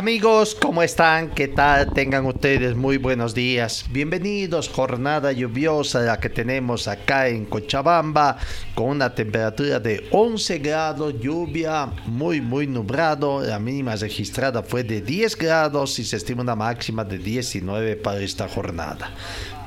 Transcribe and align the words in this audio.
Amigos, 0.00 0.56
¿cómo 0.58 0.82
están? 0.82 1.28
¿Qué 1.28 1.46
tal? 1.46 1.92
Tengan 1.92 2.24
ustedes 2.24 2.74
muy 2.74 2.96
buenos 2.96 3.34
días. 3.34 3.84
Bienvenidos, 3.90 4.70
jornada 4.70 5.30
lluviosa 5.30 6.00
la 6.00 6.18
que 6.18 6.30
tenemos 6.30 6.88
acá 6.88 7.28
en 7.28 7.44
Cochabamba, 7.44 8.38
con 8.74 8.86
una 8.86 9.14
temperatura 9.14 9.78
de 9.78 10.08
11 10.10 10.58
grados, 10.60 11.20
lluvia 11.20 11.84
muy, 12.06 12.40
muy 12.40 12.66
nublado. 12.66 13.42
La 13.42 13.58
mínima 13.58 13.94
registrada 13.94 14.62
fue 14.62 14.84
de 14.84 15.02
10 15.02 15.36
grados 15.36 15.98
y 15.98 16.04
se 16.04 16.16
estima 16.16 16.40
una 16.40 16.56
máxima 16.56 17.04
de 17.04 17.18
19 17.18 17.96
para 17.96 18.20
esta 18.20 18.48
jornada. 18.48 19.10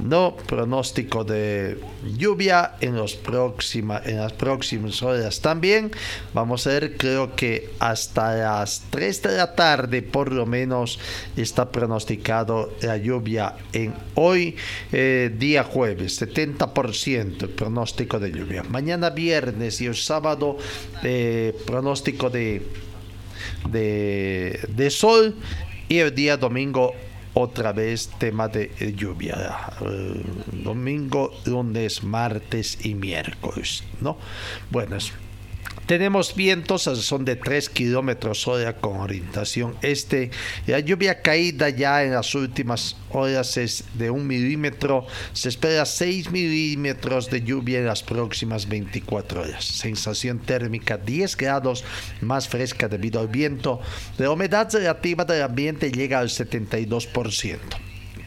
No 0.04 0.36
pronóstico 0.36 1.24
de 1.24 1.80
lluvia 2.18 2.76
en, 2.82 2.96
los 2.98 3.16
próxima, 3.16 4.02
en 4.04 4.18
las 4.18 4.34
próximas 4.34 5.02
horas 5.02 5.40
también. 5.40 5.92
Vamos 6.34 6.68
a 6.68 6.72
ver, 6.72 6.98
creo 6.98 7.36
que 7.36 7.70
hasta 7.80 8.36
las 8.36 8.84
3 8.90 9.22
de 9.22 9.38
la 9.38 9.56
tarde 9.56 10.02
por 10.02 10.34
lo 10.34 10.46
menos 10.46 11.00
está 11.38 11.72
pronosticado 11.72 12.74
la 12.82 12.98
lluvia 12.98 13.56
en 13.72 13.94
hoy, 14.16 14.58
eh, 14.92 15.34
día 15.38 15.64
jueves, 15.64 16.22
70% 16.22 17.44
el 17.44 17.50
pronóstico 17.50 18.20
de 18.20 18.32
lluvia. 18.32 18.64
Mañana 18.64 19.10
viernes 19.10 19.80
y 19.80 19.86
el 19.86 19.96
sábado 19.96 20.58
eh, 21.04 21.56
pronóstico 21.66 22.30
de, 22.30 22.62
de, 23.70 24.60
de 24.68 24.90
sol 24.90 25.36
y 25.88 26.00
el 26.00 26.14
día 26.14 26.36
domingo 26.36 26.94
otra 27.34 27.74
vez 27.74 28.10
tema 28.20 28.48
de 28.48 28.72
eh, 28.80 28.94
lluvia. 28.96 29.58
Eh, 29.82 30.24
domingo, 30.64 31.34
lunes, 31.46 32.04
martes 32.04 32.86
y 32.86 32.94
miércoles, 32.96 33.84
¿no? 34.02 34.18
Bueno, 34.70 34.96
es- 34.96 35.14
tenemos 35.86 36.36
vientos 36.36 36.84
son 36.84 37.26
de 37.26 37.36
3 37.36 37.70
kilómetros 37.70 38.48
hora 38.48 38.76
con 38.78 38.98
orientación 38.98 39.76
este. 39.82 40.32
La 40.68 40.80
lluvia 40.80 41.22
caída 41.22 41.70
ya 41.70 42.04
en 42.04 42.14
las 42.14 42.34
últimas 42.36 42.96
horas 43.12 43.58
es 43.58 43.84
de 43.94 44.10
un 44.10 44.26
milímetro. 44.26 45.06
Se 45.34 45.50
espera 45.50 45.86
6 45.86 46.32
milímetros 46.32 47.30
de 47.30 47.42
lluvia 47.44 47.80
en 47.80 47.86
las 47.86 48.04
próximas 48.04 48.68
24 48.68 49.42
horas. 49.42 49.66
Sensación 49.66 50.40
térmica 50.40 50.98
10 50.98 51.36
grados 51.38 51.84
más 52.22 52.48
fresca 52.48 52.88
debido 52.88 53.20
al 53.20 53.28
viento. 53.28 53.82
La 54.18 54.32
humedad 54.32 54.70
relativa 54.72 55.26
del 55.26 55.44
ambiente 55.44 55.92
llega 55.92 56.20
al 56.20 56.30
72% 56.30 57.60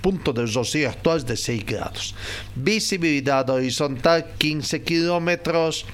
punto 0.03 0.33
de 0.33 0.47
rocío 0.47 0.89
actual 0.89 1.19
es 1.19 1.27
de 1.27 1.37
6 1.37 1.67
grados. 1.67 2.15
Visibilidad 2.55 3.51
horizontal 3.51 4.25
15 4.39 4.83
kilómetros. 4.83 5.85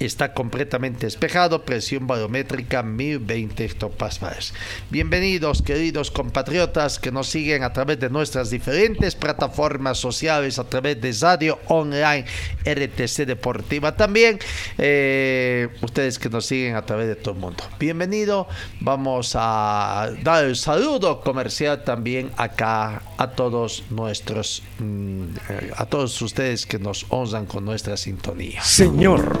Está 0.00 0.34
completamente 0.34 1.06
despejado, 1.06 1.64
presión 1.64 2.08
barométrica 2.08 2.82
1020 2.82 3.64
hectopascales. 3.64 4.52
Bienvenidos, 4.90 5.62
queridos 5.62 6.10
compatriotas 6.10 6.98
que 6.98 7.12
nos 7.12 7.28
siguen 7.28 7.62
a 7.62 7.72
través 7.72 8.00
de 8.00 8.10
nuestras 8.10 8.50
diferentes 8.50 9.14
plataformas 9.14 9.98
sociales, 9.98 10.58
a 10.58 10.64
través 10.64 11.00
de 11.00 11.14
Radio 11.20 11.60
Online, 11.68 12.24
RTC 12.64 13.24
Deportiva 13.24 13.96
también. 13.96 14.40
eh, 14.78 15.68
ustedes 15.82 16.18
que 16.18 16.28
nos 16.28 16.46
siguen 16.46 16.74
a 16.74 16.82
través 16.82 17.06
de 17.06 17.14
todo 17.14 17.34
el 17.34 17.40
mundo. 17.40 17.62
Bienvenido, 17.78 18.48
vamos 18.80 19.34
a 19.36 20.10
dar 20.22 20.44
el 20.44 20.56
saludo 20.56 21.20
comercial 21.20 21.84
también 21.84 22.32
acá 22.36 23.02
a 23.16 23.30
todos 23.30 23.84
nuestros, 23.90 24.62
mm, 24.78 25.22
eh, 25.48 25.70
a 25.76 25.86
todos 25.86 26.20
ustedes 26.20 26.66
que 26.66 26.78
nos 26.78 27.06
honran 27.10 27.46
con 27.46 27.64
nuestra 27.64 27.96
sintonía. 27.96 28.62
Señor, 28.62 29.40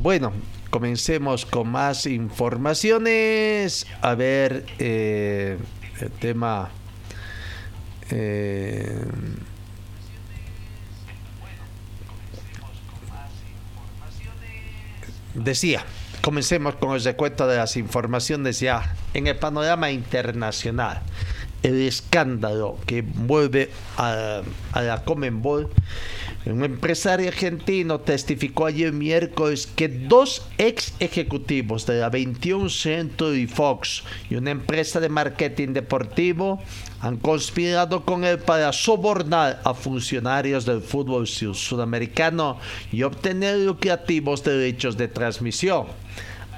Bueno, 0.00 0.32
comencemos 0.70 1.44
con 1.44 1.70
más 1.70 2.06
informaciones. 2.06 3.84
A 4.00 4.14
ver, 4.14 4.64
eh, 4.78 5.58
el 6.00 6.10
tema... 6.12 6.70
eh, 8.10 9.04
decía, 15.34 15.84
comencemos 16.22 16.76
con 16.76 16.94
el 16.94 17.02
recuento 17.02 17.48
de 17.48 17.56
las 17.56 17.76
informaciones 17.76 18.60
ya 18.60 18.94
en 19.14 19.26
el 19.26 19.36
panorama 19.36 19.90
internacional. 19.90 21.02
El 21.64 21.82
escándalo 21.82 22.78
que 22.86 23.02
vuelve 23.02 23.72
a, 23.96 24.42
a 24.72 24.80
la 24.80 25.02
Comenbol. 25.02 25.68
Un 26.46 26.64
empresario 26.64 27.28
argentino 27.28 28.00
testificó 28.00 28.64
ayer 28.66 28.92
miércoles 28.92 29.66
que 29.66 29.88
dos 29.88 30.46
ex 30.56 30.94
ejecutivos 30.98 31.84
de 31.84 32.00
la 32.00 32.08
21 32.08 32.70
Century 32.70 33.46
Fox 33.46 34.02
y 34.30 34.36
una 34.36 34.52
empresa 34.52 34.98
de 34.98 35.10
marketing 35.10 35.74
deportivo 35.74 36.62
han 37.00 37.18
conspirado 37.18 38.04
con 38.06 38.24
él 38.24 38.38
para 38.38 38.72
sobornar 38.72 39.60
a 39.62 39.74
funcionarios 39.74 40.64
del 40.64 40.80
fútbol 40.80 41.26
sud- 41.26 41.54
sudamericano 41.54 42.58
y 42.92 43.02
obtener 43.02 43.58
lucrativos 43.58 44.42
derechos 44.42 44.96
de 44.96 45.08
transmisión. 45.08 45.86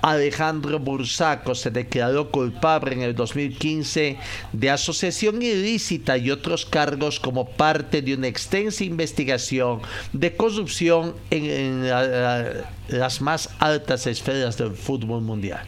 Alejandro 0.02 0.78
Bursaco 0.78 1.54
se 1.54 1.70
declaró 1.70 2.30
culpable 2.30 2.92
en 2.94 3.02
el 3.02 3.14
2015 3.14 4.18
de 4.52 4.70
asociación 4.70 5.42
ilícita 5.42 6.16
y 6.16 6.30
otros 6.30 6.64
cargos 6.66 7.20
como 7.20 7.48
parte 7.48 8.02
de 8.02 8.14
una 8.14 8.28
extensa 8.28 8.84
investigación 8.84 9.80
de 10.12 10.34
corrupción 10.36 11.14
en, 11.30 11.44
en 11.44 11.88
la- 11.88 12.06
la- 12.06 12.70
las 12.88 13.20
más 13.20 13.50
altas 13.58 14.06
esferas 14.06 14.56
del 14.58 14.72
fútbol 14.72 15.22
mundial. 15.22 15.60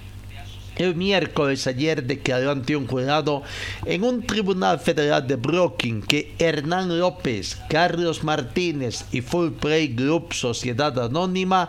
El 0.74 0.94
miércoles 0.96 1.66
ayer 1.66 2.02
declaró 2.02 2.50
ante 2.50 2.74
un 2.74 2.86
jurado 2.86 3.42
en 3.84 4.02
un 4.04 4.22
tribunal 4.22 4.80
federal 4.80 5.26
de 5.26 5.36
Brooklyn 5.36 6.00
que 6.00 6.34
Hernán 6.38 6.98
López, 6.98 7.58
Carlos 7.68 8.24
Martínez 8.24 9.04
y 9.12 9.20
Full 9.20 9.50
Play 9.50 9.88
Group 9.88 10.32
Sociedad 10.32 10.98
Anónima 10.98 11.68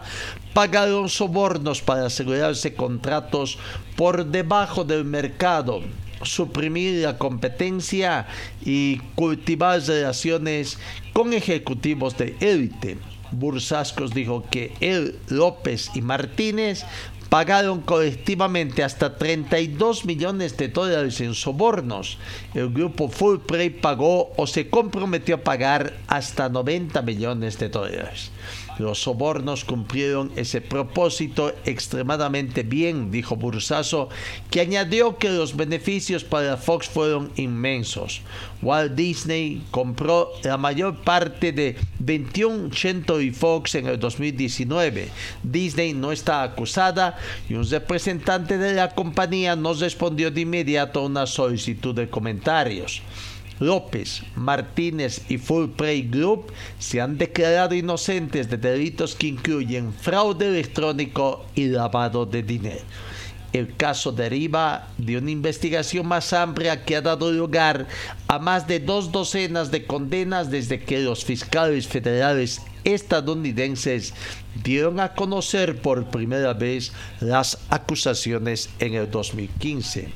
pagaron 0.54 1.10
sobornos 1.10 1.82
para 1.82 2.06
asegurarse 2.06 2.74
contratos 2.74 3.58
por 3.96 4.26
debajo 4.26 4.84
del 4.84 5.06
mercado, 5.06 5.82
suprimir 6.24 7.04
la 7.04 7.18
competencia 7.18 8.28
y 8.64 8.98
cultivar 9.16 9.82
relaciones 9.82 10.78
con 11.12 11.34
ejecutivos 11.34 12.18
de 12.18 12.36
élite. 12.40 12.98
Bursascos 13.32 14.14
dijo 14.14 14.46
que 14.50 14.74
él, 14.80 15.18
López 15.28 15.90
y 15.96 16.02
Martínez 16.02 16.86
pagaron 17.34 17.82
colectivamente 17.82 18.84
hasta 18.84 19.18
32 19.18 20.06
millones 20.06 20.56
de 20.56 20.68
dólares 20.68 21.20
en 21.20 21.34
sobornos. 21.34 22.20
El 22.54 22.70
grupo 22.70 23.10
Fullprey 23.10 23.72
pagó 23.72 24.32
o 24.38 24.46
se 24.46 24.70
comprometió 24.70 25.36
a 25.36 25.44
pagar 25.44 25.98
hasta 26.06 26.48
90 26.48 27.02
millones 27.02 27.58
de 27.58 27.70
dólares. 27.70 28.30
Los 28.80 29.04
sobornos 29.04 29.64
cumplieron 29.64 30.32
ese 30.36 30.62
propósito 30.62 31.54
extremadamente 31.66 32.64
bien, 32.64 33.12
dijo 33.12 33.36
Bursazo, 33.36 34.10
que 34.50 34.62
añadió 34.62 35.18
que 35.18 35.30
los 35.30 35.56
beneficios 35.56 36.24
para 36.24 36.58
Fox 36.58 36.88
fueron 36.88 37.32
inmensos. 37.36 38.22
Walt 38.62 38.94
Disney 38.94 39.62
compró 39.72 40.32
la 40.44 40.58
mayor 40.58 41.02
parte 41.02 41.52
de 41.52 41.76
21 42.00 42.70
y 43.22 43.32
Fox 43.32 43.76
en 43.76 43.88
el 43.88 44.00
2019. 44.00 45.10
Disney 45.44 45.94
no 45.94 46.12
está 46.12 46.44
acusada 46.44 47.18
y 47.50 47.54
un 47.54 47.70
representante 47.70 48.58
de 48.58 48.74
la 48.74 48.94
compañía 48.96 49.56
nos 49.56 49.80
respondió 49.80 50.32
de 50.32 50.42
inmediato 50.42 51.02
a 51.02 51.06
una 51.06 51.26
solicitud 51.26 51.94
de 51.94 52.10
comentarios. 52.10 53.02
López, 53.66 54.24
Martínez 54.36 55.22
y 55.30 55.38
Full 55.38 55.72
Group 56.10 56.52
se 56.80 57.02
han 57.02 57.18
declarado 57.18 57.76
inocentes 57.76 58.50
de 58.50 58.58
delitos 58.58 59.16
que 59.16 59.28
incluyen 59.28 59.94
fraude 59.94 60.48
electrónico 60.48 61.46
y 61.56 61.68
lavado 61.68 62.26
de 62.26 62.44
dinero. 62.44 62.82
El 63.54 63.76
caso 63.76 64.12
deriva 64.12 64.88
de 64.98 65.16
una 65.18 65.30
investigación 65.30 66.08
más 66.08 66.34
amplia 66.34 66.84
que 66.84 66.96
ha 66.96 67.02
dado 67.02 67.32
lugar 67.32 67.88
a 68.28 68.40
más 68.40 68.68
de 68.68 68.80
dos 68.80 69.12
docenas 69.12 69.70
de 69.70 69.86
condenas 69.86 70.50
desde 70.50 70.80
que 70.80 71.00
los 71.00 71.24
fiscales 71.24 71.88
federales 71.88 72.62
estadounidenses 72.84 74.16
dieron 74.64 75.00
a 75.00 75.14
conocer 75.14 75.80
por 75.82 76.10
primera 76.10 76.54
vez 76.54 76.94
las 77.20 77.60
acusaciones 77.70 78.72
en 78.80 78.96
el 78.96 79.12
2015. 79.12 80.10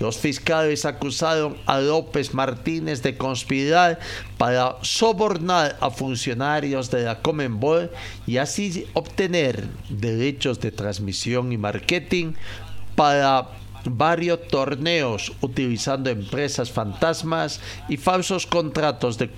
Los 0.00 0.18
fiscales 0.18 0.84
acusaron 0.84 1.56
a 1.66 1.80
López 1.80 2.32
Martínez 2.32 3.02
de 3.02 3.16
conspirar 3.16 3.98
para 4.36 4.76
sobornar 4.82 5.76
a 5.80 5.90
funcionarios 5.90 6.90
de 6.90 7.02
la 7.02 7.20
Comenbol 7.20 7.90
y 8.26 8.36
así 8.36 8.86
obtener 8.94 9.66
derechos 9.88 10.60
de 10.60 10.70
transmisión 10.70 11.52
y 11.52 11.58
marketing 11.58 12.34
para 12.94 13.48
varios 13.84 14.46
torneos 14.48 15.32
utilizando 15.40 16.10
empresas 16.10 16.70
fantasmas 16.70 17.60
y 17.88 17.96
falsos 17.96 18.46
contratos 18.46 19.18
de, 19.18 19.30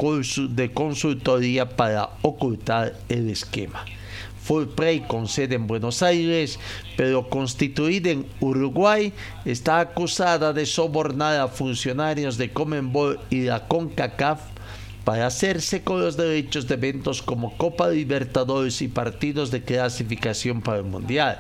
de 0.50 0.72
consultoría 0.72 1.68
para 1.76 2.10
ocultar 2.22 2.94
el 3.08 3.30
esquema. 3.30 3.84
Fullprey 4.50 5.02
con 5.06 5.28
sede 5.28 5.54
en 5.54 5.68
Buenos 5.68 6.02
Aires, 6.02 6.58
pero 6.96 7.28
constituida 7.30 8.10
en 8.10 8.26
Uruguay, 8.40 9.12
está 9.44 9.78
acusada 9.78 10.52
de 10.52 10.66
sobornar 10.66 11.38
a 11.38 11.46
funcionarios 11.46 12.36
de 12.36 12.52
Comenbol 12.52 13.20
y 13.30 13.42
la 13.42 13.68
CONCACAF 13.68 14.40
para 15.04 15.28
hacerse 15.28 15.84
con 15.84 16.00
los 16.00 16.16
derechos 16.16 16.66
de 16.66 16.74
eventos 16.74 17.22
como 17.22 17.56
Copa 17.56 17.90
Libertadores 17.90 18.82
y 18.82 18.88
partidos 18.88 19.52
de 19.52 19.62
clasificación 19.62 20.62
para 20.62 20.78
el 20.78 20.84
Mundial, 20.84 21.38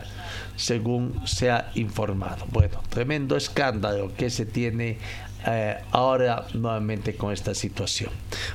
según 0.54 1.20
se 1.26 1.50
ha 1.50 1.72
informado. 1.74 2.46
Bueno, 2.52 2.80
tremendo 2.90 3.36
escándalo 3.36 4.14
que 4.16 4.30
se 4.30 4.46
tiene 4.46 4.98
eh, 5.46 5.78
ahora 5.92 6.46
nuevamente 6.54 7.14
con 7.14 7.32
esta 7.32 7.54
situación. 7.54 8.10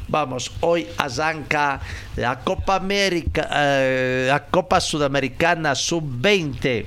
Vamos, 0.07 0.51
hoy 0.61 0.87
arranca 0.97 1.79
la 2.15 2.39
Copa 2.39 2.75
América, 2.75 3.49
eh, 3.51 4.25
la 4.27 4.45
Copa 4.45 4.79
Sudamericana 4.79 5.73
Sub-20 5.75 6.85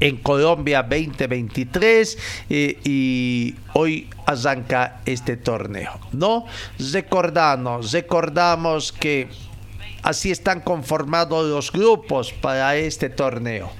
en 0.00 0.16
Colombia 0.18 0.82
2023 0.82 2.18
y 2.48 3.54
hoy 3.74 4.08
arranca 4.26 5.00
este 5.04 5.36
torneo. 5.36 6.00
No 6.12 6.46
recordamos, 6.92 7.92
recordamos 7.92 8.92
que 8.92 9.28
así 10.02 10.30
están 10.30 10.60
conformados 10.60 11.46
los 11.46 11.72
grupos 11.72 12.32
para 12.32 12.76
este 12.76 13.08
torneo. 13.08 13.70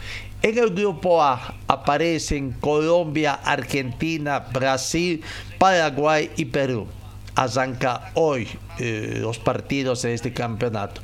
En 0.45 0.59
el 0.59 0.75
grupo 0.75 1.23
A 1.23 1.55
aparecen 1.69 2.53
Colombia, 2.61 3.33
Argentina, 3.33 4.41
Brasil, 4.41 5.23
Paraguay 5.59 6.33
y 6.37 6.45
Perú. 6.45 6.87
Arranca 7.35 8.11
hoy 8.13 8.47
eh, 8.79 9.21
los 9.23 9.39
partidos 9.39 10.03
de 10.03 10.13
este 10.13 10.35
campeonato. 10.35 11.01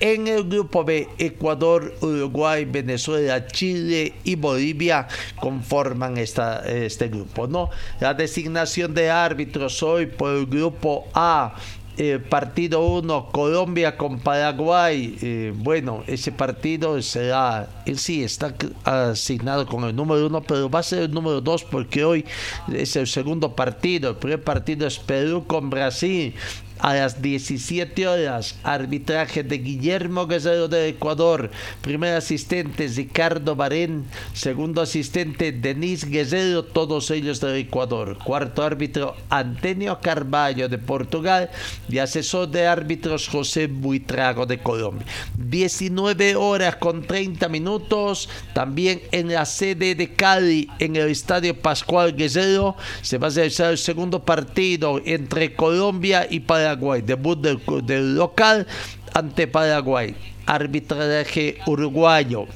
En 0.00 0.28
el 0.28 0.44
grupo 0.44 0.84
B, 0.84 1.08
Ecuador, 1.16 1.94
Uruguay, 2.02 2.66
Venezuela, 2.66 3.46
Chile 3.46 4.16
y 4.22 4.34
Bolivia 4.34 5.08
conforman 5.40 6.18
este 6.18 7.08
grupo. 7.08 7.46
¿no? 7.46 7.70
La 8.00 8.12
designación 8.12 8.92
de 8.92 9.08
árbitros 9.08 9.82
hoy 9.82 10.04
por 10.04 10.36
el 10.36 10.44
grupo 10.44 11.06
A 11.14 11.54
eh, 11.96 12.18
partido 12.18 12.86
1, 12.86 13.28
Colombia 13.30 13.96
con 13.96 14.18
Paraguay. 14.18 15.16
Eh, 15.22 15.52
bueno, 15.54 16.02
ese 16.06 16.32
partido 16.32 17.00
será, 17.02 17.68
en 17.86 17.96
sí 17.96 18.24
está 18.24 18.54
asignado 18.84 19.66
con 19.66 19.84
el 19.84 19.94
número 19.94 20.26
1, 20.26 20.42
pero 20.42 20.68
va 20.68 20.80
a 20.80 20.82
ser 20.82 21.04
el 21.04 21.12
número 21.12 21.40
2 21.40 21.64
porque 21.64 22.04
hoy 22.04 22.24
es 22.72 22.96
el 22.96 23.06
segundo 23.06 23.54
partido. 23.54 24.10
El 24.10 24.16
primer 24.16 24.42
partido 24.42 24.86
es 24.86 24.98
Perú 24.98 25.44
con 25.46 25.70
Brasil 25.70 26.34
a 26.78 26.94
las 26.94 27.22
17 27.22 28.06
horas. 28.08 28.56
Arbitraje 28.62 29.42
de 29.42 29.58
Guillermo 29.58 30.26
Guerrero 30.26 30.68
de 30.68 30.88
Ecuador. 30.88 31.50
Primer 31.80 32.16
asistente 32.16 32.88
Ricardo 32.88 33.56
Barén. 33.56 34.04
Segundo 34.32 34.82
asistente 34.82 35.52
Denis 35.52 36.04
Guerrero, 36.04 36.64
todos 36.64 37.10
ellos 37.10 37.40
de 37.40 37.58
Ecuador. 37.58 38.18
Cuarto 38.18 38.62
árbitro 38.62 39.16
Antonio 39.30 39.98
Carballo 40.00 40.68
de 40.68 40.78
Portugal. 40.78 41.50
Y 41.88 41.98
asesor 41.98 42.48
de 42.48 42.66
árbitros 42.66 43.28
José 43.28 43.66
Buitrago 43.66 44.46
de 44.46 44.58
Colombia. 44.58 45.06
19 45.38 46.36
horas 46.36 46.76
con 46.76 47.02
30 47.02 47.48
minutos. 47.48 48.28
También 48.52 49.02
en 49.12 49.32
la 49.32 49.44
sede 49.44 49.94
de 49.94 50.12
Cali, 50.14 50.68
en 50.78 50.96
el 50.96 51.08
estadio 51.08 51.58
Pascual 51.58 52.14
Guerrero, 52.16 52.76
se 53.02 53.18
va 53.18 53.28
a 53.28 53.30
realizar 53.30 53.70
el 53.70 53.78
segundo 53.78 54.24
partido 54.24 55.00
entre 55.04 55.54
Colombia 55.54 56.26
y 56.28 56.40
Paraguay 56.40 56.63
Paraguay, 56.64 57.02
debut 57.02 57.36
del, 57.36 58.16
local 58.16 58.66
ante 59.12 59.46
Paraguay, 59.46 60.14
arbitraje 60.46 61.58
uruguayo. 61.66 62.46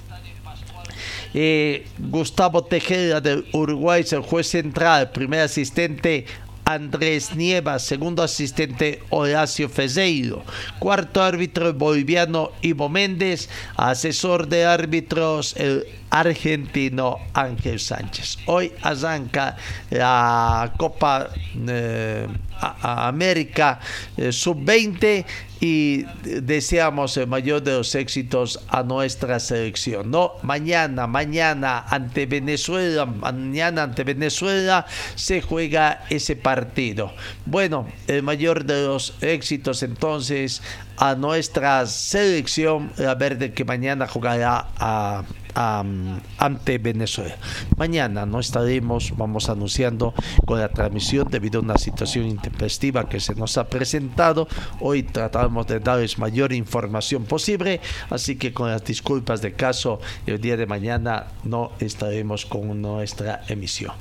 Eh, 1.34 1.86
Gustavo 1.98 2.64
Tejeda 2.64 3.20
del 3.20 3.44
Uruguay 3.52 4.00
es 4.00 4.14
el 4.14 4.22
juez 4.22 4.46
central, 4.46 5.10
primer 5.10 5.40
asistente 5.40 6.24
Andrés 6.64 7.34
Nieva, 7.36 7.78
segundo 7.78 8.22
asistente 8.22 9.00
Horacio 9.10 9.68
Fezeiro, 9.68 10.42
cuarto 10.78 11.22
árbitro 11.22 11.72
boliviano 11.74 12.52
Ivo 12.62 12.88
Méndez, 12.88 13.50
asesor 13.76 14.48
de 14.48 14.64
árbitros 14.64 15.54
el 15.56 15.84
argentino 16.08 17.18
Ángel 17.34 17.78
Sánchez. 17.78 18.38
Hoy 18.46 18.72
arranca 18.82 19.56
la 19.90 20.72
Copa 20.78 21.30
eh, 21.68 22.26
América 22.60 23.80
eh, 24.16 24.32
Sub-20 24.32 25.24
y 25.60 26.04
deseamos 26.24 27.16
el 27.16 27.26
mayor 27.26 27.62
de 27.62 27.72
los 27.72 27.94
éxitos 27.94 28.60
a 28.68 28.82
nuestra 28.82 29.40
selección. 29.40 30.10
No, 30.10 30.34
mañana, 30.42 31.06
mañana 31.06 31.84
ante 31.88 32.26
Venezuela, 32.26 33.06
mañana 33.06 33.84
ante 33.84 34.04
Venezuela 34.04 34.86
se 35.16 35.42
juega 35.42 36.04
ese 36.10 36.36
partido. 36.36 37.12
Bueno, 37.44 37.88
el 38.06 38.22
mayor 38.22 38.64
de 38.64 38.86
los 38.86 39.14
éxitos 39.20 39.82
entonces 39.82 40.62
a 40.96 41.14
nuestra 41.14 41.86
selección, 41.86 42.92
la 42.96 43.14
verde 43.14 43.52
que 43.52 43.64
mañana 43.64 44.06
jugará 44.06 44.68
a 44.78 45.24
ante 45.58 46.78
Venezuela. 46.78 47.36
Mañana 47.76 48.26
no 48.26 48.38
estaremos, 48.38 49.12
vamos 49.16 49.48
anunciando 49.48 50.14
con 50.46 50.60
la 50.60 50.68
transmisión 50.68 51.28
debido 51.28 51.58
a 51.58 51.62
una 51.62 51.78
situación 51.78 52.26
intempestiva 52.26 53.08
que 53.08 53.18
se 53.18 53.34
nos 53.34 53.58
ha 53.58 53.68
presentado. 53.68 54.46
Hoy 54.80 55.02
tratamos 55.02 55.66
de 55.66 55.80
darles 55.80 56.18
mayor 56.18 56.52
información 56.52 57.24
posible, 57.24 57.80
así 58.10 58.36
que 58.36 58.52
con 58.52 58.70
las 58.70 58.84
disculpas 58.84 59.42
de 59.42 59.52
caso, 59.52 60.00
el 60.26 60.40
día 60.40 60.56
de 60.56 60.66
mañana 60.66 61.26
no 61.42 61.72
estaremos 61.80 62.46
con 62.46 62.80
nuestra 62.80 63.42
emisión. 63.48 63.92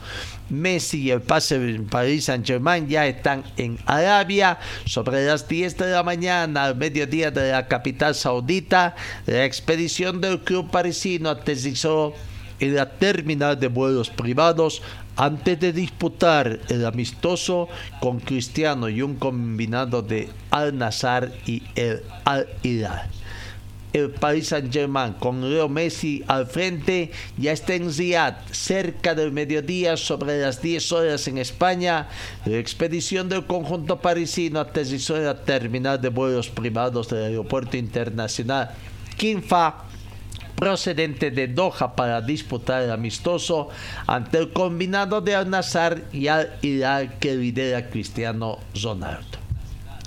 Messi 0.49 1.01
y 1.01 1.11
el 1.11 1.21
pase 1.21 1.55
en 1.55 1.87
París 1.87 2.25
Saint-Germain 2.25 2.87
ya 2.87 3.07
están 3.07 3.43
en 3.57 3.77
Arabia. 3.85 4.59
Sobre 4.85 5.25
las 5.25 5.47
10 5.47 5.77
de 5.77 5.91
la 5.91 6.03
mañana, 6.03 6.65
al 6.65 6.75
mediodía 6.75 7.31
de 7.31 7.51
la 7.51 7.67
capital 7.67 8.15
saudita, 8.15 8.95
la 9.25 9.45
expedición 9.45 10.21
del 10.21 10.41
club 10.41 10.69
parisino 10.71 11.29
aterrizó 11.29 12.13
en 12.59 12.75
la 12.75 12.89
terminal 12.89 13.59
de 13.59 13.67
vuelos 13.67 14.09
privados 14.09 14.81
antes 15.15 15.59
de 15.59 15.73
disputar 15.73 16.59
el 16.69 16.85
amistoso 16.85 17.67
con 17.99 18.19
Cristiano 18.19 18.87
y 18.87 19.01
un 19.01 19.15
combinado 19.15 20.01
de 20.01 20.29
Al-Nazar 20.51 21.31
y 21.45 21.63
el 21.75 22.03
Al-Hilal. 22.23 23.16
El 23.97 24.11
Paris 24.11 24.49
Saint-Germain 24.49 25.13
con 25.13 25.49
Leo 25.49 25.67
Messi 25.67 26.23
al 26.27 26.47
frente 26.47 27.11
ya 27.37 27.51
está 27.51 27.75
en 27.75 27.93
Riyadh, 27.93 28.51
cerca 28.51 29.15
del 29.15 29.31
mediodía, 29.31 29.97
sobre 29.97 30.39
las 30.39 30.61
10 30.61 30.91
horas 30.91 31.27
en 31.27 31.37
España. 31.37 32.07
La 32.45 32.57
expedición 32.57 33.29
del 33.29 33.45
conjunto 33.45 33.99
parisino 33.99 34.59
aterrizó 34.59 35.17
en 35.17 35.25
la 35.25 35.43
terminal 35.43 36.01
de 36.01 36.09
vuelos 36.09 36.49
privados 36.49 37.09
del 37.09 37.23
Aeropuerto 37.23 37.77
Internacional 37.77 38.71
Kinfa 39.17 39.87
procedente 40.55 41.29
de 41.29 41.47
Doha 41.47 41.95
para 41.95 42.19
disputar 42.19 42.81
el 42.81 42.91
amistoso 42.91 43.69
ante 44.07 44.39
el 44.39 44.51
combinado 44.51 45.21
de 45.21 45.35
Al-Nassr 45.35 46.05
y 46.11 46.27
Al-Hilal 46.27 47.19
que 47.19 47.35
lidera 47.35 47.89
Cristiano 47.89 48.57
Ronaldo. 48.81 49.37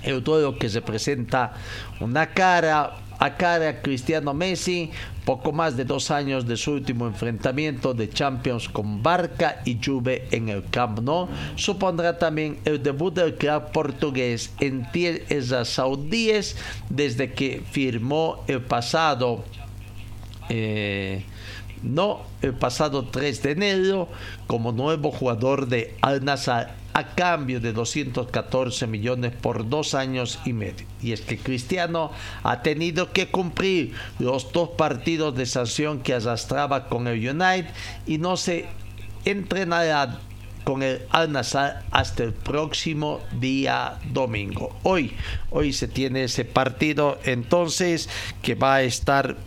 El 0.03 0.23
duelo 0.23 0.57
que 0.57 0.67
representa 0.67 1.53
una 2.01 2.27
cara 2.27 2.97
a 3.21 3.37
cara 3.37 3.69
a 3.69 3.81
Cristiano 3.81 4.33
Messi, 4.33 4.89
poco 5.25 5.51
más 5.51 5.77
de 5.77 5.85
dos 5.85 6.09
años 6.09 6.47
de 6.47 6.57
su 6.57 6.71
último 6.71 7.05
enfrentamiento 7.05 7.93
de 7.93 8.09
Champions 8.09 8.67
con 8.67 9.03
Barca 9.03 9.61
y 9.63 9.77
Juve 9.83 10.27
en 10.31 10.49
el 10.49 10.65
Camp 10.71 11.01
Nou, 11.01 11.27
supondrá 11.55 12.17
también 12.17 12.57
el 12.65 12.81
debut 12.81 13.13
del 13.13 13.35
club 13.35 13.71
portugués 13.71 14.51
en 14.59 14.89
tierras 14.91 15.69
saudíes 15.69 16.57
desde 16.89 17.31
que 17.33 17.61
firmó 17.69 18.43
el 18.47 18.61
pasado 18.61 19.45
eh, 20.49 21.23
no 21.83 22.21
el 22.41 22.53
pasado 22.53 23.05
3 23.05 23.43
de 23.43 23.51
enero 23.51 24.07
como 24.47 24.71
nuevo 24.71 25.11
jugador 25.11 25.67
de 25.67 25.95
Al 26.01 26.25
Nassr 26.25 26.80
a 26.93 27.15
cambio 27.15 27.59
de 27.59 27.73
214 27.73 28.87
millones 28.87 29.33
por 29.33 29.67
dos 29.69 29.93
años 29.93 30.39
y 30.45 30.53
medio. 30.53 30.85
Y 31.01 31.11
es 31.11 31.21
que 31.21 31.37
Cristiano 31.37 32.11
ha 32.43 32.61
tenido 32.61 33.11
que 33.11 33.27
cumplir 33.27 33.93
los 34.19 34.51
dos 34.51 34.69
partidos 34.69 35.35
de 35.35 35.45
sanción 35.45 35.99
que 35.99 36.13
arrastraba 36.13 36.87
con 36.87 37.07
el 37.07 37.17
United 37.17 37.69
y 38.05 38.17
no 38.17 38.37
se 38.37 38.67
entrenará 39.25 40.19
con 40.63 40.83
el 40.83 41.01
Al 41.09 41.31
Nassr 41.31 41.83
hasta 41.91 42.23
el 42.23 42.33
próximo 42.33 43.21
día 43.39 43.97
domingo. 44.11 44.75
Hoy, 44.83 45.13
hoy 45.49 45.73
se 45.73 45.87
tiene 45.87 46.25
ese 46.25 46.45
partido, 46.45 47.19
entonces 47.23 48.09
que 48.41 48.55
va 48.55 48.75
a 48.75 48.83
estar 48.83 49.37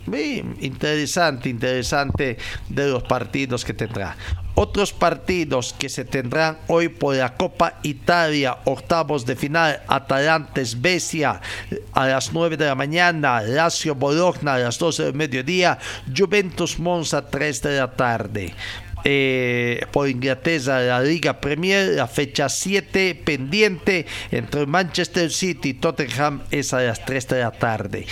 interesante, 0.59 1.49
interesante 1.49 2.37
de 2.69 2.87
los 2.89 3.03
partidos 3.03 3.63
que 3.63 3.73
tendrá. 3.73 4.17
Otros 4.55 4.93
partidos 4.93 5.75
que 5.77 5.89
se 5.89 6.05
tendrán 6.05 6.57
hoy 6.67 6.87
por 6.87 7.15
la 7.15 7.35
Copa 7.35 7.79
Italia, 7.83 8.57
octavos 8.63 9.25
de 9.25 9.35
final, 9.35 9.81
Atalantes 9.87 10.81
Besia 10.81 11.41
a 11.91 12.07
las 12.07 12.31
9 12.31 12.55
de 12.55 12.65
la 12.65 12.75
mañana, 12.75 13.41
Lazio 13.41 13.95
Bologna 13.95 14.53
a 14.53 14.59
las 14.59 14.79
12 14.79 15.03
del 15.03 15.13
mediodía, 15.13 15.77
Juventus 16.15 16.79
Monza 16.79 17.29
3 17.29 17.61
de 17.61 17.77
la 17.77 17.91
tarde. 17.91 18.53
Eh, 19.03 19.85
por 19.91 20.09
Inglaterra, 20.09 20.79
la 20.79 21.01
Liga 21.01 21.39
Premier, 21.39 21.89
la 21.89 22.07
fecha 22.07 22.49
7 22.49 23.13
pendiente 23.23 24.07
entre 24.31 24.65
Manchester 24.65 25.31
City 25.31 25.69
y 25.69 25.73
Tottenham 25.75 26.41
es 26.49 26.73
a 26.73 26.81
las 26.81 27.05
3 27.05 27.27
de 27.27 27.39
la 27.39 27.51
tarde. 27.51 28.07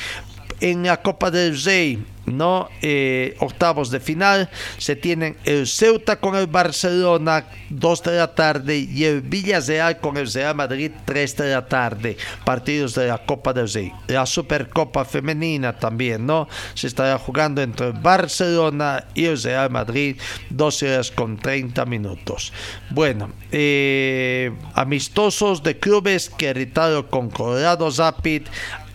En 0.64 0.84
la 0.84 1.02
Copa 1.02 1.30
del 1.30 1.62
Rey, 1.62 2.02
¿no? 2.26 2.70
Eh, 2.82 3.36
octavos 3.40 3.92
de 3.92 4.00
final 4.00 4.50
se 4.78 4.96
tienen 4.96 5.36
el 5.44 5.68
Ceuta 5.68 6.20
con 6.22 6.36
el 6.36 6.48
Barcelona 6.48 7.46
2 7.70 8.04
de 8.04 8.18
la 8.18 8.34
tarde 8.34 8.78
y 8.78 9.04
el 9.04 9.22
Villarreal 9.22 10.00
con 10.00 10.16
el 10.16 10.32
Real 10.32 10.56
Madrid 10.56 10.92
3 11.04 11.36
de 11.36 11.52
la 11.52 11.66
tarde. 11.68 12.18
Partidos 12.46 12.96
de 12.96 13.08
la 13.08 13.18
Copa 13.18 13.52
del 13.52 13.70
Rey. 13.70 13.92
La 14.08 14.26
Supercopa 14.26 15.06
femenina 15.06 15.78
también 15.78 16.26
no 16.26 16.48
se 16.76 16.88
estará 16.88 17.18
jugando 17.18 17.62
entre 17.62 17.88
el 17.88 17.94
Barcelona 17.94 19.04
y 19.14 19.26
el 19.26 19.42
Real 19.42 19.70
Madrid 19.70 20.18
12 20.50 20.94
horas 20.94 21.12
con 21.12 21.38
30 21.38 21.86
minutos. 21.86 22.54
Bueno 22.90 23.32
eh, 23.52 24.52
amistosos 24.76 25.62
de 25.62 25.78
clubes 25.78 26.30
que 26.30 26.52
irritado 26.52 27.10
con 27.10 27.30
Colorado 27.30 27.90
Rapid 27.90 28.44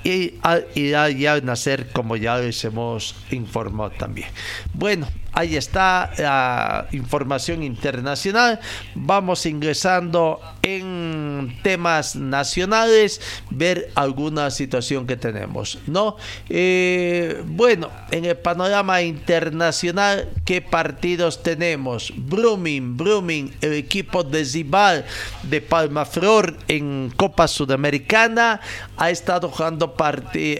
y 0.08 0.34
al, 0.42 0.66
y 0.74 1.26
al 1.26 1.44
nacer 1.44 1.88
como 1.92 2.16
ya 2.16 2.38
les 2.38 2.64
hemos 2.64 3.14
informado 3.30 3.90
también. 3.90 4.28
Bueno, 4.72 5.06
ahí 5.32 5.56
está 5.56 6.10
la 6.18 6.86
información 6.92 7.62
internacional. 7.62 8.60
Vamos 8.94 9.46
ingresando 9.46 10.40
en 10.62 11.56
temas 11.62 12.16
nacionales, 12.16 13.20
ver 13.50 13.90
alguna 13.94 14.50
situación 14.50 15.06
que 15.06 15.16
tenemos, 15.16 15.78
¿no? 15.86 16.16
Eh, 16.48 17.42
bueno, 17.46 17.90
en 18.10 18.24
el 18.24 18.36
panorama 18.36 19.02
internacional, 19.02 20.28
¿qué 20.44 20.60
partidos 20.60 21.42
tenemos? 21.42 22.12
Brumming, 22.16 22.96
Brumming, 22.96 23.54
el 23.60 23.74
equipo 23.74 24.24
de 24.24 24.44
Zibal 24.44 25.04
de 25.42 25.60
Palma 25.60 26.04
Flor 26.04 26.56
en 26.68 27.12
Copa 27.16 27.48
Sudamericana 27.48 28.60
ha 28.96 29.10
estado 29.10 29.48
jugando 29.48 29.94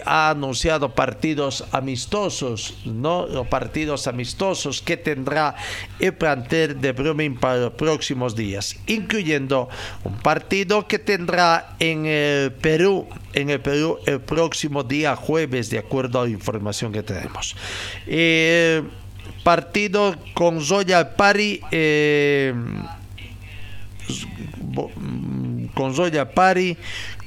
ha 0.05 0.29
anunciado 0.29 0.89
partidos 0.89 1.65
amistosos, 1.71 2.75
¿no? 2.85 3.25
Los 3.25 3.47
partidos 3.47 4.07
amistosos 4.07 4.58
que 4.85 4.97
tendrá 4.97 5.55
el 5.99 6.13
plantel 6.13 6.79
de 6.81 6.91
Brumming 6.91 7.35
para 7.35 7.57
los 7.57 7.73
próximos 7.73 8.35
días, 8.35 8.75
incluyendo 8.87 9.69
un 10.03 10.17
partido 10.17 10.87
que 10.87 10.99
tendrá 10.99 11.75
en 11.79 12.05
el 12.05 12.51
Perú, 12.51 13.07
en 13.33 13.49
el 13.49 13.61
Perú 13.61 13.99
el 14.05 14.21
próximo 14.21 14.83
día 14.83 15.15
jueves, 15.15 15.69
de 15.69 15.79
acuerdo 15.79 16.21
a 16.21 16.25
la 16.25 16.29
información 16.29 16.91
que 16.91 17.03
tenemos. 17.03 17.55
Eh, 18.07 18.83
partido 19.43 20.15
con 20.33 20.61
Zoya 20.61 21.15
Pari. 21.15 21.61
Eh, 21.71 22.53
con 25.73 25.93
Zoya 25.93 26.31
Pari, 26.31 26.77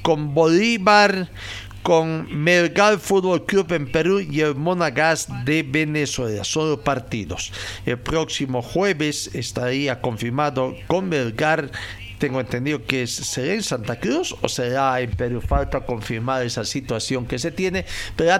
con 0.01 0.33
Bolívar, 0.33 1.29
con 1.83 2.27
Melgar 2.43 2.97
Fútbol 2.97 3.45
Club 3.45 3.71
en 3.73 3.91
Perú 3.91 4.19
y 4.21 4.41
el 4.41 4.55
Monagas 4.55 5.27
de 5.45 5.63
Venezuela. 5.63 6.43
Solo 6.43 6.81
partidos. 6.81 7.51
El 7.85 7.99
próximo 7.99 8.61
jueves 8.61 9.29
estaría 9.33 10.01
confirmado 10.01 10.75
con 10.87 11.09
Melgar 11.09 11.69
tengo 12.23 12.39
entendido 12.39 12.85
que 12.85 13.05
será 13.05 13.53
en 13.53 13.63
Santa 13.63 13.99
Cruz 13.99 14.33
o 14.41 14.47
será 14.47 15.01
en 15.01 15.11
Perú. 15.11 15.41
Falta 15.41 15.81
confirmar 15.81 16.45
esa 16.45 16.63
situación 16.63 17.25
que 17.25 17.37
se 17.37 17.51
tiene, 17.51 17.85
pero 18.15 18.31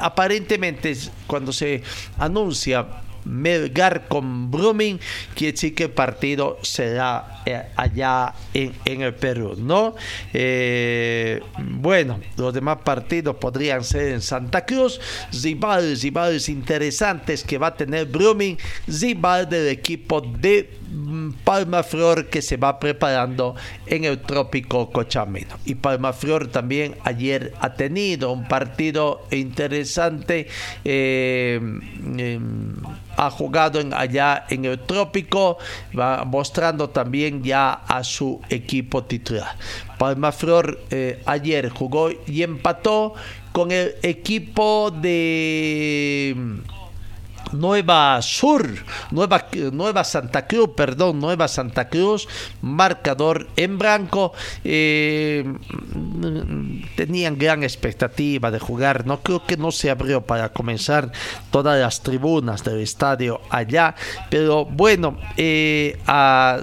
aparentemente 0.00 0.96
cuando 1.28 1.52
se 1.52 1.84
anuncia 2.18 2.84
Melgar 3.28 4.08
con 4.08 4.50
Brumming, 4.50 4.98
quiere 5.34 5.52
decir 5.52 5.74
que 5.74 5.84
el 5.84 5.90
partido 5.90 6.58
será 6.62 7.42
eh, 7.46 7.62
allá 7.76 8.34
en, 8.54 9.02
el 9.02 9.14
Perú, 9.14 9.54
¿no? 9.58 9.94
Eh, 10.32 11.40
bueno, 11.58 12.20
los 12.36 12.52
demás 12.54 12.78
partidos 12.84 13.36
podrían 13.36 13.84
ser 13.84 14.12
en 14.12 14.22
Santa 14.22 14.64
Cruz, 14.64 15.00
rivales, 15.42 16.02
rivales 16.02 16.48
interesantes 16.48 17.44
que 17.44 17.58
va 17.58 17.68
a 17.68 17.76
tener 17.76 18.06
Brumming, 18.06 18.58
rival 18.86 19.48
del 19.48 19.68
equipo 19.68 20.20
de 20.20 20.70
mm, 20.90 21.30
Palma 21.44 21.82
Flor 21.82 22.26
que 22.26 22.42
se 22.42 22.56
va 22.56 22.78
preparando 22.78 23.54
en 23.86 24.04
el 24.04 24.20
trópico 24.20 24.90
Cochamino. 24.90 25.58
Y 25.64 25.74
Palma 25.74 26.12
Flor 26.12 26.48
también 26.48 26.96
ayer 27.04 27.54
ha 27.60 27.74
tenido 27.74 28.32
un 28.32 28.46
partido 28.46 29.26
interesante. 29.30 30.48
Eh, 30.84 31.60
em, 32.18 32.76
ha 33.18 33.30
jugado 33.30 33.80
en, 33.80 33.92
allá 33.92 34.46
en 34.48 34.64
el 34.64 34.78
trópico, 34.78 35.58
va 35.98 36.24
mostrando 36.24 36.88
también 36.88 37.42
ya 37.42 37.72
a 37.72 38.04
su 38.04 38.40
equipo 38.48 39.04
titular. 39.04 39.56
Palma 39.98 40.30
Flor 40.30 40.80
eh, 40.90 41.20
ayer 41.26 41.68
jugó 41.68 42.10
y 42.26 42.42
empató 42.42 43.14
con 43.52 43.72
el 43.72 43.96
equipo 44.02 44.92
de 44.92 46.36
Nueva 47.52 48.20
Sur, 48.22 48.68
Nueva, 49.10 49.46
Nueva 49.72 50.04
Santa 50.04 50.46
Cruz, 50.46 50.70
perdón, 50.76 51.20
Nueva 51.20 51.48
Santa 51.48 51.88
Cruz, 51.88 52.28
marcador 52.62 53.48
en 53.56 53.78
blanco. 53.78 54.32
Eh, 54.64 55.44
tenían 56.96 57.38
gran 57.38 57.62
expectativa 57.62 58.50
de 58.50 58.58
jugar, 58.58 59.06
no 59.06 59.20
creo 59.20 59.44
que 59.44 59.56
no 59.56 59.70
se 59.70 59.90
abrió 59.90 60.22
para 60.22 60.52
comenzar 60.52 61.10
todas 61.50 61.78
las 61.80 62.02
tribunas 62.02 62.64
del 62.64 62.80
estadio 62.80 63.40
allá, 63.50 63.94
pero 64.30 64.64
bueno, 64.64 65.18
eh, 65.36 65.98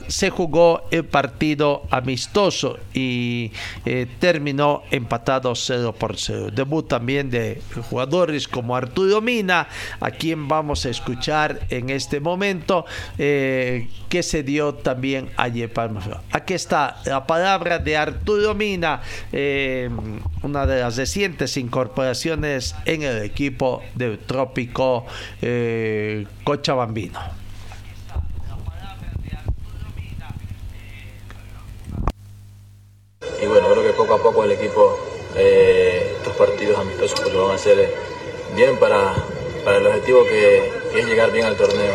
se 0.08 0.30
jugó 0.30 0.88
el 0.92 1.06
partido 1.06 1.84
amistoso 1.90 2.78
y 2.94 3.52
eh, 3.86 4.08
terminó 4.20 4.84
empatado 4.92 5.56
0 5.56 5.96
por 5.98 6.18
0. 6.18 6.52
Debut 6.52 6.88
también 6.88 7.30
de 7.30 7.62
jugadores 7.90 8.48
como 8.48 8.76
Arturo 8.76 9.22
Mina, 9.22 9.68
a 10.00 10.12
quien 10.12 10.48
vamos 10.48 10.75
vamos 10.76 10.86
a 10.88 10.90
escuchar 10.90 11.68
en 11.70 11.90
este 11.90 12.20
momento 12.20 12.84
eh, 13.18 13.88
que 14.10 14.22
se 14.24 14.44
dio 14.44 14.74
también 14.74 15.30
ayer 15.38 15.72
Palma 15.72 16.02
Aquí 16.34 16.54
está 16.54 16.98
la 17.06 17.26
palabra 17.26 17.80
de 17.80 17.96
Arturo 17.96 18.54
Mina, 18.54 19.02
eh, 19.32 19.90
una 20.44 20.66
de 20.66 20.82
las 20.82 20.98
recientes 20.98 21.56
incorporaciones 21.56 22.76
en 22.84 23.04
el 23.04 23.24
equipo 23.24 23.84
del 23.94 24.20
Trópico 24.20 25.06
eh, 25.42 26.28
Cochabambino. 26.44 27.22
Y 33.42 33.46
bueno, 33.46 33.70
creo 33.72 33.82
que 33.82 33.94
poco 33.94 34.16
a 34.16 34.22
poco 34.22 34.44
el 34.44 34.52
equipo, 34.52 35.00
estos 35.38 36.36
partidos 36.36 36.78
amistosos 36.80 37.22
pues 37.22 37.34
lo 37.34 37.44
van 37.44 37.52
a 37.52 37.56
hacer 37.56 37.94
bien 38.58 38.78
para, 38.78 39.14
para 39.66 39.80
el 39.80 39.88
objetivo 39.88 40.24
que, 40.26 40.72
es 40.96 41.06
llegar 41.06 41.32
bien 41.32 41.46
al 41.46 41.58
torneo. 41.58 41.94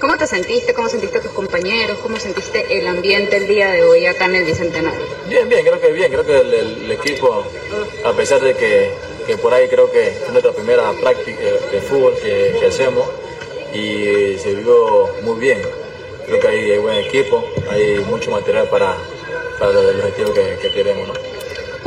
¿Cómo 0.00 0.16
te 0.16 0.26
sentiste? 0.26 0.74
¿Cómo 0.74 0.88
sentiste 0.88 1.18
a 1.18 1.20
tus 1.20 1.30
compañeros? 1.30 1.98
¿Cómo 1.98 2.18
sentiste 2.18 2.78
el 2.78 2.86
ambiente 2.86 3.36
el 3.36 3.46
día 3.46 3.70
de 3.70 3.84
hoy 3.84 4.06
acá 4.06 4.24
en 4.24 4.36
el 4.36 4.44
Bicentenario? 4.44 5.06
Bien, 5.28 5.48
bien, 5.48 5.64
creo 5.64 5.80
que 5.80 5.92
bien. 5.92 6.10
Creo 6.10 6.26
que 6.26 6.38
el, 6.38 6.90
equipo, 6.90 7.44
a 8.04 8.12
pesar 8.12 8.40
de 8.40 8.54
que, 8.54 8.90
que, 9.26 9.36
por 9.36 9.54
ahí 9.54 9.68
creo 9.68 9.90
que 9.90 10.08
es 10.08 10.28
nuestra 10.30 10.52
primera 10.52 10.90
práctica 11.00 11.40
de 11.70 11.80
fútbol 11.80 12.14
que, 12.14 12.56
que 12.58 12.66
hacemos 12.66 13.08
y 13.72 14.38
se 14.38 14.54
vivió 14.54 15.08
muy 15.22 15.38
bien. 15.38 15.62
Creo 16.26 16.40
que 16.40 16.48
hay, 16.48 16.78
buen 16.78 16.98
equipo, 16.98 17.44
hay 17.70 18.00
mucho 18.00 18.30
material 18.30 18.68
para, 18.68 18.96
para 19.58 19.70
el 19.70 20.00
objetivo 20.00 20.32
que, 20.32 20.58
que 20.60 20.72
queremos. 20.72 21.08
¿no? 21.08 21.35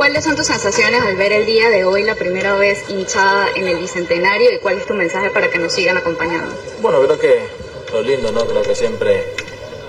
¿Cuáles 0.00 0.24
son 0.24 0.34
tus 0.34 0.46
sensaciones 0.46 1.02
al 1.02 1.14
ver 1.16 1.30
el 1.30 1.44
día 1.44 1.68
de 1.68 1.84
hoy 1.84 2.02
la 2.04 2.14
primera 2.14 2.54
vez 2.54 2.88
hinchada 2.88 3.48
en 3.54 3.68
el 3.68 3.76
Bicentenario 3.76 4.50
y 4.50 4.56
cuál 4.56 4.78
es 4.78 4.86
tu 4.86 4.94
mensaje 4.94 5.28
para 5.28 5.50
que 5.50 5.58
nos 5.58 5.74
sigan 5.74 5.98
acompañando? 5.98 6.54
Bueno, 6.80 7.02
creo 7.02 7.18
que 7.18 7.38
lo 7.92 8.00
lindo, 8.00 8.32
¿no? 8.32 8.46
Creo 8.46 8.62
que 8.62 8.74
siempre 8.74 9.26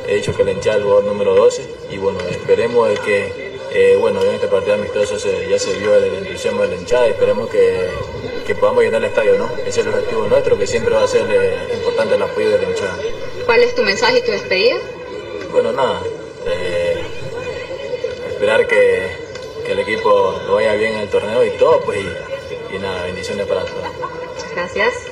he 0.06 0.15
dicho 0.15 0.36
que 0.36 0.41
el 0.41 0.50
hinchada 0.50 0.75
es 0.75 0.80
el 0.80 0.84
jugador 0.84 1.06
número 1.06 1.34
12 1.34 1.65
y 1.91 1.98
bueno, 1.98 2.20
esperemos 2.30 3.00
que, 3.00 3.58
eh, 3.72 3.96
bueno, 3.98 4.22
en 4.22 4.36
este 4.36 4.50
partido 4.50 4.74
amistoso 4.74 5.15
ya 5.50 5.58
se 5.58 5.80
vio 5.80 5.96
el, 5.96 6.13
entusiasmo 6.15 6.63
de 6.63 6.68
la 6.68 6.75
hinchada 6.75 7.08
y 7.08 7.12
esperemos 7.12 7.50
que, 7.50 7.88
que, 8.46 8.53
podamos 8.53 8.84
llenar 8.84 9.01
el 9.01 9.08
estadio, 9.08 9.38
¿no? 9.38 9.50
Ese 9.60 9.80
es 9.80 9.88
el 9.88 9.94
objetivo 9.94 10.27
nuestro, 10.27 10.58
que 10.58 10.68
siempre 10.68 10.94
va 10.94 11.06
a 11.06 11.08
ser 11.08 11.25
eh, 11.32 11.74
importante 11.74 12.15
el 12.15 12.22
apoyo 12.22 12.50
de 12.50 12.58
la 12.58 12.70
hinchada. 12.70 12.98
¿Cuál 13.46 13.63
es 13.63 13.74
tu 13.75 13.82
mensaje 13.84 14.20
y 14.20 14.22
tu 14.24 14.32
despedida? 14.32 14.75
Bueno, 15.53 15.72
nada, 15.72 16.01
eh, 16.48 17.01
esperar 18.30 18.68
que 18.68 19.31
que 19.63 19.72
el 19.74 19.80
equipo 19.80 20.39
lo 20.46 20.56
vaya 20.56 20.74
bien 20.74 20.94
en 20.94 21.00
el 21.01 21.10
torneo 21.10 21.44
y 21.44 21.51
todo, 21.51 21.82
pues 21.82 22.00
y, 22.72 22.77
nada, 22.80 23.03
bendiciones 23.03 23.46
para 23.48 23.65
todos. 23.65 23.84
Gracias. 24.53 25.11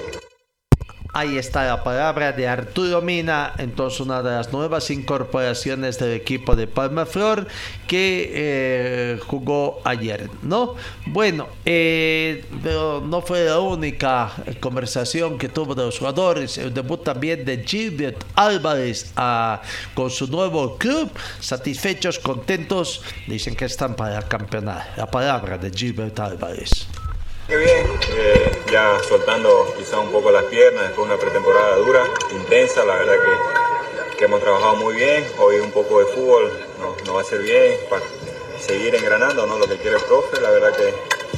Ahí 1.12 1.39
está 1.39 1.66
la 1.66 1.84
palabra 1.84 2.32
de 2.34 2.48
Arturo 2.48 3.01
Mina, 3.01 3.54
entonces 3.58 4.00
una 4.00 4.22
de 4.22 4.30
las 4.30 4.54
nuevas 4.54 4.92
incorporaciones 4.92 5.98
del 5.98 6.13
equipo 6.13 6.56
de 6.56 6.68
Palma 6.68 7.08
Flor 7.08 7.48
que 7.88 8.30
eh, 8.32 9.20
jugó 9.25 9.82
ayer, 9.86 10.30
¿no? 10.44 10.75
Bueno, 11.08 11.48
eh, 11.66 12.46
pero 12.62 13.01
no 13.04 13.24
fue 13.24 13.46
la 13.46 13.60
única 13.60 14.32
conversación 14.60 15.39
que 15.39 15.50
tuvo 15.50 15.74
de 15.74 15.86
los 15.86 15.98
jugadores, 15.98 16.60
el 16.60 16.72
debut 16.72 17.04
también 17.04 17.44
de 17.44 17.63
Gilbert 17.66 18.24
Álvarez 18.36 19.12
ah, 19.16 19.63
con 19.96 20.12
su 20.12 20.28
nuevo 20.28 20.78
club, 20.78 21.10
satisfechos, 21.39 22.20
contentos, 22.20 23.01
dicen 23.25 23.56
que 23.56 23.66
están 23.66 23.96
para 23.96 24.22
campeonar. 24.22 24.94
La 24.96 25.10
palabra 25.10 25.58
de 25.58 25.72
Gilbert 25.72 26.20
Álvarez. 26.20 26.88
Qué 27.50 27.58
bien, 27.58 27.84
eh, 28.15 28.62
ya 28.72 29.00
soltando 29.10 29.74
quizá 29.75 29.98
un 29.98 30.12
poco 30.12 30.29
las 30.29 30.44
piernas 30.44 30.84
después 30.84 31.08
de 31.08 31.15
una 31.15 31.20
pretemporada 31.20 31.77
dura, 31.77 32.03
intensa, 32.29 32.86
la 32.86 32.98
verdad 32.98 33.15
que, 33.15 34.18
que 34.18 34.25
hemos 34.25 34.39
trabajado 34.39 34.75
muy 34.75 34.94
bien, 34.94 35.25
hoy 35.39 35.56
un 35.56 35.72
poco 35.72 36.00
de 36.00 36.06
fútbol 36.13 36.51
nos, 36.79 37.15
va 37.15 37.18
a 37.18 37.22
hacer 37.24 37.41
bien 37.41 37.74
para 37.89 38.03
seguir 38.60 38.96
engranando 38.96 39.46
¿no? 39.46 39.58
lo 39.58 39.68
que 39.68 39.78
quiere 39.78 39.98
el 39.98 40.04
profe, 40.04 40.39
la 40.42 40.50
verdad 40.50 40.75
que, 40.75 40.94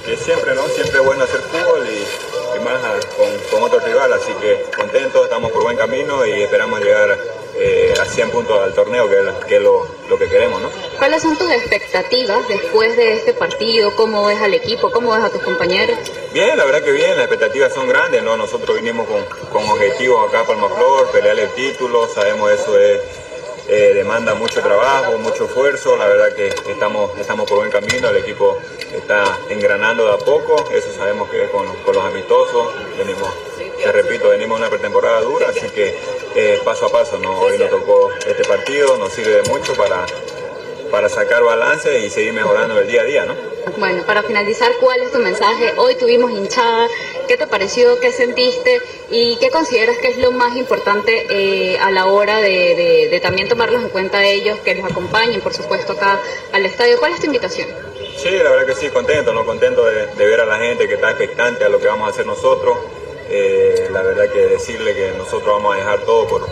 que 0.06 0.18
siempre, 0.18 0.56
¿no? 0.56 0.68
siempre 0.68 1.00
es 1.00 1.06
bueno 1.06 1.24
hacer 1.24 1.42
fútbol 1.42 1.88
y, 1.88 2.58
y 2.58 2.60
más 2.64 3.06
con, 3.18 3.28
con, 3.52 3.64
otro 3.64 3.80
rival, 3.80 4.12
así 4.14 4.34
que 4.42 4.66
contentos, 4.76 5.24
estamos 5.24 5.52
por 5.52 5.64
buen 5.64 5.78
camino 5.78 6.26
y 6.26 6.44
esperamos 6.44 6.80
llegar 6.82 7.18
eh, 7.56 7.94
a 8.02 8.06
100 8.06 8.32
puntos 8.32 8.60
al 8.60 8.74
torneo, 8.74 9.08
que 9.10 9.16
es, 9.20 9.46
que 9.46 9.60
lo, 9.60 9.88
lo, 10.10 10.18
que 10.18 10.28
queremos. 10.28 10.62
¿no? 10.62 10.70
¿Cuáles 10.98 11.22
son 11.22 11.38
tus 11.38 11.52
expectativas 11.52 12.48
después 12.48 12.96
de 12.98 13.14
este 13.14 13.34
partido? 13.34 13.96
¿Cómo 13.96 14.26
ves 14.26 14.42
al 14.42 14.54
equipo? 14.54 14.92
¿Cómo 14.92 15.14
ves 15.14 15.24
a 15.24 15.30
tus 15.30 15.44
compañeros? 15.44 15.98
Bien, 16.34 16.58
la 16.58 16.66
verdad 16.66 16.82
que 16.84 16.92
bien, 16.92 17.12
las 17.12 17.26
expectativas 17.26 17.74
son 17.74 17.88
grandes. 17.88 18.24
¿no? 18.24 18.38
Nosotros 18.38 18.78
vinimos 18.78 19.08
con, 19.08 19.24
con 19.50 19.70
objetivos 19.70 20.28
acá 20.28 20.44
para 20.44 20.60
Palmaflor, 20.60 21.12
pelear 21.12 21.40
el 21.40 21.50
título, 21.52 22.08
sabemos 22.08 22.52
eso 22.52 22.80
es 22.80 23.21
eh, 23.68 23.92
demanda 23.94 24.34
mucho 24.34 24.62
trabajo, 24.62 25.18
mucho 25.18 25.46
esfuerzo, 25.46 25.96
la 25.98 26.08
verdad 26.08 26.36
que 26.36 26.48
estamos, 26.72 27.18
estamos 27.20 27.48
por 27.48 27.60
buen 27.60 27.72
camino, 27.72 28.10
el 28.10 28.18
equipo 28.18 28.58
está 28.94 29.38
engranando 29.50 30.08
de 30.08 30.14
a 30.14 30.18
poco, 30.18 30.70
eso 30.72 30.92
sabemos 30.94 31.30
que 31.30 31.44
es 31.44 31.50
con, 31.50 31.66
los 31.66 32.06
amistosos, 32.06 32.74
venimos, 32.98 33.30
te 33.78 33.92
repito, 33.92 34.30
venimos 34.30 34.60
una 34.60 34.70
pretemporada 34.70 35.22
dura, 35.22 35.50
así 35.50 35.70
que 35.70 35.96
eh, 36.36 36.60
paso 36.64 36.88
a 36.88 36.92
paso, 36.92 37.18
¿no? 37.20 37.40
hoy 37.40 37.58
nos 37.58 37.70
tocó 37.70 38.10
este 38.26 38.44
partido, 38.46 38.98
nos 38.98 39.14
sirve 39.14 39.42
mucho 39.44 39.74
para, 39.76 40.06
para 40.90 41.10
sacar 41.10 41.44
balance 41.44 42.00
y 42.00 42.10
seguir 42.10 42.34
mejorando 42.34 42.80
el 42.80 42.88
día 42.88 43.02
a 43.02 43.06
día, 43.06 43.26
¿no? 43.26 43.36
Bueno, 43.78 44.04
para 44.06 44.24
finalizar, 44.24 44.72
¿cuál 44.80 45.02
es 45.02 45.12
tu 45.12 45.20
mensaje? 45.20 45.74
Hoy 45.78 45.96
tuvimos 45.96 46.32
hinchada, 46.32 46.88
¿qué 47.32 47.38
te 47.38 47.48
pareció? 47.48 47.98
¿Qué 48.02 48.12
sentiste? 48.12 48.82
¿Y 49.10 49.38
qué 49.38 49.50
consideras 49.52 49.98
que 50.00 50.10
es 50.10 50.18
lo 50.18 50.34
más 50.34 50.58
importante 50.58 51.28
eh, 51.30 51.80
a 51.80 51.90
la 51.90 52.08
hora 52.08 52.42
de, 52.42 53.18
también 53.24 53.48
tomarlos 53.48 53.82
en 53.84 53.88
cuenta 53.88 54.26
ellos, 54.26 54.60
que 54.66 54.76
los 54.76 54.84
acompañen, 54.92 55.40
por 55.40 55.54
supuesto, 55.54 55.94
acá 55.94 56.20
al 56.52 56.66
estadio? 56.66 57.00
¿Cuál 57.00 57.14
es 57.14 57.22
tu 57.22 57.28
invitación? 57.28 57.70
Sí, 58.18 58.32
la 58.32 58.50
verdad 58.50 58.66
que 58.66 58.76
sí, 58.76 58.90
contento, 58.90 59.32
¿no? 59.32 59.46
Contento 59.46 59.86
de, 59.86 60.26
ver 60.26 60.42
a 60.42 60.46
la 60.46 60.58
gente 60.58 60.90
que 60.90 60.96
está 60.96 61.12
expectante 61.12 61.64
a 61.64 61.70
lo 61.70 61.80
que 61.80 61.88
vamos 61.88 62.06
a 62.06 62.12
hacer 62.12 62.26
nosotros. 62.26 62.78
Eh, 63.30 63.88
la 63.94 64.02
verdad 64.02 64.30
que 64.30 64.40
decirle 64.40 64.94
que 64.94 65.14
nosotros 65.18 65.56
vamos 65.56 65.74
a 65.74 65.78
dejar 65.78 66.00
todo 66.02 66.28
por, 66.28 66.50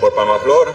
por 0.00 0.14
Palmaflor. 0.14 0.74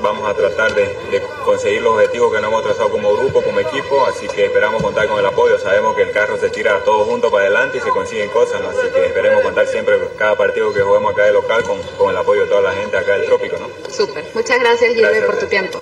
Vamos 0.00 0.28
a 0.28 0.34
tratar 0.34 0.74
de, 0.74 1.22
conseguir 1.44 1.82
los 1.82 1.94
objetivos 1.94 2.32
que 2.32 2.40
nos 2.40 2.50
hemos 2.50 2.64
trazado 2.64 2.90
como 2.90 3.14
grupo, 3.14 3.42
como 3.42 3.60
equipo, 3.60 4.06
así 4.06 4.26
que 4.28 4.46
esperamos 4.46 4.82
contar 4.82 5.08
con 5.08 5.18
el 5.18 5.26
apoyo. 5.26 5.58
Sabemos 5.58 5.96
que 5.96 6.02
el 6.02 6.12
carro 6.12 6.36
se 6.38 6.50
tira 6.50 6.82
todos 6.84 7.06
juntos 7.06 7.30
para 7.30 7.44
adelante 7.44 7.78
y 7.78 7.80
se 7.80 7.90
consiguen 7.90 8.28
cosas, 8.30 8.60
así 8.62 8.90
que 8.92 9.06
esperemos 9.06 9.42
contar 9.42 9.66
siempre 9.66 9.98
cada 10.16 10.36
partido 10.36 10.72
que 10.72 10.80
juguemos 10.80 11.12
acá 11.12 11.24
de 11.24 11.32
local 11.32 11.62
con, 11.64 11.82
con 11.96 12.10
el 12.10 12.16
apoyo 12.16 12.42
de 12.42 12.48
toda 12.48 12.62
la 12.62 12.72
gente 12.72 12.96
acá 12.96 13.12
del 13.14 13.26
Trópico. 13.26 13.56
¿no? 13.58 13.68
Súper, 13.90 14.24
muchas 14.34 14.60
gracias, 14.60 14.94
Gilbert, 14.94 15.26
por 15.26 15.38
tu 15.38 15.46
tiempo. 15.46 15.80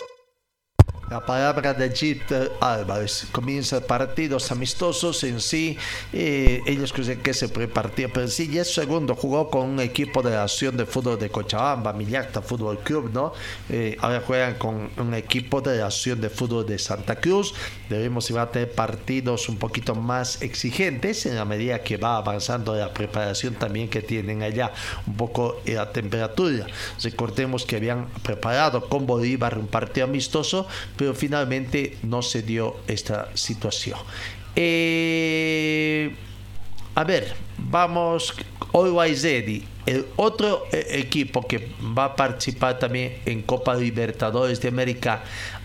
La 1.09 1.25
palabra 1.25 1.73
de 1.73 1.89
Jit 1.95 2.33
Álvarez. 2.61 3.29
Comienza 3.31 3.81
partidos 3.81 4.51
amistosos 4.51 5.23
en 5.23 5.41
sí. 5.41 5.79
Eh, 6.13 6.63
ellos 6.67 6.93
creen 6.93 7.23
que 7.23 7.33
se 7.33 7.49
prepartía, 7.49 8.09
pero 8.13 8.27
sí, 8.27 8.49
ya 8.49 8.63
es 8.63 8.75
segundo. 8.75 9.15
Jugó 9.15 9.49
con 9.49 9.69
un 9.69 9.79
equipo 9.79 10.21
de 10.21 10.31
la 10.31 10.43
Acción 10.43 10.77
de 10.77 10.85
Fútbol 10.85 11.17
de 11.17 11.31
Cochabamba, 11.31 11.93
Millarta 11.93 12.43
Fútbol 12.43 12.81
Club, 12.81 13.13
¿no? 13.13 13.33
Eh, 13.69 13.97
ahora 14.01 14.21
juegan 14.27 14.55
con 14.55 14.91
un 14.97 15.15
equipo 15.15 15.61
de 15.61 15.79
la 15.79 15.87
Acción 15.87 16.21
de 16.21 16.29
Fútbol 16.29 16.67
de 16.67 16.77
Santa 16.77 17.15
Cruz. 17.21 17.55
Debemos 17.89 18.29
ir 18.31 18.39
a 18.39 18.51
tener 18.51 18.73
partidos 18.73 19.49
un 19.49 19.59
poquito 19.59 19.95
más 19.95 20.43
exigentes 20.43 21.25
en 21.27 21.37
la 21.37 21.45
medida 21.45 21.85
que 21.85 21.99
va 21.99 22.17
avanzando 22.17 22.75
la 22.75 22.93
preparación 22.93 23.55
también 23.55 23.89
que 23.89 24.03
tienen 24.03 24.43
allá. 24.43 24.73
Un 25.07 25.17
poco 25.17 25.61
la 25.67 25.93
temperatura. 25.93 26.67
Recordemos 27.01 27.65
que 27.65 27.77
habían 27.77 28.09
preparado 28.25 28.89
con 28.89 29.07
Bolívar 29.07 29.57
un 29.57 29.69
partido 29.69 30.07
amistoso 30.07 30.67
pero 30.97 31.15
finalmente 31.15 31.99
no 32.03 32.23
se 32.23 32.43
dio 32.43 32.77
esta 32.87 33.29
situación. 33.35 33.99
Eh, 34.55 36.15
a 36.95 37.05
ver, 37.05 37.35
vamos, 37.59 38.35
Always 38.73 39.23
Ready, 39.23 39.65
el 39.85 40.07
otro 40.17 40.65
eh, 40.73 40.87
equipo 40.93 41.47
que 41.47 41.73
va 41.97 42.07
a 42.07 42.17
participar 42.17 42.79
también 42.79 43.19
en 43.27 43.43
Copa 43.43 43.75
Libertadores 43.75 44.61
de 44.61 44.69
América. 44.69 45.23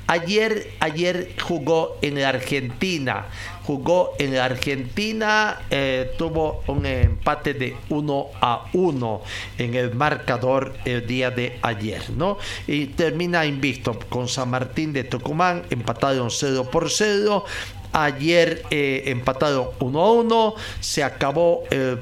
Ayer, 0.08 0.72
ayer 0.80 1.32
jugó 1.42 1.98
en 2.02 2.20
la 2.20 2.30
Argentina, 2.30 3.28
jugó 3.64 4.14
en 4.20 4.36
la 4.36 4.46
Argentina, 4.46 5.62
eh, 5.70 6.12
tuvo 6.18 6.64
un 6.68 6.86
empate 6.86 7.54
de 7.54 7.78
1 7.90 8.28
a 8.42 8.66
1 8.74 9.22
en 9.58 9.76
el 9.76 9.96
marcador 9.96 10.74
el 10.84 11.08
día 11.08 11.32
de 11.32 11.58
ayer, 11.62 12.10
¿no? 12.10 12.38
Y 12.68 12.88
termina 12.88 13.46
invicto 13.46 13.98
con 14.10 14.28
San 14.28 14.50
Martín 14.50 14.92
de 14.92 15.06
Tucumán, 15.06 15.64
empataron 15.70 16.30
0 16.30 16.70
por 16.70 16.90
0. 16.90 17.46
Ayer 17.94 18.64
eh, 18.70 19.04
empataron 19.08 19.70
1 19.80 20.00
a 20.00 20.12
1. 20.12 20.56
Se 20.80 21.04
acabó 21.04 21.64
eh, 21.72 21.98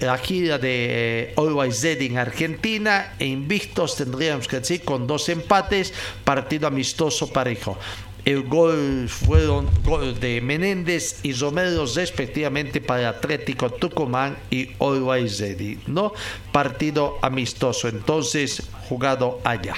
la 0.00 0.18
gira 0.18 0.58
de 0.58 1.32
Always 1.36 1.80
Dead 1.82 2.00
en 2.02 2.18
Argentina. 2.18 3.14
E 3.18 3.26
invictos 3.26 3.96
tendríamos 3.96 4.46
que 4.46 4.60
decir 4.60 4.82
con 4.82 5.06
dos 5.06 5.28
empates. 5.28 5.92
Partido 6.24 6.66
amistoso 6.66 7.32
parejo. 7.32 7.78
El 8.24 8.42
gol 8.42 9.08
fueron 9.08 9.68
gol 9.82 10.20
de 10.20 10.40
Menéndez 10.42 11.20
y 11.22 11.32
Romero 11.32 11.86
respectivamente 11.86 12.80
para 12.80 13.08
Atlético 13.08 13.70
Tucumán 13.70 14.36
y 14.50 14.70
Always 14.78 15.42
¿no? 15.86 16.12
Partido 16.52 17.18
amistoso, 17.22 17.88
entonces 17.88 18.62
jugado 18.88 19.40
allá. 19.42 19.74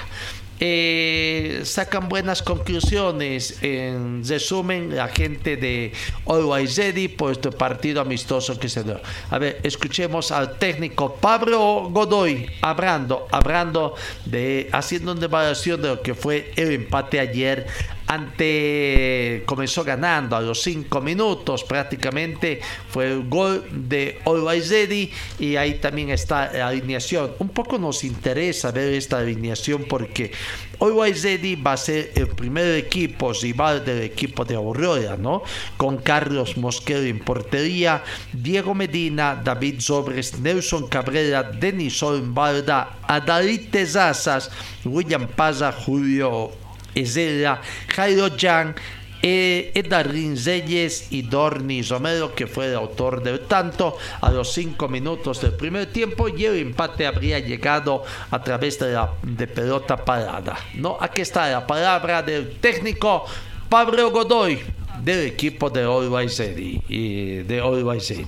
Eh, 0.64 1.62
sacan 1.64 2.08
buenas 2.08 2.40
conclusiones. 2.40 3.60
En 3.62 4.24
resumen, 4.24 4.94
la 4.94 5.08
gente 5.08 5.56
de 5.56 5.92
Always 6.24 6.80
por 7.18 7.32
este 7.32 7.50
partido 7.50 8.00
amistoso 8.00 8.56
que 8.60 8.68
se 8.68 8.84
dio. 8.84 9.00
A 9.30 9.38
ver, 9.38 9.58
escuchemos 9.64 10.30
al 10.30 10.60
técnico 10.60 11.16
Pablo 11.16 11.88
Godoy 11.90 12.48
hablando, 12.60 13.26
hablando 13.32 13.96
de, 14.24 14.68
haciendo 14.70 15.10
una 15.10 15.24
evaluación 15.24 15.82
de 15.82 15.88
lo 15.88 16.00
que 16.00 16.14
fue 16.14 16.52
el 16.54 16.70
empate 16.70 17.18
ayer 17.18 17.66
ante 18.12 19.42
comenzó 19.46 19.84
ganando 19.84 20.36
a 20.36 20.40
los 20.40 20.62
cinco 20.62 21.00
minutos 21.00 21.64
prácticamente 21.64 22.60
fue 22.88 23.10
el 23.10 23.28
gol 23.28 23.64
de 23.70 24.20
Always 24.26 24.70
Ready 24.70 25.10
y 25.38 25.56
ahí 25.56 25.74
también 25.74 26.10
está 26.10 26.52
la 26.52 26.68
alineación. 26.68 27.32
Un 27.38 27.48
poco 27.48 27.78
nos 27.78 28.04
interesa 28.04 28.70
ver 28.70 28.92
esta 28.94 29.18
alineación 29.18 29.86
porque 29.88 30.32
Always 30.80 31.22
Ready 31.22 31.56
va 31.56 31.72
a 31.72 31.76
ser 31.76 32.12
el 32.14 32.28
primer 32.28 32.76
equipo 32.76 33.32
rival 33.32 33.84
del 33.84 34.02
equipo 34.02 34.44
de 34.44 34.56
Aurora 34.56 35.16
no 35.16 35.42
con 35.76 35.98
Carlos 35.98 36.56
Mosquero 36.56 37.02
en 37.02 37.20
portería 37.20 38.02
Diego 38.32 38.74
Medina 38.74 39.40
David 39.42 39.80
Sobres 39.80 40.38
Nelson 40.38 40.88
Cabrera 40.88 41.44
Denison 41.44 42.34
Balda 42.34 42.98
Adalite 43.06 43.70
Tezazas 43.70 44.50
William 44.84 45.28
Paza 45.28 45.72
Julio 45.72 46.61
Ezela, 46.94 47.60
Jairo 47.88 48.28
Jan, 48.38 48.74
eh, 49.22 49.70
Edarín 49.74 50.36
Reyes 50.44 51.06
y 51.10 51.22
Dorni 51.22 51.82
Romero, 51.82 52.34
que 52.34 52.48
fue 52.48 52.66
el 52.66 52.74
autor 52.74 53.22
del 53.22 53.40
tanto 53.40 53.96
a 54.20 54.30
los 54.30 54.52
cinco 54.52 54.88
minutos 54.88 55.40
del 55.40 55.52
primer 55.52 55.92
tiempo 55.92 56.28
y 56.28 56.44
el 56.44 56.58
empate 56.58 57.06
habría 57.06 57.38
llegado 57.38 58.02
a 58.30 58.42
través 58.42 58.80
de 58.80 58.92
la 58.92 59.12
de 59.22 59.46
pelota 59.46 59.96
parada. 60.04 60.58
¿no? 60.74 60.98
Aquí 61.00 61.22
está 61.22 61.48
la 61.48 61.64
palabra 61.64 62.22
del 62.22 62.56
técnico 62.58 63.24
Pablo 63.68 64.10
Godoy 64.10 64.60
del 65.02 65.26
equipo 65.26 65.70
de 65.70 65.82
Always 65.82 66.38
Ready, 66.38 66.82
y 66.88 67.36
de 67.42 67.60
Always 67.60 68.08
Ready. 68.08 68.24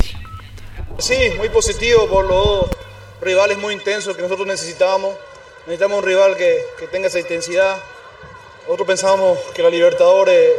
Sí, 0.98 1.16
muy 1.36 1.48
positivo 1.48 2.06
por 2.08 2.24
los 2.24 2.70
rivales 3.20 3.58
muy 3.58 3.74
intensos 3.74 4.16
que 4.16 4.22
nosotros 4.22 4.46
necesitábamos. 4.46 5.14
Necesitamos 5.66 5.98
un 5.98 6.04
rival 6.04 6.36
que, 6.36 6.58
que 6.78 6.86
tenga 6.86 7.08
esa 7.08 7.18
intensidad, 7.18 7.78
nosotros 8.64 8.86
pensábamos 8.86 9.38
que 9.54 9.62
la 9.62 9.68
Libertadores 9.68 10.52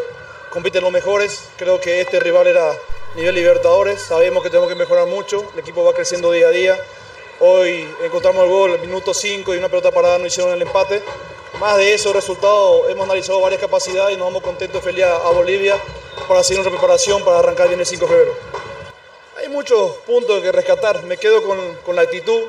compiten 0.52 0.84
los 0.84 0.91
mejores. 0.91 1.46
Creo 1.58 1.82
que 1.82 2.02
este 2.02 2.20
rival 2.20 2.46
era 2.46 2.72
nivel 3.15 3.34
Libertadores. 3.34 4.00
Sabemos 4.00 4.44
que 4.44 4.50
tenemos 4.50 4.70
que 4.70 4.76
mejorar 4.76 5.08
mucho. 5.08 5.44
El 5.54 5.60
equipo 5.60 5.84
va 5.84 5.91
creciendo 5.91 6.32
día 6.32 6.48
a 6.48 6.52
día. 6.52 6.80
Hoy 7.39 7.89
encontramos 8.04 8.44
el 8.44 8.50
gol, 8.50 8.80
minuto 8.80 9.12
5 9.12 9.56
y 9.56 9.58
una 9.58 9.70
pelota 9.70 9.89
parada 9.89 10.20
no 10.20 10.28
hicieron 10.28 10.54
el 10.54 10.62
empate. 10.62 11.02
Más 11.60 11.78
de 11.78 11.96
eso, 11.96 12.13
resultado, 12.13 12.88
hemos 12.89 13.06
analizado 13.06 13.41
varias 13.41 13.60
capacidades 13.60 14.15
y 14.15 14.20
nos 14.20 14.28
vamos 14.28 14.44
contentos 14.44 14.84
feliz 14.84 15.04
a 15.06 15.30
Bolivia 15.32 15.76
para 16.28 16.41
hacer 16.41 16.60
una 16.60 16.70
preparación 16.70 17.24
para 17.24 17.39
arrancar 17.39 17.68
bien 17.70 17.80
el 17.80 17.86
5 17.88 18.06
de 18.06 18.12
febrero. 18.12 18.36
Hay 19.38 19.50
muchos 19.50 19.94
puntos 20.06 20.44
que 20.44 20.52
rescatar. 20.52 21.02
Me 21.04 21.18
quedo 21.18 21.41
con, 21.41 21.58
con 21.84 21.96
la 21.96 22.04
actitud 22.04 22.44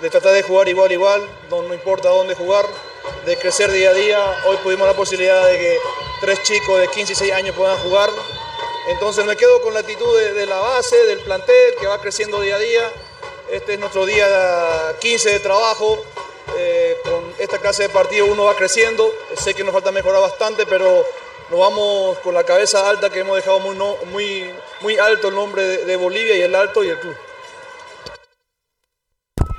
de 0.00 0.08
tratar 0.08 0.32
de 0.32 0.42
jugar 0.42 0.68
igual, 0.68 0.90
igual, 0.90 1.28
no, 1.50 1.60
no 1.62 1.74
importa 1.74 2.08
dónde 2.08 2.34
jugar 2.34 2.64
de 3.24 3.36
crecer 3.36 3.70
día 3.70 3.90
a 3.90 3.94
día. 3.94 4.42
Hoy 4.46 4.56
pudimos 4.58 4.86
la 4.86 4.94
posibilidad 4.94 5.46
de 5.46 5.58
que 5.58 5.78
tres 6.20 6.42
chicos 6.42 6.80
de 6.80 6.88
15 6.88 7.12
y 7.12 7.16
6 7.16 7.32
años 7.32 7.56
puedan 7.56 7.76
jugar. 7.78 8.10
Entonces 8.88 9.24
me 9.24 9.36
quedo 9.36 9.60
con 9.62 9.74
la 9.74 9.80
actitud 9.80 10.18
de, 10.18 10.46
la 10.46 10.58
base, 10.58 10.96
del 11.06 11.20
plantel, 11.20 11.74
que 11.78 11.86
va 11.86 12.00
creciendo 12.00 12.40
día 12.40 12.56
a 12.56 12.58
día. 12.58 12.92
Este 13.50 13.74
es 13.74 13.80
nuestro 13.80 14.06
día 14.06 14.26
15 15.00 15.30
de 15.30 15.40
trabajo. 15.40 16.02
Eh, 16.56 16.98
con 17.04 17.34
esta 17.38 17.58
clase 17.58 17.84
de 17.84 17.88
partido 17.88 18.26
uno 18.26 18.44
va 18.44 18.56
creciendo. 18.56 19.12
Sé 19.36 19.54
que 19.54 19.64
nos 19.64 19.72
falta 19.72 19.92
mejorar 19.92 20.20
bastante, 20.20 20.66
pero 20.66 21.06
nos 21.50 21.60
vamos 21.60 22.18
con 22.18 22.34
la 22.34 22.44
cabeza 22.44 22.88
alta 22.88 23.10
que 23.10 23.20
hemos 23.20 23.36
dejado 23.36 23.60
muy, 23.60 23.76
muy, 24.06 24.50
muy 24.80 24.98
alto 24.98 25.28
el 25.28 25.34
nombre 25.34 25.62
de 25.62 25.96
Bolivia 25.96 26.36
y 26.36 26.42
el 26.42 26.54
alto 26.54 26.82
y 26.84 26.88
el 26.88 26.98
club 26.98 27.16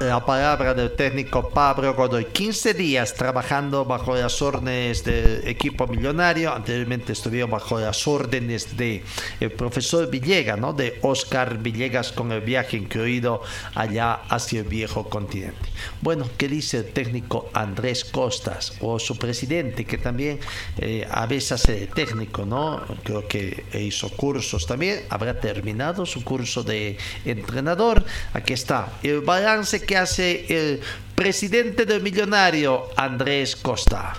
la 0.02 0.26
palabra 0.26 0.74
del 0.74 0.92
técnico 0.92 1.50
Pablo 1.50 1.94
Godoy. 1.94 2.26
15 2.26 2.74
días 2.74 3.14
trabajando 3.14 3.86
bajo 3.86 4.16
las 4.16 4.42
órdenes 4.42 5.04
del 5.04 5.48
equipo 5.48 5.86
millonario. 5.86 6.54
Anteriormente 6.54 7.14
estuvieron 7.14 7.52
bajo 7.52 7.80
las 7.80 8.08
órdenes 8.08 8.76
del 8.76 9.04
el 9.40 9.52
profesor 9.52 10.10
Villegas, 10.10 10.58
¿no? 10.58 10.74
de 10.74 10.98
Oscar 11.04 11.60
Villegas, 11.60 12.12
con 12.12 12.32
el 12.32 12.42
viaje 12.42 12.78
incluido 12.78 13.44
allá 13.76 14.14
hacia 14.30 14.62
el 14.62 14.68
viejo 14.68 15.08
continente. 15.08 15.70
Bueno, 16.02 16.28
¿qué 16.38 16.48
dice 16.48 16.78
el 16.78 16.94
técnico 16.94 17.50
Andrés 17.54 18.04
Costas 18.04 18.74
o 18.82 18.98
su 18.98 19.18
presidente, 19.18 19.86
que 19.86 19.98
también 19.98 20.40
eh, 20.78 21.08
a 21.10 21.28
veces 21.28 21.64
de 21.64 21.88
técnico, 21.88 22.46
¿no? 22.46 22.82
Creo 23.04 23.28
que 23.28 23.66
hizo 23.74 24.10
cursos 24.10 24.66
también. 24.66 25.02
Habrá 25.10 25.40
terminado 25.40 26.06
su 26.06 26.24
curso 26.24 26.64
de 26.64 26.98
entrenador. 27.24 28.04
Aquí 28.34 28.54
está 28.54 28.94
el 29.04 29.22
balance 29.22 29.82
que 29.82 29.91
hace 29.96 30.46
el 30.50 30.82
presidente 31.16 31.86
del 31.86 32.02
Millonario, 32.02 32.88
Andrés 32.96 33.56
Costa. 33.56 34.14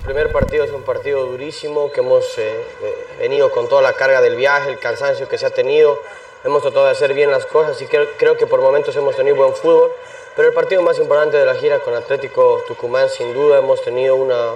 El 0.00 0.06
primer 0.06 0.32
partido 0.32 0.64
es 0.64 0.72
un 0.72 0.82
partido 0.82 1.24
durísimo 1.26 1.92
que 1.92 2.00
hemos 2.00 2.24
eh, 2.36 2.42
eh, 2.82 2.94
venido 3.20 3.52
con 3.52 3.68
toda 3.68 3.82
la 3.82 3.92
carga 3.92 4.20
del 4.20 4.34
viaje, 4.34 4.70
el 4.70 4.80
cansancio 4.80 5.28
que 5.28 5.38
se 5.38 5.46
ha 5.46 5.50
tenido. 5.50 5.96
Hemos 6.42 6.62
tratado 6.62 6.86
de 6.86 6.90
hacer 6.90 7.14
bien 7.14 7.30
las 7.30 7.46
cosas 7.46 7.80
y 7.80 7.86
creo, 7.86 8.08
creo 8.18 8.36
que 8.36 8.48
por 8.48 8.60
momentos 8.60 8.96
hemos 8.96 9.14
tenido 9.14 9.36
buen 9.36 9.54
fútbol. 9.54 9.92
Pero 10.34 10.48
el 10.48 10.54
partido 10.54 10.82
más 10.82 10.98
importante 10.98 11.36
de 11.36 11.46
la 11.46 11.54
gira 11.54 11.78
con 11.78 11.94
Atlético 11.94 12.64
Tucumán, 12.66 13.08
sin 13.08 13.32
duda, 13.32 13.58
hemos 13.58 13.80
tenido 13.82 14.16
una 14.16 14.54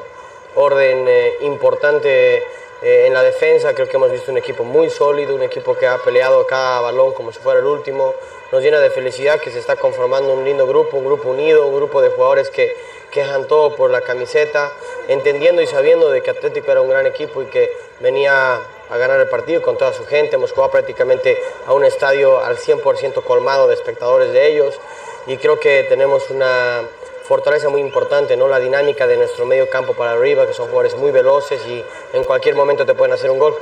orden 0.56 1.04
eh, 1.06 1.34
importante 1.42 2.42
en 2.82 3.12
la 3.12 3.22
defensa. 3.22 3.72
Creo 3.72 3.88
que 3.88 3.96
hemos 3.96 4.10
visto 4.10 4.32
un 4.32 4.38
equipo 4.38 4.64
muy 4.64 4.90
sólido, 4.90 5.36
un 5.36 5.42
equipo 5.44 5.76
que 5.76 5.86
ha 5.86 5.98
peleado 5.98 6.44
cada 6.48 6.80
balón 6.80 7.14
como 7.14 7.30
si 7.30 7.38
fuera 7.38 7.60
el 7.60 7.66
último 7.66 8.14
nos 8.52 8.62
llena 8.62 8.80
de 8.80 8.90
felicidad 8.90 9.40
que 9.40 9.50
se 9.50 9.58
está 9.58 9.76
conformando 9.76 10.32
un 10.32 10.44
lindo 10.44 10.66
grupo, 10.66 10.96
un 10.96 11.04
grupo 11.04 11.30
unido, 11.30 11.66
un 11.66 11.76
grupo 11.76 12.00
de 12.00 12.10
jugadores 12.10 12.50
que, 12.50 12.74
quejan 13.16 13.46
todo 13.46 13.74
por 13.76 13.90
la 13.90 14.02
camiseta, 14.02 14.70
entendiendo 15.08 15.62
y 15.62 15.66
sabiendo 15.66 16.10
de 16.10 16.22
que 16.22 16.30
Atlético 16.30 16.70
era 16.70 16.82
un 16.82 16.90
gran 16.90 17.06
equipo 17.06 17.40
y 17.40 17.46
que 17.46 17.72
venía 18.00 18.56
a 18.90 18.96
ganar 18.98 19.18
el 19.20 19.28
partido 19.28 19.62
con 19.62 19.78
toda 19.78 19.94
su 19.94 20.04
gente. 20.04 20.36
Hemos 20.36 20.52
jugado 20.52 20.70
prácticamente 20.72 21.38
a 21.66 21.72
un 21.72 21.84
estadio 21.84 22.40
al 22.40 22.58
100% 22.58 23.24
colmado 23.24 23.68
de 23.68 23.74
espectadores 23.74 24.32
de 24.32 24.46
ellos 24.46 24.78
y 25.26 25.38
creo 25.38 25.58
que 25.58 25.86
tenemos 25.88 26.28
una 26.28 26.82
fortaleza 27.24 27.70
muy 27.70 27.80
importante, 27.80 28.36
¿no? 28.36 28.48
la 28.48 28.60
dinámica 28.60 29.06
de 29.06 29.16
nuestro 29.16 29.46
medio 29.46 29.68
campo 29.70 29.94
para 29.94 30.12
arriba, 30.12 30.46
que 30.46 30.52
son 30.52 30.66
jugadores 30.66 30.94
muy 30.94 31.10
veloces 31.10 31.64
y 31.66 31.82
en 32.12 32.22
cualquier 32.22 32.54
momento 32.54 32.84
te 32.84 32.92
pueden 32.92 33.14
hacer 33.14 33.30
un 33.30 33.38
gol. 33.38 33.56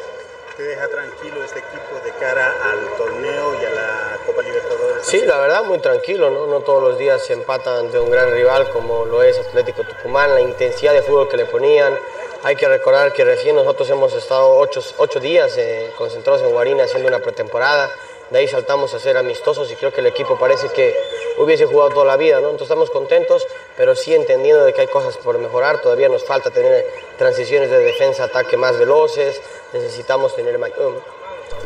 ¿Te 0.56 0.62
deja 0.62 0.86
tranquilo 0.86 1.42
este 1.42 1.58
equipo 1.58 1.98
de 2.04 2.12
cara 2.12 2.54
al 2.62 2.96
torneo 2.96 3.60
y 3.60 3.64
a 3.64 3.70
la 3.70 4.18
Copa 4.24 4.40
Libertadores? 4.40 5.04
Sí, 5.04 5.20
la 5.22 5.38
verdad, 5.38 5.64
muy 5.64 5.80
tranquilo, 5.80 6.30
¿no? 6.30 6.46
No 6.46 6.60
todos 6.60 6.80
los 6.80 6.96
días 6.96 7.26
se 7.26 7.32
empatan 7.32 7.86
ante 7.86 7.98
un 7.98 8.08
gran 8.08 8.30
rival 8.30 8.70
como 8.70 9.04
lo 9.04 9.20
es 9.24 9.36
Atlético 9.36 9.82
Tucumán, 9.82 10.32
la 10.32 10.40
intensidad 10.40 10.92
de 10.92 11.02
fútbol 11.02 11.28
que 11.28 11.38
le 11.38 11.46
ponían. 11.46 11.98
Hay 12.44 12.54
que 12.54 12.68
recordar 12.68 13.12
que 13.12 13.24
recién 13.24 13.56
nosotros 13.56 13.90
hemos 13.90 14.12
estado 14.14 14.54
ocho, 14.56 14.80
ocho 14.98 15.18
días 15.18 15.58
eh, 15.58 15.92
concentrados 15.98 16.40
en 16.42 16.50
Guarina 16.50 16.84
haciendo 16.84 17.08
una 17.08 17.18
pretemporada 17.18 17.90
de 18.34 18.40
ahí 18.40 18.48
saltamos 18.48 18.92
a 18.92 18.98
ser 18.98 19.16
amistosos 19.16 19.70
y 19.70 19.76
creo 19.76 19.92
que 19.92 20.00
el 20.00 20.08
equipo 20.08 20.36
parece 20.36 20.68
que 20.70 20.92
hubiese 21.38 21.66
jugado 21.66 21.90
toda 21.90 22.04
la 22.04 22.16
vida, 22.16 22.40
¿no? 22.40 22.46
Entonces 22.50 22.64
estamos 22.64 22.90
contentos, 22.90 23.46
pero 23.76 23.94
sí 23.94 24.12
entendiendo 24.12 24.64
de 24.64 24.72
que 24.72 24.80
hay 24.80 24.86
cosas 24.88 25.16
por 25.18 25.38
mejorar, 25.38 25.80
todavía 25.80 26.08
nos 26.08 26.24
falta 26.24 26.50
tener 26.50 26.84
transiciones 27.16 27.70
de 27.70 27.78
defensa-ataque 27.78 28.56
más 28.56 28.76
veloces, 28.76 29.40
necesitamos 29.72 30.34
tener 30.34 30.58
mayor, 30.58 31.00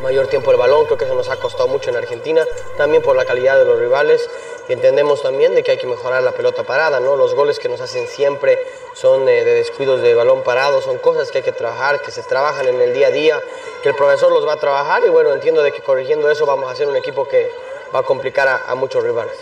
mayor 0.01 0.27
tiempo 0.27 0.51
el 0.51 0.57
balón, 0.57 0.85
creo 0.85 0.97
que 0.97 1.05
eso 1.05 1.15
nos 1.15 1.29
ha 1.29 1.37
costado 1.37 1.67
mucho 1.67 1.89
en 1.89 1.97
Argentina, 1.97 2.45
también 2.77 3.01
por 3.03 3.15
la 3.15 3.25
calidad 3.25 3.57
de 3.57 3.65
los 3.65 3.79
rivales 3.79 4.29
y 4.67 4.73
entendemos 4.73 5.21
también 5.23 5.55
de 5.55 5.63
que 5.63 5.71
hay 5.71 5.77
que 5.77 5.87
mejorar 5.87 6.21
la 6.21 6.31
pelota 6.31 6.63
parada, 6.63 6.99
¿no? 6.99 7.15
Los 7.15 7.33
goles 7.33 7.57
que 7.59 7.67
nos 7.67 7.81
hacen 7.81 8.07
siempre 8.07 8.59
son 8.93 9.27
eh, 9.27 9.43
de 9.43 9.55
descuidos 9.55 10.01
de 10.01 10.13
balón 10.13 10.43
parado, 10.43 10.81
son 10.81 10.99
cosas 10.99 11.31
que 11.31 11.39
hay 11.39 11.43
que 11.43 11.51
trabajar, 11.51 12.01
que 12.01 12.11
se 12.11 12.21
trabajan 12.23 12.67
en 12.67 12.79
el 12.79 12.93
día 12.93 13.07
a 13.07 13.11
día, 13.11 13.41
que 13.81 13.89
el 13.89 13.95
profesor 13.95 14.31
los 14.31 14.47
va 14.47 14.53
a 14.53 14.59
trabajar 14.59 15.03
y 15.05 15.09
bueno, 15.09 15.33
entiendo 15.33 15.63
de 15.63 15.71
que 15.71 15.81
corrigiendo 15.81 16.29
eso 16.29 16.45
vamos 16.45 16.69
a 16.69 16.73
hacer 16.73 16.87
un 16.87 16.95
equipo 16.95 17.27
que 17.27 17.51
va 17.93 17.99
a 17.99 18.03
complicar 18.03 18.47
a, 18.47 18.75
muchos 18.75 19.03
rivales. 19.03 19.35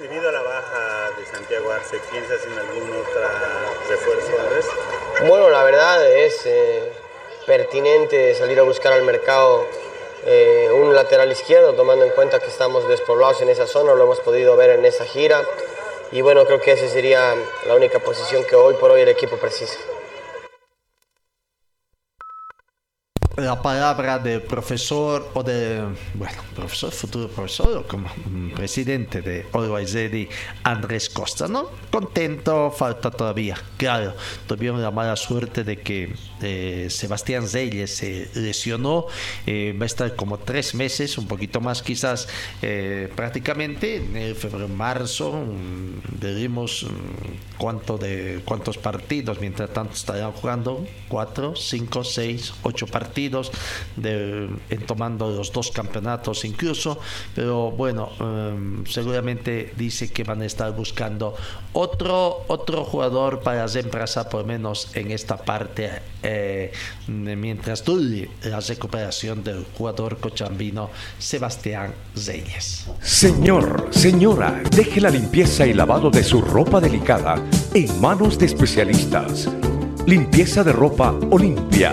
Debido 0.00 0.28
a 0.28 0.32
la 0.32 0.42
baja 0.42 1.10
de 1.16 1.26
Santiago 1.26 1.70
Arce, 1.70 2.00
¿piensas 2.10 2.44
en 2.44 2.58
algún 2.58 2.90
otro 2.90 3.20
refuerzo, 3.88 4.32
Andrés? 4.40 4.66
Bueno, 5.26 5.48
la 5.48 5.62
verdad 5.62 6.06
es 6.06 6.44
eh, 6.44 6.92
pertinente 7.46 8.34
salir 8.34 8.58
a 8.58 8.62
buscar 8.62 8.92
al 8.92 9.02
mercado 9.02 9.64
eh, 10.26 10.68
un 10.74 10.94
lateral 10.94 11.30
izquierdo, 11.30 11.72
tomando 11.74 12.04
en 12.04 12.10
cuenta 12.10 12.40
que 12.40 12.48
estamos 12.48 12.88
despoblados 12.88 13.40
en 13.42 13.48
esa 13.48 13.66
zona, 13.66 13.94
lo 13.94 14.02
hemos 14.02 14.20
podido 14.20 14.56
ver 14.56 14.70
en 14.70 14.84
esa 14.84 15.04
gira. 15.04 15.44
Y 16.10 16.20
bueno, 16.20 16.44
creo 16.44 16.60
que 16.60 16.72
esa 16.72 16.88
sería 16.88 17.34
la 17.66 17.74
única 17.74 18.00
posición 18.00 18.44
que 18.44 18.56
hoy 18.56 18.74
por 18.74 18.90
hoy 18.90 19.02
el 19.02 19.08
equipo 19.08 19.36
precisa. 19.36 19.78
La 23.36 23.60
palabra 23.60 24.18
del 24.18 24.40
profesor 24.40 25.30
o 25.34 25.42
de, 25.42 25.82
bueno, 26.14 26.42
profesor, 26.54 26.90
futuro 26.90 27.28
profesor 27.28 27.78
o 27.78 27.86
como 27.86 28.08
mm, 28.08 28.52
presidente 28.52 29.20
de 29.20 29.46
Oroaizedi, 29.52 30.28
Andrés 30.62 31.10
Costa, 31.10 31.46
¿no? 31.46 31.68
Contento, 31.90 32.70
falta 32.70 33.10
todavía. 33.10 33.56
Claro, 33.76 34.14
tuvieron 34.46 34.80
la 34.80 34.90
mala 34.90 35.16
suerte 35.16 35.64
de 35.64 35.76
que 35.80 36.14
eh, 36.40 36.86
Sebastián 36.88 37.46
Zeyes 37.46 37.94
se 37.94 38.30
lesionó, 38.34 39.06
eh, 39.46 39.76
va 39.78 39.84
a 39.84 39.86
estar 39.86 40.16
como 40.16 40.38
tres 40.38 40.74
meses, 40.74 41.18
un 41.18 41.26
poquito 41.26 41.60
más 41.60 41.82
quizás, 41.82 42.28
eh, 42.62 43.12
prácticamente, 43.14 43.96
en 43.96 44.34
febrero, 44.34 44.68
marzo, 44.68 45.32
mm, 45.32 46.20
veremos 46.20 46.84
mm, 46.84 47.58
cuánto 47.58 47.98
de, 47.98 48.40
cuántos 48.46 48.78
partidos, 48.78 49.40
mientras 49.40 49.70
tanto 49.74 49.92
estarán 49.92 50.32
jugando, 50.32 50.86
cuatro, 51.08 51.54
cinco, 51.54 52.02
seis, 52.02 52.54
ocho 52.62 52.86
partidos 52.86 53.25
de, 53.96 54.48
en 54.70 54.86
tomando 54.86 55.30
los 55.30 55.52
dos 55.52 55.70
campeonatos 55.70 56.44
incluso, 56.44 56.98
pero 57.34 57.70
bueno, 57.70 58.10
em, 58.20 58.84
seguramente 58.86 59.72
dice 59.76 60.12
que 60.12 60.24
van 60.24 60.42
a 60.42 60.46
estar 60.46 60.74
buscando 60.74 61.34
otro, 61.72 62.44
otro 62.48 62.84
jugador 62.84 63.40
para 63.40 63.66
reemplazar 63.66 64.28
por 64.28 64.44
menos 64.44 64.88
en 64.94 65.10
esta 65.10 65.36
parte 65.36 65.90
eh, 66.22 66.72
mientras 67.06 67.84
dure 67.84 68.28
la 68.44 68.60
recuperación 68.60 69.44
del 69.44 69.64
jugador 69.76 70.18
cochambino 70.18 70.90
Sebastián 71.18 71.94
Zeyes. 72.16 72.86
Señor, 73.00 73.88
señora, 73.90 74.62
deje 74.70 75.00
la 75.00 75.10
limpieza 75.10 75.66
y 75.66 75.72
lavado 75.72 76.10
de 76.10 76.24
su 76.24 76.40
ropa 76.40 76.80
delicada 76.80 77.36
en 77.74 78.00
manos 78.00 78.38
de 78.38 78.46
especialistas. 78.46 79.48
Limpieza 80.06 80.62
de 80.62 80.72
ropa 80.72 81.14
Olimpia 81.30 81.92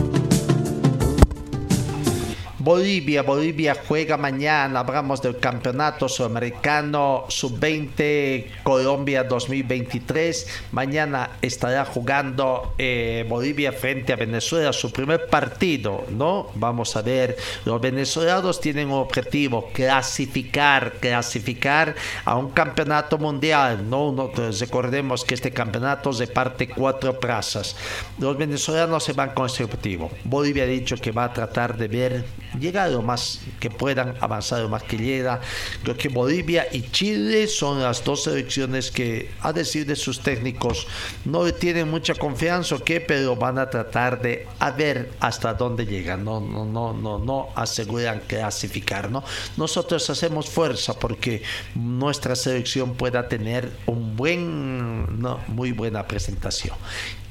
Bolivia, 2.63 3.23
Bolivia 3.23 3.75
juega 3.87 4.17
mañana, 4.17 4.81
hablamos 4.81 5.19
del 5.19 5.39
campeonato 5.39 6.07
sudamericano 6.07 7.25
sub-20 7.27 8.61
Colombia 8.61 9.23
2023. 9.23 10.67
Mañana 10.71 11.31
estará 11.41 11.85
jugando 11.85 12.75
eh, 12.77 13.25
Bolivia 13.27 13.71
frente 13.71 14.13
a 14.13 14.15
Venezuela 14.15 14.71
su 14.73 14.91
primer 14.91 15.25
partido, 15.25 16.05
¿no? 16.11 16.49
Vamos 16.53 16.95
a 16.95 17.01
ver, 17.01 17.35
los 17.65 17.81
venezolanos 17.81 18.61
tienen 18.61 18.89
un 18.89 18.99
objetivo, 18.99 19.69
clasificar, 19.73 20.99
clasificar 20.99 21.95
a 22.25 22.35
un 22.35 22.51
campeonato 22.51 23.17
mundial, 23.17 23.89
¿no? 23.89 24.11
no 24.11 24.29
recordemos 24.35 25.25
que 25.25 25.33
este 25.33 25.49
campeonato 25.49 26.13
se 26.13 26.27
parte 26.27 26.69
cuatro 26.69 27.19
plazas. 27.19 27.75
Los 28.19 28.37
venezolanos 28.37 29.03
se 29.03 29.13
van 29.13 29.31
con 29.31 29.47
ese 29.47 29.63
objetivo. 29.63 30.11
Bolivia 30.25 30.65
ha 30.65 30.67
dicho 30.67 30.95
que 30.97 31.11
va 31.11 31.23
a 31.23 31.33
tratar 31.33 31.75
de 31.75 31.87
ver 31.87 32.25
llegar 32.59 32.89
lo 32.91 33.01
más 33.01 33.39
que 33.59 33.69
puedan, 33.69 34.15
avanzar 34.19 34.61
lo 34.61 34.69
más 34.69 34.83
que 34.83 34.97
llega. 34.97 35.41
Creo 35.83 35.97
que 35.97 36.09
Bolivia 36.09 36.67
y 36.71 36.81
Chile 36.91 37.47
son 37.47 37.81
las 37.81 38.03
dos 38.03 38.23
selecciones 38.23 38.91
que, 38.91 39.31
a 39.41 39.53
decir 39.53 39.85
de 39.85 39.95
sus 39.95 40.19
técnicos, 40.19 40.87
no 41.25 41.45
le 41.45 41.53
tienen 41.53 41.89
mucha 41.89 42.15
confianza, 42.15 42.77
¿qué? 42.83 43.01
pero 43.01 43.35
van 43.35 43.57
a 43.57 43.69
tratar 43.69 44.21
de 44.21 44.47
a 44.59 44.71
ver 44.71 45.11
hasta 45.19 45.53
dónde 45.53 45.85
llegan. 45.85 46.23
No, 46.23 46.39
no, 46.39 46.65
no, 46.65 46.93
no, 46.93 47.19
no 47.19 47.49
aseguran 47.55 48.21
clasificar. 48.27 49.09
¿no? 49.09 49.23
Nosotros 49.57 50.09
hacemos 50.09 50.49
fuerza 50.49 50.93
porque 50.97 51.43
nuestra 51.75 52.35
selección 52.35 52.95
pueda 52.95 53.27
tener 53.27 53.71
un 53.85 54.15
buen, 54.15 55.21
no, 55.21 55.39
muy 55.47 55.71
buena 55.71 56.07
presentación. 56.07 56.75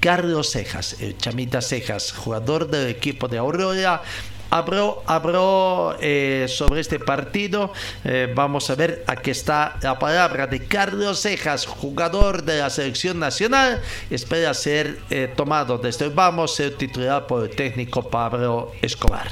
Carlos 0.00 0.50
Cejas, 0.50 0.96
eh, 1.00 1.14
Chamita 1.18 1.60
Cejas, 1.60 2.12
jugador 2.12 2.70
del 2.70 2.88
equipo 2.88 3.28
de 3.28 3.38
Aurora, 3.38 4.02
Habló, 4.50 5.96
eh, 6.00 6.46
sobre 6.48 6.80
este 6.80 6.98
partido. 6.98 7.72
Eh, 8.04 8.32
vamos 8.34 8.68
a 8.68 8.74
ver, 8.74 9.04
aquí 9.06 9.30
está 9.30 9.78
la 9.80 9.96
palabra 9.96 10.48
de 10.48 10.66
Carlos 10.66 11.20
Cejas, 11.20 11.66
jugador 11.66 12.42
de 12.42 12.58
la 12.58 12.68
selección 12.68 13.20
nacional. 13.20 13.80
Espera 14.10 14.52
ser 14.54 14.98
eh, 15.10 15.32
tomado 15.36 15.78
desde 15.78 16.06
el 16.06 16.10
vamos, 16.10 16.56
ser 16.56 16.76
titular 16.76 17.28
por 17.28 17.44
el 17.44 17.54
técnico 17.54 18.10
Pablo 18.10 18.72
Escobar. 18.82 19.28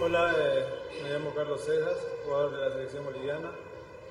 Hola, 0.00 0.32
me 1.02 1.10
llamo 1.10 1.34
Carlos 1.34 1.60
Cejas, 1.66 1.96
jugador 2.24 2.52
de 2.52 2.68
la 2.68 2.70
selección 2.72 3.04
boliviana. 3.04 3.50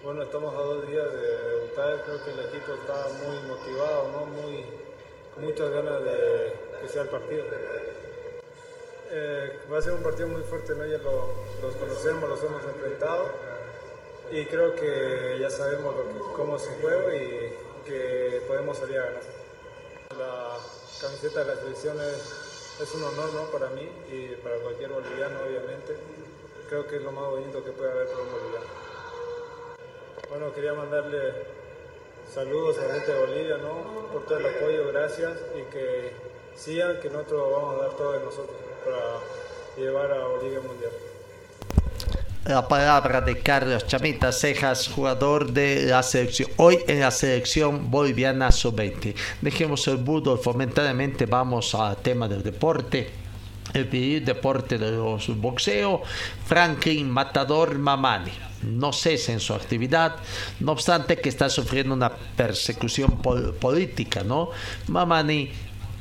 Bueno, 0.03 0.23
estamos 0.23 0.53
a 0.53 0.57
dos 0.57 0.85
días 0.85 1.05
de 1.13 1.49
debutar. 1.49 2.03
Creo 2.03 2.25
que 2.25 2.31
el 2.31 2.39
equipo 2.49 2.73
está 2.73 3.07
muy 3.25 3.37
motivado, 3.47 4.11
¿no? 4.11 4.25
muy, 4.25 4.65
con 5.33 5.45
muchas 5.45 5.69
ganas 5.69 6.03
de 6.03 6.53
que 6.81 6.87
sea 6.89 7.03
el 7.03 7.07
partido. 7.07 7.45
Eh, 9.09 9.59
va 9.71 9.77
a 9.77 9.81
ser 9.81 9.93
un 9.93 10.03
partido 10.03 10.27
muy 10.27 10.41
fuerte, 10.41 10.75
¿no? 10.75 10.85
ya 10.85 10.97
los 10.97 11.75
conocemos, 11.75 12.29
los 12.29 12.43
hemos 12.43 12.61
enfrentado 12.63 13.29
y 14.29 14.45
creo 14.45 14.75
que 14.75 15.37
ya 15.39 15.49
sabemos 15.49 15.95
cómo 16.35 16.59
se 16.59 16.69
juega 16.81 17.15
y 17.15 17.55
que 17.85 18.41
podemos 18.47 18.77
salir 18.77 18.99
a 18.99 19.05
ganar. 19.05 19.23
La 20.19 20.57
camiseta 20.99 21.45
de 21.45 21.55
la 21.55 21.61
selección 21.61 21.97
es, 22.01 22.93
un 22.95 23.03
honor 23.03 23.33
¿no? 23.33 23.43
para 23.45 23.69
mí 23.69 23.89
y 24.11 24.35
para 24.43 24.57
cualquier 24.57 24.89
boliviano, 24.89 25.39
obviamente. 25.47 25.95
Creo 26.67 26.85
que 26.85 26.97
es 26.97 27.01
lo 27.01 27.13
más 27.13 27.29
bonito 27.29 27.63
que 27.63 27.71
puede 27.71 27.91
haber 27.91 28.07
para 28.07 28.23
un 28.23 28.31
boliviano. 28.31 28.65
Bueno, 30.29 30.53
quería 30.53 30.73
mandarle 30.73 31.33
saludos 32.33 32.77
a 32.79 32.87
la 32.87 32.95
gente 32.95 33.13
de 33.13 33.19
Bolivia 33.19 33.57
¿no? 33.57 34.09
por 34.11 34.25
todo 34.25 34.37
el 34.39 34.47
apoyo, 34.47 34.89
gracias 34.89 35.37
y 35.55 35.61
que 35.71 36.11
sigan, 36.55 36.99
que 36.99 37.09
nosotros 37.09 37.49
vamos 37.53 37.75
a 37.75 37.83
dar 37.83 37.91
todo 37.95 38.11
de 38.11 38.19
nosotros 38.19 38.66
para 38.83 39.19
llevar 39.77 40.11
a 40.11 40.27
Bolivia 40.27 40.59
Mundial. 40.59 40.91
La 42.45 42.67
palabra 42.67 43.19
de 43.21 43.39
Carlos 43.39 43.85
Chamita 43.87 44.31
Cejas, 44.31 44.87
jugador 44.87 45.51
de 45.51 45.87
la 45.87 46.01
selección, 46.01 46.49
hoy 46.57 46.79
en 46.87 47.01
la 47.01 47.11
selección 47.11 47.91
boliviana 47.91 48.51
sub-20. 48.51 49.15
Dejemos 49.41 49.87
el 49.87 49.97
budo, 49.97 50.37
fomentadamente 50.37 51.25
vamos 51.25 51.75
al 51.75 51.97
tema 51.97 52.27
del 52.27 52.43
deporte 52.43 53.27
el 53.73 54.25
deporte 54.25 54.77
de 54.77 54.91
los 54.91 55.27
boxeo, 55.37 56.01
Franklin 56.45 57.09
Matador 57.09 57.77
Mamani. 57.77 58.31
No 58.63 58.91
cesa 58.91 59.33
en 59.33 59.39
su 59.39 59.53
actividad, 59.53 60.15
no 60.59 60.71
obstante 60.71 61.17
que 61.17 61.29
está 61.29 61.47
sufriendo 61.47 61.93
una 61.93 62.09
persecución 62.09 63.21
política, 63.59 64.23
¿no? 64.23 64.49
Mamani 64.87 65.51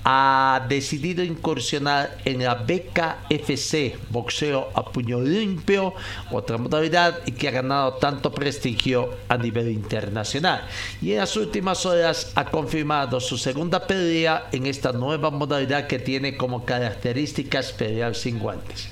ha 0.09 0.65
decidido 0.69 1.25
incursionar 1.25 2.19
en 2.25 2.45
la 2.45 2.55
BKFC, 2.55 3.99
boxeo 4.09 4.71
a 4.73 4.85
puño 4.85 5.21
limpio, 5.21 5.95
otra 6.31 6.59
modalidad 6.59 7.25
que 7.25 7.49
ha 7.49 7.51
ganado 7.51 7.95
tanto 7.95 8.31
prestigio 8.31 9.11
a 9.29 9.37
nivel 9.37 9.69
internacional. 9.69 10.63
Y 11.03 11.11
en 11.11 11.19
las 11.19 11.37
últimas 11.37 11.85
horas 11.87 12.31
ha 12.37 12.45
confirmado 12.45 13.19
su 13.19 13.37
segunda 13.37 13.85
pelea 13.85 14.47
en 14.53 14.67
esta 14.67 14.93
nueva 14.93 15.33
modalidad 15.33 15.89
que 15.89 15.99
tiene 15.99 16.37
como 16.37 16.65
características 16.65 17.73
pelear 17.73 18.15
sin 18.15 18.39
guantes. 18.39 18.89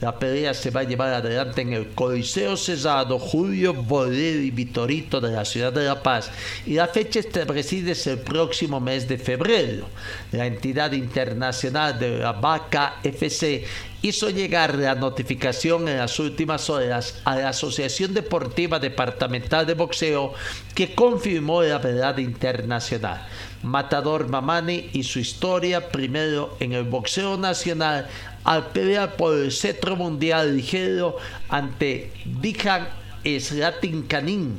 La 0.00 0.16
pelea 0.16 0.54
se 0.54 0.70
va 0.70 0.82
a 0.82 0.84
llevar 0.84 1.12
adelante 1.12 1.62
en 1.62 1.72
el 1.72 1.88
Coliseo 1.88 2.56
Cesado 2.56 3.18
Julio 3.18 3.74
Borrell 3.74 4.44
y 4.44 4.52
Vitorito 4.52 5.20
de 5.20 5.32
la 5.32 5.44
ciudad 5.44 5.72
de 5.72 5.86
La 5.86 6.04
Paz 6.04 6.30
y 6.64 6.74
la 6.74 6.86
fecha 6.86 7.18
establecida 7.18 7.90
es 7.90 8.06
el 8.06 8.20
próximo 8.20 8.78
mes 8.78 9.08
de 9.08 9.18
febrero. 9.18 9.88
La 10.30 10.46
entidad 10.46 10.92
internacional 10.92 11.98
de 11.98 12.18
la 12.18 12.30
Vaca 12.30 13.00
FC 13.02 13.64
hizo 14.02 14.30
llegar 14.30 14.76
la 14.76 14.94
notificación 14.94 15.88
en 15.88 15.98
las 15.98 16.20
últimas 16.20 16.70
horas 16.70 17.20
a 17.24 17.34
la 17.34 17.48
Asociación 17.48 18.14
Deportiva 18.14 18.78
Departamental 18.78 19.66
de 19.66 19.74
Boxeo 19.74 20.32
que 20.76 20.94
confirmó 20.94 21.62
la 21.62 21.78
verdad 21.78 22.18
internacional. 22.18 23.26
Matador 23.64 24.28
Mamani 24.28 24.90
y 24.92 25.02
su 25.02 25.18
historia 25.18 25.88
primero 25.88 26.56
en 26.60 26.72
el 26.72 26.84
boxeo 26.84 27.36
nacional 27.36 28.08
al 28.48 28.68
pelear 28.68 29.14
por 29.16 29.36
el 29.36 29.52
cetro 29.52 29.94
mundial 29.94 30.56
ligero 30.56 31.18
ante 31.50 32.10
Dijan 32.40 32.88
Slatin 33.22 34.04
Kanin 34.04 34.56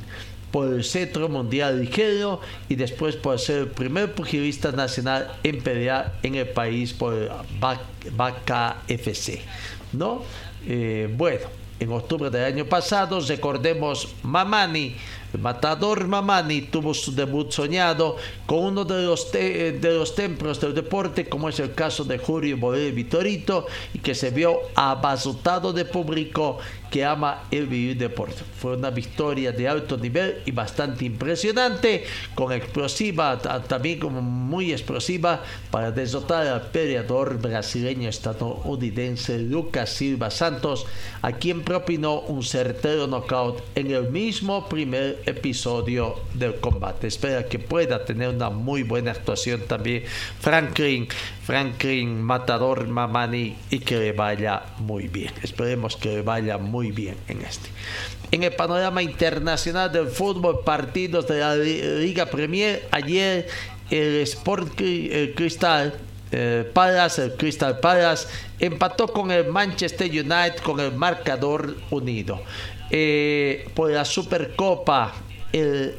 por 0.52 0.72
el 0.72 0.84
cetro 0.84 1.28
mundial 1.28 1.80
ligero 1.80 2.40
y 2.68 2.76
después 2.76 3.16
por 3.16 3.40
ser 3.40 3.58
el 3.58 3.66
primer 3.66 4.14
pugilista 4.14 4.70
nacional 4.70 5.32
en 5.42 5.60
pelear 5.60 6.20
en 6.22 6.36
el 6.36 6.46
país 6.46 6.92
por 6.92 7.32
Vaca 8.12 8.76
FC. 8.86 9.42
¿no? 9.92 10.22
Eh, 10.68 11.12
bueno, 11.16 11.48
en 11.80 11.90
octubre 11.92 12.28
del 12.28 12.44
año 12.44 12.66
pasado, 12.66 13.18
recordemos, 13.20 14.08
Mamani 14.22 14.94
El 15.32 15.40
matador 15.40 16.06
Mamani 16.06 16.62
tuvo 16.62 16.92
su 16.92 17.14
debut 17.14 17.50
soñado 17.50 18.16
con 18.46 18.58
uno 18.58 18.84
de 18.84 19.02
los, 19.02 19.32
de 19.32 19.78
los 19.82 20.14
templos 20.14 20.60
del 20.60 20.74
deporte, 20.74 21.28
como 21.28 21.48
es 21.48 21.58
el 21.58 21.72
caso 21.74 22.04
de 22.04 22.18
Julio 22.18 22.58
Borel 22.58 22.92
Vitorito, 22.92 23.66
y 23.94 24.00
que 24.00 24.14
se 24.14 24.30
vio 24.30 24.58
abarrotado 24.74 25.72
de 25.72 25.86
público 25.86 26.58
que 26.90 27.04
ama 27.04 27.44
el 27.50 27.66
vivir 27.66 27.96
deporte. 27.96 28.42
Fue 28.58 28.76
una 28.76 28.90
victoria 28.90 29.52
de 29.52 29.68
alto 29.68 29.96
nivel 29.96 30.42
y 30.44 30.50
bastante 30.50 31.04
impresionante, 31.04 32.04
con 32.34 32.52
explosiva, 32.52 33.38
también 33.38 33.98
como 33.98 34.20
muy 34.20 34.72
explosiva, 34.72 35.42
para 35.70 35.90
derrotar 35.90 36.46
al 36.46 36.70
peleador 36.70 37.40
brasileño 37.40 38.08
estadounidense 38.08 39.38
Lucas 39.38 39.90
Silva 39.90 40.30
Santos, 40.30 40.86
a 41.22 41.32
quien 41.32 41.62
propinó 41.62 42.20
un 42.20 42.42
certero 42.42 43.06
knockout 43.06 43.62
en 43.74 43.90
el 43.90 44.10
mismo 44.10 44.68
primer 44.68 45.22
episodio 45.26 46.16
del 46.34 46.56
combate. 46.56 47.06
Espera 47.06 47.46
que 47.46 47.58
pueda 47.58 48.04
tener 48.04 48.30
una 48.30 48.50
muy 48.50 48.82
buena 48.82 49.12
actuación 49.12 49.62
también 49.68 50.04
Franklin, 50.40 51.08
Franklin 51.44 52.22
Matador 52.22 52.88
Mamani 52.88 53.56
y 53.70 53.78
que 53.80 53.98
le 53.98 54.12
vaya 54.12 54.62
muy 54.78 55.08
bien. 55.08 55.32
Esperemos 55.42 55.96
que 55.96 56.16
le 56.16 56.22
vaya 56.22 56.58
muy 56.58 56.79
muy 56.80 56.92
bien 56.92 57.14
en 57.28 57.42
este. 57.42 57.68
En 58.30 58.42
el 58.42 58.52
panorama 58.52 59.02
internacional 59.02 59.92
del 59.92 60.08
fútbol, 60.08 60.60
partidos 60.64 61.26
de 61.28 61.40
la 61.40 61.54
Liga 61.56 62.24
Premier, 62.24 62.88
ayer 62.90 63.46
el 63.90 64.22
Sport 64.22 64.80
el 64.80 65.34
Cristal 65.34 65.92
eh, 66.32 66.72
el 67.18 67.32
Crystal 67.36 67.78
Palace, 67.80 68.28
empató 68.58 69.08
con 69.08 69.30
el 69.30 69.48
Manchester 69.48 70.08
United 70.08 70.56
con 70.62 70.80
el 70.80 70.92
marcador 70.92 71.76
unido. 71.90 72.40
Eh, 72.90 73.68
por 73.74 73.90
la 73.90 74.06
Supercopa, 74.06 75.12
el 75.52 75.96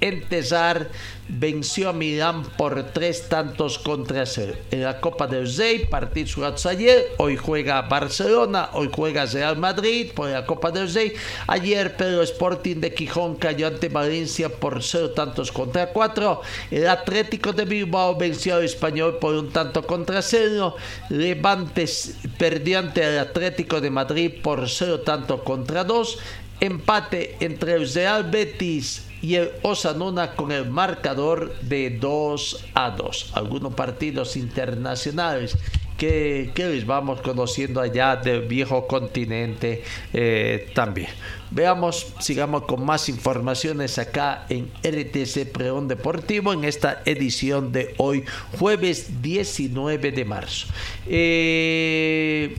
Entesar 0.00 0.90
venció 1.28 1.88
a 1.88 1.92
Milán 1.92 2.42
por 2.42 2.92
tres 2.92 3.28
tantos 3.28 3.78
contra 3.78 4.26
cero. 4.26 4.54
En 4.70 4.82
la 4.82 5.00
Copa 5.00 5.26
del 5.26 5.52
Rey, 5.56 5.86
partidos 5.86 6.34
jugados 6.34 6.66
ayer, 6.66 7.12
hoy 7.16 7.36
juega 7.36 7.80
Barcelona, 7.82 8.70
hoy 8.72 8.90
juega 8.92 9.24
Real 9.24 9.56
Madrid 9.56 10.10
por 10.14 10.28
la 10.28 10.44
Copa 10.44 10.70
del 10.70 10.92
Rey. 10.92 11.14
Ayer 11.46 11.96
Pedro 11.96 12.22
Sporting 12.22 12.76
de 12.76 12.92
Quijón 12.92 13.36
cayó 13.36 13.68
ante 13.68 13.88
Valencia 13.88 14.48
por 14.48 14.82
cero 14.82 15.10
tantos 15.10 15.50
contra 15.50 15.86
cuatro. 15.86 16.42
El 16.70 16.88
Atlético 16.88 17.52
de 17.52 17.64
Bilbao 17.64 18.16
venció 18.16 18.56
al 18.56 18.64
Español 18.64 19.18
por 19.18 19.34
un 19.34 19.50
tanto 19.50 19.86
contra 19.86 20.20
cero. 20.20 20.76
Levantes 21.08 22.16
perdió 22.36 22.80
ante 22.80 23.02
el 23.02 23.18
Atlético 23.18 23.80
de 23.80 23.90
Madrid 23.90 24.32
por 24.42 24.68
cero 24.68 25.00
tanto 25.00 25.42
contra 25.42 25.84
dos. 25.84 26.18
Empate 26.60 27.36
entre 27.40 27.74
el 27.74 27.92
Real 27.92 28.24
Betis 28.24 29.02
y 29.24 29.36
el 29.36 29.52
Osanuna 29.62 30.32
con 30.32 30.52
el 30.52 30.68
marcador 30.68 31.58
de 31.62 31.88
2 31.98 32.66
a 32.74 32.90
2. 32.90 33.30
Algunos 33.32 33.72
partidos 33.72 34.36
internacionales 34.36 35.56
que, 35.96 36.52
les 36.54 36.84
vamos 36.84 37.22
conociendo 37.22 37.80
allá 37.80 38.16
del 38.16 38.42
viejo 38.42 38.86
continente 38.86 39.82
eh, 40.12 40.70
también. 40.74 41.08
Veamos, 41.50 42.12
sigamos 42.18 42.64
con 42.64 42.84
más 42.84 43.08
informaciones 43.08 43.98
acá 43.98 44.44
en 44.50 44.70
RTC 44.82 45.50
Preón 45.50 45.88
Deportivo 45.88 46.52
en 46.52 46.64
esta 46.64 47.00
edición 47.06 47.72
de 47.72 47.94
hoy, 47.96 48.26
jueves 48.58 49.22
19 49.22 50.12
de 50.12 50.24
marzo. 50.26 50.66
Eh, 51.06 52.58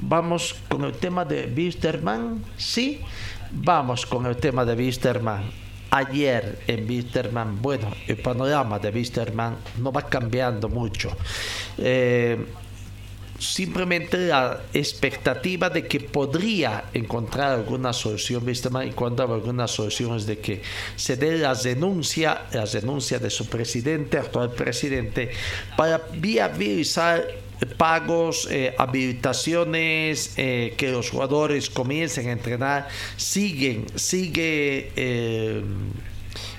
vamos 0.00 0.56
con 0.68 0.82
el 0.82 0.94
tema 0.94 1.24
de 1.24 1.46
Wisterman, 1.56 2.44
sí. 2.56 3.02
Vamos 3.54 4.06
con 4.06 4.24
el 4.24 4.36
tema 4.36 4.64
de 4.64 4.74
Wisterman. 4.74 5.42
Ayer 5.90 6.60
en 6.66 6.88
Wisterman, 6.88 7.60
bueno, 7.60 7.92
el 8.06 8.16
panorama 8.16 8.78
de 8.78 8.88
Wisterman 8.88 9.56
no 9.78 9.92
va 9.92 10.08
cambiando 10.08 10.70
mucho. 10.70 11.14
Eh, 11.76 12.46
simplemente 13.38 14.16
la 14.16 14.58
expectativa 14.72 15.68
de 15.68 15.86
que 15.86 16.00
podría 16.00 16.84
encontrar 16.94 17.52
alguna 17.52 17.92
solución, 17.92 18.42
Wisterman, 18.42 18.88
y 18.88 18.92
cuando 18.92 19.22
hay 19.22 19.30
algunas 19.30 19.70
soluciones 19.70 20.24
de 20.24 20.38
que 20.38 20.62
se 20.96 21.16
dé 21.16 21.36
la 21.36 21.54
denuncia, 21.54 22.46
la 22.52 22.64
denuncia 22.64 23.18
de 23.18 23.28
su 23.28 23.46
presidente, 23.48 24.16
actual 24.16 24.52
presidente, 24.52 25.30
para 25.76 26.00
viabilizar 26.14 27.41
pagos, 27.66 28.48
eh, 28.50 28.74
habilitaciones, 28.78 30.34
eh, 30.36 30.74
que 30.76 30.90
los 30.90 31.10
jugadores 31.10 31.70
comiencen 31.70 32.28
a 32.28 32.32
entrenar, 32.32 32.88
siguen, 33.16 33.86
sigue 33.94 34.92
eh, 34.96 35.62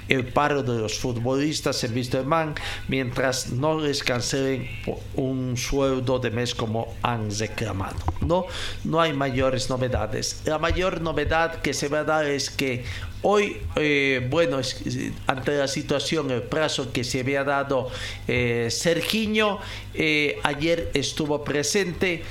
el 0.09 0.25
paro 0.27 0.63
de 0.63 0.79
los 0.79 0.99
futbolistas 0.99 1.83
en 1.83 1.93
Wisterman 1.93 2.55
mientras 2.87 3.51
no 3.51 3.79
les 3.79 4.03
cancelen 4.03 4.67
un 5.15 5.57
sueldo 5.57 6.19
de 6.19 6.31
mes 6.31 6.53
como 6.53 6.93
han 7.01 7.29
reclamado. 7.37 7.97
No, 8.21 8.45
no 8.83 9.01
hay 9.01 9.13
mayores 9.13 9.69
novedades. 9.69 10.41
La 10.45 10.59
mayor 10.59 11.01
novedad 11.01 11.61
que 11.61 11.73
se 11.73 11.87
va 11.87 11.99
a 11.99 12.03
dar 12.03 12.25
es 12.25 12.49
que 12.49 12.83
Hoy, 13.25 13.55
eh, 13.77 14.27
bueno, 14.29 14.59
ante 15.27 15.57
la 15.57 15.69
situación, 15.69 16.29
el 16.29 16.41
plazo 16.41 16.91
que 16.91 17.05
se 17.05 17.21
había 17.21 17.45
dado 17.45 17.89
eh, 18.27 18.67
Sergiño, 18.69 19.59
eh, 19.93 20.41
ayer 20.43 20.91
estuvo 20.93 21.41
presente 21.41 22.21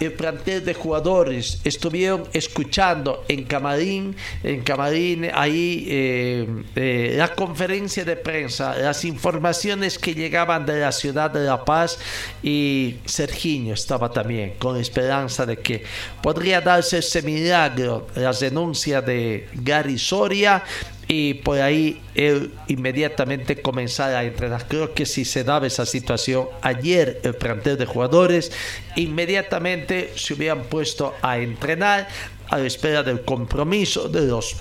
el 0.00 0.12
plantel 0.12 0.64
de 0.64 0.74
jugadores 0.74 1.60
estuvieron 1.64 2.24
escuchando 2.32 3.24
en 3.28 3.44
camarín, 3.44 4.16
en 4.42 4.62
camarín 4.62 5.30
ahí 5.32 5.86
eh, 5.88 6.64
eh, 6.74 7.14
la 7.16 7.28
conferencia 7.34 8.04
de 8.04 8.16
prensa, 8.16 8.76
las 8.76 9.04
informaciones 9.04 9.98
que 9.98 10.14
llegaban 10.14 10.66
de 10.66 10.80
la 10.80 10.92
ciudad 10.92 11.30
de 11.30 11.44
La 11.44 11.64
Paz 11.64 11.98
y 12.42 12.96
Serginho 13.04 13.74
estaba 13.74 14.10
también 14.10 14.54
con 14.58 14.76
esperanza 14.76 15.46
de 15.46 15.58
que 15.58 15.82
podría 16.22 16.60
darse 16.60 16.98
ese 16.98 17.22
milagro, 17.22 18.06
la 18.14 18.32
denuncia 18.32 19.00
de 19.00 19.48
Gary 19.54 19.98
Soria 19.98 20.62
y 21.08 21.34
por 21.34 21.60
ahí 21.60 22.00
él 22.14 22.52
inmediatamente 22.68 23.60
comenzara 23.62 24.20
a 24.20 24.24
entrenar. 24.24 24.66
Creo 24.66 24.92
que 24.92 25.06
si 25.06 25.24
se 25.24 25.44
daba 25.44 25.66
esa 25.66 25.86
situación 25.86 26.48
ayer, 26.62 27.20
el 27.22 27.34
plantel 27.34 27.78
de 27.78 27.86
jugadores 27.86 28.52
inmediatamente 28.96 30.12
se 30.16 30.34
hubieran 30.34 30.64
puesto 30.64 31.14
a 31.22 31.38
entrenar 31.38 32.08
a 32.48 32.58
la 32.58 32.66
espera 32.66 33.02
del 33.02 33.22
compromiso 33.22 34.08
de 34.08 34.26
los 34.26 34.56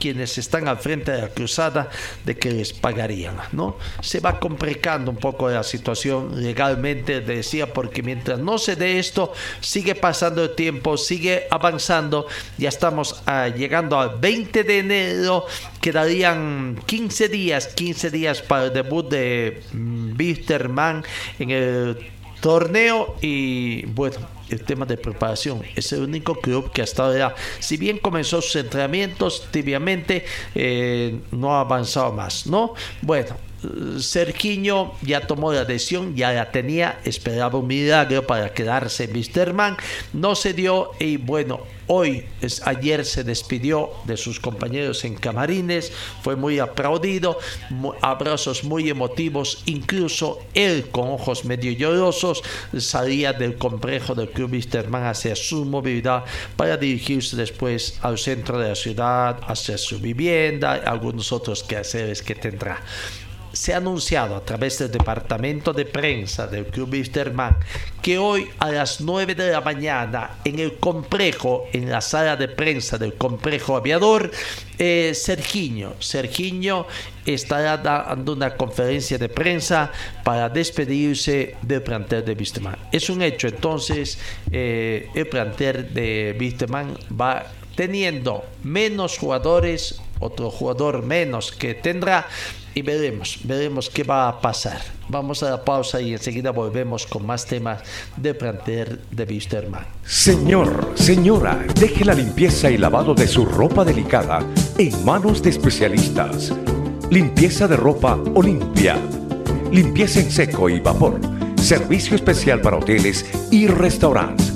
quienes 0.00 0.38
están 0.38 0.66
al 0.66 0.78
frente 0.78 1.12
de 1.12 1.22
la 1.22 1.28
cruzada 1.28 1.90
de 2.24 2.36
que 2.36 2.50
les 2.50 2.72
pagarían, 2.72 3.36
¿no? 3.52 3.76
Se 4.00 4.18
va 4.18 4.40
complicando 4.40 5.10
un 5.10 5.18
poco 5.18 5.48
la 5.48 5.62
situación 5.62 6.42
legalmente, 6.42 7.20
decía, 7.20 7.72
porque 7.72 8.02
mientras 8.02 8.38
no 8.38 8.58
se 8.58 8.74
dé 8.74 8.98
esto, 8.98 9.32
sigue 9.60 9.94
pasando 9.94 10.42
el 10.42 10.54
tiempo, 10.54 10.96
sigue 10.96 11.46
avanzando, 11.50 12.26
ya 12.58 12.70
estamos 12.70 13.22
ah, 13.26 13.48
llegando 13.48 14.00
al 14.00 14.18
20 14.18 14.64
de 14.64 14.78
enero, 14.78 15.44
quedarían 15.80 16.80
15 16.86 17.28
días, 17.28 17.68
15 17.68 18.10
días 18.10 18.42
para 18.42 18.64
el 18.64 18.72
debut 18.72 19.08
de 19.08 19.62
Bisterman 19.72 20.98
mm, 20.98 21.42
en 21.42 21.50
el 21.50 22.10
torneo 22.40 23.16
y 23.20 23.86
bueno, 23.86 24.18
el 24.48 24.64
tema 24.64 24.86
de 24.86 24.96
preparación. 24.96 25.62
Es 25.76 25.92
el 25.92 26.02
único 26.02 26.34
club 26.34 26.72
que 26.72 26.82
hasta 26.82 27.06
ahora, 27.06 27.34
si 27.58 27.76
bien 27.76 27.98
comenzó 27.98 28.42
sus 28.42 28.56
entrenamientos 28.56 29.48
tibiamente, 29.50 30.24
eh, 30.54 31.20
no 31.30 31.54
ha 31.54 31.60
avanzado 31.60 32.12
más, 32.12 32.46
¿no? 32.46 32.74
Bueno, 33.02 33.36
Sergiño 33.98 34.92
ya 35.02 35.26
tomó 35.26 35.52
la 35.52 35.64
decisión, 35.64 36.16
ya 36.16 36.32
la 36.32 36.50
tenía, 36.50 37.00
esperaba 37.04 37.58
un 37.58 37.66
milagro 37.66 38.26
para 38.26 38.52
quedarse 38.54 39.08
Misterman, 39.08 39.76
no 40.12 40.34
se 40.34 40.54
dio 40.54 40.92
y 40.98 41.18
bueno, 41.18 41.60
hoy, 41.92 42.24
es, 42.40 42.66
ayer 42.66 43.04
se 43.04 43.24
despidió 43.24 43.90
de 44.04 44.16
sus 44.16 44.38
compañeros 44.38 45.04
en 45.04 45.16
camarines, 45.16 45.92
fue 46.22 46.36
muy 46.36 46.60
aplaudido, 46.60 47.38
abrazos 48.00 48.64
muy 48.64 48.88
emotivos, 48.88 49.62
incluso 49.66 50.38
él 50.54 50.88
con 50.90 51.08
ojos 51.08 51.44
medio 51.44 51.72
llorosos 51.72 52.42
salía 52.78 53.32
del 53.32 53.56
complejo 53.56 54.14
del 54.14 54.30
club 54.30 54.50
Misterman 54.50 55.04
hacia 55.04 55.34
su 55.34 55.64
movilidad 55.64 56.24
para 56.56 56.76
dirigirse 56.76 57.36
después 57.36 57.98
al 58.02 58.18
centro 58.18 58.58
de 58.58 58.68
la 58.68 58.74
ciudad, 58.76 59.40
hacia 59.46 59.76
su 59.76 59.98
vivienda, 59.98 60.74
algunos 60.74 61.32
otros 61.32 61.64
quehaceres 61.64 62.22
que 62.22 62.36
tendrá 62.36 62.80
se 63.52 63.74
ha 63.74 63.78
anunciado 63.78 64.36
a 64.36 64.44
través 64.44 64.78
del 64.78 64.90
departamento 64.90 65.72
de 65.72 65.84
prensa 65.84 66.46
del 66.46 66.66
Club 66.66 66.92
Wisterman 66.92 67.56
que 68.02 68.18
hoy 68.18 68.48
a 68.58 68.70
las 68.70 69.00
9 69.00 69.34
de 69.34 69.50
la 69.50 69.60
mañana 69.60 70.38
en 70.44 70.58
el 70.58 70.78
complejo, 70.78 71.66
en 71.72 71.90
la 71.90 72.00
sala 72.00 72.36
de 72.36 72.48
prensa 72.48 72.98
del 72.98 73.14
complejo 73.14 73.76
aviador, 73.76 74.30
eh, 74.78 75.12
Sergiño, 75.14 76.86
estará 77.26 77.76
dando 77.76 78.32
una 78.32 78.56
conferencia 78.56 79.18
de 79.18 79.28
prensa 79.28 79.92
para 80.24 80.48
despedirse 80.48 81.56
del 81.62 81.82
plantel 81.82 82.24
de 82.24 82.32
Wisterman. 82.32 82.76
Es 82.90 83.10
un 83.10 83.22
hecho, 83.22 83.48
entonces, 83.48 84.18
eh, 84.50 85.08
el 85.14 85.26
plantel 85.26 85.92
de 85.92 86.36
Wisterman 86.38 86.96
va 87.20 87.46
teniendo 87.74 88.44
menos 88.62 89.18
jugadores, 89.18 90.00
otro 90.18 90.50
jugador 90.50 91.02
menos 91.02 91.50
que 91.52 91.74
tendrá 91.74 92.26
y 92.74 92.82
veremos, 92.82 93.38
veremos 93.44 93.90
qué 93.90 94.04
va 94.04 94.28
a 94.28 94.40
pasar. 94.40 94.80
Vamos 95.08 95.42
a 95.42 95.50
la 95.50 95.64
pausa 95.64 96.00
y 96.00 96.12
enseguida 96.12 96.50
volvemos 96.52 97.06
con 97.06 97.26
más 97.26 97.44
temas 97.46 97.82
de 98.16 98.34
plantel 98.34 99.00
de 99.10 99.24
Wisterman. 99.24 99.84
Señor, 100.04 100.92
señora, 100.94 101.64
deje 101.74 102.04
la 102.04 102.14
limpieza 102.14 102.70
y 102.70 102.78
lavado 102.78 103.14
de 103.14 103.26
su 103.26 103.44
ropa 103.44 103.84
delicada 103.84 104.40
en 104.78 105.04
manos 105.04 105.42
de 105.42 105.50
especialistas. 105.50 106.52
Limpieza 107.10 107.66
de 107.66 107.76
ropa 107.76 108.16
Olimpia. 108.34 108.96
Limpieza 109.72 110.20
en 110.20 110.30
seco 110.30 110.68
y 110.68 110.78
vapor. 110.78 111.18
Servicio 111.56 112.14
especial 112.14 112.60
para 112.60 112.76
hoteles 112.76 113.26
y 113.50 113.66
restaurantes. 113.66 114.52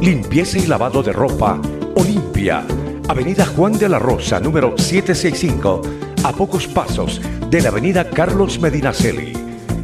Limpieza 0.00 0.58
y 0.58 0.66
lavado 0.66 1.02
de 1.02 1.12
ropa 1.12 1.60
Olimpia. 1.96 2.64
Avenida 3.08 3.44
Juan 3.44 3.72
de 3.72 3.88
la 3.88 3.98
Rosa, 3.98 4.38
número 4.38 4.78
765, 4.78 5.82
a 6.22 6.32
pocos 6.32 6.68
pasos 6.68 7.20
de 7.50 7.60
la 7.60 7.70
Avenida 7.70 8.08
Carlos 8.08 8.60
Medinaceli. 8.60 9.32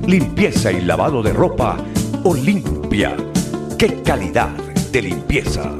Limpieza 0.06 0.70
y 0.70 0.82
lavado 0.82 1.20
de 1.20 1.32
ropa 1.32 1.76
Olimpia. 2.22 3.16
¡Qué 3.76 4.02
calidad 4.02 4.50
de 4.92 5.02
limpieza! 5.02 5.72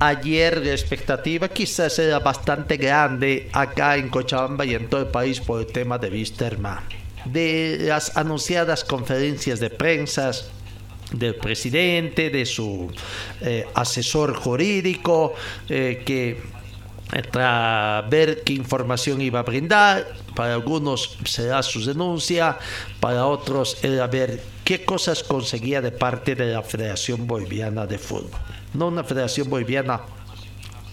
Ayer 0.00 0.58
la 0.58 0.72
expectativa 0.72 1.48
quizás 1.48 2.00
era 2.00 2.18
bastante 2.18 2.76
grande 2.78 3.48
acá 3.52 3.96
en 3.96 4.08
Cochabamba 4.08 4.64
y 4.64 4.74
en 4.74 4.88
todo 4.88 5.02
el 5.02 5.06
país 5.06 5.40
por 5.40 5.60
el 5.60 5.66
tema 5.68 5.98
de 5.98 6.10
Wisterman. 6.10 6.80
De 7.24 7.78
las 7.82 8.16
anunciadas 8.16 8.82
conferencias 8.82 9.60
de 9.60 9.70
prensa 9.70 10.32
del 11.12 11.36
presidente, 11.36 12.30
de 12.30 12.44
su 12.44 12.90
eh, 13.40 13.66
asesor 13.74 14.34
jurídico, 14.34 15.34
eh, 15.68 16.02
que 16.04 16.57
para 17.32 18.06
ver 18.08 18.42
qué 18.44 18.52
información 18.52 19.20
iba 19.20 19.40
a 19.40 19.42
brindar. 19.42 20.06
Para 20.34 20.54
algunos 20.54 21.18
será 21.24 21.62
su 21.62 21.84
denuncia, 21.84 22.58
para 23.00 23.26
otros 23.26 23.78
era 23.82 24.06
ver 24.06 24.42
qué 24.64 24.84
cosas 24.84 25.22
conseguía 25.22 25.80
de 25.80 25.90
parte 25.90 26.34
de 26.34 26.52
la 26.52 26.62
Federación 26.62 27.26
Boliviana 27.26 27.86
de 27.86 27.98
Fútbol. 27.98 28.30
No 28.74 28.88
una 28.88 29.02
Federación 29.02 29.50
Boliviana 29.50 30.00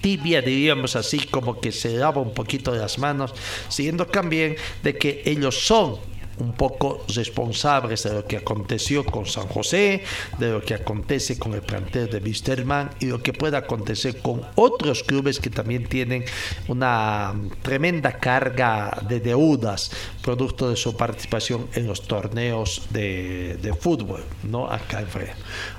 tibia, 0.01 0.41
diríamos 0.41 0.95
así, 0.95 1.19
como 1.19 1.59
que 1.59 1.71
se 1.71 1.97
lava 1.97 2.21
un 2.21 2.33
poquito 2.33 2.71
de 2.71 2.79
las 2.79 2.99
manos, 2.99 3.33
siendo 3.69 4.05
también 4.05 4.55
de 4.83 4.97
que 4.97 5.23
ellos 5.25 5.65
son 5.65 5.97
un 6.39 6.53
poco 6.53 7.05
responsables 7.13 8.03
de 8.03 8.13
lo 8.13 8.25
que 8.25 8.37
aconteció 8.37 9.05
con 9.05 9.25
San 9.25 9.47
José, 9.47 10.03
de 10.37 10.51
lo 10.51 10.61
que 10.61 10.73
acontece 10.73 11.37
con 11.39 11.53
el 11.53 11.61
plantel 11.61 12.09
de 12.09 12.19
Wisterman 12.19 12.91
y 12.99 13.07
lo 13.07 13.21
que 13.21 13.33
pueda 13.33 13.59
acontecer 13.59 14.19
con 14.21 14.41
otros 14.55 15.03
clubes 15.03 15.39
que 15.39 15.49
también 15.49 15.85
tienen 15.85 16.25
una 16.67 17.33
tremenda 17.61 18.13
carga 18.19 19.01
de 19.07 19.19
deudas 19.19 19.91
producto 20.25 20.71
de 20.71 20.75
su 20.75 20.97
participación 20.97 21.67
en 21.75 21.85
los 21.85 22.07
torneos 22.07 22.87
de, 22.89 23.75
fútbol, 23.79 24.23
¿no? 24.41 24.67
Acá 24.67 25.01
en 25.01 25.07
Fred. 25.07 25.29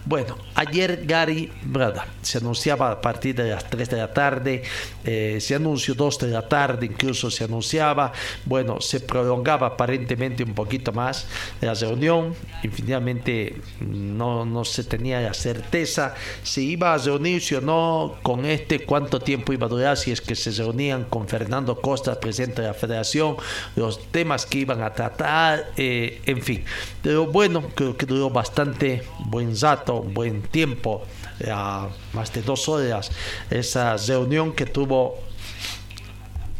Bueno, 0.04 0.38
ayer 0.54 1.02
Gary 1.04 1.50
Brada 1.64 2.06
se 2.22 2.38
anunciaba 2.38 2.92
a 2.92 3.00
partir 3.00 3.34
de 3.34 3.50
las 3.50 3.68
3 3.68 3.90
de 3.90 3.96
la 3.96 4.12
tarde, 4.12 4.62
eh, 5.04 5.38
se 5.40 5.56
anunció 5.56 5.94
2 5.94 6.18
de 6.20 6.28
la 6.28 6.46
tarde, 6.46 6.86
incluso 6.86 7.28
se 7.28 7.42
anunciaba, 7.42 8.12
bueno, 8.44 8.80
se 8.80 9.00
prolongaba 9.00 9.66
aparentemente 9.66 10.45
un 10.46 10.54
poquito 10.54 10.92
más 10.92 11.26
la 11.60 11.74
reunión 11.74 12.34
y 12.62 12.68
finalmente 12.68 13.56
no, 13.80 14.44
no 14.44 14.64
se 14.64 14.84
tenía 14.84 15.20
la 15.20 15.34
certeza 15.34 16.14
si 16.42 16.70
iba 16.70 16.94
a 16.94 16.98
reunirse 16.98 17.56
o 17.56 17.60
no 17.60 18.16
con 18.22 18.44
este, 18.44 18.80
cuánto 18.80 19.20
tiempo 19.20 19.52
iba 19.52 19.66
a 19.66 19.68
durar, 19.68 19.96
si 19.96 20.12
es 20.12 20.20
que 20.20 20.34
se 20.34 20.50
reunían 20.52 21.04
con 21.04 21.28
Fernando 21.28 21.80
Costa, 21.80 22.18
presidente 22.20 22.62
de 22.62 22.68
la 22.68 22.74
federación, 22.74 23.36
los 23.74 24.06
temas 24.10 24.46
que 24.46 24.58
iban 24.58 24.82
a 24.82 24.92
tratar, 24.92 25.72
eh, 25.76 26.20
en 26.26 26.42
fin. 26.42 26.64
Pero 27.02 27.26
bueno, 27.26 27.62
creo 27.74 27.96
que 27.96 28.06
duró 28.06 28.30
bastante 28.30 29.02
buen 29.26 29.58
rato, 29.58 30.02
buen 30.02 30.42
tiempo, 30.42 31.02
a 31.50 31.88
más 32.12 32.32
de 32.32 32.42
dos 32.42 32.68
horas, 32.68 33.10
esa 33.50 33.96
reunión 33.96 34.52
que 34.52 34.66
tuvo 34.66 35.18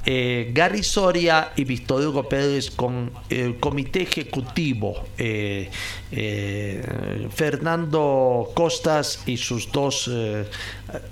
eh, 0.08 0.52
Gary 0.54 0.84
Soria 0.84 1.52
y 1.56 1.64
Víctor 1.64 2.06
Hugo 2.06 2.28
Pérez 2.28 2.70
con 2.70 3.10
el 3.28 3.58
comité 3.58 4.02
ejecutivo, 4.02 5.04
eh, 5.18 5.68
eh, 6.12 7.28
Fernando 7.34 8.52
Costas 8.54 9.24
y 9.26 9.36
sus 9.36 9.72
dos 9.72 10.08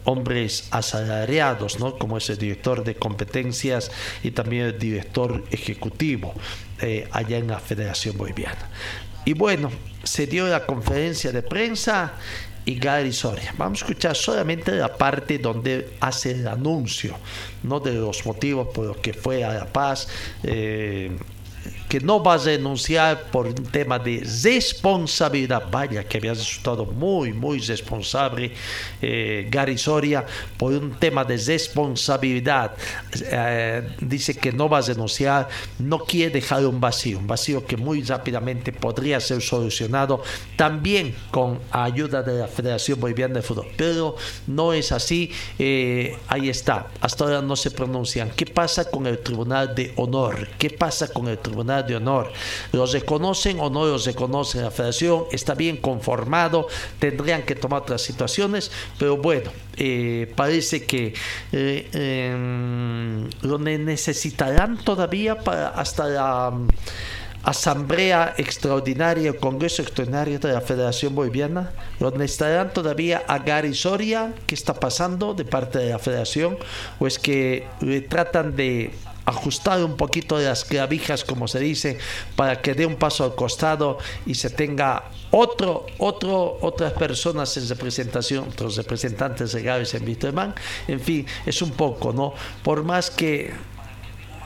hombres 0.04 0.68
asalariados, 0.70 1.80
¿no? 1.80 1.98
como 1.98 2.18
es 2.18 2.30
el 2.30 2.38
director 2.38 2.84
de 2.84 2.94
competencias 2.94 3.90
y 4.22 4.30
también 4.30 4.66
el 4.66 4.78
director 4.78 5.42
ejecutivo 5.50 6.32
allá 7.10 7.38
en 7.38 7.48
la 7.48 7.58
Federación 7.58 8.16
Boliviana. 8.16 8.70
Y 9.24 9.32
bueno, 9.32 9.72
se 10.04 10.28
dio 10.28 10.46
la 10.46 10.66
conferencia 10.66 11.32
de 11.32 11.42
prensa 11.42 12.12
y 12.64 12.78
Gary 12.78 13.12
Soria. 13.12 13.54
Vamos 13.58 13.82
a 13.82 13.86
escuchar 13.86 14.16
solamente 14.16 14.72
la 14.72 14.96
parte 14.96 15.38
donde 15.38 15.96
hace 16.00 16.32
el 16.32 16.48
anuncio, 16.48 17.16
no 17.62 17.80
de 17.80 17.92
los 17.92 18.24
motivos 18.26 18.68
por 18.68 18.86
los 18.86 18.96
que 18.98 19.12
fue 19.12 19.44
a 19.44 19.52
La 19.52 19.66
Paz. 19.66 20.08
Eh, 20.42 21.10
que 21.94 22.00
no 22.00 22.20
va 22.20 22.34
a 22.34 22.38
renunciar 22.38 23.30
por 23.30 23.46
un 23.46 23.66
tema 23.66 24.00
de 24.00 24.26
responsabilidad. 24.42 25.62
Vaya, 25.70 26.02
que 26.02 26.18
había 26.18 26.34
resultado 26.34 26.84
muy, 26.86 27.32
muy 27.32 27.60
responsable 27.60 28.50
eh, 29.00 29.46
Gary 29.48 29.78
Soria 29.78 30.26
por 30.58 30.72
un 30.72 30.98
tema 30.98 31.24
de 31.24 31.36
responsabilidad. 31.36 32.72
Eh, 33.30 33.94
dice 34.00 34.34
que 34.34 34.50
no 34.50 34.68
va 34.68 34.78
a 34.78 34.80
renunciar, 34.80 35.48
no 35.78 36.00
quiere 36.00 36.32
dejar 36.32 36.66
un 36.66 36.80
vacío, 36.80 37.20
un 37.20 37.28
vacío 37.28 37.64
que 37.64 37.76
muy 37.76 38.02
rápidamente 38.02 38.72
podría 38.72 39.20
ser 39.20 39.40
solucionado 39.40 40.20
también 40.56 41.14
con 41.30 41.60
ayuda 41.70 42.24
de 42.24 42.40
la 42.40 42.48
Federación 42.48 42.98
Boliviana 42.98 43.34
de 43.34 43.42
Fútbol. 43.42 43.68
Pero 43.76 44.16
no 44.48 44.72
es 44.72 44.90
así. 44.90 45.30
Eh, 45.60 46.18
ahí 46.26 46.48
está. 46.48 46.88
Hasta 47.00 47.22
ahora 47.22 47.40
no 47.40 47.54
se 47.54 47.70
pronuncian. 47.70 48.30
¿Qué 48.30 48.46
pasa 48.46 48.90
con 48.90 49.06
el 49.06 49.20
Tribunal 49.20 49.76
de 49.76 49.92
Honor? 49.94 50.48
¿Qué 50.58 50.70
pasa 50.70 51.06
con 51.06 51.28
el 51.28 51.38
Tribunal 51.38 51.83
de 51.86 51.96
Honor. 51.96 52.32
¿Los 52.72 52.92
reconocen 52.92 53.60
o 53.60 53.70
no 53.70 53.86
los 53.86 54.06
reconocen 54.06 54.62
la 54.62 54.70
federación? 54.70 55.24
Está 55.30 55.54
bien 55.54 55.76
conformado, 55.76 56.66
tendrían 56.98 57.42
que 57.42 57.54
tomar 57.54 57.82
otras 57.82 58.02
situaciones, 58.02 58.70
pero 58.98 59.16
bueno, 59.16 59.50
eh, 59.76 60.32
parece 60.36 60.84
que 60.84 61.14
eh, 61.52 61.88
em, 61.92 63.28
lo 63.42 63.58
necesitarán 63.58 64.78
todavía 64.78 65.38
para 65.38 65.68
hasta 65.68 66.06
la 66.06 66.50
mm, 66.50 66.68
Asamblea 67.44 68.34
Extraordinaria, 68.38 69.28
el 69.28 69.36
Congreso 69.36 69.82
Extraordinario 69.82 70.38
de 70.38 70.52
la 70.52 70.62
Federación 70.62 71.14
Boliviana. 71.14 71.72
Lo 72.00 72.10
necesitarán 72.10 72.72
todavía 72.72 73.22
a 73.28 73.38
Gary 73.38 73.74
Soria, 73.74 74.32
¿qué 74.46 74.54
está 74.54 74.72
pasando 74.72 75.34
de 75.34 75.44
parte 75.44 75.78
de 75.78 75.90
la 75.90 75.98
Federación? 75.98 76.56
¿O 76.98 77.06
es 77.06 77.18
que 77.18 77.66
le 77.80 78.00
tratan 78.00 78.56
de 78.56 78.92
ajustar 79.26 79.82
un 79.84 79.96
poquito 79.96 80.38
de 80.38 80.46
las 80.46 80.64
clavijas, 80.64 81.24
como 81.24 81.48
se 81.48 81.60
dice, 81.60 81.98
para 82.36 82.60
que 82.60 82.74
dé 82.74 82.86
un 82.86 82.96
paso 82.96 83.24
al 83.24 83.34
costado 83.34 83.98
y 84.26 84.34
se 84.34 84.50
tenga 84.50 85.10
otro, 85.30 85.86
otro, 85.98 86.58
otras 86.60 86.92
personas 86.92 87.56
en 87.56 87.68
representación, 87.68 88.48
otros 88.48 88.76
representantes 88.76 89.54
legales 89.54 89.94
en 89.94 90.04
Wisterman. 90.04 90.54
En 90.88 91.00
fin, 91.00 91.26
es 91.46 91.62
un 91.62 91.70
poco, 91.70 92.12
¿no? 92.12 92.34
Por 92.62 92.84
más 92.84 93.10
que 93.10 93.52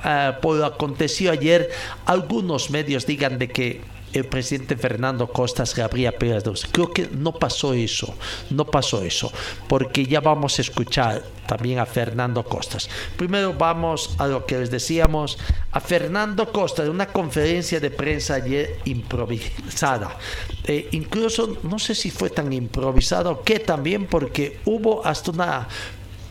uh, 0.04 0.40
por 0.40 0.56
lo 0.56 0.66
acontecido 0.66 1.32
ayer, 1.32 1.70
algunos 2.06 2.70
medios 2.70 3.06
digan 3.06 3.38
de 3.38 3.48
que 3.48 3.97
el 4.12 4.24
presidente 4.26 4.76
Fernando 4.76 5.28
Costas 5.28 5.78
habría 5.78 6.12
pedido. 6.12 6.54
Creo 6.72 6.92
que 6.92 7.08
no 7.10 7.32
pasó 7.32 7.72
eso, 7.74 8.14
no 8.50 8.64
pasó 8.64 9.02
eso, 9.02 9.32
porque 9.68 10.06
ya 10.06 10.20
vamos 10.20 10.58
a 10.58 10.62
escuchar 10.62 11.22
también 11.46 11.78
a 11.78 11.86
Fernando 11.86 12.44
Costas. 12.44 12.88
Primero 13.16 13.54
vamos 13.54 14.14
a 14.18 14.26
lo 14.26 14.44
que 14.44 14.58
les 14.58 14.70
decíamos, 14.70 15.38
a 15.72 15.80
Fernando 15.80 16.52
Costas, 16.52 16.84
de 16.84 16.90
una 16.90 17.06
conferencia 17.06 17.80
de 17.80 17.90
prensa 17.90 18.34
ayer 18.34 18.78
improvisada. 18.84 20.16
Eh, 20.64 20.88
incluso 20.92 21.58
no 21.62 21.78
sé 21.78 21.94
si 21.94 22.10
fue 22.10 22.30
tan 22.30 22.52
improvisado 22.52 23.42
que 23.42 23.58
también 23.60 24.06
porque 24.06 24.60
hubo 24.66 25.04
hasta 25.06 25.30
una 25.30 25.68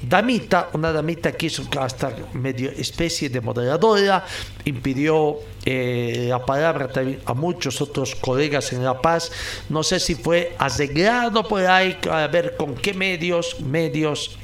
damita, 0.01 0.69
una 0.73 0.91
damita 0.91 1.31
que 1.31 1.47
hizo 1.47 1.63
hasta 1.79 2.15
medio 2.33 2.69
especie 2.71 3.29
de 3.29 3.41
moderadora, 3.41 4.25
impidió 4.65 5.37
eh, 5.65 6.27
la 6.29 6.45
palabra 6.45 6.89
a 7.25 7.33
muchos 7.33 7.81
otros 7.81 8.15
colegas 8.15 8.71
en 8.73 8.83
La 8.83 9.01
Paz. 9.01 9.31
No 9.69 9.83
sé 9.83 9.99
si 9.99 10.15
fue 10.15 10.55
arreglado 10.57 11.47
por 11.47 11.65
ahí, 11.65 11.97
a 12.09 12.27
ver 12.27 12.55
con 12.57 12.75
qué 12.75 12.93
medios, 12.93 13.59
medios 13.59 14.37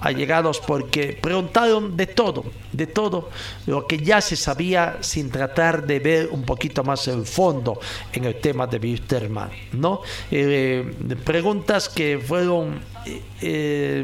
allegados, 0.00 0.60
porque 0.60 1.18
preguntaron 1.20 1.96
de 1.96 2.06
todo, 2.06 2.44
de 2.72 2.86
todo 2.86 3.30
lo 3.66 3.86
que 3.86 3.98
ya 3.98 4.20
se 4.20 4.36
sabía 4.36 4.98
sin 5.00 5.30
tratar 5.30 5.86
de 5.86 5.98
ver 5.98 6.28
un 6.30 6.42
poquito 6.42 6.84
más 6.84 7.08
el 7.08 7.24
fondo 7.24 7.80
en 8.12 8.24
el 8.24 8.36
tema 8.36 8.66
de 8.66 8.78
Wisterman, 8.78 9.50
¿no? 9.72 10.02
Eh, 10.30 10.94
preguntas 11.24 11.88
que 11.88 12.18
fueron 12.18 12.80
eh, 13.40 14.02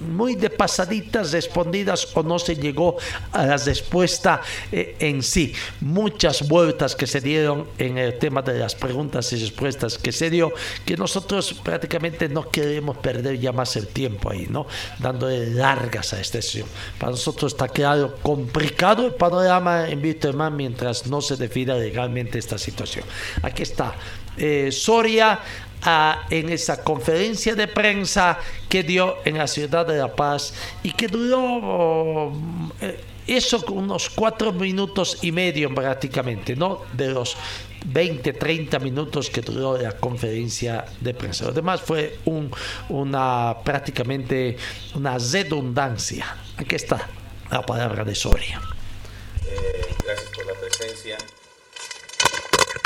muy 0.00 0.34
de 0.34 0.48
pasaditas 0.48 1.32
respondidas 1.32 2.08
o 2.14 2.22
no 2.22 2.38
se 2.38 2.56
llegó 2.56 2.96
a 3.30 3.44
la 3.44 3.56
respuesta 3.58 4.40
eh, 4.70 4.96
en 4.98 5.22
sí. 5.22 5.52
Muchas 5.80 6.48
vueltas 6.48 6.96
que 6.96 7.06
se 7.06 7.20
dieron 7.20 7.66
en 7.78 7.98
el 7.98 8.18
tema 8.18 8.40
de 8.42 8.58
las 8.58 8.74
preguntas 8.74 9.32
y 9.32 9.36
respuestas 9.36 9.98
que 9.98 10.10
se 10.10 10.30
dio, 10.30 10.52
que 10.86 10.96
nosotros 10.96 11.54
prácticamente 11.62 12.28
no 12.28 12.48
queremos 12.48 12.96
perder 12.98 13.38
ya 13.38 13.52
más 13.52 13.76
el 13.76 13.88
tiempo 13.88 14.30
ahí, 14.30 14.46
¿no? 14.48 14.66
Dándole 15.22 15.54
largas 15.54 16.12
a 16.14 16.20
esta 16.20 16.42
sesión. 16.42 16.66
Para 16.98 17.12
nosotros 17.12 17.52
está 17.52 17.68
claro, 17.68 18.16
complicado 18.22 19.06
el 19.06 19.14
panorama 19.14 19.88
en 19.88 20.02
Bitterman 20.02 20.56
mientras 20.56 21.06
no 21.06 21.20
se 21.20 21.36
defina 21.36 21.74
legalmente 21.74 22.38
esta 22.38 22.58
situación. 22.58 23.04
Aquí 23.42 23.62
está. 23.62 23.94
Eh, 24.36 24.70
Soria 24.72 25.38
en 26.30 26.48
esa 26.48 26.82
conferencia 26.82 27.54
de 27.54 27.68
prensa 27.68 28.38
que 28.68 28.82
dio 28.82 29.16
en 29.24 29.38
la 29.38 29.46
ciudad 29.46 29.86
de 29.86 29.98
La 29.98 30.14
Paz 30.14 30.54
y 30.82 30.90
que 30.92 31.06
duró 31.06 32.32
eh, 32.80 33.00
eso 33.26 33.64
unos 33.68 34.10
cuatro 34.10 34.52
minutos 34.52 35.18
y 35.22 35.30
medio 35.30 35.72
prácticamente, 35.72 36.56
¿no? 36.56 36.82
De 36.92 37.10
los 37.10 37.36
20, 37.84 38.32
30 38.32 38.78
minutos 38.78 39.30
que 39.30 39.40
duró 39.40 39.76
la 39.76 39.96
conferencia 39.98 40.84
de 41.00 41.14
prensa. 41.14 41.46
Lo 41.46 41.52
demás 41.52 41.82
fue 41.82 42.18
un, 42.24 42.50
una 42.88 43.56
prácticamente 43.64 44.56
una 44.94 45.18
redundancia. 45.18 46.36
Aquí 46.56 46.76
está 46.76 47.08
la 47.50 47.64
palabra 47.64 48.04
de 48.04 48.14
Soria. 48.14 48.60
Eh, 49.46 49.86
gracias 50.04 50.30
por 50.30 50.46
la 50.46 50.54
presencia. 50.54 51.18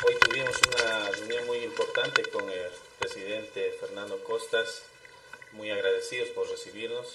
Hoy 0.07 0.14
tuvimos 0.20 0.57
una 0.68 1.11
reunión 1.11 1.47
muy 1.47 1.59
importante 1.59 2.22
con 2.30 2.49
el 2.49 2.70
presidente 2.99 3.74
Fernando 3.80 4.22
Costas, 4.24 4.82
muy 5.53 5.70
agradecidos 5.70 6.28
por 6.30 6.49
recibirnos. 6.49 7.07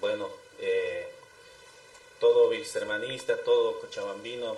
Bueno, 0.00 0.28
eh, 0.60 1.08
todo 2.20 2.48
bilsermanista, 2.50 3.36
todo 3.38 3.80
cochabambino, 3.80 4.56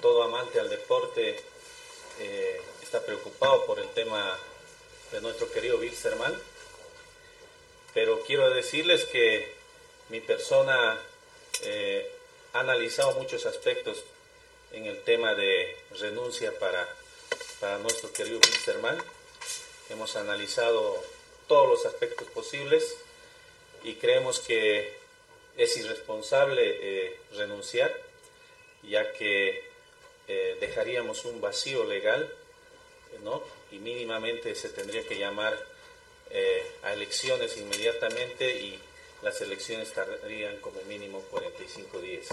todo 0.00 0.22
amante 0.22 0.60
al 0.60 0.68
deporte 0.70 1.40
eh, 2.20 2.60
está 2.82 3.04
preocupado 3.04 3.66
por 3.66 3.78
el 3.78 3.88
tema 3.90 4.38
de 5.12 5.20
nuestro 5.20 5.50
querido 5.50 5.78
Bilserman. 5.78 6.34
Pero 7.94 8.20
quiero 8.26 8.50
decirles 8.50 9.04
que 9.04 9.52
mi 10.08 10.20
persona 10.20 10.98
eh, 11.62 12.10
ha 12.52 12.60
analizado 12.60 13.12
muchos 13.12 13.46
aspectos 13.46 14.04
en 14.72 14.86
el 14.86 15.02
tema 15.02 15.34
de 15.34 15.76
renuncia 15.98 16.56
para, 16.58 16.88
para 17.60 17.78
nuestro 17.78 18.12
querido 18.12 18.38
Bilserman 18.40 19.02
hemos 19.90 20.16
analizado 20.16 21.02
todos 21.46 21.68
los 21.68 21.86
aspectos 21.86 22.28
posibles 22.28 22.96
y 23.84 23.94
creemos 23.94 24.40
que 24.40 24.96
es 25.56 25.76
irresponsable 25.76 26.62
eh, 26.62 27.16
renunciar, 27.32 27.92
ya 28.82 29.12
que 29.12 29.67
eh, 30.28 30.58
dejaríamos 30.60 31.24
un 31.24 31.40
vacío 31.40 31.84
legal, 31.84 32.30
¿no? 33.22 33.42
Y 33.72 33.78
mínimamente 33.78 34.54
se 34.54 34.68
tendría 34.68 35.02
que 35.06 35.18
llamar 35.18 35.58
eh, 36.30 36.62
a 36.82 36.92
elecciones 36.92 37.56
inmediatamente 37.56 38.60
y 38.60 38.78
las 39.22 39.40
elecciones 39.40 39.92
tardarían 39.94 40.58
como 40.58 40.82
mínimo 40.82 41.22
45 41.30 42.00
días. 42.00 42.26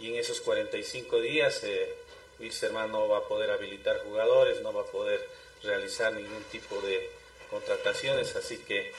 Y 0.00 0.08
en 0.08 0.16
esos 0.16 0.40
45 0.40 1.20
días, 1.20 1.62
eh, 1.62 1.94
Wilstermann 2.40 2.90
no 2.90 3.06
va 3.08 3.18
a 3.18 3.28
poder 3.28 3.50
habilitar 3.52 4.00
jugadores, 4.00 4.60
no 4.60 4.72
va 4.72 4.82
a 4.82 4.86
poder 4.86 5.24
realizar 5.62 6.12
ningún 6.12 6.42
tipo 6.50 6.80
de 6.80 7.08
contrataciones, 7.48 8.34
así 8.34 8.58
que 8.58 8.92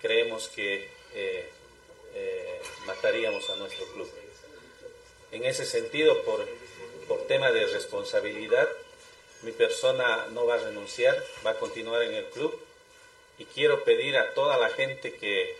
creemos 0.00 0.48
que 0.48 0.88
eh, 1.12 1.50
mataríamos 2.86 3.48
a 3.50 3.56
nuestro 3.56 3.86
club. 3.88 4.10
En 5.32 5.44
ese 5.44 5.66
sentido, 5.66 6.22
por, 6.22 6.46
por 7.04 7.26
tema 7.26 7.50
de 7.52 7.66
responsabilidad, 7.66 8.68
mi 9.42 9.52
persona 9.52 10.26
no 10.32 10.46
va 10.46 10.54
a 10.54 10.58
renunciar, 10.58 11.22
va 11.44 11.50
a 11.50 11.58
continuar 11.58 12.02
en 12.02 12.14
el 12.14 12.24
club. 12.26 12.58
Y 13.38 13.44
quiero 13.46 13.84
pedir 13.84 14.16
a 14.16 14.32
toda 14.34 14.56
la 14.56 14.70
gente 14.70 15.14
que, 15.14 15.56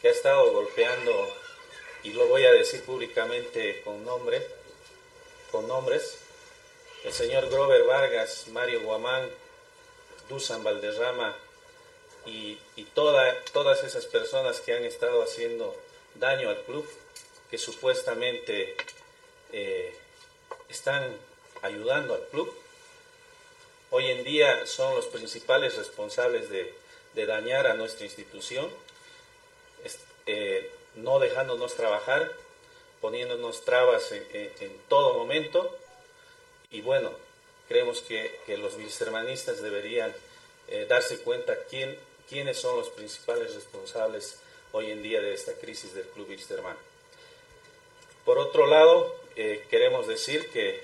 que 0.00 0.08
ha 0.08 0.10
estado 0.10 0.52
golpeando, 0.52 1.34
y 2.02 2.12
lo 2.12 2.26
voy 2.26 2.44
a 2.44 2.52
decir 2.52 2.82
públicamente 2.82 3.82
con 3.82 4.04
nombre, 4.04 4.46
con 5.50 5.66
nombres, 5.66 6.18
el 7.04 7.12
señor 7.12 7.48
Grover 7.50 7.84
Vargas, 7.84 8.46
Mario 8.48 8.80
Guamán, 8.80 9.30
Dusan 10.28 10.64
Valderrama 10.64 11.36
y, 12.26 12.58
todas 12.94 13.84
esas 13.84 14.06
personas 14.06 14.60
que 14.60 14.72
han 14.72 14.84
estado 14.84 15.22
haciendo 15.22 15.76
daño 16.14 16.48
al 16.48 16.62
club, 16.62 16.88
que 17.50 17.58
supuestamente 17.58 18.76
eh, 19.52 19.96
están 20.68 21.16
ayudando 21.62 22.14
al 22.14 22.26
club, 22.28 22.52
hoy 23.90 24.10
en 24.10 24.24
día 24.24 24.66
son 24.66 24.94
los 24.94 25.06
principales 25.06 25.76
responsables 25.76 26.50
de, 26.50 26.74
dañar 27.26 27.68
a 27.68 27.74
nuestra 27.74 28.04
institución, 28.06 28.68
eh, 30.26 30.70
no 30.96 31.20
dejándonos 31.20 31.74
trabajar, 31.74 32.32
poniéndonos 33.00 33.64
trabas 33.64 34.10
en, 34.12 34.80
todo 34.88 35.14
momento. 35.14 35.76
Y 36.70 36.80
bueno, 36.80 37.12
creemos 37.68 38.00
que, 38.00 38.40
los 38.58 38.76
bilsermanistas 38.76 39.62
deberían 39.62 40.12
eh, 40.68 40.86
darse 40.88 41.18
cuenta 41.18 41.54
quién, 41.70 41.96
quiénes 42.28 42.58
son 42.58 42.76
los 42.76 42.88
principales 42.88 43.54
responsables 43.54 44.38
hoy 44.72 44.90
en 44.90 45.02
día 45.02 45.20
de 45.20 45.34
esta 45.34 45.52
crisis 45.52 45.94
del 45.94 46.06
Club 46.08 46.28
Bilsterman. 46.28 46.76
Por 48.24 48.38
otro 48.38 48.66
lado, 48.66 49.14
eh, 49.36 49.64
queremos 49.70 50.06
decir 50.06 50.50
que 50.50 50.80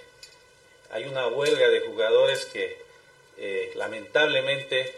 hay 0.90 1.04
una 1.04 1.28
huelga 1.28 1.68
de 1.68 1.80
jugadores 1.80 2.46
que 2.46 2.78
eh, 3.38 3.72
lamentablemente 3.74 4.94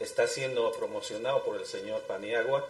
está 0.00 0.26
siendo 0.26 0.72
promocionado 0.72 1.44
por 1.44 1.56
el 1.56 1.66
señor 1.66 2.00
Paniagua 2.02 2.68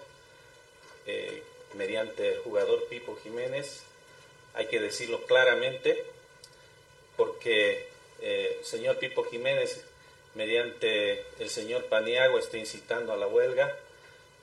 mediante 1.74 2.34
el 2.34 2.38
jugador 2.40 2.84
Pipo 2.88 3.16
Jiménez. 3.22 3.82
Hay 4.54 4.66
que 4.66 4.80
decirlo 4.80 5.22
claramente, 5.22 6.04
porque 7.16 7.88
eh, 8.20 8.56
el 8.58 8.64
señor 8.64 8.98
Pipo 8.98 9.24
Jiménez, 9.24 9.82
mediante 10.34 11.24
el 11.38 11.50
señor 11.50 11.86
Paniago, 11.86 12.38
está 12.38 12.58
incitando 12.58 13.12
a 13.12 13.16
la 13.16 13.26
huelga 13.26 13.76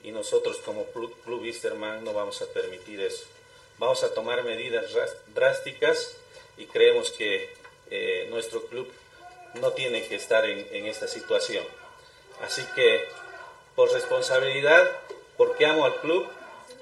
y 0.02 0.12
nosotros 0.12 0.58
como 0.58 0.86
Club 0.86 1.44
Easterman 1.44 2.04
no 2.04 2.12
vamos 2.12 2.40
a 2.42 2.46
permitir 2.46 3.00
eso. 3.00 3.26
Vamos 3.80 4.04
a 4.04 4.12
tomar 4.12 4.44
medidas 4.44 4.94
drásticas 5.28 6.14
y 6.58 6.66
creemos 6.66 7.12
que 7.12 7.48
eh, 7.90 8.26
nuestro 8.28 8.66
club 8.66 8.92
no 9.54 9.72
tiene 9.72 10.06
que 10.06 10.16
estar 10.16 10.44
en, 10.44 10.84
esta 10.84 11.08
situación. 11.08 11.64
Así 12.42 12.62
que 12.74 13.08
por 13.74 13.90
responsabilidad, 13.90 14.86
porque 15.38 15.64
amo 15.64 15.86
al 15.86 15.96
club 16.02 16.28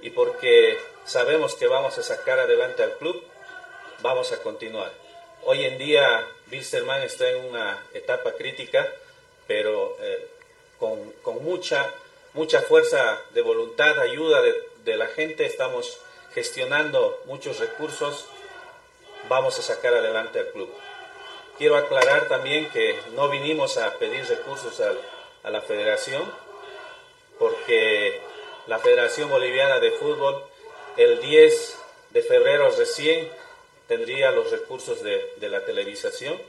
y 0.03 0.11
porque 0.11 0.77
sabemos 1.05 1.55
que 1.55 1.69
vamos 1.69 1.97
a 1.99 2.03
sacar 2.03 2.41
adelante 2.41 2.83
al 2.83 2.95
club, 2.95 3.23
vamos 4.01 4.33
a 4.33 4.43
continuar. 4.43 4.91
Hoy 5.45 5.67
en 5.67 5.79
día 5.79 6.27
Bilsterman 6.47 7.03
está 7.03 7.31
en 7.31 7.45
una 7.45 7.81
etapa 7.95 8.33
crítica, 8.33 8.93
pero 9.47 9.97
eh, 10.01 10.27
con, 10.81 11.45
mucha, 11.45 11.95
mucha 12.35 12.61
fuerza 12.63 13.23
de 13.35 13.43
voluntad, 13.43 14.01
ayuda 14.01 14.43
de 14.43 14.97
la 14.97 15.07
gente, 15.07 15.47
estamos 15.47 16.01
gestionando 16.39 17.21
muchos 17.25 17.59
recursos, 17.59 18.27
vamos 19.29 19.59
a 19.59 19.63
sacar 19.63 19.93
adelante 19.93 20.39
al 20.39 20.47
club. 20.51 20.73
Quiero 21.59 21.77
aclarar 21.77 22.29
también 22.29 22.71
que 22.71 22.97
no 23.17 23.29
vinimos 23.29 23.77
a 23.77 23.99
pedir 23.99 24.25
recursos 24.25 24.81
a, 24.81 25.51
la 25.51 25.61
federación, 25.63 26.23
porque 27.39 28.21
la 28.69 28.79
Federación 28.79 29.31
Boliviana 29.31 29.81
de 29.81 29.91
Fútbol 29.93 30.45
el 30.97 31.21
10 31.21 31.79
de 32.11 32.23
febrero 32.23 32.71
recién 32.77 33.29
tendría 33.89 34.31
los 34.31 34.51
recursos 34.53 35.03
de, 35.03 35.49
la 35.49 35.65
televisación, 35.65 36.41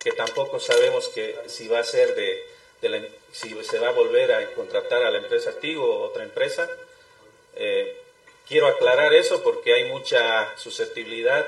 que 0.00 0.12
tampoco 0.12 0.60
sabemos 0.60 1.08
que 1.08 1.38
si 1.46 1.66
va 1.68 1.78
a 1.78 1.84
ser 1.84 2.14
de, 2.14 3.12
si 3.32 3.56
se 3.64 3.78
va 3.78 3.88
a 3.88 3.92
volver 3.92 4.32
a 4.32 4.52
contratar 4.52 5.02
a 5.04 5.10
la 5.10 5.18
empresa 5.18 5.52
Tigo 5.60 5.84
o 5.84 6.02
otra 6.02 6.24
empresa. 6.24 6.68
Eh, 7.54 7.99
quiero 8.50 8.66
aclarar 8.66 9.14
eso 9.14 9.44
porque 9.44 9.72
hay 9.72 9.84
mucha 9.84 10.58
susceptibilidad, 10.58 11.46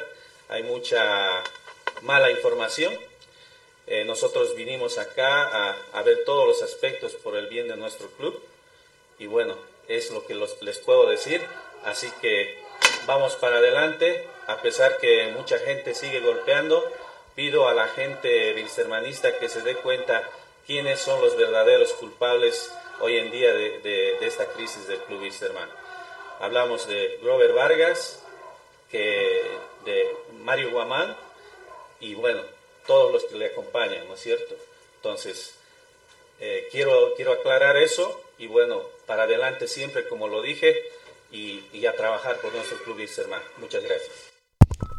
hay 0.48 0.62
mucha 0.62 1.42
mala 2.02 2.30
información. 2.30 2.96
Eh, 3.88 4.04
nosotros 4.04 4.54
vinimos 4.54 4.98
acá 4.98 5.74
a, 5.92 6.02
ver 6.04 6.24
todos 6.24 6.46
los 6.46 6.62
aspectos 6.62 7.14
por 7.14 7.36
el 7.36 7.48
bien 7.48 7.66
de 7.66 7.76
nuestro 7.76 8.06
club 8.12 8.40
y 9.18 9.26
bueno, 9.26 9.58
es 9.88 10.12
lo 10.12 10.24
que 10.24 10.36
les 10.60 10.78
puedo 10.78 11.10
decir. 11.10 11.44
Así 11.84 12.08
que 12.20 12.56
vamos 13.04 13.34
para 13.34 13.56
adelante, 13.56 14.24
a 14.46 14.62
pesar 14.62 14.98
que 14.98 15.26
mucha 15.36 15.58
gente 15.58 15.96
sigue 15.96 16.20
golpeando, 16.20 16.88
pido 17.34 17.66
a 17.66 17.74
la 17.74 17.88
gente 17.88 18.52
bilstermanista 18.52 19.38
que 19.40 19.48
se 19.48 19.62
dé 19.62 19.74
cuenta 19.74 20.22
quiénes 20.68 21.00
son 21.00 21.20
los 21.20 21.36
verdaderos 21.36 21.94
culpables 21.94 22.72
hoy 23.00 23.18
en 23.18 23.32
día 23.32 23.52
de, 23.52 24.18
esta 24.20 24.46
crisis 24.46 24.86
del 24.86 25.00
Club 25.00 25.22
Wisterman. 25.22 25.81
Hablamos 26.42 26.88
de 26.88 27.20
Grover 27.22 27.52
Vargas, 27.52 28.18
que, 28.90 29.42
de 29.84 30.16
Mario 30.40 30.72
Guamán 30.72 31.16
y 32.00 32.16
bueno, 32.16 32.42
todos 32.84 33.12
los 33.12 33.24
que 33.26 33.36
le 33.36 33.46
acompañan, 33.46 34.08
¿no 34.08 34.14
es 34.14 34.20
cierto? 34.20 34.56
Entonces, 34.96 35.54
eh, 36.40 36.66
quiero, 36.72 37.14
quiero 37.14 37.30
aclarar 37.30 37.76
eso 37.76 38.20
y 38.38 38.48
bueno, 38.48 38.82
para 39.06 39.22
adelante 39.22 39.68
siempre, 39.68 40.08
como 40.08 40.26
lo 40.26 40.42
dije, 40.42 40.90
y, 41.30 41.62
y 41.72 41.86
a 41.86 41.94
trabajar 41.94 42.40
por 42.40 42.52
nuestro 42.52 42.76
club 42.78 42.96
Wisterman. 42.96 43.42
Muchas 43.58 43.84
gracias. 43.84 44.31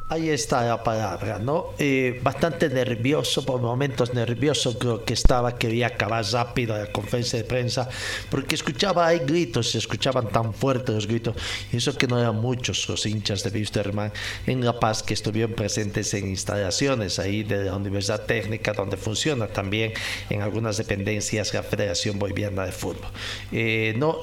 Ahí 0.09 0.29
está 0.29 0.63
la 0.67 0.83
palabra, 0.83 1.39
¿no? 1.39 1.67
Eh, 1.79 2.19
bastante 2.21 2.69
nervioso, 2.69 3.43
por 3.45 3.59
momentos 3.59 4.13
nervioso 4.13 4.77
creo 4.77 5.03
que 5.03 5.13
estaba, 5.13 5.57
quería 5.57 5.87
acabar 5.87 6.23
rápido 6.25 6.77
la 6.77 6.91
conferencia 6.91 7.39
de 7.39 7.45
prensa, 7.45 7.89
porque 8.29 8.53
escuchaba 8.53 9.07
hay 9.07 9.19
gritos, 9.19 9.71
se 9.71 9.79
escuchaban 9.79 10.27
tan 10.27 10.53
fuertes 10.53 10.93
los 10.93 11.07
gritos, 11.07 11.35
y 11.71 11.77
eso 11.77 11.97
que 11.97 12.05
no 12.05 12.19
eran 12.19 12.35
muchos 12.35 12.87
los 12.89 13.05
hinchas 13.07 13.43
de 13.43 13.57
Wisterman 13.57 14.11
en 14.45 14.63
La 14.63 14.79
Paz 14.79 15.01
que 15.01 15.15
estuvieron 15.15 15.53
presentes 15.53 16.13
en 16.13 16.27
instalaciones 16.27 17.17
ahí 17.17 17.43
de 17.43 17.63
la 17.63 17.75
Universidad 17.75 18.21
Técnica, 18.23 18.73
donde 18.73 18.97
funciona 18.97 19.47
también 19.47 19.93
en 20.29 20.41
algunas 20.41 20.77
dependencias 20.77 21.53
la 21.53 21.63
Federación 21.63 22.19
Boliviana 22.19 22.65
de 22.65 22.71
Fútbol. 22.71 23.07
Eh, 23.51 23.95
no, 23.97 24.19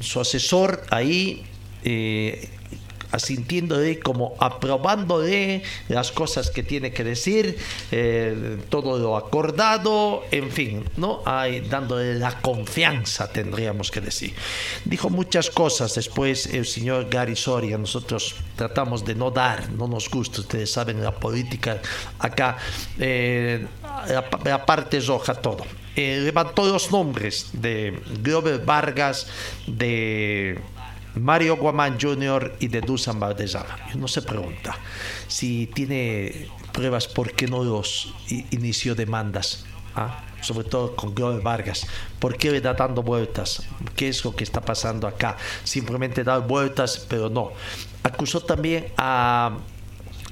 su 0.00 0.20
asesor 0.20 0.82
ahí... 0.90 1.46
Asintiéndole, 3.12 3.98
como 3.98 4.34
aprobándole 4.38 5.62
las 5.88 6.12
cosas 6.12 6.50
que 6.50 6.62
tiene 6.62 6.92
que 6.92 7.04
decir, 7.04 7.56
eh, 7.90 8.58
todo 8.68 8.98
lo 8.98 9.16
acordado, 9.16 10.22
en 10.30 10.50
fin, 10.50 10.84
¿no? 10.96 11.22
Hay, 11.24 11.60
dándole 11.60 12.14
la 12.14 12.40
confianza, 12.40 13.32
tendríamos 13.32 13.90
que 13.90 14.00
decir. 14.00 14.34
Dijo 14.84 15.10
muchas 15.10 15.50
cosas 15.50 15.94
después 15.94 16.46
el 16.46 16.66
señor 16.66 17.08
Gary 17.10 17.36
Soria, 17.36 17.78
nosotros 17.78 18.36
tratamos 18.56 19.04
de 19.04 19.14
no 19.14 19.30
dar, 19.30 19.70
no 19.70 19.88
nos 19.88 20.08
gusta, 20.08 20.40
ustedes 20.40 20.70
saben, 20.72 21.02
la 21.02 21.12
política 21.12 21.80
acá, 22.18 22.58
eh, 22.98 23.66
la, 24.44 24.66
parte 24.66 25.00
roja, 25.00 25.34
todo. 25.34 25.64
Eh, 25.96 26.20
levantó 26.22 26.64
los 26.64 26.90
nombres 26.90 27.50
de 27.52 27.98
Grover 28.22 28.60
Vargas, 28.64 29.26
de 29.66 30.58
Mario 31.14 31.56
Guamán 31.56 31.98
Jr. 32.00 32.56
y 32.60 32.68
de 32.68 32.80
Dusan 32.80 33.18
Bardesama. 33.18 33.78
Uno 33.94 34.08
se 34.08 34.22
pregunta 34.22 34.76
si 35.26 35.66
tiene 35.68 36.48
pruebas 36.72 37.08
por 37.08 37.32
qué 37.32 37.46
no 37.46 37.64
los 37.64 38.14
inició 38.50 38.94
demandas. 38.94 39.64
¿Ah? 39.94 40.24
sobre 40.40 40.64
todo 40.68 40.96
con 40.96 41.14
Glover 41.14 41.42
Vargas. 41.42 41.86
¿Por 42.18 42.36
qué 42.36 42.50
le 42.50 42.60
da 42.60 42.74
dando 42.74 43.02
vueltas? 43.02 43.62
¿Qué 43.96 44.08
es 44.08 44.24
lo 44.24 44.34
que 44.34 44.44
está 44.44 44.60
pasando 44.60 45.06
acá? 45.06 45.36
Simplemente 45.64 46.24
dar 46.24 46.46
vueltas, 46.46 47.04
pero 47.08 47.28
no. 47.28 47.52
Acusó 48.02 48.40
también 48.40 48.86
a 48.96 49.58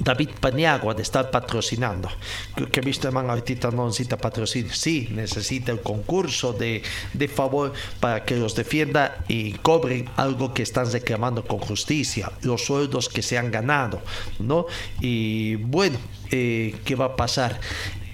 David 0.01 0.31
Paniagua 0.41 0.95
de 0.95 1.03
estar 1.03 1.31
patrocinando. 1.31 2.09
Creo 2.55 2.71
que 2.71 2.81
Wisterman 2.81 3.29
ahorita 3.29 3.71
no 3.71 3.87
necesita 3.87 4.17
patrocinio. 4.17 4.73
Sí, 4.73 5.09
necesita 5.11 5.73
el 5.73 5.81
concurso 5.81 6.53
de, 6.53 6.83
de, 7.13 7.29
favor 7.29 7.73
para 8.01 8.25
que 8.25 8.37
los 8.37 8.55
defienda 8.55 9.25
y 9.29 9.53
cobren 9.55 10.09
algo 10.17 10.55
que 10.55 10.63
están 10.63 10.91
reclamando 10.91 11.45
con 11.45 11.59
justicia, 11.59 12.31
los 12.43 12.65
sueldos 12.65 13.09
que 13.09 13.23
se 13.23 13.39
han 13.39 13.51
ganado, 13.51 14.01
¿no? 14.39 14.67
Y 15.01 15.57
bueno, 15.57 15.99
eh, 16.31 16.77
¿qué 16.85 16.95
va 16.95 17.07
a 17.07 17.17
pasar? 17.17 17.61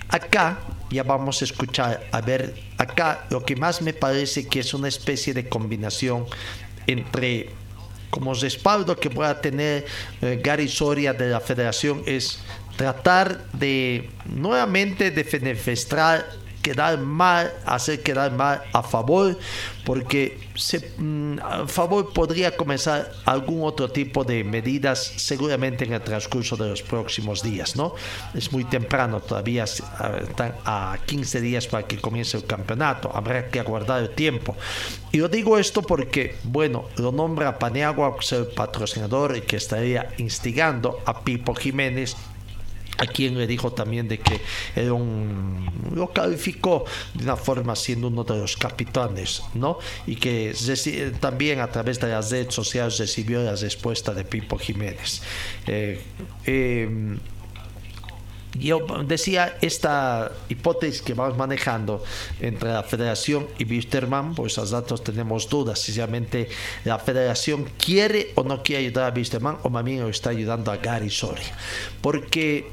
Acá 0.08 0.58
ya 0.90 1.02
vamos 1.02 1.42
a 1.42 1.44
escuchar, 1.44 2.06
a 2.12 2.20
ver, 2.20 2.54
acá 2.78 3.26
lo 3.30 3.44
que 3.44 3.56
más 3.56 3.82
me 3.82 3.92
parece 3.92 4.46
que 4.46 4.60
es 4.60 4.74
una 4.74 4.88
especie 4.88 5.34
de 5.34 5.48
combinación 5.48 6.26
entre 6.86 7.50
como 8.14 8.32
respaldo 8.32 8.94
que 8.94 9.10
pueda 9.10 9.40
tener 9.40 9.84
eh, 10.22 10.40
Gary 10.40 10.68
Soria 10.68 11.12
de 11.12 11.30
la 11.30 11.40
federación 11.40 12.04
es 12.06 12.38
tratar 12.76 13.50
de 13.52 14.08
nuevamente 14.26 15.10
de 15.10 15.24
fenestrar 15.24 16.24
quedar 16.64 16.98
mal, 16.98 17.52
hacer 17.66 18.02
quedar 18.02 18.32
mal 18.32 18.62
a 18.72 18.82
favor, 18.82 19.38
porque 19.84 20.40
se, 20.54 20.80
mm, 20.96 21.38
a 21.40 21.68
favor 21.68 22.12
podría 22.14 22.56
comenzar 22.56 23.12
algún 23.26 23.62
otro 23.62 23.90
tipo 23.90 24.24
de 24.24 24.42
medidas 24.42 24.98
seguramente 25.16 25.84
en 25.84 25.92
el 25.92 26.00
transcurso 26.00 26.56
de 26.56 26.70
los 26.70 26.82
próximos 26.82 27.42
días, 27.42 27.76
¿no? 27.76 27.94
Es 28.32 28.50
muy 28.50 28.64
temprano, 28.64 29.20
todavía 29.20 29.64
están 29.64 30.54
a 30.64 30.96
15 31.04 31.42
días 31.42 31.66
para 31.66 31.86
que 31.86 32.00
comience 32.00 32.38
el 32.38 32.46
campeonato, 32.46 33.10
habrá 33.14 33.48
que 33.50 33.60
aguardar 33.60 34.02
el 34.02 34.10
tiempo. 34.10 34.56
Y 35.12 35.18
lo 35.18 35.28
digo 35.28 35.58
esto 35.58 35.82
porque, 35.82 36.36
bueno, 36.44 36.86
lo 36.96 37.12
nombra 37.12 37.58
Paneagua 37.58 38.16
ser 38.20 38.48
patrocinador 38.54 39.36
y 39.36 39.42
que 39.42 39.56
estaría 39.56 40.08
instigando 40.16 41.00
a 41.04 41.20
Pipo 41.20 41.54
Jiménez 41.54 42.16
a 43.04 43.06
quien 43.06 43.38
le 43.38 43.46
dijo 43.46 43.72
también 43.72 44.08
de 44.08 44.18
que 44.18 44.40
era 44.74 44.92
un 44.92 45.70
lo 45.94 46.12
calificó 46.12 46.84
de 47.14 47.24
una 47.24 47.36
forma 47.36 47.76
siendo 47.76 48.08
uno 48.08 48.24
de 48.24 48.38
los 48.38 48.56
capitanes 48.56 49.42
no 49.54 49.78
y 50.06 50.16
que 50.16 50.54
también 51.20 51.60
a 51.60 51.68
través 51.68 52.00
de 52.00 52.08
las 52.08 52.30
redes 52.30 52.54
sociales 52.54 52.98
recibió 52.98 53.42
la 53.42 53.54
respuesta 53.54 54.12
de 54.12 54.24
Pipo 54.24 54.58
Jiménez 54.58 55.22
eh, 55.66 56.00
em, 56.46 57.18
yo 58.58 58.86
decía 59.04 59.56
esta 59.60 60.30
hipótesis 60.48 61.02
que 61.02 61.14
vamos 61.14 61.36
manejando 61.36 62.02
entre 62.40 62.72
la 62.72 62.82
federación 62.82 63.48
y 63.58 63.64
Wisterman, 63.64 64.34
pues 64.34 64.58
a 64.58 64.64
datos 64.64 65.02
tenemos 65.02 65.48
dudas 65.48 65.80
si 65.80 65.92
realmente 65.92 66.48
la 66.84 66.98
federación 66.98 67.68
quiere 67.76 68.32
o 68.36 68.44
no 68.44 68.62
quiere 68.62 68.86
ayudar 68.86 69.10
a 69.10 69.14
Wisterman 69.14 69.58
o 69.62 69.70
más 69.70 69.84
bien 69.84 70.06
está 70.08 70.30
ayudando 70.30 70.70
a 70.70 70.76
Gary 70.76 71.10
Soria. 71.10 71.56
Porque 72.00 72.70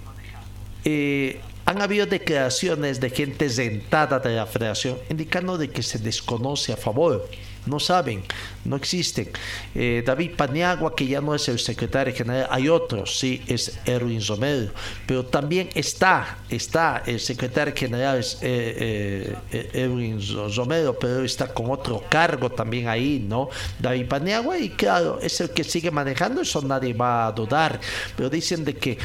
eh, 0.86 1.39
han 1.65 1.82
habido 1.82 2.05
declaraciones 2.05 2.99
de 2.99 3.09
gente 3.09 3.49
sentada 3.49 4.19
de 4.19 4.36
la 4.36 4.45
federación 4.45 4.97
indicando 5.09 5.57
de 5.57 5.69
que 5.69 5.84
se 5.84 5.99
desconoce 5.99 6.73
a 6.73 6.77
favor 6.77 7.29
no 7.66 7.80
saben, 7.80 8.24
no 8.66 8.76
existen. 8.76 9.30
Eh, 9.76 10.03
David 10.05 10.32
Paniagua, 10.36 10.95
que 10.95 11.07
ya 11.07 11.22
no 11.22 11.36
es 11.36 11.47
el 11.47 11.59
secretario 11.59 12.14
general, 12.14 12.47
hay 12.49 12.70
otros, 12.70 13.20
sí, 13.20 13.41
es 13.47 13.80
Erwin 13.86 14.26
Romero, 14.26 14.72
pero 15.05 15.26
también 15.26 15.70
está, 15.74 16.39
está, 16.49 17.03
el 17.05 17.20
secretario 17.20 17.74
general 17.76 18.20
es 18.20 18.38
eh, 18.41 19.36
eh, 19.51 19.70
Erwin 19.74 20.20
Romero, 20.55 20.97
pero 20.99 21.24
está 21.24 21.53
con 21.53 21.70
otro 21.70 22.03
cargo 22.09 22.49
también 22.49 22.88
ahí, 22.88 23.24
¿no? 23.28 23.49
David 23.80 24.07
Paniagua, 24.07 24.57
y 24.57 24.70
claro, 24.70 25.20
es 25.22 25.39
el 25.41 25.51
que 25.51 25.64
sigue 25.64 25.91
manejando, 25.91 26.41
eso 26.41 26.62
nadie 26.62 26.93
va 26.93 27.28
a 27.28 27.32
dudar, 27.32 27.80
pero 28.16 28.30
dicen 28.30 28.66
de 28.66 28.76
que 28.76 28.97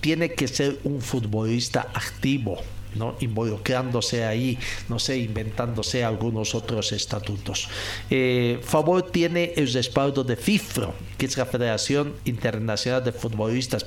tiene 0.00 0.32
que 0.32 0.48
ser 0.48 0.78
un 0.84 1.00
futbolista 1.00 1.88
activo 1.94 2.58
¿no? 2.98 3.16
involucrándose 3.20 4.24
ahí, 4.24 4.58
no 4.88 4.98
sé, 4.98 5.18
inventándose 5.18 6.04
algunos 6.04 6.54
otros 6.54 6.92
estatutos. 6.92 7.68
Eh, 8.10 8.60
Favor 8.62 9.10
tiene 9.10 9.52
el 9.56 9.72
respaldo 9.72 10.24
de 10.24 10.36
FIFRO, 10.36 10.94
que 11.16 11.26
es 11.26 11.36
la 11.36 11.46
Federación 11.46 12.14
Internacional 12.24 13.04
de 13.04 13.12
Futbolistas 13.12 13.84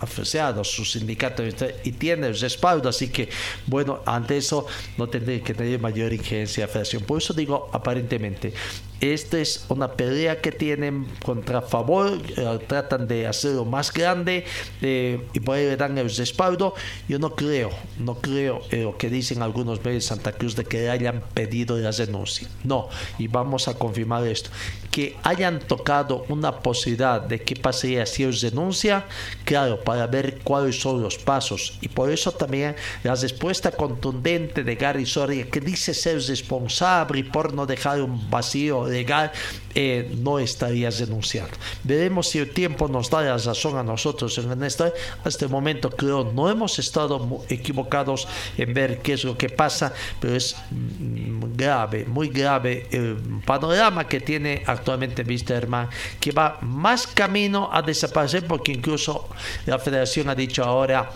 Asociados, 0.00 0.70
su 0.70 0.84
sindicato, 0.84 1.42
y 1.84 1.92
tiene 1.92 2.28
el 2.28 2.38
respaldo, 2.38 2.88
así 2.88 3.08
que, 3.08 3.28
bueno, 3.66 4.00
ante 4.06 4.36
eso 4.36 4.66
no 4.98 5.08
tendría 5.08 5.42
que 5.42 5.54
tener 5.54 5.80
mayor 5.80 6.12
injerencia 6.12 6.66
la 6.66 6.68
Federación. 6.68 7.02
Por 7.04 7.20
eso 7.20 7.34
digo, 7.34 7.68
aparentemente, 7.72 8.52
esta 9.00 9.38
es 9.38 9.66
una 9.68 9.92
pelea 9.92 10.40
que 10.40 10.52
tienen 10.52 11.06
contra 11.22 11.60
favor, 11.60 12.18
eh, 12.36 12.58
tratan 12.66 13.06
de 13.06 13.26
hacerlo 13.26 13.66
más 13.66 13.92
grande 13.92 14.46
eh, 14.80 15.20
y 15.34 15.40
por 15.40 15.56
ahí 15.56 15.64
le 15.66 15.76
dan 15.76 15.98
el 15.98 16.08
respaldo. 16.14 16.74
Yo 17.06 17.18
no 17.18 17.34
creo, 17.34 17.70
no 17.98 18.15
creo 18.20 18.60
eh, 18.70 18.82
lo 18.82 18.96
que 18.96 19.10
dicen 19.10 19.42
algunos 19.42 19.84
medios 19.84 20.04
de 20.04 20.08
Santa 20.08 20.32
Cruz 20.32 20.56
de 20.56 20.64
que 20.64 20.90
hayan 20.90 21.22
pedido 21.34 21.78
la 21.78 21.90
denuncia. 21.90 22.48
No, 22.64 22.88
y 23.18 23.28
vamos 23.28 23.68
a 23.68 23.74
confirmar 23.74 24.26
esto. 24.26 24.50
Que 24.90 25.16
hayan 25.22 25.60
tocado 25.60 26.24
una 26.28 26.60
posibilidad 26.60 27.20
de 27.20 27.40
qué 27.40 27.56
pasaría 27.56 28.06
si 28.06 28.22
ellos 28.22 28.40
denuncia, 28.40 29.06
claro, 29.44 29.82
para 29.82 30.06
ver 30.06 30.40
cuáles 30.42 30.80
son 30.80 31.02
los 31.02 31.18
pasos. 31.18 31.78
Y 31.80 31.88
por 31.88 32.10
eso 32.10 32.32
también 32.32 32.76
la 33.02 33.14
respuesta 33.14 33.70
contundente 33.70 34.64
de 34.64 34.74
Gary 34.74 35.06
Soria, 35.06 35.48
que 35.50 35.60
dice 35.60 35.94
ser 35.94 36.20
responsable 36.20 37.24
por 37.24 37.52
no 37.52 37.66
dejar 37.66 38.02
un 38.02 38.30
vacío 38.30 38.86
legal, 38.86 39.32
eh, 39.78 40.10
no 40.22 40.38
estarías 40.38 40.98
denunciando. 40.98 41.52
Veremos 41.84 42.28
si 42.28 42.38
el 42.38 42.50
tiempo 42.50 42.88
nos 42.88 43.10
da 43.10 43.20
la 43.20 43.36
razón 43.36 43.76
a 43.76 43.82
nosotros 43.82 44.38
en 44.38 44.64
este, 44.64 44.90
hasta 45.22 45.44
el 45.44 45.50
momento 45.50 45.90
creo 45.90 46.24
no 46.24 46.48
hemos 46.48 46.78
estado 46.78 47.44
equivocados 47.50 48.26
en 48.56 48.72
ver 48.72 49.02
qué 49.02 49.12
es 49.12 49.24
lo 49.24 49.36
que 49.36 49.50
pasa, 49.50 49.92
pero 50.18 50.34
es 50.34 50.56
mm, 50.70 51.56
grave, 51.56 52.06
muy 52.06 52.28
grave 52.28 52.86
el 52.90 53.18
panorama 53.44 54.08
que 54.08 54.20
tiene 54.20 54.62
actualmente 54.64 55.22
Wisterman, 55.22 55.90
que 56.20 56.32
va 56.32 56.56
más 56.62 57.06
camino 57.06 57.68
a 57.70 57.82
desaparecer 57.82 58.46
porque 58.46 58.72
incluso 58.72 59.28
la 59.66 59.78
federación 59.78 60.30
ha 60.30 60.34
dicho 60.34 60.64
ahora 60.64 61.10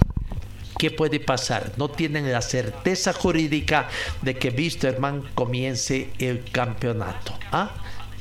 ¿qué 0.76 0.90
puede 0.90 1.18
pasar? 1.18 1.72
No 1.78 1.88
tienen 1.88 2.30
la 2.30 2.42
certeza 2.42 3.14
jurídica 3.14 3.88
de 4.20 4.36
que 4.36 4.50
Wisterman 4.50 5.22
comience 5.34 6.10
el 6.18 6.44
campeonato. 6.52 7.32
¿Ah? 7.52 7.70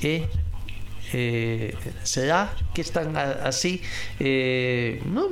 Eh, 0.01 0.27
eh, 1.13 1.75
¿Será 2.03 2.53
que 2.73 2.81
están 2.81 3.15
así? 3.17 3.81
Eh, 4.19 5.01
no, 5.05 5.29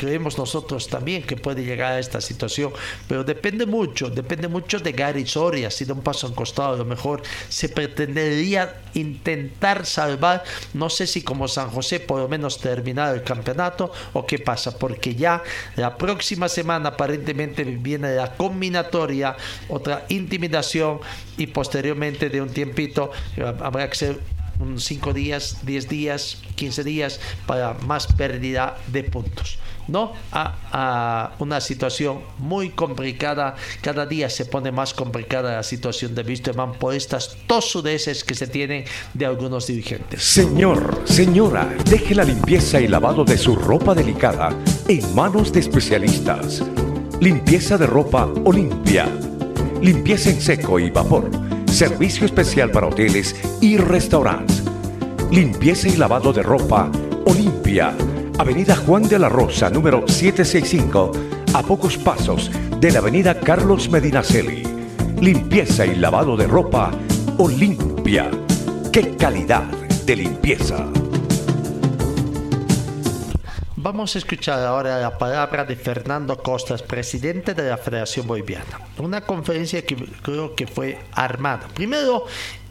creemos 0.00 0.38
nosotros 0.38 0.88
también 0.88 1.22
que 1.22 1.36
puede 1.36 1.62
llegar 1.62 1.92
a 1.92 1.98
esta 1.98 2.22
situación, 2.22 2.72
pero 3.06 3.22
depende 3.22 3.66
mucho, 3.66 4.08
depende 4.08 4.48
mucho 4.48 4.78
de 4.78 4.92
Gary 4.92 5.26
Soria, 5.26 5.70
si 5.70 5.84
da 5.84 5.92
un 5.92 6.00
paso 6.00 6.26
al 6.26 6.34
costado, 6.34 6.72
a 6.72 6.78
lo 6.78 6.86
mejor 6.86 7.20
se 7.50 7.68
pretendería 7.68 8.80
intentar 8.94 9.84
salvar, 9.84 10.42
no 10.72 10.88
sé 10.88 11.06
si 11.06 11.20
como 11.20 11.48
San 11.48 11.68
José 11.68 12.00
por 12.00 12.18
lo 12.18 12.28
menos 12.28 12.58
terminar 12.58 13.14
el 13.14 13.22
campeonato 13.22 13.92
o 14.14 14.24
qué 14.24 14.38
pasa, 14.38 14.78
porque 14.78 15.14
ya 15.14 15.42
la 15.76 15.98
próxima 15.98 16.48
semana 16.48 16.88
aparentemente 16.88 17.62
viene 17.64 18.14
la 18.14 18.32
combinatoria, 18.32 19.36
otra 19.68 20.06
intimidación 20.08 21.00
y 21.36 21.48
posteriormente 21.48 22.30
de 22.30 22.40
un 22.40 22.48
tiempito 22.48 23.10
habrá 23.60 23.90
que 23.90 23.96
ser 23.96 24.18
5 24.76 25.12
días, 25.12 25.58
10 25.64 25.88
días, 25.88 26.38
15 26.56 26.84
días 26.84 27.20
para 27.46 27.74
más 27.74 28.06
pérdida 28.06 28.78
de 28.88 29.04
puntos. 29.04 29.58
¿No? 29.88 30.12
A, 30.32 31.32
una 31.38 31.60
situación 31.60 32.20
muy 32.38 32.70
complicada. 32.70 33.56
Cada 33.82 34.06
día 34.06 34.30
se 34.30 34.44
pone 34.44 34.72
más 34.72 34.94
complicada 34.94 35.56
la 35.56 35.62
situación 35.62 36.14
de 36.14 36.22
Wisterman 36.22 36.72
por 36.74 36.94
estas 36.94 37.36
tosudeces 37.46 38.24
que 38.24 38.34
se 38.34 38.46
tienen 38.46 38.84
de 39.14 39.26
algunos 39.26 39.66
dirigentes. 39.66 40.22
Señor, 40.22 41.02
señora, 41.04 41.68
deje 41.84 42.14
la 42.14 42.24
limpieza 42.24 42.80
y 42.80 42.88
lavado 42.88 43.24
de 43.24 43.36
su 43.36 43.56
ropa 43.56 43.94
delicada 43.94 44.50
en 44.88 45.14
manos 45.14 45.52
de 45.52 45.60
especialistas. 45.60 46.62
Limpieza 47.20 47.76
de 47.76 47.86
ropa 47.86 48.28
Olimpia. 48.44 49.06
Limpieza 49.82 50.30
en 50.30 50.40
seco 50.40 50.78
y 50.78 50.90
vapor. 50.90 51.30
Servicio 51.66 52.26
especial 52.26 52.70
para 52.70 52.88
hoteles 52.88 53.36
y 53.60 53.76
restaurantes. 53.76 54.62
Limpieza 55.30 55.88
y 55.88 55.96
lavado 55.96 56.32
de 56.32 56.42
ropa 56.42 56.90
Olimpia 57.26 57.94
Avenida 58.40 58.74
Juan 58.74 59.02
de 59.02 59.18
la 59.18 59.28
Rosa, 59.28 59.68
número 59.68 60.08
765, 60.08 61.12
a 61.52 61.62
pocos 61.62 61.98
pasos 61.98 62.50
de 62.78 62.90
la 62.90 63.00
Avenida 63.00 63.38
Carlos 63.38 63.90
Medinaceli. 63.90 64.62
Limpieza 65.20 65.84
y 65.84 65.94
lavado 65.96 66.38
de 66.38 66.46
ropa 66.46 66.90
Olimpia. 67.36 68.30
¡Qué 68.90 69.14
calidad 69.18 69.64
de 70.06 70.16
limpieza! 70.16 70.86
Vamos 73.76 74.14
a 74.14 74.18
escuchar 74.18 74.58
ahora 74.60 74.98
la 74.98 75.18
palabra 75.18 75.64
de 75.64 75.76
Fernando 75.76 76.36
Costas, 76.42 76.82
presidente 76.82 77.52
de 77.52 77.68
la 77.68 77.76
Federación 77.76 78.26
Boliviana. 78.26 78.80
Una 78.98 79.20
conferencia 79.20 79.84
que 79.84 79.96
creo 80.22 80.54
que 80.54 80.66
fue 80.66 80.98
armada. 81.12 81.68
Primero, 81.74 82.24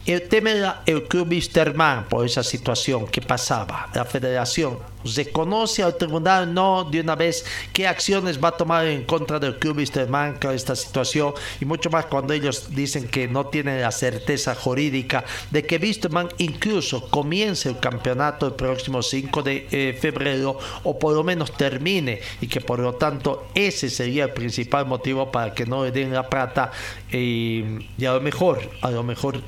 el 0.06 0.28
tema 0.28 0.50
era 0.50 0.82
el 0.86 1.04
club 1.04 1.28
Wisterman 1.28 2.08
por 2.08 2.24
esa 2.24 2.42
situación 2.42 3.06
que 3.06 3.20
pasaba. 3.20 3.88
La 3.94 4.04
federación 4.04 4.78
reconoce 5.04 5.82
al 5.82 5.96
tribunal 5.96 6.52
no 6.52 6.84
de 6.84 7.00
una 7.00 7.14
vez 7.14 7.44
qué 7.72 7.86
acciones 7.86 8.42
va 8.42 8.48
a 8.48 8.56
tomar 8.56 8.86
en 8.86 9.04
contra 9.04 9.38
del 9.38 9.58
club 9.58 9.78
Wisterman 9.78 10.38
con 10.38 10.54
esta 10.54 10.76
situación 10.76 11.32
y 11.60 11.64
mucho 11.64 11.90
más 11.90 12.06
cuando 12.06 12.34
ellos 12.34 12.74
dicen 12.74 13.08
que 13.08 13.28
no 13.28 13.46
tienen 13.46 13.80
la 13.80 13.92
certeza 13.92 14.54
jurídica 14.54 15.24
de 15.50 15.64
que 15.64 15.78
Wisterman 15.78 16.28
incluso 16.38 17.08
comience 17.08 17.68
el 17.68 17.78
campeonato 17.78 18.46
el 18.46 18.54
próximo 18.54 19.02
5 19.02 19.42
de 19.42 19.68
eh, 19.70 19.98
febrero 19.98 20.58
o 20.84 20.98
por 20.98 21.14
lo 21.14 21.24
menos 21.24 21.52
termine 21.52 22.20
y 22.40 22.46
que 22.46 22.60
por 22.60 22.78
lo 22.78 22.94
tanto 22.94 23.48
ese 23.54 23.88
sería 23.88 24.24
el 24.24 24.32
principal 24.32 24.86
motivo 24.86 25.30
para 25.30 25.54
que 25.54 25.66
no 25.66 25.84
le 25.84 25.92
den 25.92 26.12
la 26.12 26.28
plata 26.28 26.72
y 27.10 27.64
a 28.04 28.12
lo 28.12 28.20
mejor 28.20 28.70
a 28.82 28.90
lo 28.90 29.02
mejor 29.02 29.40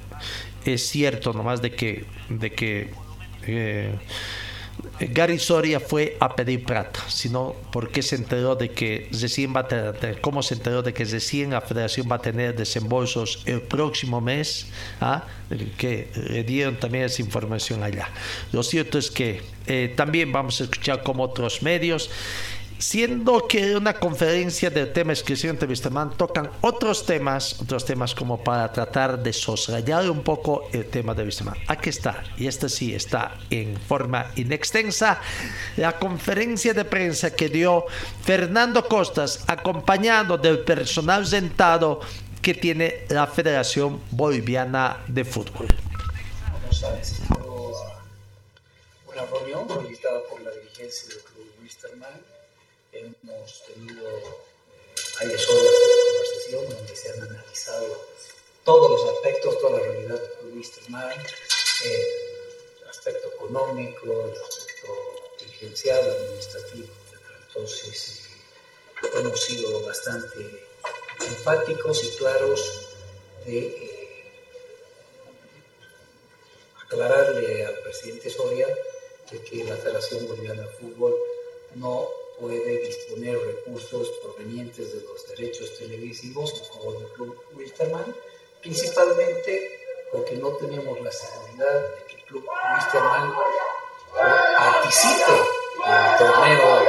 es 0.65 0.89
cierto 0.89 1.33
nomás 1.33 1.63
de 1.63 1.73
que, 1.73 2.05
de 2.29 2.53
que 2.53 2.91
eh, 3.47 3.95
Gary 5.01 5.39
Soria 5.39 5.81
fue 5.81 6.17
a 6.21 6.35
pedir 6.35 6.65
plata, 6.65 7.01
sino 7.09 7.55
porque 7.73 8.03
se 8.03 8.17
enteró 8.17 8.55
de 8.55 8.71
que 8.71 9.09
recién 9.11 9.55
va 9.55 9.61
a 9.61 9.69
tener, 9.69 10.21
cómo 10.21 10.43
se 10.43 10.55
enteró 10.55 10.83
de 10.83 10.93
que 10.93 11.05
recién 11.05 11.51
la 11.51 11.61
federación 11.61 12.09
va 12.11 12.17
a 12.17 12.23
tener 12.23 12.57
desembolsos 12.57 13.43
el 13.47 13.63
próximo 13.63 14.21
mes, 14.21 14.67
¿ah? 15.01 15.25
que 15.77 16.09
le 16.15 16.45
dieron 16.45 16.77
también 16.77 17.05
esa 17.05 17.23
información 17.23 17.83
allá. 17.83 18.09
Lo 18.53 18.63
cierto 18.63 18.99
es 18.99 19.11
que 19.11 19.43
eh, 19.67 19.93
también 19.97 20.33
vamos 20.33 20.61
a 20.61 20.65
escuchar 20.65 21.03
como 21.03 21.25
otros 21.25 21.63
medios 21.63 22.11
siendo 22.83 23.47
que 23.47 23.77
una 23.77 23.95
conferencia 23.95 24.69
del 24.69 24.93
tema 24.93 25.13
inscripción 25.13 25.57
de 25.57 25.67
Wisterman 25.67 26.17
tocan 26.17 26.51
otros 26.63 27.07
temas, 27.07 27.61
otros 27.61 27.85
temas 27.85 28.13
como 28.13 28.43
para 28.43 28.73
tratar 28.73 29.23
de 29.23 29.33
soslayar 29.33 30.11
un 30.11 30.25
poco 30.25 30.69
el 30.73 30.87
tema 30.87 31.15
de 31.15 31.23
Wisterman. 31.23 31.57
Aquí 31.69 31.91
está, 31.91 32.25
y 32.37 32.49
este 32.49 32.69
sí 32.69 32.93
está 32.93 33.39
en 33.51 33.77
forma 33.77 34.33
inextensa, 34.35 35.21
la 35.77 35.97
conferencia 35.97 36.75
de 36.75 36.85
prensa 36.85 37.33
que 37.37 37.49
dio 37.49 37.87
Fernando 38.25 38.89
Costas, 38.89 39.45
acompañado 39.47 40.37
del 40.37 40.59
personal 40.59 41.25
sentado 41.25 42.01
que 42.43 42.55
tiene 42.55 43.07
la 43.11 43.29
Federación 43.29 44.01
Boliviana 44.11 45.05
de 45.07 45.25
Fútbol. 45.25 45.69
Una 49.07 49.25
reunión 49.27 49.69
por 49.69 50.41
la 50.43 50.51
dirigencia 50.51 51.09
del 51.11 51.23
Club 51.23 51.47
Wisterman 51.63 52.32
Hemos 53.03 53.65
tenido 53.67 54.05
varias 55.19 55.49
horas 55.49 55.73
de 55.73 56.03
conversación 56.07 56.69
donde 56.69 56.95
se 56.95 57.11
han 57.11 57.23
analizado 57.23 58.01
todos 58.65 58.91
los 58.93 59.17
aspectos, 59.17 59.59
toda 59.59 59.81
la 59.81 59.87
realidad 59.89 60.21
de 60.21 60.53
Wisterman, 60.53 61.11
el 61.85 62.89
aspecto 62.89 63.27
económico, 63.35 64.07
el 64.07 64.41
aspecto 64.41 64.87
dirigencial, 65.41 65.99
administrativo. 65.99 66.87
Entonces, 67.49 68.21
eh, 69.03 69.11
hemos 69.17 69.41
sido 69.43 69.85
bastante 69.85 70.65
enfáticos 71.27 72.05
y 72.05 72.11
claros 72.19 72.87
de 73.45 73.59
eh, 73.59 74.33
aclararle 76.85 77.67
al 77.67 77.79
presidente 77.81 78.31
Soria 78.31 78.69
de 79.29 79.43
que 79.43 79.65
la 79.65 79.77
Federación 79.77 80.29
Boliviana 80.29 80.63
de 80.63 80.69
Fútbol 80.69 81.17
no 81.75 82.22
puede 82.39 82.79
disponer 82.87 83.39
recursos 83.39 84.09
provenientes 84.23 84.93
de 84.95 85.03
los 85.03 85.29
derechos 85.29 85.79
televisivos 85.79 86.53
a 86.61 86.75
favor 86.75 86.99
del 86.99 87.09
club 87.13 87.37
Wilstermann, 87.55 88.17
principalmente 88.61 89.81
porque 90.13 90.37
no 90.37 90.51
tenemos 90.57 91.01
la 91.01 91.13
seguridad 91.13 91.81
de 91.81 92.05
que 92.07 92.17
el 92.17 92.25
club 92.25 92.45
Wilstermann 92.75 93.35
participe 94.57 95.33
en 95.87 95.93
el 95.93 96.19
torneo 96.19 96.85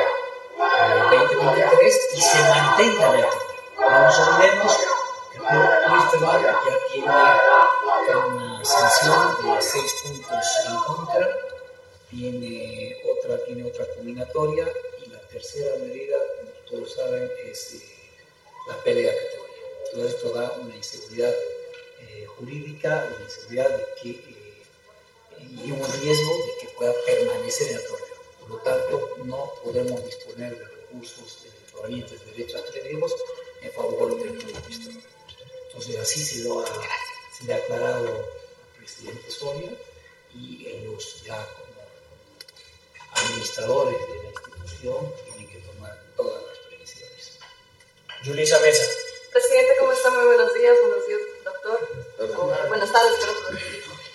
2023 1.11 1.99
y 2.15 2.21
se 2.21 2.39
mantenga 2.41 3.07
en 3.07 3.15
el 3.15 3.25
torneo. 3.25 3.89
No 3.89 3.99
nos 3.99 4.19
olvidemos 4.19 4.77
que 5.31 5.37
el 5.37 5.43
club 5.43 5.65
Wilstermann 5.91 6.43
ya 6.43 6.77
tiene 6.91 7.07
una 7.07 8.65
sanción 8.65 9.35
de 9.43 9.61
6 9.61 9.95
puntos 10.03 10.45
en 10.67 10.75
contra, 10.77 11.29
tiene 12.09 12.97
otra, 13.11 13.45
tiene 13.45 13.69
otra 13.69 13.85
combinatoria 13.95 14.67
tercera 15.33 15.75
medida, 15.77 16.15
como 16.37 16.51
todos 16.69 16.93
saben, 16.93 17.29
es 17.49 17.73
eh, 17.73 17.81
la 18.67 18.83
pelea 18.83 19.11
de 19.11 19.17
categoría. 19.17 19.91
Todo 19.91 20.07
esto 20.07 20.29
da 20.29 20.51
una 20.61 20.75
inseguridad 20.75 21.33
eh, 22.01 22.25
jurídica, 22.37 23.09
una 23.15 23.25
inseguridad 23.25 23.69
de 23.77 23.85
que, 24.01 24.09
eh, 24.11 24.63
y 25.65 25.71
un 25.71 25.81
riesgo 26.01 26.37
de 26.45 26.57
que 26.61 26.67
pueda 26.77 26.93
permanecer 27.05 27.69
en 27.69 27.75
el 27.77 27.87
torneo. 27.87 28.07
Por 28.39 28.49
lo 28.49 28.57
tanto, 28.57 29.17
no 29.25 29.53
podemos 29.63 30.05
disponer 30.05 30.57
de 30.57 30.65
recursos 30.65 31.39
provenientes 31.71 32.23
de 32.25 32.31
derechos 32.31 32.65
televisivos 32.71 33.15
en 33.63 33.71
favor 33.71 34.15
del 34.21 34.37
club 34.37 34.55
Entonces, 35.67 35.97
así 35.97 36.23
se 36.23 36.43
lo 36.43 36.61
ha, 36.61 36.67
se 37.37 37.45
le 37.45 37.53
ha 37.53 37.57
aclarado 37.57 38.07
al 38.07 38.77
presidente 38.77 39.31
Soria 39.31 39.71
y 40.35 40.67
ellos 40.67 41.23
ya 41.25 41.47
administradores 43.15 43.97
de 44.07 44.23
la 44.23 44.31
tienen 45.25 45.49
que 45.49 45.59
tomar 45.59 45.97
todas 46.17 46.43
las 46.43 46.57
previsiones. 46.67 47.31
Julisa 48.25 48.59
Mesa. 48.59 48.83
Presidente, 49.31 49.73
¿cómo 49.79 49.91
está? 49.93 50.09
Muy 50.11 50.25
buenos 50.25 50.53
días. 50.53 50.75
Buenos 50.81 51.07
días, 51.07 51.21
doctor. 51.43 52.67
buenas 52.69 52.91
tardes. 52.91 53.13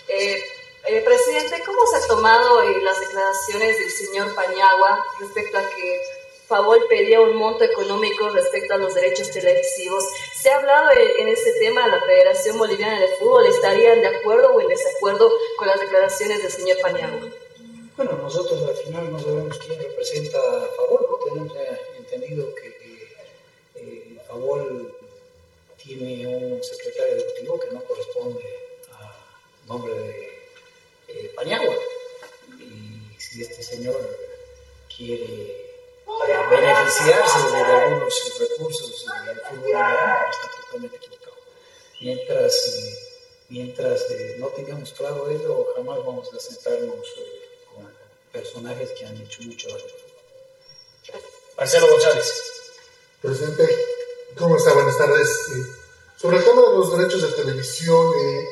Eh, 0.07 0.43
eh, 0.87 1.01
presidente, 1.01 1.61
¿cómo 1.65 1.79
se 1.87 1.97
han 1.97 2.07
tomado 2.07 2.63
eh, 2.63 2.81
las 2.81 2.99
declaraciones 2.99 3.77
del 3.77 3.91
señor 3.91 4.33
Pañagua 4.33 5.05
respecto 5.19 5.57
a 5.57 5.61
que 5.61 6.01
Favol 6.47 6.83
pedía 6.87 7.21
un 7.21 7.35
monto 7.35 7.63
económico 7.63 8.29
respecto 8.29 8.73
a 8.73 8.77
los 8.77 8.95
derechos 8.95 9.29
televisivos? 9.31 10.03
¿Se 10.41 10.49
ha 10.49 10.57
hablado 10.57 10.89
en 10.91 11.27
ese 11.27 11.51
tema 11.59 11.87
la 11.87 11.99
Federación 12.01 12.57
Boliviana 12.57 12.99
de 12.99 13.07
Fútbol? 13.17 13.45
¿Estarían 13.45 14.01
de 14.01 14.07
acuerdo 14.07 14.53
o 14.53 14.61
en 14.61 14.67
desacuerdo 14.67 15.31
con 15.57 15.67
las 15.67 15.79
declaraciones 15.79 16.41
del 16.41 16.51
señor 16.51 16.77
Pañagua? 16.81 17.29
Bueno, 17.99 18.13
nosotros 18.13 18.63
al 18.63 18.75
final 18.77 19.11
no 19.11 19.19
sabemos 19.19 19.59
quién 19.59 19.77
representa 19.77 20.37
a 20.37 20.67
favor, 20.77 21.05
¿no? 21.09 21.17
tenemos 21.17 21.53
entendido 21.97 22.55
que 22.55 24.21
Favol 24.25 24.95
tiene 25.75 26.25
un 26.25 26.63
secretario 26.63 27.17
ejecutivo 27.17 27.59
que 27.59 27.71
no 27.73 27.83
corresponde 27.83 28.41
al 28.93 29.67
nombre 29.67 29.93
de 29.93 30.27
eh, 31.09 31.31
Paniagua. 31.35 31.75
Y 32.57 33.19
si 33.19 33.41
este 33.41 33.61
señor 33.63 33.99
quiere 34.95 35.75
beneficiarse 36.49 37.51
de 37.51 37.57
algunos 37.57 38.39
recursos 38.39 39.05
del 39.25 39.41
fútbol 39.41 39.71
está 39.71 40.47
totalmente 40.61 40.95
equivocado. 40.95 41.35
Mientras, 41.99 42.65
eh, 42.65 42.99
mientras 43.49 44.09
eh, 44.11 44.37
no 44.39 44.47
tengamos 44.47 44.93
claro 44.93 45.29
eso, 45.29 45.67
jamás 45.75 45.97
vamos 46.05 46.33
a 46.33 46.39
sentarnos 46.39 46.95
con 46.95 47.38
personajes 48.31 48.89
que 48.97 49.05
han 49.05 49.17
hecho 49.17 49.41
mucho 49.43 49.67
daño. 49.69 49.83
Marcelo 51.57 51.87
González. 51.91 52.33
Presidente, 53.21 53.67
¿cómo 54.37 54.57
está? 54.57 54.73
Buenas 54.73 54.97
tardes. 54.97 55.29
sobre 56.15 56.37
el 56.37 56.43
tema 56.43 56.61
de 56.61 56.77
los 56.77 56.97
derechos 56.97 57.21
de 57.21 57.43
televisión, 57.43 58.13
eh, 58.17 58.47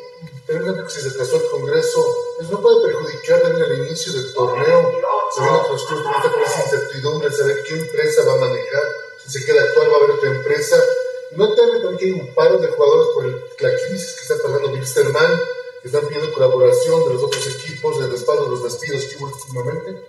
teniendo 0.45 0.83
que 0.83 0.89
se 0.89 1.09
atrasó 1.09 1.37
el 1.37 1.49
Congreso, 1.49 2.05
¿eso 2.41 2.51
no 2.51 2.61
puede 2.61 2.87
perjudicar 2.87 3.41
también 3.41 3.65
el 3.71 3.87
inicio 3.87 4.13
del 4.13 4.33
torneo? 4.33 4.91
Sabiendo 5.35 5.63
que 5.63 5.73
los 5.73 5.85
clubes 5.85 6.05
están 6.05 6.31
con 6.31 6.43
esa 6.43 6.63
incertidumbre, 6.63 7.31
saber 7.31 7.63
qué 7.63 7.73
empresa 7.75 8.23
va 8.23 8.33
a 8.33 8.37
manejar, 8.37 8.83
si 9.23 9.39
se 9.39 9.45
queda 9.45 9.61
actual 9.63 9.89
va 9.89 9.93
a 9.93 9.97
haber 9.97 10.11
otra 10.11 10.29
empresa. 10.29 10.83
¿No 11.31 11.53
teme 11.53 11.79
también 11.79 11.97
que 11.97 12.05
hay 12.05 12.11
un 12.11 12.33
paro 12.33 12.57
de 12.57 12.67
jugadores 12.69 13.07
por 13.13 13.25
la 13.25 13.77
crisis 13.77 14.13
que 14.13 14.21
está 14.21 14.35
pasando 14.41 14.71
Wilstermann, 14.71 15.41
están 15.87 16.07
pidiendo 16.07 16.33
colaboración 16.33 17.07
de 17.07 17.13
los 17.13 17.23
otros 17.23 17.47
equipos, 17.47 17.97
el 17.97 18.11
respaldo 18.11 18.45
de 18.45 18.51
los 18.51 18.63
despidos 18.63 19.05
que 19.05 19.17
hubo 19.17 19.27
últimamente? 19.27 20.03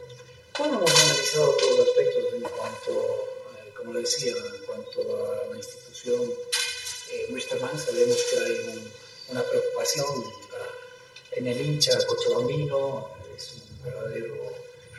Bueno, 0.58 0.78
hemos 0.78 1.04
analizado 1.04 1.52
todos 1.52 1.78
los 1.78 1.88
aspectos 1.88 2.24
en 2.34 2.42
cuanto, 2.42 2.90
eh, 2.90 3.72
como 3.76 3.92
le 3.92 4.00
decía, 4.00 4.34
en 4.36 4.64
cuanto 4.66 5.00
a 5.00 5.46
la 5.50 5.56
institución 5.56 6.32
eh, 7.10 7.28
Wisterman, 7.30 7.78
sabemos 7.78 8.16
que 8.30 8.38
hay 8.38 8.76
un 8.76 9.08
una 9.30 9.42
preocupación 9.42 10.24
en 11.32 11.46
el 11.46 11.60
hincha 11.60 11.98
cochabambino, 12.06 13.10
es 13.36 13.52
un 13.52 13.82
verdadero 13.84 14.36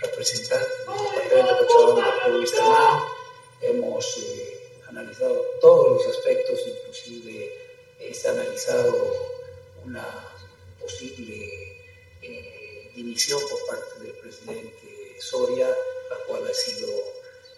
representante 0.01 0.67
del 0.87 1.45
departamento 1.45 1.55
de 1.55 2.45
Cochabamba 2.45 3.15
Hemos 3.61 4.17
eh, 4.17 4.71
analizado 4.87 5.45
todos 5.59 6.05
los 6.05 6.15
aspectos, 6.15 6.59
inclusive 6.65 7.53
eh, 7.99 8.13
se 8.13 8.27
ha 8.27 8.31
analizado 8.31 8.93
una 9.83 10.05
posible 10.99 11.77
eh, 12.21 12.91
dimisión 12.93 13.39
por 13.49 13.65
parte 13.67 14.03
del 14.03 14.13
presidente 14.17 15.15
Soria, 15.19 15.67
la 15.67 16.17
cual 16.27 16.45
ha 16.45 16.53
sido, 16.53 16.89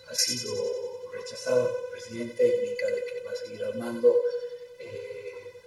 ha 0.08 0.14
sido 0.14 0.54
rechazada 1.12 1.68
por 1.68 1.80
el 1.80 1.90
presidente 1.92 2.36
técnica 2.36 2.86
de 2.88 3.04
que 3.06 3.26
va 3.26 3.32
a 3.32 3.36
seguir 3.36 3.64
al 3.64 3.78
mando 3.78 4.16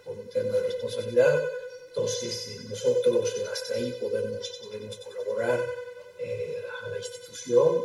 por 0.04 0.18
un 0.18 0.28
tema 0.28 0.52
de 0.52 0.62
responsabilidad. 0.62 1.42
Entonces, 1.88 2.48
eh, 2.48 2.60
nosotros 2.68 3.32
hasta 3.50 3.74
ahí 3.74 3.96
podemos, 4.00 4.48
podemos 4.62 4.96
colaborar 4.98 5.60
eh, 6.18 6.62
a 6.82 6.88
la 6.88 6.98
institución. 6.98 7.82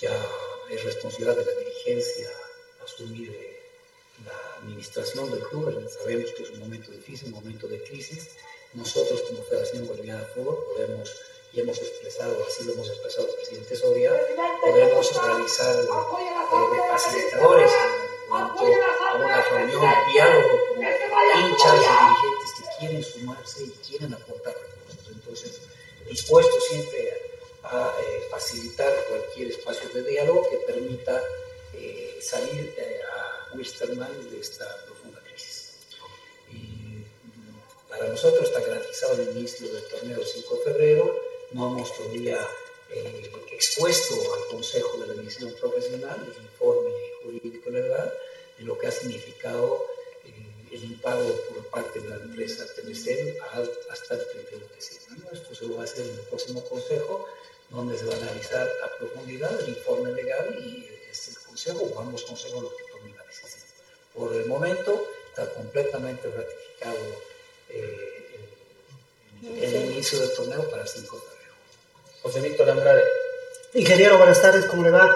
Ya 0.00 0.26
es 0.70 0.82
responsabilidad 0.82 1.36
de 1.36 1.44
la 1.44 1.60
dirigencia 1.60 2.30
asumir 2.82 3.30
eh, 3.30 3.60
la 4.24 4.58
administración 4.62 5.30
del 5.30 5.40
club. 5.40 5.88
Sabemos 5.90 6.30
que 6.32 6.42
es 6.44 6.50
un 6.50 6.60
momento 6.60 6.90
difícil, 6.90 7.28
un 7.28 7.34
momento 7.34 7.68
de 7.68 7.82
crisis. 7.84 8.30
Nosotros, 8.74 9.22
como 9.22 9.42
Federación 9.44 9.86
Boliviana 9.86 10.20
de 10.20 10.26
Fútbol, 10.26 10.64
podemos 10.74 11.10
y 11.52 11.60
hemos 11.60 11.78
expresado, 11.78 12.36
así 12.46 12.64
lo 12.64 12.74
hemos 12.74 12.88
expresado 12.88 13.28
el 13.28 13.34
presidente 13.34 13.74
Soria, 13.76 14.12
podemos 14.60 15.26
realizar 15.26 15.76
de 15.76 15.88
facilitadores 16.90 17.72
a 18.30 19.14
una 19.16 19.42
reunión, 19.42 19.80
de 19.80 20.12
diálogo 20.12 20.48
con 20.68 20.84
hinchas 20.84 21.74
y 21.74 21.88
dirigentes 22.04 22.52
que 22.56 22.78
quieren 22.78 23.02
sumarse 23.02 23.64
y 23.64 23.70
quieren 23.86 24.14
aportar 24.14 24.54
recursos. 24.54 25.08
Entonces, 25.10 25.60
dispuesto 26.06 26.60
siempre 26.68 27.12
a, 27.62 27.94
eh, 28.00 28.28
facilitar 28.30 28.92
cualquier 29.08 29.48
espacio 29.48 29.88
de 29.88 30.02
diálogo 30.02 30.48
que 30.50 30.58
permita 30.58 31.22
eh, 31.72 32.18
salir 32.20 32.74
eh, 32.76 33.00
a 33.10 33.56
Wisterman 33.56 34.30
de 34.30 34.40
esta 34.40 34.66
para 37.88 38.08
nosotros 38.08 38.48
está 38.48 38.60
garantizado 38.60 39.14
el 39.14 39.36
inicio 39.36 39.72
del 39.72 39.84
torneo 39.84 40.20
el 40.20 40.26
5 40.26 40.56
de 40.56 40.62
febrero. 40.72 41.20
No 41.52 41.68
hemos 41.68 41.96
todavía 41.96 42.38
expuesto 43.58 44.14
al 44.34 44.46
Consejo 44.50 44.98
de 44.98 45.06
la 45.08 45.14
División 45.14 45.52
Profesional 45.60 46.16
el 46.22 46.44
informe 46.44 46.90
jurídico 47.22 47.70
legal 47.70 48.12
de 48.58 48.64
lo 48.64 48.78
que 48.78 48.86
ha 48.86 48.90
significado 48.90 49.84
eh, 50.24 50.32
el 50.72 50.84
impago 50.84 51.28
por 51.48 51.66
parte 51.66 52.00
de 52.00 52.08
la 52.08 52.16
empresa 52.16 52.64
Telecel 52.76 53.36
hasta 53.90 54.14
el 54.14 54.26
31 54.30 54.66
de 54.66 54.74
diciembre. 54.76 55.28
Esto 55.32 55.54
se 55.54 55.66
va 55.66 55.80
a 55.80 55.84
hacer 55.84 56.06
en 56.06 56.18
el 56.18 56.24
próximo 56.26 56.62
consejo, 56.64 57.26
donde 57.70 57.98
se 57.98 58.04
va 58.06 58.14
a 58.14 58.16
analizar 58.18 58.68
a 58.84 58.98
profundidad 58.98 59.60
el 59.60 59.70
informe 59.70 60.12
legal 60.12 60.56
y 60.60 60.88
es 61.10 61.28
el 61.28 61.38
consejo 61.38 61.80
o 61.80 62.00
ambos 62.00 62.22
consejos 62.22 62.62
los 62.62 62.72
que 62.72 62.84
tomen 62.92 63.16
la 63.16 63.24
decisión. 63.24 63.64
Por 64.14 64.34
el 64.34 64.46
momento 64.46 65.04
está 65.30 65.52
completamente 65.54 66.28
ratificado 66.30 67.37
eh, 67.70 68.08
el, 69.42 69.92
inicio 69.92 70.18
del 70.20 70.32
torneo 70.34 70.68
para 70.70 70.82
el 70.82 70.88
5 70.88 71.16
de 71.16 71.22
febrero. 71.22 71.54
José 72.22 72.40
Víctor 72.40 72.70
Andrade. 72.70 73.04
Ingeniero, 73.74 74.18
buenas 74.18 74.40
tardes, 74.40 74.64
¿cómo 74.66 74.82
le 74.82 74.90
va? 74.90 75.14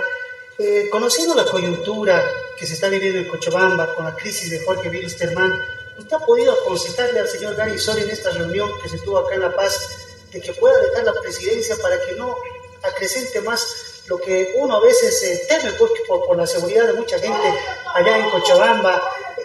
Eh, 0.58 0.88
conociendo 0.90 1.34
la 1.34 1.44
coyuntura 1.44 2.30
que 2.58 2.66
se 2.66 2.74
está 2.74 2.88
viviendo 2.88 3.18
en 3.18 3.28
Cochabamba 3.28 3.94
con 3.94 4.04
la 4.04 4.14
crisis 4.14 4.50
de 4.50 4.64
Jorge 4.64 4.88
Wilstermann, 4.88 5.52
¿usted 5.98 6.16
ha 6.16 6.26
podido 6.26 6.52
aconsejarle 6.52 7.20
al 7.20 7.28
señor 7.28 7.56
Gary 7.56 7.78
Soria 7.78 8.04
en 8.04 8.10
esta 8.10 8.30
reunión 8.30 8.70
que 8.82 8.88
se 8.88 8.98
tuvo 8.98 9.18
acá 9.18 9.34
en 9.34 9.40
La 9.40 9.54
Paz 9.54 9.88
de 10.30 10.40
que 10.40 10.52
pueda 10.52 10.78
dejar 10.80 11.04
la 11.04 11.14
presidencia 11.20 11.76
para 11.78 11.98
que 12.00 12.12
no 12.12 12.36
acrecente 12.82 13.40
más 13.40 14.02
lo 14.06 14.18
que 14.18 14.52
uno 14.56 14.76
a 14.76 14.80
veces 14.80 15.22
eh, 15.22 15.46
teme 15.48 15.72
pues, 15.72 15.92
por, 16.06 16.24
por, 16.26 16.36
la 16.36 16.46
seguridad 16.46 16.86
de 16.86 16.94
mucha 16.94 17.18
gente 17.18 17.54
allá 17.94 18.18
en 18.18 18.30
Cochabamba? 18.30 19.02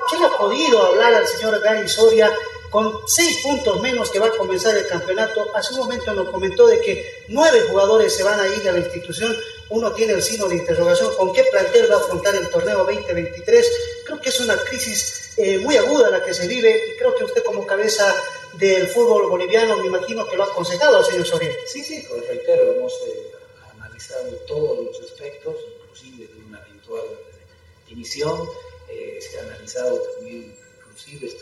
¿Qué 0.10 0.18
le 0.18 0.26
ha 0.26 0.38
podido 0.38 0.82
hablar 0.84 1.14
al 1.14 1.28
señor 1.28 1.60
Gary 1.62 1.88
Soria 1.88 2.34
con 2.70 2.93
seis 3.07 3.39
puntos 3.43 3.80
menos 3.82 4.09
que 4.11 4.20
va 4.20 4.28
a 4.28 4.38
comenzar 4.38 4.78
el 4.78 4.88
campeonato. 4.88 5.47
Hace 5.55 5.74
un 5.74 5.82
momento 5.82 6.13
nos 6.13 6.30
comentó 6.30 6.68
de 6.68 6.82
que 6.82 7.24
nueve 7.30 7.65
jugadores 7.70 8.15
se 8.15 8.24
van 8.24 8.39
a 8.39 8.47
ir 8.47 8.68
a 8.68 8.74
la 8.74 8.80
institución. 8.80 9.36
Uno 9.70 9.93
tiene 9.93 10.13
el 10.13 10.22
signo 10.22 10.47
de 10.47 10.55
interrogación 10.55 11.15
con 11.15 11.34
qué 11.34 11.43
plantel 11.51 11.91
va 11.91 11.95
a 11.95 11.99
afrontar 11.99 12.36
el 12.36 12.49
torneo 12.49 12.80
2023. 12.80 13.72
Creo 14.05 14.20
que 14.20 14.30
es 14.30 14.39
una 14.39 14.57
crisis 14.57 15.32
eh, 15.38 15.59
muy 15.59 15.78
aguda 15.78 16.09
la 16.09 16.24
que 16.24 16.34
se 16.34 16.47
vive 16.47 16.93
y 16.93 16.97
creo 16.97 17.15
que 17.15 17.24
usted 17.24 17.43
como 17.43 17.65
cabeza 17.65 18.15
del 18.53 18.88
fútbol 18.88 19.30
boliviano 19.30 19.78
me 19.78 19.88
imagino 19.88 20.28
que 20.28 20.36
lo 20.36 20.43
ha 20.43 20.47
aconsejado 20.47 20.97
al 20.97 21.05
señor 21.05 21.28
Soria. 21.28 21.51
Sí, 21.65 21.84
sí, 21.84 22.05
pues 22.09 22.28
reitero, 22.28 22.74
hemos 22.74 22.93
eh, 23.07 23.32
analizado 23.76 24.32
todos 24.47 24.86
los 24.86 24.99
aspectos, 25.01 25.55
inclusive 25.84 26.28
de 26.34 26.45
una 26.47 26.59
eventual 26.65 27.03
dimisión. 27.88 28.49
Eh, 28.89 29.20
se 29.22 29.38
ha 29.38 29.43
analizado 29.43 30.01
también 30.15 30.55
inclusive 30.80 31.28
el 31.28 31.38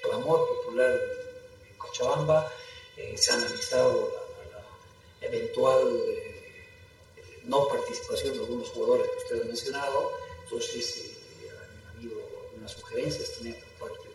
clamor 0.00 0.46
popular 0.48 0.90
en 0.90 1.76
Cochabamba, 1.76 2.52
eh, 2.96 3.16
se 3.16 3.30
ha 3.30 3.34
analizado 3.34 4.12
la, 4.52 5.26
eventual 5.26 6.00
eh, 6.08 7.42
no 7.44 7.68
participación 7.68 8.34
de 8.34 8.40
algunos 8.40 8.68
jugadores 8.70 9.10
que 9.10 9.16
usted 9.18 9.42
ha 9.42 9.46
mencionado, 9.46 10.12
entonces 10.44 10.96
eh, 10.98 11.50
han 11.50 11.96
habido 11.96 12.20
algunas 12.44 12.72
sugerencias 12.72 13.32
también 13.34 13.56
por 13.78 13.88
parte 13.88 14.08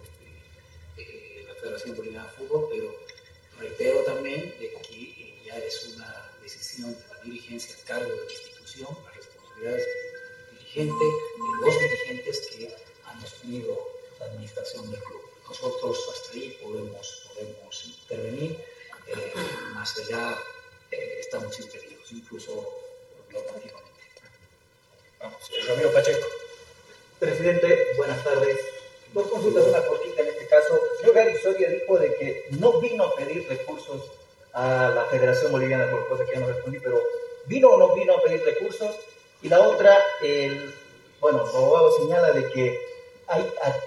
de, 0.98 1.46
la 1.48 1.56
Federación 1.56 1.96
Boliviana 1.96 2.28
de 2.28 2.38
Fútbol, 2.38 2.68
pero 2.72 2.96
reitero 3.60 4.04
también 4.04 4.54
que 4.60 5.42
ya 5.46 5.58
es 5.58 5.86
una 5.96 6.32
decisión 6.42 6.94
de 6.94 7.08
la 7.10 7.22
dirigencia 7.24 7.76
a 7.76 7.86
cargo 7.86 8.10
de 8.12 8.26
la 8.26 8.32
institución, 8.32 8.98
las 9.06 9.16
responsabilidades 9.16 9.86
del 9.86 10.58
dirigente, 10.58 11.06
de 11.06 11.66
los 11.66 11.80
dirigentes 11.80 12.40
que 12.52 12.76
han 13.06 13.24
asumido 13.24 13.94
administración 14.26 14.90
del 14.92 15.02
club. 15.02 15.23
Nosotros 15.54 16.10
hasta 16.12 16.34
ahí 16.34 16.58
podemos, 16.64 17.30
podemos 17.32 17.86
intervenir, 17.86 18.58
eh, 19.06 19.34
más 19.76 19.96
allá 20.00 20.36
eh, 20.90 21.18
estamos 21.20 21.60
impedidos, 21.60 22.12
incluso 22.12 22.74
normativamente. 23.32 23.92
Vamos, 25.20 25.52
Ramiro 25.68 25.94
Pacheco. 25.94 26.26
Presidente, 27.20 27.94
buenas 27.98 28.24
tardes. 28.24 28.58
Dos 29.14 29.28
consultas, 29.28 29.66
una 29.66 29.86
cortita 29.86 30.24
en 30.24 30.30
este 30.30 30.48
caso. 30.48 30.82
Señor 31.00 31.14
Gary 31.14 31.38
Soria 31.38 31.70
dijo 31.70 32.00
de 32.00 32.16
que 32.16 32.48
no 32.58 32.80
vino 32.82 33.04
a 33.04 33.16
pedir 33.16 33.48
recursos 33.48 34.02
a 34.54 34.92
la 34.96 35.06
Federación 35.06 35.52
Boliviana, 35.52 35.92
por 35.92 36.08
cosa 36.08 36.26
que 36.26 36.34
ya 36.34 36.40
no 36.40 36.48
respondí, 36.48 36.80
pero 36.80 37.00
¿vino 37.46 37.70
o 37.70 37.78
no 37.78 37.94
vino 37.94 38.16
a 38.16 38.24
pedir 38.24 38.44
recursos? 38.44 38.96
Y 39.44 39.50
la 39.50 39.60
otra, 39.60 40.04
el, 40.24 40.74
bueno, 41.22 41.48
el 41.48 41.56
abogado 41.56 41.96
señala 41.96 42.32
de 42.32 42.50
que 42.50 42.93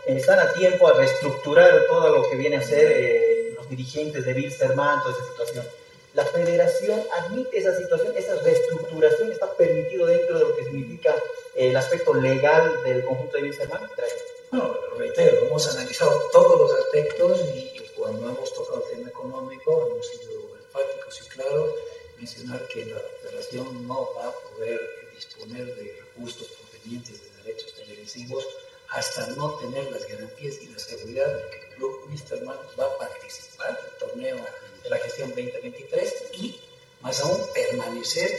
están 0.06 0.38
a 0.38 0.52
tiempo 0.54 0.88
a 0.88 0.94
reestructurar 0.94 1.86
todo 1.88 2.16
lo 2.16 2.28
que 2.28 2.36
viene 2.36 2.56
a 2.56 2.62
ser 2.62 2.92
eh, 2.92 3.52
los 3.54 3.68
dirigentes 3.68 4.24
de 4.24 4.32
Wilstermann, 4.32 5.02
toda 5.02 5.14
esa 5.14 5.24
situación. 5.24 5.66
¿La 6.14 6.24
federación 6.24 7.02
admite 7.12 7.58
esa 7.58 7.76
situación? 7.76 8.14
¿Esa 8.16 8.36
reestructuración 8.36 9.32
está 9.32 9.52
permitido 9.52 10.06
dentro 10.06 10.38
de 10.38 10.44
lo 10.44 10.56
que 10.56 10.64
significa 10.64 11.14
eh, 11.54 11.68
el 11.68 11.76
aspecto 11.76 12.14
legal 12.14 12.82
del 12.84 13.04
conjunto 13.04 13.36
de 13.36 13.42
Wilstermann? 13.44 13.90
Gracias. 13.96 14.22
Bueno, 14.50 14.76
reitero, 14.98 15.46
hemos 15.46 15.68
analizado 15.74 16.12
todos 16.32 16.60
los 16.60 16.80
aspectos 16.80 17.40
y, 17.54 17.72
cuando 17.96 18.28
hemos 18.28 18.52
tocado 18.52 18.84
el 18.84 18.96
tema 18.96 19.08
económico 19.08 19.88
hemos 19.90 20.06
sido 20.06 20.56
enfáticos 20.56 21.22
y 21.24 21.28
claros 21.30 21.70
mencionar 22.18 22.68
que 22.68 22.84
la 22.84 23.00
federación 23.22 23.88
no 23.88 24.10
va 24.14 24.28
a 24.28 24.32
poder 24.32 24.80
disponer 25.14 25.74
de 25.74 25.98
recursos 26.00 26.46
provenientes 26.48 27.22
de 27.22 27.42
derechos 27.42 27.74
televisivos 27.74 28.46
hasta 28.90 29.26
no 29.28 29.50
tener 29.56 29.90
las 29.90 30.06
garantías 30.06 30.56
y 30.62 30.66
la 30.68 30.78
seguridad 30.78 31.26
de 31.26 31.50
que 31.50 31.66
el 31.66 31.74
club 31.74 32.06
Wisterman 32.08 32.56
va 32.78 32.84
a 32.84 32.98
participar 32.98 33.80
del 33.82 33.98
torneo 33.98 34.36
de 34.82 34.90
la 34.90 34.98
gestión 34.98 35.28
2023 35.30 36.14
y 36.34 36.60
más 37.00 37.20
aún 37.20 37.40
permanecer 37.52 38.30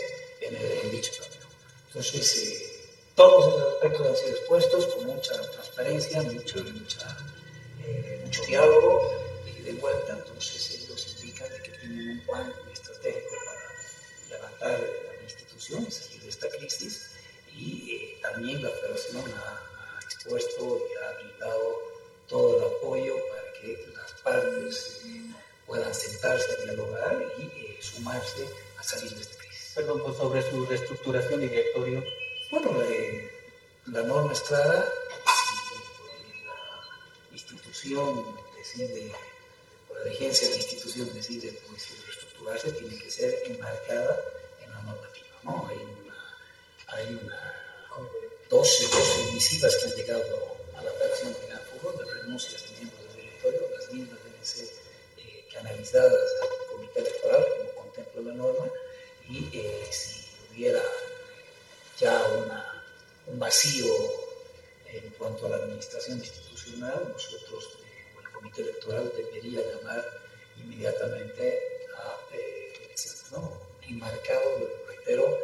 en, 0.42 0.56
el, 0.56 0.92
dicho 0.92 1.12
torneo. 1.14 1.48
Entonces, 1.88 2.38
eh, 2.38 2.78
todos 3.16 3.48
esos 3.48 3.74
aspectos 3.74 4.08
han 4.08 4.16
sido 4.16 4.30
expuestos 4.30 4.86
con 4.88 5.06
mucha 5.06 5.52
transparencia, 5.52 6.22
mucha, 6.24 6.58
mucha, 6.58 7.18
eh, 7.86 8.22
mucho 8.26 8.44
diálogo 8.44 9.12
y 9.46 9.62
de 9.62 9.74
vuelta. 9.74 10.14
Entonces, 10.14 10.82
ellos 10.82 11.16
indican 11.20 11.50
de 11.50 11.62
que 11.64 11.72
tienen 11.72 12.10
un 12.10 12.20
plan 12.26 12.54
estratégico 12.72 13.36
para 13.46 14.38
levantar 14.38 14.80
la 14.80 15.24
institución 15.24 15.86
y 15.88 15.92
salir 15.92 16.22
de 16.22 16.30
esta 16.30 16.50
crisis. 16.50 17.10
Y 17.56 17.92
eh, 17.92 18.20
también 18.22 18.62
la 18.62 18.70
Federación 18.70 19.24
ha, 19.36 19.67
ha, 20.28 20.38
expuesto 20.38 20.80
y 20.80 21.04
ha 21.04 21.12
brindado 21.24 21.82
todo 22.28 22.58
el 22.58 22.64
apoyo 22.78 23.16
para 23.30 23.54
que 23.54 23.88
las 23.96 24.12
partes 24.22 25.02
puedan 25.66 25.94
sentarse 25.94 26.52
a 26.52 26.66
dialogar 26.66 27.18
y 27.38 27.82
sumarse 27.82 28.48
a 28.78 28.84
salir 28.84 29.14
de 29.14 29.22
esta 29.22 29.38
crisis. 29.38 29.72
Perdón, 29.76 30.02
pues 30.04 30.18
sobre 30.18 30.50
su 30.50 30.66
reestructuración 30.66 31.44
y 31.44 31.48
directorio. 31.48 32.04
Bueno, 32.52 32.72
la 33.88 34.02
norma 34.04 34.34
es 34.34 34.42
clara, 34.42 34.86
si 36.16 36.44
la 36.44 37.34
institución 37.34 38.26
decide, 38.58 39.12
o 39.90 39.94
la 39.94 40.04
dirigencia 40.06 40.48
de 40.50 40.56
la 40.56 40.62
institución 40.62 41.14
decide 41.14 41.60
pues, 41.70 41.90
reestructurarse, 42.06 42.72
tiene 42.74 42.98
que 42.98 43.12
ser 43.12 43.34
enmarcada 43.46 44.22
en 44.62 44.72
la 44.72 44.82
normativa. 44.82 45.28
¿no? 45.44 45.68
Hay, 45.68 45.78
una, 45.78 46.16
hay 46.88 47.20
una 47.24 47.58
12, 48.50 48.88
12 48.88 49.32
visivas 49.34 49.76
que 49.76 49.90
han 49.90 49.96
llegado 49.96 50.58
a 50.78 50.82
la 50.82 50.92
operación 50.92 51.34
de 51.34 51.48
Gran 51.48 51.62
Fútbol, 51.64 51.98
de 51.98 52.14
renuncias 52.14 52.64
de 52.64 52.78
miembros 52.78 53.08
del 53.08 53.22
directorio, 53.22 53.62
las 53.78 53.94
mismas 53.94 54.24
deben 54.24 54.46
ser 54.46 54.68
eh, 55.18 55.48
canalizadas 55.52 56.30
al 56.42 56.68
comité 56.72 57.00
electoral, 57.02 57.46
como 57.58 57.72
contempla 57.84 58.22
la 58.22 58.34
norma, 58.34 58.72
y 59.28 59.50
eh, 59.52 59.90
si 59.92 60.24
hubiera 60.50 60.82
ya 62.00 62.24
una, 62.38 62.84
un 63.28 63.38
vacío 63.38 63.94
en 64.94 65.10
cuanto 65.12 65.48
a 65.48 65.50
la 65.50 65.56
administración 65.58 66.20
institucional, 66.20 67.12
nosotros, 67.12 67.80
eh, 67.84 68.16
o 68.16 68.22
el 68.22 68.30
comité 68.30 68.62
electoral, 68.62 69.12
debería 69.18 69.60
llamar 69.60 70.06
inmediatamente 70.56 71.60
a 71.98 72.18
elecciones, 72.34 73.26
¿no? 73.34 73.62
enmarcado, 73.82 74.60
lo 74.60 74.88
reitero, 74.88 75.38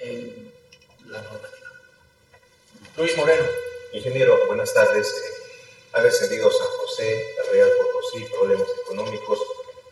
en 0.00 0.52
la 1.06 1.22
normativa. 1.22 1.57
Luis 2.98 3.16
Moreno. 3.16 3.44
Ingeniero, 3.92 4.36
buenas 4.48 4.74
tardes. 4.74 5.06
ha 5.92 6.02
descendido 6.02 6.50
San 6.50 6.66
José, 6.66 7.32
la 7.36 7.52
Real 7.52 7.70
Potosí, 7.78 8.24
problemas 8.24 8.66
económicos. 8.82 9.38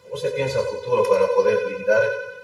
¿Cómo 0.02 0.16
se 0.16 0.30
piensa 0.32 0.58
el 0.58 0.66
futuro 0.66 1.04
para 1.08 1.28
poder 1.28 1.56
blindar 1.66 2.02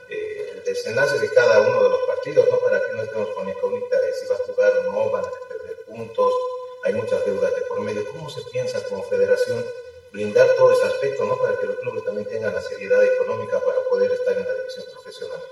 el 0.09 0.63
desenlace 0.63 1.19
de 1.19 1.35
cada 1.35 1.63
uno 1.63 1.83
de 1.83 1.89
los 1.89 2.03
partidos, 2.03 2.49
¿no? 2.49 2.59
Para 2.61 2.79
que 2.79 2.93
no 2.93 3.03
estemos 3.03 3.29
con 3.31 3.49
incógnita 3.49 4.01
de 4.01 4.15
si 4.15 4.27
va 4.27 4.37
a 4.37 4.39
jugar 4.39 4.73
o 4.79 4.93
no, 4.93 5.11
van 5.11 5.25
a 5.25 5.49
perder 5.49 5.85
puntos, 5.85 6.33
hay 6.85 6.93
muchas 6.93 7.27
deudas 7.27 7.53
de 7.57 7.63
por 7.63 7.81
medio. 7.81 8.09
¿Cómo 8.13 8.31
se 8.31 8.43
piensa 8.43 8.85
como 8.85 9.03
federación 9.03 9.67
blindar 10.13 10.49
todo 10.57 10.73
ese 10.75 10.87
aspecto, 10.87 11.25
¿no? 11.25 11.39
Para 11.39 11.59
que 11.59 11.67
los 11.67 11.77
clubes 11.81 12.05
también 12.05 12.29
tengan 12.29 12.55
la 12.55 12.63
seriedad 12.63 13.03
económica 13.03 13.59
para 13.59 13.81
poder 13.91 14.13
estar 14.13 14.39
en 14.39 14.45
la 14.45 14.55
división 14.55 14.85
profesional. 14.93 15.43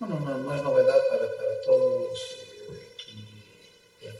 Bueno, 0.00 0.18
no, 0.18 0.38
no 0.38 0.56
es 0.56 0.62
novedad 0.64 0.98
para, 1.08 1.28
todos 1.64 2.36
eh, 2.40 2.49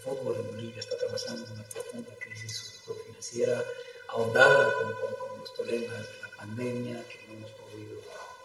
fútbol 0.01 0.37
en 0.37 0.47
Bolivia 0.51 0.81
está 0.81 0.95
atravesando 0.97 1.47
una 1.53 1.65
profunda 1.65 2.15
crisis, 2.19 2.81
financiera, 3.07 3.65
ahondada 4.09 4.73
con, 4.75 4.93
con, 4.95 5.15
con 5.15 5.39
los 5.41 5.51
problemas 5.51 5.99
de 5.99 6.23
la 6.23 6.37
pandemia, 6.37 7.05
que 7.09 7.19
no 7.29 7.35
hemos 7.35 7.51
podido 7.53 8.01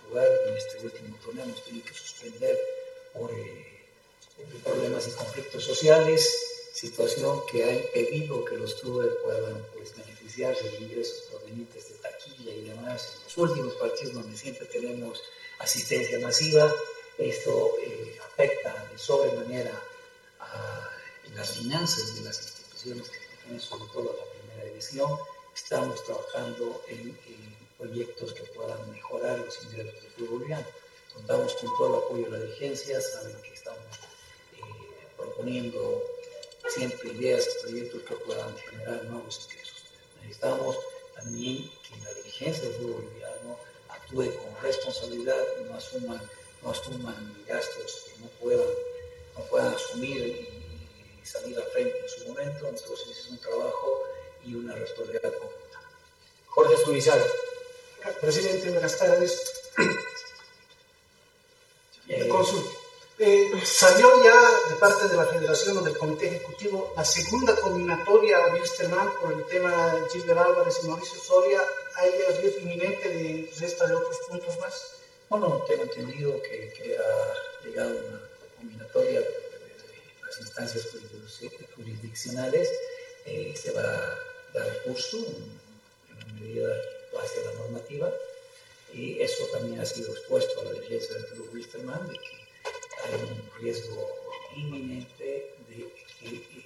jugar 0.07 0.27
en 0.47 0.57
este 0.57 0.79
último 0.85 1.17
torneo, 1.23 1.45
hemos 1.45 1.63
tenido 1.63 1.85
que 1.85 1.93
suspender 1.93 2.59
por 3.13 3.31
eh, 3.31 3.75
problemas 4.63 5.07
y 5.07 5.11
conflictos 5.11 5.63
sociales, 5.63 6.21
situación 6.73 7.41
que 7.51 7.63
ha 7.63 7.71
impedido 7.71 8.43
que 8.45 8.57
los 8.57 8.75
clubes 8.75 9.11
puedan 9.23 9.65
pues, 9.73 9.95
beneficiarse 9.95 10.69
de 10.69 10.77
ingresos 10.77 11.23
provenientes 11.31 11.89
de 11.89 11.95
taquilla 11.95 12.51
y 12.51 12.61
demás. 12.69 13.13
En 13.15 13.23
los 13.23 13.37
últimos 13.37 13.73
partidos 13.75 14.13
donde 14.13 14.37
siempre 14.37 14.65
tenemos 14.65 15.23
asistencia 15.59 16.19
masiva, 16.19 16.73
esto 17.17 17.75
eh, 17.81 18.19
afecta 18.25 18.89
de 18.91 18.97
sobremanera 18.97 19.81
a 20.39 20.94
las 21.35 21.51
finanzas 21.51 22.15
de 22.15 22.21
las 22.21 22.41
instituciones 22.41 23.09
que 23.09 23.19
pertenecen 23.19 23.59
sobre 23.59 23.91
todo 23.91 24.15
la 24.17 24.39
primera 24.39 24.69
división. 24.69 25.19
Estamos 25.53 26.03
trabajando 26.05 26.81
en, 26.87 27.09
en 27.09 27.55
proyectos 27.77 28.33
que 28.33 28.43
puedan 28.43 28.89
mejorar 28.91 29.39
los 29.39 29.63
ingresos 29.63 30.01
del 30.01 30.11
fútbol 30.11 30.29
boliviano. 30.39 30.65
Contamos 31.13 31.53
con 31.55 31.77
todo 31.77 31.87
el 31.87 32.03
apoyo 32.03 32.25
de 32.25 32.31
la 32.31 32.45
dirigencia, 32.45 33.01
saben 33.01 33.41
que 33.41 33.53
estamos 33.53 33.95
eh, 34.53 35.07
proponiendo 35.17 36.03
siempre 36.69 37.11
ideas 37.11 37.47
y 37.47 37.63
proyectos 37.63 38.01
que 38.03 38.15
puedan 38.15 38.57
generar 38.57 39.03
nuevos 39.05 39.47
ingresos. 39.49 39.83
Necesitamos 40.21 40.77
también 41.15 41.69
que 41.83 42.03
la 42.03 42.13
dirigencia 42.13 42.63
del 42.63 42.73
fútbol 42.75 43.03
boliviano 43.03 43.57
actúe 43.89 44.35
con 44.35 44.63
responsabilidad, 44.63 45.43
no 45.67 45.75
asuman, 45.75 46.21
no 46.63 46.71
asuman 46.71 47.43
gastos 47.45 48.05
que 48.05 48.19
no 48.21 48.27
puedan, 48.39 48.67
no 49.37 49.43
puedan 49.45 49.73
asumir 49.73 50.54
salir 51.45 51.57
al 51.59 51.71
frente 51.71 51.99
en 51.99 52.09
su 52.09 52.27
momento. 52.27 52.67
Entonces 52.67 53.17
es 53.17 53.29
un 53.29 53.37
trabajo 53.37 54.03
y 54.43 54.55
una 54.55 54.75
responsabilidad 54.75 55.33
conjunta. 55.33 55.81
Jorge 56.47 56.77
Zurizaga. 56.83 57.25
Presidente, 58.21 58.69
buenas 58.71 58.97
tardes. 58.97 59.53
Eh, 62.07 62.27
consulta. 62.27 62.69
Eh, 63.17 63.49
salió 63.63 64.07
ya 64.23 64.69
de 64.69 64.75
parte 64.75 65.07
de 65.07 65.17
la 65.17 65.25
Federación 65.25 65.79
o 65.79 65.81
del 65.81 65.97
Comité 65.97 66.27
Ejecutivo 66.27 66.93
la 66.95 67.03
segunda 67.03 67.55
combinatoria 67.55 68.37
a 68.37 68.53
Wilstermann 68.53 69.09
por 69.19 69.33
el 69.33 69.43
tema 69.45 69.95
de 69.95 70.07
Gilbert 70.11 70.37
Álvarez 70.37 70.81
y 70.83 70.87
Mauricio 70.87 71.19
Soria. 71.19 71.63
¿Hay 71.95 72.11
riesgo 72.41 72.59
inminente 72.59 73.09
de 73.09 73.51
resta 73.59 73.87
de 73.87 73.95
otros 73.95 74.19
puntos 74.29 74.59
más? 74.59 74.91
Bueno, 75.29 75.65
tengo 75.67 75.81
entendido 75.81 76.39
que, 76.43 76.71
que 76.77 76.95
ha 76.95 77.63
llegado 77.65 77.89
una 77.89 78.21
combinatoria 78.59 79.23
instancias 80.39 80.87
jurisdiccionales. 81.75 82.69
Eh, 83.25 83.53
se 83.55 83.71
va 83.71 83.81
a 83.81 84.19
dar 84.53 84.83
curso 84.83 85.17
en, 85.17 85.59
en 86.19 86.35
medida 86.35 86.69
hacia 87.21 87.43
la 87.43 87.53
normativa 87.59 88.11
y 88.95 89.19
eso 89.19 89.45
también 89.51 89.79
ha 89.81 89.85
sido 89.85 90.11
expuesto 90.13 90.61
a 90.61 90.63
la 90.65 90.71
dirigencia 90.73 91.15
del 91.15 91.25
Club 91.27 91.49
Wilstermann 91.53 92.07
de 92.07 92.13
que 92.13 92.47
hay 93.03 93.13
un 93.15 93.51
riesgo 93.59 94.09
inminente 94.55 95.55
de 95.67 95.93
que 96.19 96.27
eh, 96.27 96.63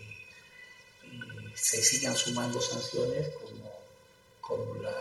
eh, 1.04 1.52
se 1.56 1.82
sigan 1.82 2.16
sumando 2.16 2.62
sanciones 2.62 3.30
como, 3.36 3.80
como 4.42 4.82
la, 4.82 4.94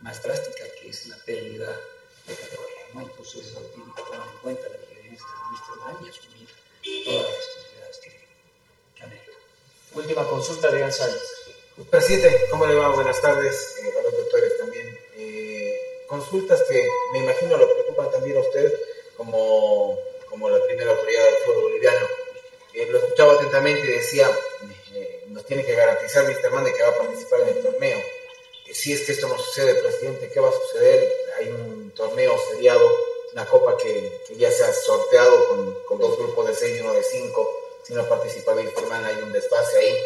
más 0.00 0.22
drástica 0.22 0.64
que 0.80 0.90
es 0.90 1.06
la 1.06 1.16
pérdida 1.18 1.68
de 2.26 2.34
categoría. 2.34 2.84
¿no? 2.94 3.00
Entonces 3.02 3.46
eso 3.46 3.60
tiene 3.74 3.92
que 3.96 4.02
tomar 4.02 4.28
en 4.28 4.38
cuenta 4.38 4.68
la 4.68 4.78
dirigencia 4.86 5.26
del 5.26 5.50
Wilstermann 5.50 6.04
y 6.04 6.08
asumir 6.08 7.04
todas 7.04 7.34
las 7.34 7.53
Última 9.94 10.28
consulta 10.28 10.72
de 10.72 10.80
González. 10.80 11.22
Presidente, 11.88 12.46
¿cómo 12.50 12.66
le 12.66 12.74
va? 12.74 12.88
Buenas 12.88 13.20
tardes 13.22 13.76
eh, 13.78 13.94
a 13.96 14.02
los 14.02 14.12
doctores 14.12 14.58
también. 14.58 14.98
Eh, 15.16 16.04
consultas 16.08 16.62
que 16.68 16.88
me 17.12 17.20
imagino 17.20 17.56
lo 17.56 17.72
preocupan 17.72 18.10
también 18.10 18.36
a 18.36 18.40
usted 18.40 18.72
como, 19.16 19.96
como 20.28 20.50
la 20.50 20.64
primera 20.66 20.90
autoridad 20.90 21.24
del 21.24 21.34
fútbol 21.46 21.62
boliviano. 21.62 22.06
Eh, 22.74 22.86
lo 22.90 22.98
escuchaba 22.98 23.34
atentamente 23.34 23.86
y 23.86 23.92
decía, 23.92 24.28
eh, 24.94 25.24
nos 25.28 25.46
tiene 25.46 25.64
que 25.64 25.76
garantizar 25.76 26.24
Mr. 26.24 26.64
De 26.64 26.72
que 26.72 26.82
va 26.82 26.88
a 26.88 26.98
participar 26.98 27.40
en 27.42 27.48
el 27.48 27.62
torneo. 27.62 27.98
si 28.72 28.92
es 28.92 29.02
que 29.02 29.12
esto 29.12 29.28
no 29.28 29.38
sucede, 29.38 29.76
presidente, 29.76 30.28
¿qué 30.28 30.40
va 30.40 30.48
a 30.48 30.52
suceder? 30.52 31.08
Hay 31.38 31.50
un 31.50 31.92
torneo 31.92 32.36
seriado, 32.50 32.84
una 33.32 33.46
copa 33.46 33.76
que, 33.76 34.22
que 34.26 34.34
ya 34.34 34.50
se 34.50 34.64
ha 34.64 34.72
sorteado 34.72 35.48
con, 35.48 35.78
con, 35.86 35.98
dos 36.00 36.18
grupos 36.18 36.48
de 36.48 36.54
seis 36.56 36.78
y 36.78 36.80
uno 36.80 36.94
de 36.94 37.02
cinco. 37.04 37.63
Si 37.86 37.94
no 37.94 38.08
participa 38.08 38.54
Mr. 38.54 38.86
Man 38.88 39.04
hay 39.04 39.22
un 39.22 39.32
desfase 39.32 39.78
ahí 39.78 39.96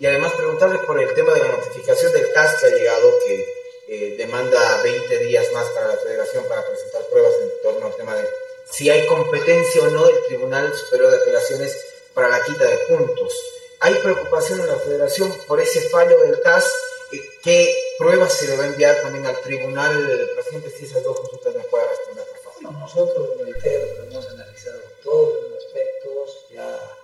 y 0.00 0.06
además 0.06 0.32
preguntarle 0.32 0.78
por 0.80 1.00
el 1.00 1.12
tema 1.14 1.34
de 1.34 1.40
la 1.40 1.48
notificación 1.48 2.12
del 2.12 2.32
CAS 2.32 2.60
que 2.60 2.66
ha 2.66 2.70
llegado, 2.70 3.12
que 3.26 3.54
eh, 3.88 4.14
demanda 4.16 4.82
20 4.82 5.18
días 5.18 5.50
más 5.52 5.66
para 5.70 5.88
la 5.88 5.96
federación 5.96 6.44
para 6.48 6.66
presentar 6.66 7.02
pruebas 7.10 7.32
en 7.42 7.62
torno 7.62 7.86
al 7.86 7.96
tema 7.96 8.14
de 8.14 8.28
si 8.70 8.90
hay 8.90 9.06
competencia 9.06 9.82
o 9.82 9.90
no 9.90 10.06
del 10.06 10.24
Tribunal 10.26 10.74
Superior 10.74 11.10
de 11.10 11.16
Apelaciones 11.18 11.76
para 12.14 12.28
la 12.28 12.42
quita 12.44 12.64
de 12.64 12.76
puntos. 12.88 13.32
¿hay 13.80 13.94
preocupación 13.94 14.60
en 14.60 14.68
la 14.68 14.76
federación 14.76 15.32
por 15.46 15.60
ese 15.60 15.88
fallo 15.88 16.18
del 16.20 16.40
TAS? 16.42 16.64
Eh, 17.12 17.20
¿Qué 17.42 17.74
pruebas 17.98 18.32
se 18.32 18.48
le 18.48 18.56
va 18.56 18.64
a 18.64 18.66
enviar 18.68 19.00
también 19.02 19.26
al 19.26 19.40
tribunal, 19.40 20.30
presidente, 20.34 20.70
si 20.70 20.84
esas 20.84 21.02
dos 21.02 21.18
consultas 21.20 21.54
me 21.54 21.62
puede 21.64 21.88
responder, 21.88 22.24
por 22.26 22.38
favor? 22.38 22.62
No, 22.62 22.80
nosotros, 22.80 23.28
reitero, 23.40 23.86
hemos 24.02 24.26
analizado 24.28 24.80
todos 25.02 25.50
los 25.50 25.64
aspectos, 25.64 26.46
ya 26.50 26.98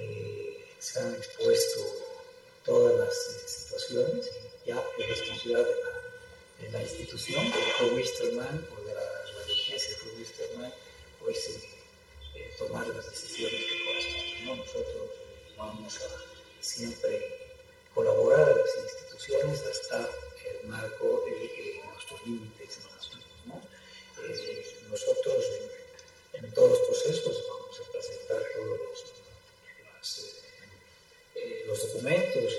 eh, 0.00 0.64
se 0.78 0.98
han 0.98 1.14
expuesto 1.14 1.80
todas 2.64 2.98
las 2.98 3.14
eh, 3.14 3.48
situaciones 3.48 4.30
ya 4.66 4.82
es 4.98 5.08
responsabilidad 5.08 5.66
de 5.66 5.74
la, 5.74 5.90
de 6.60 6.70
la 6.70 6.82
institución, 6.82 7.44
del 7.80 7.94
Wisterman 7.94 8.68
o 8.76 8.84
de 8.84 8.94
la, 8.94 9.00
la 9.00 9.44
dirigencia 9.46 9.96
de 10.04 10.18
Wisterman, 10.18 10.74
pues 11.18 11.48
eh, 11.48 12.54
tomar 12.58 12.86
las 12.88 13.10
decisiones 13.10 13.60
que 13.64 13.84
corresponden. 13.84 14.44
¿no? 14.44 14.56
Nosotros 14.56 15.10
vamos 15.56 15.96
a 15.96 16.62
siempre 16.62 17.40
colaborar 17.94 18.48
a 18.48 18.56
las 18.56 18.70
instituciones 18.84 19.62
hasta 19.62 20.08
el 20.50 20.68
marco 20.68 21.24
de 21.26 21.82
nuestros 21.92 22.26
límites 22.26 22.78
¿no? 23.46 23.60
Eh, 24.22 24.76
nosotros 24.90 25.44
en, 26.34 26.44
en, 26.44 26.54
todos 26.54 26.70
los 26.70 26.80
procesos 26.80 27.44
vamos 27.48 27.80
a 27.80 27.92
presentar 27.92 28.42
todos 28.54 28.78
los, 28.78 28.99
eh, 28.99 28.99
los 31.70 31.86
documentos, 31.86 32.52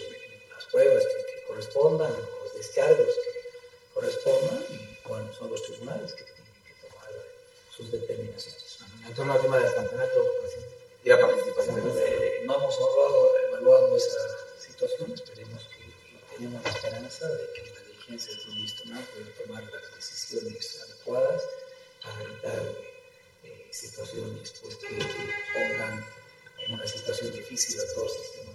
las 0.55 0.66
pruebas 0.66 1.03
que, 1.03 1.34
que, 1.34 1.45
correspondan, 1.45 2.12
los 2.43 2.53
descargos 2.55 3.07
que 3.07 3.93
correspondan, 3.93 4.66
y 4.70 5.07
bueno, 5.07 5.34
son 5.34 5.51
los 5.51 5.62
tribunales 5.64 6.14
que 6.14 6.24
tienen 6.24 6.45
que 6.66 6.88
tomar 6.88 7.12
sus 7.76 7.91
determinaciones. 7.91 8.80
En 9.05 9.14
torno 9.14 9.34
al 9.34 9.41
tema 9.41 9.59
del 9.59 9.74
campeonato, 9.76 10.26
presidente, 10.41 10.78
y 11.03 11.09
la 11.09 11.20
participación 11.20 11.82
bueno, 11.82 11.99
eh, 11.99 12.43
no 12.45 12.55
hemos 12.55 12.78
evaluado, 12.78 13.38
evaluado 13.49 13.97
esa 13.97 14.59
situación, 14.59 15.12
esperemos 15.12 15.64
que 15.68 16.36
tenemos 16.38 16.64
la 16.64 16.70
esperanza 16.70 17.28
de 17.28 17.53
que 17.53 17.72
la 17.74 17.82
dirigencia 17.82 18.36
del 18.38 18.47
ministro 18.47 18.86
pueda 18.86 19.45
tomar 19.45 19.64
las 19.74 19.95
decisiones 19.95 20.80
adecuadas 20.84 21.43
para 22.01 22.24
evitar 22.24 22.62
eh, 23.43 23.68
situaciones 23.72 24.53
pues, 24.62 24.76
que, 24.76 24.88
pongan 25.53 26.05
en 26.66 26.74
una 26.74 26.88
situación 26.88 27.34
difícil 27.34 27.80
a 27.82 27.93
todo 27.93 28.05
el 28.05 28.12
sistema. 28.12 28.51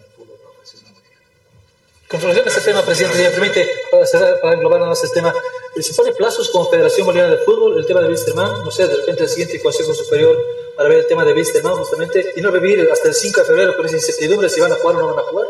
Con 2.09 2.20
relación 2.20 2.46
a 2.46 2.48
este 2.50 2.61
tema, 2.61 2.82
presidente, 2.82 3.16
si 3.16 3.24
me 3.24 3.30
permite, 3.30 3.68
para, 3.90 4.40
para 4.40 4.54
englobar 4.54 4.80
más 4.80 5.02
el 5.02 5.11
tema, 5.11 5.34
se 5.74 5.92
pone 5.92 6.12
plazos 6.12 6.48
con 6.50 6.70
Federación 6.70 7.04
Boliviana 7.04 7.34
de 7.34 7.42
Fútbol, 7.42 7.76
el 7.76 7.84
tema 7.84 8.00
de 8.00 8.09
Wisterman, 8.09 8.64
no 8.64 8.70
sé, 8.70 8.86
de 8.86 8.94
repente 8.94 9.24
el 9.24 9.28
siguiente 9.28 9.61
Consejo 9.61 9.92
Superior 9.92 10.36
para 10.76 10.88
ver 10.88 10.98
el 10.98 11.07
tema 11.09 11.24
de 11.24 11.32
Wisterman 11.32 11.74
justamente 11.76 12.32
y 12.36 12.40
no 12.40 12.52
revivir 12.52 12.88
hasta 12.92 13.09
el 13.09 13.14
5 13.14 13.40
de 13.40 13.46
febrero 13.46 13.76
con 13.76 13.86
esa 13.86 13.96
incertidumbre 13.96 14.48
si 14.48 14.61
van 14.61 14.70
a 14.70 14.76
jugar 14.76 14.96
o 14.96 15.00
no 15.00 15.14
van 15.14 15.18
a 15.18 15.28
jugar. 15.28 15.46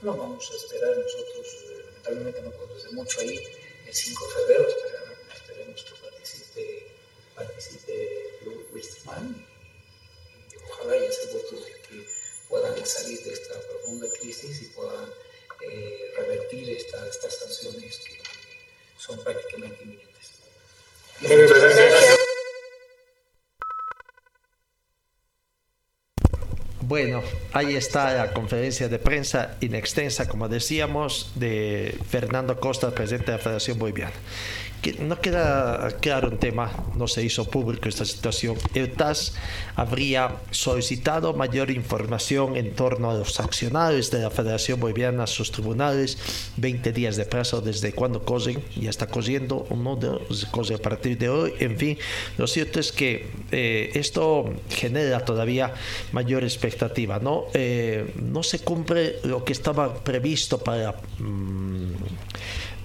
No 0.00 0.16
vamos 0.16 0.50
a 0.50 0.56
esperar 0.56 0.96
nosotros, 0.96 1.46
eh, 1.68 1.84
lamentablemente 1.84 2.40
no 2.40 2.74
hacer 2.74 2.92
mucho 2.92 3.20
ahí, 3.20 3.38
el 3.86 3.94
5 3.94 4.26
de 4.26 4.32
febrero 4.32 4.68
esperemos, 4.68 5.18
esperemos 5.34 5.82
que 5.84 6.08
participe, 6.08 6.86
participe 7.34 8.38
Wisterman 8.72 9.46
y, 10.48 10.54
y, 10.54 10.58
ojalá 10.70 10.96
ya 10.96 11.12
se 11.12 11.26
votos 11.34 11.66
de 11.66 11.72
que 11.82 12.06
puedan 12.48 12.86
salir 12.86 13.22
de 13.24 13.32
esta 13.34 13.60
profunda 13.68 14.06
crisis 14.18 14.62
y 14.62 14.64
puedan 14.68 15.12
eh, 15.70 16.12
revertir 16.16 16.70
esta, 16.70 17.06
estas 17.08 17.38
sanciones 17.38 17.98
que 17.98 18.18
son 18.98 19.22
prácticamente 19.22 19.82
inminentes. 19.82 20.12
Bueno, 26.80 27.22
ahí 27.52 27.74
está 27.74 28.12
la 28.12 28.32
conferencia 28.34 28.88
de 28.88 28.98
prensa 28.98 29.56
inextensa, 29.60 30.28
como 30.28 30.48
decíamos, 30.48 31.30
de 31.36 31.96
Fernando 32.10 32.60
Costa, 32.60 32.90
presidente 32.90 33.30
de 33.30 33.38
la 33.38 33.42
Federación 33.42 33.78
Boliviana. 33.78 34.12
No 34.98 35.20
queda 35.20 35.96
claro 36.00 36.28
un 36.28 36.38
tema, 36.38 36.72
no 36.96 37.06
se 37.06 37.22
hizo 37.22 37.44
público 37.44 37.88
esta 37.88 38.04
situación. 38.04 38.56
El 38.74 38.90
TAS 38.92 39.34
habría 39.76 40.36
solicitado 40.50 41.34
mayor 41.34 41.70
información 41.70 42.56
en 42.56 42.74
torno 42.74 43.10
a 43.10 43.14
los 43.14 43.38
accionarios 43.38 44.10
de 44.10 44.22
la 44.22 44.30
Federación 44.30 44.80
Boliviana, 44.80 45.28
sus 45.28 45.52
tribunales, 45.52 46.18
20 46.56 46.92
días 46.92 47.16
de 47.16 47.24
plazo 47.24 47.60
desde 47.60 47.92
cuando 47.92 48.24
cosen, 48.24 48.60
ya 48.74 48.90
está 48.90 49.06
cosiendo, 49.06 49.66
uno 49.70 49.94
de 49.94 50.18
cose 50.50 50.74
a 50.74 50.78
partir 50.78 51.16
de 51.16 51.28
hoy, 51.28 51.54
en 51.60 51.78
fin. 51.78 51.98
Lo 52.36 52.48
cierto 52.48 52.80
es 52.80 52.90
que 52.90 53.30
eh, 53.52 53.92
esto 53.94 54.52
genera 54.68 55.24
todavía 55.24 55.72
mayor 56.10 56.42
expectativa, 56.42 57.20
¿no? 57.20 57.44
Eh, 57.54 58.14
no 58.20 58.42
se 58.42 58.58
cumple 58.58 59.20
lo 59.22 59.44
que 59.44 59.52
estaba 59.52 59.94
previsto 59.94 60.58
para... 60.58 60.96
Mmm, 61.20 61.92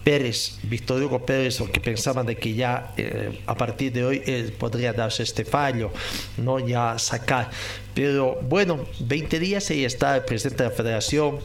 Pérez, 0.07 0.57
Víctor 0.63 1.03
Hugo 1.03 1.25
Pérez, 1.25 1.61
que 1.69 1.81
pensaban 1.81 2.25
de 2.25 2.37
que 2.37 2.53
ya 2.53 2.93
eh, 2.95 3.41
a 3.45 3.55
partir 3.55 3.91
de 3.91 4.05
hoy 4.05 4.21
podría 4.57 4.93
darse 4.93 5.23
este 5.23 5.43
fallo, 5.43 5.91
no 6.37 6.59
ya 6.59 6.97
sacar. 6.97 7.49
Pero 7.93 8.39
bueno, 8.41 8.85
20 9.01 9.37
días 9.37 9.69
y 9.71 9.83
está 9.83 10.15
el 10.15 10.23
presidente 10.23 10.63
de 10.63 10.69
la 10.69 10.75
federación, 10.77 11.39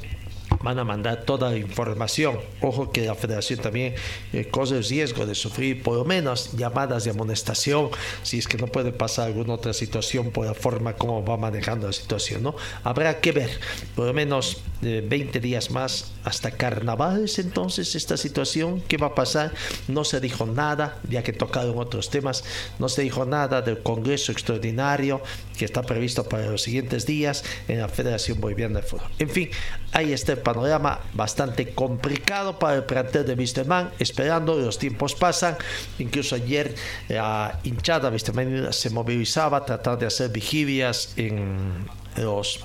van 0.62 0.78
a 0.78 0.84
mandar 0.84 1.24
toda 1.24 1.50
la 1.50 1.56
información. 1.56 2.38
Ojo 2.60 2.90
que 2.90 3.06
la 3.06 3.14
federación 3.14 3.60
también 3.60 3.94
eh, 4.32 4.46
corre 4.50 4.78
el 4.78 4.84
riesgo 4.84 5.26
de 5.26 5.34
sufrir 5.34 5.82
por 5.82 5.96
lo 5.96 6.04
menos 6.04 6.52
llamadas 6.52 7.04
de 7.04 7.10
amonestación 7.10 7.90
si 8.22 8.38
es 8.38 8.46
que 8.46 8.58
no 8.58 8.66
puede 8.66 8.92
pasar 8.92 9.26
alguna 9.26 9.54
otra 9.54 9.72
situación 9.72 10.30
por 10.30 10.46
la 10.46 10.54
forma 10.54 10.94
como 10.94 11.24
va 11.24 11.36
manejando 11.36 11.86
la 11.86 11.92
situación. 11.92 12.42
¿no? 12.42 12.54
Habrá 12.84 13.20
que 13.20 13.32
ver, 13.32 13.50
por 13.94 14.06
lo 14.06 14.14
menos 14.14 14.62
eh, 14.82 15.04
20 15.06 15.40
días 15.40 15.70
más 15.70 16.12
hasta 16.24 16.52
carnavales 16.52 17.38
entonces 17.38 17.94
esta 17.94 18.16
situación, 18.16 18.80
¿qué 18.86 18.96
va 18.96 19.08
a 19.08 19.14
pasar? 19.14 19.52
No 19.88 20.04
se 20.04 20.20
dijo 20.20 20.46
nada, 20.46 20.98
ya 21.08 21.22
que 21.22 21.32
tocaron 21.32 21.78
otros 21.78 22.10
temas, 22.10 22.44
no 22.78 22.88
se 22.88 23.02
dijo 23.02 23.24
nada 23.24 23.62
del 23.62 23.82
Congreso 23.82 24.32
Extraordinario 24.32 25.22
que 25.56 25.64
está 25.64 25.82
previsto 25.82 26.24
para 26.24 26.46
los 26.46 26.62
siguientes 26.62 27.06
días 27.06 27.44
en 27.68 27.80
la 27.80 27.88
Federación 27.88 28.40
Boliviana 28.40 28.80
de 28.80 28.86
Fútbol. 28.86 29.10
En 29.18 29.28
fin, 29.28 29.50
está 29.94 30.32
el 30.32 30.38
panorama 30.38 31.00
bastante 31.14 31.70
complicado 31.74 32.58
para 32.58 32.76
el 32.76 32.84
plantel 32.84 33.26
de 33.26 33.34
Wisterman, 33.34 33.90
esperando, 33.98 34.58
los 34.58 34.78
tiempos 34.78 35.14
pasan, 35.14 35.56
incluso 35.98 36.34
ayer 36.34 36.74
la 37.08 37.60
hinchada 37.62 38.10
Wisterman 38.10 38.72
se 38.72 38.90
movilizaba 38.90 39.64
tratando 39.64 40.00
de 40.00 40.06
hacer 40.06 40.30
vigilias 40.30 41.12
en 41.16 41.86
los 42.16 42.64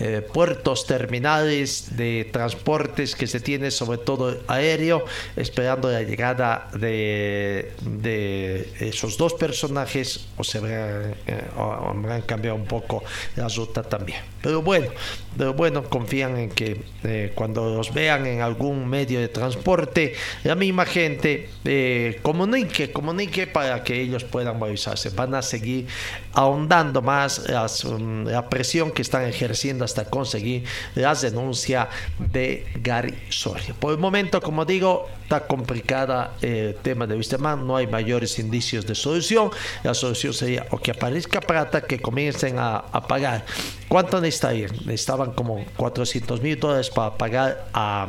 eh, 0.00 0.20
puertos 0.20 0.86
terminales 0.86 1.96
de 1.96 2.28
transportes 2.32 3.14
que 3.14 3.26
se 3.26 3.40
tiene, 3.40 3.70
sobre 3.70 3.98
todo 3.98 4.38
aéreo, 4.46 5.04
esperando 5.36 5.90
la 5.90 6.02
llegada 6.02 6.68
de, 6.72 7.72
de 7.82 8.68
esos 8.80 9.16
dos 9.16 9.34
personajes 9.34 10.26
o 10.36 10.44
se 10.44 10.58
habrán, 10.58 11.14
eh, 11.26 11.44
o 11.56 11.62
habrán 11.62 12.22
cambiado 12.22 12.56
un 12.56 12.66
poco 12.66 13.02
la 13.36 13.48
ruta 13.48 13.82
también. 13.82 14.20
Pero 14.40 14.62
bueno, 14.62 14.88
pero 15.36 15.54
bueno, 15.54 15.84
confían 15.84 16.36
en 16.36 16.50
que 16.50 16.80
eh, 17.04 17.32
cuando 17.34 17.74
los 17.74 17.92
vean 17.92 18.26
en 18.26 18.40
algún 18.40 18.88
medio 18.88 19.20
de 19.20 19.28
transporte, 19.28 20.14
la 20.44 20.54
misma 20.54 20.86
gente 20.86 21.48
eh, 21.64 22.18
comunique, 22.22 22.92
comunique 22.92 23.46
para 23.46 23.82
que 23.84 24.00
ellos 24.00 24.24
puedan 24.24 24.58
movilizarse. 24.58 25.10
Van 25.10 25.34
a 25.34 25.42
seguir 25.42 25.86
ahondando 26.32 27.02
más 27.02 27.40
um, 27.84 28.24
la 28.24 28.48
presión 28.48 28.90
que 28.90 29.02
están 29.02 29.24
ejerciendo 29.24 29.84
hasta 29.88 30.04
conseguir 30.04 30.64
las 30.94 31.22
denuncias 31.22 31.88
de 32.18 32.66
Gary 32.82 33.18
Soria. 33.30 33.74
Por 33.78 33.92
el 33.92 33.98
momento, 33.98 34.40
como 34.40 34.64
digo, 34.64 35.08
está 35.22 35.46
complicada 35.46 36.34
el 36.42 36.74
tema 36.76 37.06
de 37.06 37.16
Wisterman, 37.16 37.66
no 37.66 37.76
hay 37.76 37.86
mayores 37.86 38.38
indicios 38.38 38.86
de 38.86 38.94
solución. 38.94 39.50
La 39.82 39.94
solución 39.94 40.32
sería 40.32 40.66
o 40.70 40.78
que 40.78 40.90
aparezca 40.90 41.40
plata, 41.40 41.82
que 41.82 42.00
comiencen 42.00 42.58
a, 42.58 42.76
a 42.76 43.06
pagar. 43.06 43.44
¿Cuánto 43.88 44.20
necesitarían? 44.20 44.72
Necesitaban 44.84 45.32
como 45.32 45.64
400 45.76 46.42
mil 46.42 46.58
dólares 46.60 46.90
para 46.90 47.16
pagar 47.16 47.68
a, 47.72 48.06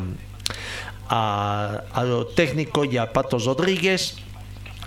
a, 1.07 1.83
a 1.91 2.03
lo 2.03 2.27
técnico 2.27 2.85
y 2.85 2.97
a 2.97 3.11
Patos 3.11 3.45
Rodríguez. 3.45 4.17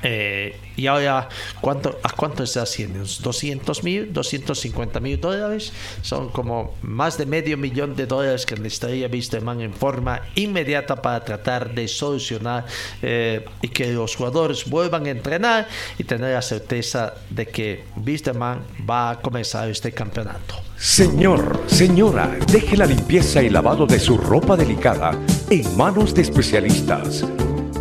Eh, 0.02 0.56
y 0.76 0.86
ahora, 0.86 1.28
¿cuánto, 1.60 1.98
¿a 2.02 2.10
cuánto 2.10 2.42
está 2.42 2.62
haciendo? 2.62 3.00
¿200 3.00 3.82
mil? 3.82 4.12
¿250 4.12 5.00
mil 5.00 5.20
dólares? 5.20 5.72
Son 6.02 6.30
como 6.30 6.74
más 6.82 7.18
de 7.18 7.26
medio 7.26 7.56
millón 7.56 7.94
de 7.94 8.06
dólares 8.06 8.46
que 8.46 8.56
necesitaría 8.56 9.08
Wisterman 9.08 9.60
en 9.60 9.72
forma 9.72 10.22
inmediata 10.34 10.96
para 11.00 11.24
tratar 11.24 11.74
de 11.74 11.86
solucionar 11.88 12.66
eh, 13.02 13.44
y 13.60 13.68
que 13.68 13.92
los 13.92 14.16
jugadores 14.16 14.68
vuelvan 14.68 15.06
a 15.06 15.10
entrenar 15.10 15.68
y 15.98 16.04
tener 16.04 16.34
la 16.34 16.42
certeza 16.42 17.14
de 17.30 17.46
que 17.46 17.84
Wisterman 18.04 18.62
va 18.88 19.10
a 19.10 19.20
comenzar 19.20 19.68
este 19.68 19.92
campeonato. 19.92 20.56
Señor, 20.76 21.62
señora, 21.66 22.36
deje 22.50 22.76
la 22.76 22.86
limpieza 22.86 23.42
y 23.42 23.50
lavado 23.50 23.86
de 23.86 24.00
su 24.00 24.18
ropa 24.18 24.56
delicada 24.56 25.16
en 25.48 25.76
manos 25.76 26.12
de 26.12 26.22
especialistas. 26.22 27.24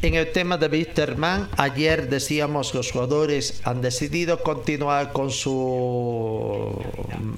En 0.00 0.14
el 0.14 0.30
tema 0.30 0.56
de 0.58 0.68
Wisterman, 0.68 1.48
ayer 1.56 2.08
decíamos 2.08 2.72
los 2.72 2.92
jugadores 2.92 3.60
han 3.64 3.80
decidido 3.80 4.44
continuar 4.44 5.12
con 5.12 5.32
sus 5.32 6.72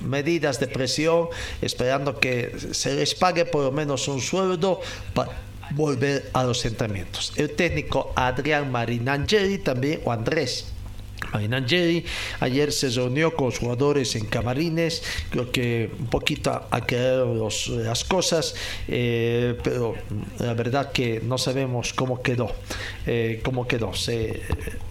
medidas 0.05 0.61
de 0.61 0.67
presión, 0.67 1.29
esperando 1.63 2.21
que 2.21 2.55
se 2.73 2.95
les 2.95 3.15
pague 3.15 3.47
por 3.47 3.65
lo 3.65 3.73
menos 3.73 4.09
un 4.09 4.21
sueldo 4.21 4.83
para 5.15 5.41
volver 5.71 6.29
a 6.35 6.45
los 6.45 6.63
entrenamientos. 6.67 7.33
El 7.37 7.51
técnico 7.53 8.13
Adrián 8.15 8.71
Marinangeli 8.71 9.57
también, 9.57 10.03
o 10.05 10.13
Andrés 10.13 10.67
Marinangeli 11.33 12.05
ayer 12.41 12.73
se 12.73 12.91
reunió 12.91 13.35
con 13.35 13.47
los 13.47 13.59
jugadores 13.59 14.17
en 14.17 14.27
camarines, 14.27 15.03
creo 15.31 15.51
que 15.51 15.91
un 15.99 16.07
poquito 16.07 16.51
a 16.71 16.87
creer 16.87 17.27
las 17.27 18.05
cosas, 18.05 18.55
eh, 18.89 19.57
pero 19.63 19.95
la 20.39 20.55
verdad 20.55 20.93
que 20.93 21.21
no 21.21 21.39
sabemos 21.39 21.93
cómo 21.93 22.23
quedó, 22.23 22.53
eh, 23.07 23.41
cómo 23.45 23.67
quedó. 23.67 23.95
Se 23.95 24.43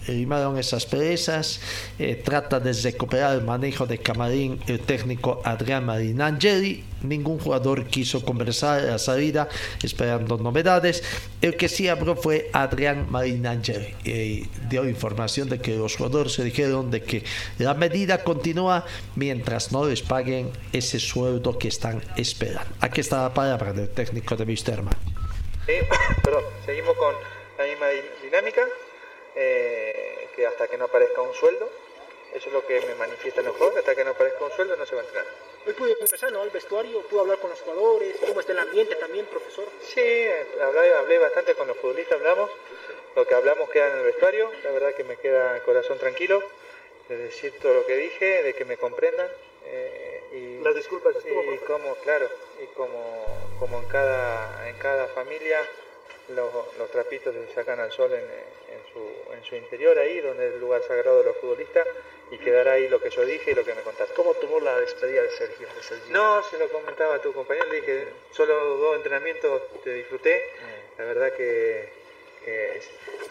eliminaron 0.07 0.57
esas 0.57 0.85
perezas, 0.85 1.59
eh, 1.97 2.21
trata 2.23 2.59
de 2.59 2.73
recuperar 2.73 3.35
el 3.35 3.43
manejo 3.43 3.85
de 3.85 3.97
camarín 3.97 4.59
el 4.67 4.79
técnico 4.79 5.41
Adrián 5.43 5.85
Marinangeli, 5.85 6.83
ningún 7.03 7.39
jugador 7.39 7.85
quiso 7.85 8.23
conversar 8.23 8.79
a 8.79 8.83
la 8.83 8.99
salida 8.99 9.49
esperando 9.83 10.37
novedades. 10.37 11.03
El 11.41 11.55
que 11.55 11.69
sí 11.69 11.87
habló 11.87 12.15
fue 12.15 12.49
Adrián 12.53 13.07
Marinangeli 13.09 13.95
y 14.03 14.47
dio 14.69 14.87
información 14.87 15.49
de 15.49 15.59
que 15.59 15.75
los 15.75 15.95
jugadores 15.95 16.33
se 16.33 16.43
dijeron 16.43 16.91
de 16.91 17.03
que 17.03 17.23
la 17.57 17.73
medida 17.73 18.23
continúa 18.23 18.85
mientras 19.15 19.71
no 19.71 19.85
les 19.85 20.01
paguen 20.01 20.51
ese 20.73 20.99
sueldo 20.99 21.57
que 21.57 21.67
están 21.67 22.01
esperando. 22.15 22.69
Aquí 22.81 23.01
está 23.01 23.23
la 23.23 23.33
palabra 23.33 23.73
del 23.73 23.89
técnico 23.89 24.35
de 24.35 24.43
Wisterman. 24.43 24.93
Sí, 25.65 25.75
perdón, 26.23 26.43
seguimos 26.65 26.95
con 26.97 27.13
la 27.57 27.65
misma 27.65 27.87
dinámica, 28.23 28.61
eh, 29.35 30.29
que 30.35 30.47
hasta 30.47 30.67
que 30.67 30.77
no 30.77 30.85
aparezca 30.85 31.21
un 31.21 31.33
sueldo, 31.33 31.69
eso 32.33 32.47
es 32.47 32.53
lo 32.53 32.65
que 32.65 32.81
me 32.81 32.95
manifiesta 32.95 33.41
en 33.41 33.47
el 33.47 33.53
juego, 33.53 33.73
que 33.73 33.79
hasta 33.79 33.95
que 33.95 34.03
no 34.03 34.11
aparezca 34.11 34.45
un 34.45 34.51
sueldo 34.51 34.75
no 34.77 34.85
se 34.85 34.95
va 34.95 35.01
a 35.01 35.05
entrenar. 35.05 35.27
Hoy 35.65 35.73
pude 35.73 35.95
conversar, 35.97 36.31
¿no? 36.31 36.41
Al 36.41 36.49
vestuario, 36.49 37.01
pude 37.03 37.19
hablar 37.19 37.37
con 37.39 37.49
los 37.49 37.61
jugadores, 37.61 38.15
cómo 38.25 38.39
está 38.39 38.53
el 38.53 38.59
ambiente 38.59 38.95
también, 38.95 39.25
profesor. 39.25 39.65
Sí, 39.81 40.25
hablé, 40.61 40.93
hablé 40.93 41.17
bastante 41.17 41.53
con 41.55 41.67
los 41.67 41.77
futbolistas, 41.77 42.17
hablamos, 42.17 42.49
lo 43.15 43.25
que 43.27 43.35
hablamos 43.35 43.69
queda 43.69 43.91
en 43.91 43.97
el 43.97 44.05
vestuario, 44.05 44.51
la 44.63 44.71
verdad 44.71 44.93
que 44.93 45.03
me 45.03 45.17
queda 45.17 45.55
el 45.57 45.63
corazón 45.63 45.97
tranquilo 45.99 46.41
de 47.09 47.17
decir 47.17 47.53
todo 47.59 47.73
lo 47.73 47.85
que 47.85 47.95
dije, 47.97 48.43
de 48.43 48.53
que 48.53 48.65
me 48.65 48.77
comprendan. 48.77 49.27
Eh, 49.65 50.23
y, 50.31 50.63
Las 50.63 50.75
disculpas 50.75 51.15
y, 51.25 51.57
como, 51.65 51.95
claro, 51.95 52.29
y 52.61 52.67
como, 52.67 53.25
como 53.59 53.79
en 53.79 53.87
cada, 53.87 54.69
en 54.69 54.77
cada 54.77 55.07
familia 55.07 55.59
los, 56.29 56.51
los 56.77 56.91
trapitos 56.91 57.33
se 57.33 57.53
sacan 57.53 57.79
al 57.79 57.91
sol 57.91 58.13
en, 58.13 58.19
en, 58.23 58.93
su, 58.93 59.33
en 59.33 59.43
su 59.43 59.55
interior 59.55 59.97
ahí, 59.97 60.21
donde 60.21 60.47
es 60.47 60.53
el 60.53 60.59
lugar 60.59 60.83
sagrado 60.83 61.19
de 61.19 61.25
los 61.25 61.37
futbolistas, 61.37 61.87
y 62.31 62.37
quedará 62.37 62.73
ahí 62.73 62.87
lo 62.87 63.01
que 63.01 63.09
yo 63.09 63.25
dije 63.25 63.51
y 63.51 63.55
lo 63.55 63.65
que 63.65 63.73
me 63.73 63.81
contaste. 63.81 64.13
¿Cómo 64.13 64.33
tomó 64.35 64.59
la 64.59 64.79
despedida 64.79 65.23
de 65.23 65.31
Sergio? 65.31 65.67
De 65.75 65.83
Sergio? 65.83 66.11
No, 66.11 66.43
se 66.43 66.57
lo 66.57 66.69
comentaba 66.69 67.15
a 67.15 67.21
tu 67.21 67.33
compañero, 67.33 67.67
le 67.67 67.81
dije, 67.81 68.07
solo 68.31 68.77
dos 68.77 68.95
entrenamientos 68.97 69.61
te 69.83 69.93
disfruté, 69.93 70.43
la 70.97 71.05
verdad 71.05 71.33
que, 71.33 71.89
que 72.45 72.81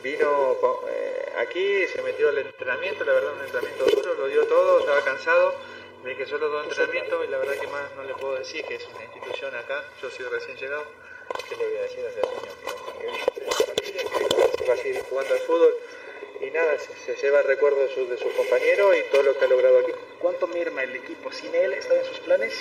vino 0.02 0.56
eh, 0.88 1.32
aquí, 1.38 1.86
se 1.86 2.02
metió 2.02 2.28
al 2.28 2.38
entrenamiento, 2.38 3.04
la 3.04 3.12
verdad 3.12 3.34
un 3.34 3.44
entrenamiento 3.44 3.84
duro, 3.86 4.14
lo 4.14 4.26
dio 4.26 4.46
todo, 4.46 4.80
estaba 4.80 5.02
cansado, 5.04 5.54
le 6.02 6.10
dije 6.10 6.26
solo 6.26 6.48
dos 6.48 6.64
entrenamientos 6.64 7.24
y 7.24 7.30
la 7.30 7.38
verdad 7.38 7.54
que 7.58 7.66
más 7.68 7.94
no 7.94 8.02
le 8.02 8.14
puedo 8.14 8.34
decir, 8.34 8.64
que 8.64 8.76
es 8.76 8.86
una 8.86 9.04
institución 9.04 9.54
acá, 9.54 9.84
yo 10.02 10.10
soy 10.10 10.26
recién 10.26 10.56
llegado, 10.56 10.84
¿qué 11.48 11.56
le 11.56 11.66
voy 11.66 11.76
a 11.76 11.82
decir 11.82 12.04
a 12.04 12.08
ese 12.08 12.20
niño? 12.20 12.52
Que, 12.98 14.68
va 14.68 14.74
a 14.74 14.76
seguir 14.76 15.02
jugando 15.08 15.32
al 15.32 15.40
fútbol 15.40 15.74
y 16.40 16.50
nada, 16.50 16.78
se, 16.78 17.16
lleva 17.16 17.40
el 17.40 17.46
recuerdo 17.46 17.80
de 17.80 17.94
sus 17.94 18.08
de 18.08 18.16
compañeros 18.16 18.96
y 18.96 19.02
todo 19.10 19.22
lo 19.22 19.38
que 19.38 19.44
ha 19.44 19.48
logrado 19.48 19.78
aquí. 19.78 19.92
¿Cuánto 20.20 20.46
merma 20.46 20.82
el 20.84 20.94
equipo? 20.96 21.32
¿Sin 21.32 21.54
él 21.54 21.72
estaba 21.72 22.00
en 22.00 22.06
sus 22.06 22.20
planes? 22.20 22.54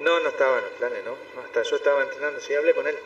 No, 0.00 0.18
no 0.20 0.30
estaba 0.30 0.58
en 0.58 0.64
los 0.64 0.72
planes, 0.74 1.04
¿no? 1.04 1.16
Hasta 1.42 1.62
yo 1.62 1.76
estaba 1.76 2.02
entrenando, 2.02 2.40
sí, 2.40 2.54
hablé 2.54 2.74
con 2.74 2.86
él. 2.86 2.98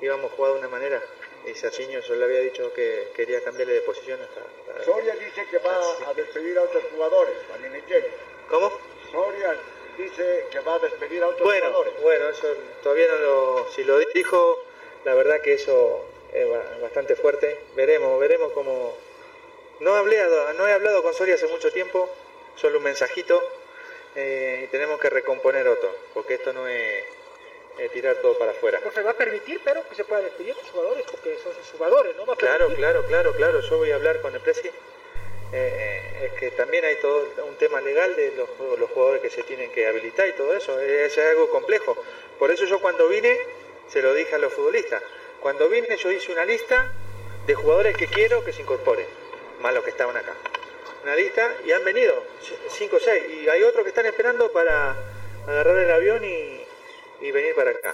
Íbamos 0.00 0.32
a 0.32 0.34
jugar 0.34 0.52
de 0.54 0.58
una 0.58 0.68
manera. 0.68 1.02
Y 1.46 1.54
Serginho, 1.54 2.00
yo 2.00 2.14
le 2.16 2.24
había 2.24 2.40
dicho 2.40 2.72
que 2.72 3.08
quería 3.14 3.42
cambiarle 3.44 3.74
de 3.74 3.80
posición 3.82 4.18
hasta... 4.20 4.84
Soria 4.84 5.14
dice 5.14 5.46
que 5.48 5.58
va 5.58 5.78
a 6.08 6.14
despedir 6.14 6.58
a 6.58 6.62
otros 6.62 6.82
jugadores, 6.92 7.34
Marinangeli. 7.48 8.08
¿Cómo? 8.50 8.72
Soria 9.12 9.56
dice 9.96 10.46
que 10.50 10.58
va 10.60 10.74
a 10.74 10.78
despedir 10.80 11.22
a 11.22 11.28
otros 11.28 11.44
bueno, 11.44 11.66
jugadores. 11.66 12.02
Bueno, 12.02 12.28
eso 12.30 12.48
todavía 12.82 13.06
no 13.08 13.18
lo... 13.18 13.66
Si 13.70 13.84
lo 13.84 13.98
dijo, 14.12 14.64
la 15.04 15.14
verdad 15.14 15.40
que 15.40 15.54
eso 15.54 16.04
es 16.32 16.46
bastante 16.82 17.14
fuerte. 17.14 17.60
Veremos, 17.76 18.18
veremos 18.18 18.52
cómo... 18.52 19.05
No, 19.80 19.94
hablé, 19.94 20.18
no 20.56 20.66
he 20.66 20.72
hablado 20.72 21.02
con 21.02 21.14
Soria 21.14 21.34
hace 21.34 21.46
mucho 21.48 21.70
tiempo, 21.70 22.08
solo 22.56 22.78
un 22.78 22.84
mensajito. 22.84 23.42
Eh, 24.14 24.62
y 24.64 24.66
tenemos 24.68 24.98
que 24.98 25.10
recomponer 25.10 25.68
otro, 25.68 25.94
porque 26.14 26.34
esto 26.34 26.50
no 26.54 26.66
es 26.66 27.04
eh, 27.78 27.90
tirar 27.92 28.16
todo 28.16 28.38
para 28.38 28.52
afuera. 28.52 28.80
¿Se 28.94 29.02
va 29.02 29.10
a 29.10 29.14
permitir, 29.14 29.60
pero 29.62 29.86
que 29.86 29.94
se 29.94 30.04
pueda 30.04 30.22
despedir 30.22 30.56
los 30.56 30.70
jugadores? 30.70 31.04
Porque 31.10 31.36
son 31.44 31.52
sus 31.52 31.72
jugadores, 31.72 32.16
¿no? 32.16 32.24
Va 32.24 32.32
a 32.32 32.36
Claro, 32.36 32.68
claro, 32.74 33.04
claro, 33.04 33.34
claro. 33.34 33.60
Yo 33.60 33.76
voy 33.76 33.90
a 33.90 33.96
hablar 33.96 34.22
con 34.22 34.34
el 34.34 34.40
presi. 34.40 34.70
Eh, 35.52 36.06
es 36.24 36.32
que 36.40 36.50
también 36.52 36.84
hay 36.86 36.96
todo 36.96 37.24
un 37.46 37.56
tema 37.56 37.80
legal 37.82 38.16
de 38.16 38.32
los, 38.32 38.48
los 38.78 38.90
jugadores 38.90 39.20
que 39.20 39.30
se 39.30 39.42
tienen 39.42 39.70
que 39.70 39.86
habilitar 39.86 40.26
y 40.26 40.32
todo 40.32 40.56
eso. 40.56 40.80
Es, 40.80 41.18
algo 41.18 41.50
complejo. 41.50 41.94
Por 42.38 42.50
eso 42.50 42.64
yo 42.64 42.80
cuando 42.80 43.08
vine, 43.08 43.38
se 43.88 44.00
lo 44.00 44.14
dije 44.14 44.34
a 44.34 44.38
los 44.38 44.52
futbolistas. 44.54 45.02
Cuando 45.40 45.68
vine 45.68 45.94
yo 45.98 46.10
hice 46.10 46.32
una 46.32 46.46
lista 46.46 46.90
de 47.46 47.54
jugadores 47.54 47.96
que 47.96 48.08
quiero 48.08 48.42
que 48.44 48.54
se 48.54 48.62
incorporen, 48.62 49.06
más 49.66 49.74
los 49.74 49.82
que 49.82 49.90
estaban 49.90 50.16
acá. 50.16 50.32
Una 51.02 51.16
lista 51.16 51.56
y 51.64 51.72
han 51.72 51.84
venido, 51.84 52.22
cinco 52.70 52.96
o 52.96 53.00
seis. 53.00 53.24
Y 53.28 53.48
hay 53.48 53.64
otros 53.64 53.82
que 53.82 53.88
están 53.88 54.06
esperando 54.06 54.52
para 54.52 54.94
agarrar 55.44 55.76
el 55.78 55.90
avión 55.90 56.24
y, 56.24 56.64
y 57.20 57.30
venir 57.32 57.52
para 57.56 57.72
acá. 57.72 57.92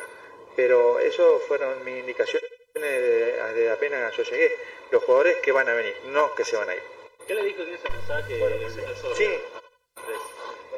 Pero 0.54 1.00
eso 1.00 1.40
fueron 1.48 1.82
mis 1.82 1.96
indicaciones 1.96 2.50
de, 2.74 3.52
de 3.54 3.70
apenas 3.70 4.14
yo 4.14 4.22
llegué. 4.22 4.54
Los 4.90 5.02
jugadores 5.04 5.38
que 5.38 5.50
van 5.50 5.66
a 5.66 5.72
venir, 5.72 5.96
no 6.08 6.34
que 6.34 6.44
se 6.44 6.56
van 6.56 6.68
a 6.68 6.74
ir. 6.74 6.82
¿Qué 7.26 7.34
le 7.34 7.42
dijo 7.44 7.62
en 7.62 7.74
ese 7.74 7.88
mensaje 7.88 8.34
el 8.34 8.70
señor 8.70 8.96
Soria? 8.96 9.16
Sí. 9.16 9.40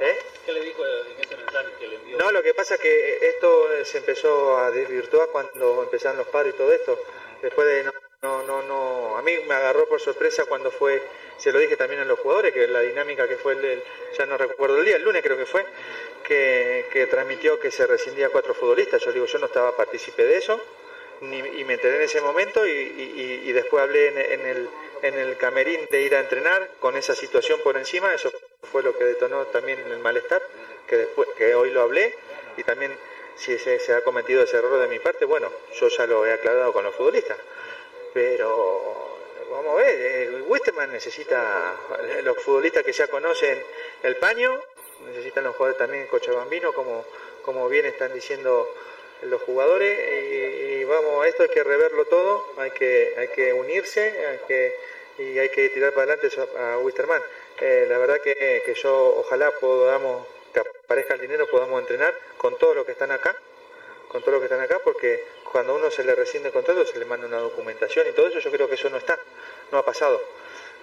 ¿Eh? 0.00 0.18
¿Qué 0.46 0.52
le 0.52 0.60
dijo 0.60 0.86
en 0.86 1.20
ese 1.20 1.36
mensaje 1.36 1.68
que 1.80 1.88
le 1.88 1.96
envió? 1.96 2.18
No, 2.18 2.30
lo 2.30 2.40
que 2.40 2.54
pasa 2.54 2.76
es 2.76 2.80
que 2.80 3.18
esto 3.30 3.68
se 3.84 3.98
empezó 3.98 4.58
a 4.58 4.70
desvirtuar 4.70 5.28
cuando 5.30 5.82
empezaron 5.82 6.18
los 6.18 6.28
paros 6.28 6.54
y 6.54 6.56
todo 6.56 6.72
esto. 6.72 7.00
Después 7.42 7.66
de 7.66 7.82
no, 7.82 7.93
no, 8.24 8.42
no, 8.44 8.62
no, 8.62 9.18
a 9.18 9.22
mí 9.22 9.32
me 9.46 9.54
agarró 9.54 9.86
por 9.86 10.00
sorpresa 10.00 10.46
cuando 10.46 10.70
fue, 10.70 11.02
se 11.36 11.52
lo 11.52 11.58
dije 11.58 11.76
también 11.76 12.00
a 12.00 12.06
los 12.06 12.18
jugadores, 12.18 12.54
que 12.54 12.66
la 12.66 12.80
dinámica 12.80 13.28
que 13.28 13.36
fue 13.36 13.52
el, 13.52 13.82
ya 14.16 14.24
no 14.24 14.38
recuerdo 14.38 14.78
el 14.78 14.86
día, 14.86 14.96
el 14.96 15.04
lunes 15.04 15.22
creo 15.22 15.36
que 15.36 15.44
fue, 15.44 15.66
que, 16.26 16.86
que 16.90 17.06
transmitió 17.06 17.60
que 17.60 17.70
se 17.70 17.86
rescindía 17.86 18.30
cuatro 18.30 18.54
futbolistas. 18.54 19.02
Yo 19.04 19.12
digo, 19.12 19.26
yo 19.26 19.38
no 19.38 19.46
estaba 19.46 19.76
partícipe 19.76 20.24
de 20.24 20.38
eso, 20.38 20.58
ni, 21.20 21.38
y 21.38 21.64
me 21.64 21.74
enteré 21.74 21.96
en 21.96 22.02
ese 22.02 22.22
momento 22.22 22.66
y 22.66 23.52
después 23.52 23.82
hablé 23.82 24.08
en, 24.08 24.18
en 24.18 24.46
el, 24.46 24.68
en 25.02 25.18
el 25.18 25.36
camerín 25.36 25.86
de 25.90 26.00
ir 26.00 26.14
a 26.14 26.20
entrenar 26.20 26.70
con 26.80 26.96
esa 26.96 27.14
situación 27.14 27.60
por 27.62 27.76
encima, 27.76 28.14
eso 28.14 28.32
fue 28.72 28.82
lo 28.82 28.96
que 28.96 29.04
detonó 29.04 29.44
también 29.48 29.78
el 29.80 29.98
malestar, 29.98 30.42
que, 30.88 30.96
después, 30.96 31.28
que 31.36 31.54
hoy 31.54 31.70
lo 31.70 31.82
hablé 31.82 32.14
y 32.56 32.62
también 32.62 32.96
si 33.36 33.58
se, 33.58 33.78
se 33.80 33.92
ha 33.92 34.02
cometido 34.02 34.42
ese 34.42 34.56
error 34.56 34.80
de 34.80 34.88
mi 34.88 34.98
parte, 34.98 35.26
bueno, 35.26 35.50
yo 35.78 35.88
ya 35.88 36.06
lo 36.06 36.24
he 36.24 36.32
aclarado 36.32 36.72
con 36.72 36.84
los 36.84 36.94
futbolistas, 36.94 37.36
pero 38.14 39.18
vamos 39.50 39.72
a 39.72 39.82
ver, 39.82 39.94
eh, 40.00 40.42
Wisterman 40.46 40.92
necesita 40.92 41.76
los 42.22 42.38
futbolistas 42.38 42.84
que 42.84 42.92
ya 42.92 43.08
conocen 43.08 43.60
el 44.04 44.16
paño, 44.16 44.58
necesitan 45.06 45.44
los 45.44 45.56
jugadores 45.56 45.78
también 45.78 46.06
cochabambino, 46.06 46.72
como, 46.72 47.04
como 47.44 47.68
bien 47.68 47.84
están 47.86 48.14
diciendo 48.14 48.72
los 49.22 49.42
jugadores, 49.42 49.98
y, 49.98 50.34
y 50.80 50.84
vamos, 50.84 51.26
esto 51.26 51.42
hay 51.42 51.48
que 51.48 51.64
reverlo 51.64 52.04
todo, 52.06 52.52
hay 52.58 52.70
que, 52.70 53.14
hay 53.18 53.28
que 53.28 53.52
unirse, 53.52 54.26
hay 54.26 54.38
que, 54.46 54.76
y 55.18 55.38
hay 55.38 55.48
que 55.48 55.68
tirar 55.70 55.92
para 55.92 56.12
adelante 56.14 56.40
a 56.58 56.78
Wisterman. 56.78 57.22
Eh, 57.60 57.86
la 57.88 57.98
verdad 57.98 58.20
que, 58.20 58.62
que 58.64 58.74
yo 58.74 59.16
ojalá 59.18 59.50
podamos, 59.58 60.26
que 60.52 60.60
aparezca 60.60 61.14
el 61.14 61.20
dinero, 61.20 61.48
podamos 61.48 61.80
entrenar 61.80 62.14
con 62.38 62.56
todos 62.58 62.76
los 62.76 62.86
que 62.86 62.92
están 62.92 63.10
acá, 63.10 63.36
con 64.14 64.22
todos 64.22 64.34
los 64.34 64.42
que 64.42 64.46
están 64.46 64.60
acá, 64.60 64.78
porque 64.84 65.24
cuando 65.50 65.72
a 65.72 65.74
uno 65.74 65.90
se 65.90 66.04
le 66.04 66.14
rescinde 66.14 66.46
el 66.46 66.54
contrato 66.54 66.86
se 66.86 66.96
le 67.00 67.04
manda 67.04 67.26
una 67.26 67.38
documentación 67.38 68.06
y 68.06 68.12
todo 68.12 68.28
eso, 68.28 68.38
yo 68.38 68.48
creo 68.52 68.68
que 68.68 68.76
eso 68.76 68.88
no 68.88 68.96
está, 68.96 69.18
no 69.72 69.78
ha 69.78 69.84
pasado. 69.84 70.22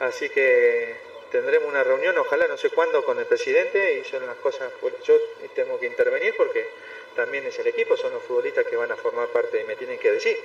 Así 0.01 0.27
que 0.27 0.95
tendremos 1.31 1.69
una 1.69 1.81
reunión, 1.81 2.17
ojalá 2.17 2.45
no 2.49 2.57
sé 2.57 2.71
cuándo, 2.71 3.05
con 3.05 3.17
el 3.19 3.25
presidente 3.25 3.99
y 3.99 4.03
son 4.03 4.27
las 4.27 4.35
cosas, 4.35 4.69
yo 5.05 5.15
tengo 5.55 5.79
que 5.79 5.85
intervenir 5.85 6.35
porque 6.35 6.67
también 7.15 7.45
es 7.45 7.57
el 7.57 7.67
equipo, 7.67 7.95
son 7.95 8.11
los 8.11 8.21
futbolistas 8.21 8.65
que 8.65 8.75
van 8.75 8.91
a 8.91 8.97
formar 8.97 9.29
parte 9.29 9.61
y 9.61 9.63
me 9.63 9.77
tienen 9.77 9.97
que 9.97 10.11
decir. 10.11 10.37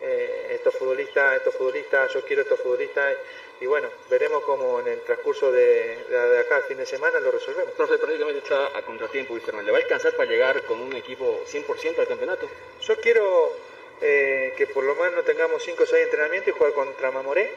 eh, 0.00 0.52
estos 0.54 0.74
futbolistas, 0.76 1.36
estos 1.36 1.54
futbolistas, 1.56 2.12
yo 2.14 2.24
quiero 2.24 2.42
estos 2.42 2.60
futbolistas 2.60 3.16
y 3.60 3.66
bueno, 3.66 3.88
veremos 4.08 4.42
cómo 4.44 4.80
en 4.80 4.88
el 4.88 5.00
transcurso 5.02 5.52
de, 5.52 6.04
de, 6.08 6.38
acá 6.38 6.56
al 6.56 6.62
fin 6.62 6.78
de 6.78 6.86
semana 6.86 7.20
lo 7.20 7.30
resolvemos. 7.30 7.74
Profe, 7.74 7.98
prácticamente 7.98 8.38
está 8.38 8.76
a 8.76 8.82
contratiempo, 8.82 9.34
Wisterman. 9.34 9.66
¿Le 9.66 9.70
va 9.70 9.78
a 9.78 9.82
alcanzar 9.82 10.16
para 10.16 10.30
llegar 10.30 10.62
con 10.64 10.80
un 10.80 10.94
equipo 10.94 11.42
100% 11.46 11.98
al 11.98 12.08
campeonato? 12.08 12.48
Yo 12.80 12.96
quiero 13.00 13.52
eh, 14.00 14.54
que 14.56 14.66
por 14.68 14.82
lo 14.84 14.94
menos 14.94 15.24
tengamos 15.26 15.62
5 15.62 15.82
o 15.82 15.86
6 15.86 16.04
entrenamientos 16.04 16.48
y 16.48 16.58
jugar 16.58 16.72
contra 16.72 17.10
Mamoré. 17.10 17.50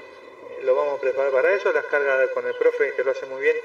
lo 0.64 0.76
vamos 0.76 0.98
a 0.98 1.02
preparar 1.02 1.32
para 1.32 1.56
eso, 1.56 1.72
las 1.72 1.86
cargas 1.86 2.30
con 2.32 2.46
el 2.46 2.56
profe 2.56 2.94
que 2.94 3.04
lo 3.04 3.12
hace 3.12 3.26
muy 3.26 3.42
bien. 3.42 3.56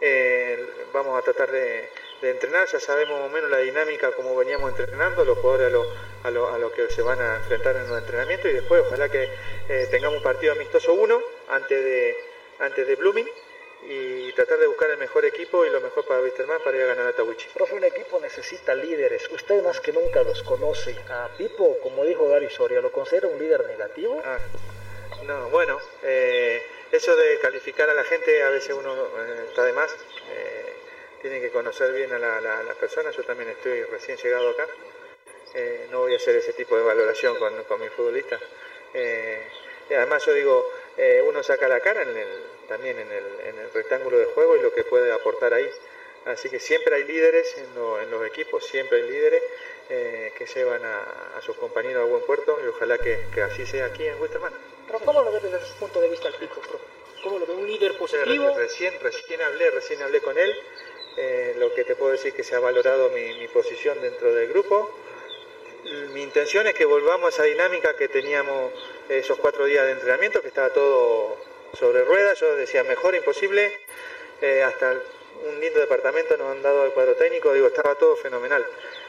Eh, 0.00 0.64
vamos 0.92 1.18
a 1.18 1.22
tratar 1.22 1.50
de, 1.50 1.88
de, 2.22 2.30
entrenar, 2.30 2.66
ya 2.68 2.80
sabemos 2.80 3.20
más 3.20 3.30
o 3.30 3.32
menos 3.32 3.50
la 3.50 3.58
dinámica 3.58 4.12
como 4.12 4.36
veníamos 4.36 4.70
entrenando, 4.70 5.24
los 5.24 5.38
jugadores 5.38 5.66
a 5.66 5.70
lo, 5.70 5.86
a 6.22 6.30
lo, 6.30 6.54
a 6.54 6.58
lo 6.58 6.72
que 6.72 6.88
se 6.90 7.02
van 7.02 7.20
a 7.20 7.36
enfrentar 7.36 7.76
en 7.76 7.88
los 7.88 7.98
entrenamientos 7.98 8.50
y 8.50 8.54
después 8.54 8.82
ojalá 8.86 9.08
que 9.08 9.28
eh, 9.68 9.88
tengamos 9.90 10.18
un 10.18 10.22
partido 10.22 10.52
amistoso 10.52 10.94
uno 10.94 11.20
antes 11.48 11.84
de, 11.84 12.16
antes 12.60 12.86
de 12.86 12.96
Blooming 12.96 13.28
y 13.84 14.32
tratar 14.32 14.58
de 14.58 14.66
buscar 14.66 14.90
el 14.90 14.98
mejor 14.98 15.24
equipo 15.24 15.66
y 15.66 15.70
lo 15.70 15.80
mejor 15.80 16.06
para 16.06 16.20
Wisterman 16.20 16.62
para 16.62 16.76
ir 16.76 16.84
a 16.84 16.86
ganar 16.86 17.06
a 17.08 17.12
Tawichi. 17.12 17.48
Profe, 17.52 17.74
un 17.74 17.84
equipo 17.84 18.20
necesita 18.20 18.74
líderes. 18.74 19.28
Usted 19.30 19.62
más 19.62 19.80
que 19.80 19.92
nunca 19.92 20.22
los 20.22 20.42
conoce. 20.44 20.94
A 21.08 21.28
Pipo, 21.36 21.78
como 21.80 22.04
dijo 22.04 22.28
Gary 22.28 22.48
Soria, 22.48 22.80
¿lo 22.80 22.92
considera 22.92 23.26
un 23.28 23.38
líder 23.38 23.66
negativo? 23.66 24.22
Ah, 24.24 24.38
no, 25.24 25.50
bueno, 25.50 25.78
eh, 26.02 26.62
eso 26.92 27.16
de 27.16 27.38
calificar 27.40 27.90
a 27.90 27.94
la 27.94 28.04
gente 28.04 28.42
a 28.42 28.50
veces 28.50 28.74
uno 28.74 28.94
eh, 28.94 29.46
está 29.48 29.64
de 29.64 29.72
más. 29.72 29.92
Eh, 30.30 30.71
tiene 31.22 31.40
que 31.40 31.50
conocer 31.50 31.92
bien 31.92 32.12
a 32.12 32.18
la, 32.18 32.40
la, 32.40 32.62
la, 32.62 32.74
persona. 32.74 33.10
Yo 33.12 33.22
también 33.22 33.48
estoy 33.48 33.84
recién 33.84 34.18
llegado 34.18 34.50
acá. 34.50 34.66
Eh, 35.54 35.86
no 35.90 36.00
voy 36.00 36.14
a 36.14 36.16
hacer 36.16 36.36
ese 36.36 36.52
tipo 36.52 36.76
de 36.76 36.82
valoración 36.82 37.38
con, 37.38 37.64
con 37.64 37.80
mi 37.80 37.88
futbolista. 37.88 38.38
y 39.88 39.94
además 39.94 40.24
yo 40.26 40.34
digo, 40.34 40.70
uno 41.26 41.42
saca 41.42 41.68
la 41.68 41.80
cara 41.80 42.02
en 42.02 42.16
el, 42.16 42.28
también 42.68 42.98
en 42.98 43.10
el, 43.10 43.24
en 43.46 43.58
el, 43.58 43.72
rectángulo 43.72 44.18
de 44.18 44.26
juego 44.26 44.56
y 44.56 44.60
lo 44.60 44.72
que 44.72 44.84
puede 44.84 45.12
aportar 45.12 45.54
ahí. 45.54 45.68
Así 46.24 46.48
que 46.48 46.60
siempre 46.60 46.94
hay 46.96 47.04
líderes 47.04 47.56
en, 47.58 47.74
lo, 47.74 48.00
en 48.00 48.10
los 48.10 48.24
equipos, 48.26 48.64
siempre 48.64 48.98
hay 48.98 49.10
líderes 49.10 49.42
eh, 49.90 50.32
que 50.36 50.46
llevan 50.46 50.84
a, 50.84 51.36
a, 51.36 51.42
sus 51.42 51.56
compañeros 51.56 52.02
a 52.02 52.06
buen 52.06 52.22
puerto 52.24 52.58
y 52.64 52.68
ojalá 52.68 52.98
que, 52.98 53.26
que 53.34 53.42
así 53.42 53.66
sea 53.66 53.86
aquí 53.86 54.06
en 54.06 54.20
Wisterman. 54.20 54.52
¿cómo 55.04 55.22
lo 55.22 55.32
ve 55.32 55.40
desde 55.40 55.66
su 55.66 55.74
punto 55.76 56.00
de 56.00 56.08
vista 56.08 56.28
el 56.28 56.34
pico, 56.34 56.60
profe? 56.60 56.84
¿Cómo 57.22 57.38
lo 57.38 57.46
ve? 57.46 57.54
¿Un 57.54 57.66
líder 57.66 57.96
positivo? 57.98 58.54
Recién, 58.56 58.98
recién 59.00 59.42
hablé, 59.42 59.70
recién 59.70 60.02
hablé 60.02 60.20
con 60.20 60.38
él. 60.38 60.54
Eh, 61.16 61.54
lo 61.58 61.74
que 61.74 61.84
te 61.84 61.94
puedo 61.94 62.12
decir 62.12 62.32
que 62.32 62.42
se 62.42 62.54
ha 62.54 62.60
valorado 62.60 63.10
mi, 63.10 63.34
mi 63.38 63.48
posición 63.48 64.00
dentro 64.00 64.32
del 64.34 64.48
grupo. 64.48 64.90
Mi 66.12 66.22
intención 66.22 66.66
es 66.66 66.74
que 66.74 66.84
volvamos 66.84 67.26
a 67.26 67.28
esa 67.28 67.42
dinámica 67.42 67.96
que 67.96 68.08
teníamos 68.08 68.72
esos 69.08 69.38
cuatro 69.38 69.64
días 69.64 69.84
de 69.84 69.92
entrenamiento, 69.92 70.40
que 70.40 70.48
estaba 70.48 70.70
todo 70.70 71.36
sobre 71.78 72.04
ruedas, 72.04 72.38
yo 72.38 72.54
decía 72.54 72.84
mejor 72.84 73.14
imposible, 73.14 73.72
eh, 74.40 74.62
hasta 74.62 74.94
un 75.44 75.60
lindo 75.60 75.80
departamento 75.80 76.36
nos 76.36 76.52
han 76.52 76.62
dado 76.62 76.82
al 76.82 76.92
cuadro 76.92 77.14
técnico, 77.16 77.52
digo, 77.52 77.66
estaba 77.66 77.94
todo 77.96 78.14
fenomenal, 78.16 78.64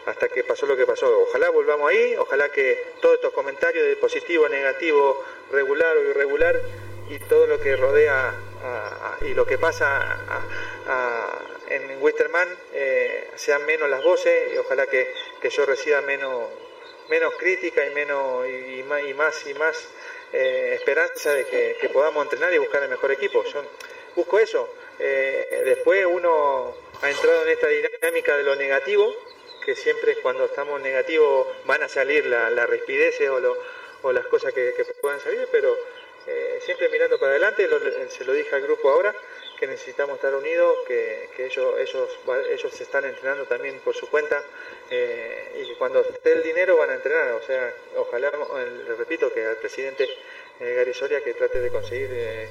hasta 0.06 0.30
que 0.30 0.44
pasó 0.44 0.66
lo 0.66 0.76
que 0.76 0.86
pasó. 0.86 1.22
Ojalá 1.22 1.50
volvamos 1.50 1.90
ahí, 1.92 2.16
ojalá 2.18 2.50
que 2.50 2.94
todos 3.02 3.16
estos 3.16 3.34
comentarios 3.34 3.86
de 3.86 3.96
positivo, 3.98 4.50
negativo, 4.50 5.24
regular 5.52 5.96
o 5.98 6.02
irregular, 6.02 6.60
y 7.14 7.20
todo 7.20 7.48
lo 7.48 7.60
que 7.60 7.76
rodea 7.76 8.34
y 9.22 9.34
lo 9.34 9.46
que 9.46 9.58
pasa 9.58 10.00
a, 10.28 11.40
en 11.70 12.02
Wisterman 12.02 12.48
eh, 12.74 13.30
sean 13.36 13.66
menos 13.66 13.90
las 13.90 14.04
voces, 14.04 14.54
y 14.54 14.58
ojalá 14.58 14.88
que, 14.88 15.08
que 15.42 15.50
yo 15.50 15.66
reciba 15.66 16.02
menos, 16.02 16.50
menos 17.10 17.34
crítica 17.36 17.86
y 17.86 17.94
menos 17.94 18.48
y, 18.48 18.84
más 18.84 19.48
y 19.48 19.54
más, 19.54 19.88
eh, 20.32 20.74
esperanza 20.76 21.34
de 21.34 21.46
que, 21.46 21.90
podamos 21.90 22.24
entrenar 22.24 22.54
y 22.54 22.58
buscar 22.58 22.84
el 22.84 22.90
mejor 22.90 23.12
equipo. 23.12 23.44
Busco 24.16 24.40
eso. 24.40 24.70
Eh, 25.00 25.62
después 25.66 26.06
uno 26.06 26.76
ha 27.02 27.10
entrado 27.10 27.44
en 27.44 27.50
esta 27.50 27.68
dinámica 27.68 28.38
de 28.38 28.44
lo 28.44 28.56
negativo, 28.56 29.14
que 29.66 29.76
siempre 29.76 30.18
cuando 30.18 30.46
estamos 30.46 30.82
negativos 30.82 31.48
van 31.66 31.84
a 31.84 31.88
salir 31.88 32.26
las 32.26 32.52
la 32.52 32.66
rispideces 32.66 33.30
o, 33.30 34.12
las 34.12 34.26
cosas 34.28 34.54
que, 34.54 34.74
puedan 35.02 35.20
salir, 35.20 35.48
pero 35.52 35.76
eh, 36.28 36.60
siempre 36.66 36.90
mirando 36.90 37.20
para 37.20 37.32
adelante, 37.32 37.68
se 38.10 38.26
lo 38.26 38.34
dije 38.34 38.56
al 38.56 38.62
grupo 38.62 38.90
ahora, 38.90 39.14
que 39.60 39.68
necesitamos 39.68 40.16
estar 40.16 40.34
unidos, 40.36 40.78
que, 40.88 41.30
ellos, 41.38 41.80
ellos, 41.80 42.10
ellos 42.50 42.74
se 42.74 42.84
están 42.84 43.06
entrenando 43.06 43.46
también 43.46 43.80
por 43.80 43.96
su 43.96 44.10
cuenta 44.10 44.44
eh, 44.90 45.66
y 45.66 45.76
cuando 45.76 46.02
esté 46.02 46.34
el 46.34 46.44
dinero 46.44 46.78
van 46.78 46.90
a 46.90 46.96
entrenar. 46.96 47.32
O 47.32 47.42
sea, 47.42 47.74
ojalá, 47.96 48.30
eh, 48.30 48.84
le 48.88 48.96
repito, 48.96 49.32
que 49.34 49.46
al 49.46 49.58
presidente 49.58 50.08
eh, 50.60 50.74
Gary 50.76 50.94
Soria 50.94 51.24
que 51.24 51.34
trate 51.34 51.60
de 51.60 51.70
conseguir 51.70 52.10
eh, 52.12 52.50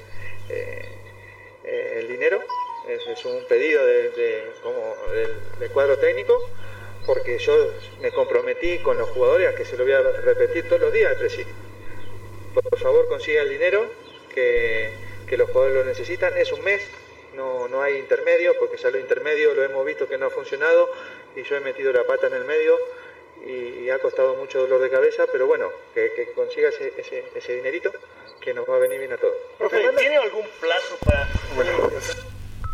el 1.64 2.08
dinero. 2.08 2.42
Es, 2.88 3.24
un 3.24 3.44
pedido 3.46 3.84
de, 3.86 4.50
como 4.62 4.96
del, 5.60 5.70
cuadro 5.70 5.96
técnico, 5.98 6.50
porque 7.06 7.38
yo 7.38 7.72
me 8.00 8.10
comprometí 8.10 8.78
con 8.78 8.98
los 8.98 9.08
jugadores 9.10 9.54
que 9.54 9.64
se 9.64 9.76
lo 9.76 9.84
voy 9.84 9.92
a 9.92 10.00
repetir 10.00 10.66
todos 10.68 10.80
los 10.80 10.92
días 10.92 11.12
al 11.12 11.18
presidente. 11.18 11.71
Por 12.54 12.78
favor, 12.78 13.08
consiga 13.08 13.42
el 13.42 13.48
dinero 13.48 13.86
que, 14.34 14.90
que 15.26 15.36
los 15.36 15.50
jugadores 15.50 15.76
lo 15.76 15.84
necesitan. 15.84 16.36
Es 16.36 16.52
un 16.52 16.62
mes, 16.62 16.82
no, 17.34 17.68
no 17.68 17.82
hay 17.82 17.96
intermedio, 17.96 18.54
porque 18.58 18.76
ya 18.76 18.90
lo 18.90 18.98
intermedio 18.98 19.54
lo 19.54 19.62
hemos 19.62 19.84
visto 19.86 20.08
que 20.08 20.18
no 20.18 20.26
ha 20.26 20.30
funcionado 20.30 20.90
y 21.36 21.42
yo 21.42 21.56
he 21.56 21.60
metido 21.60 21.92
la 21.92 22.04
pata 22.04 22.26
en 22.26 22.34
el 22.34 22.44
medio 22.44 22.76
y, 23.46 23.84
y 23.84 23.90
ha 23.90 23.98
costado 23.98 24.34
mucho 24.36 24.60
dolor 24.60 24.80
de 24.80 24.90
cabeza, 24.90 25.24
pero 25.30 25.46
bueno, 25.46 25.70
que, 25.94 26.12
que 26.14 26.32
consiga 26.32 26.68
ese, 26.68 26.92
ese, 26.96 27.24
ese, 27.34 27.56
dinerito 27.56 27.90
que 28.40 28.54
nos 28.54 28.68
va 28.68 28.76
a 28.76 28.78
venir 28.78 28.98
bien 28.98 29.12
a 29.12 29.16
todos. 29.16 29.34
Profe, 29.58 29.82
¿tiene 29.98 30.16
algún 30.16 30.46
plazo 30.60 30.96
para...? 31.04 31.28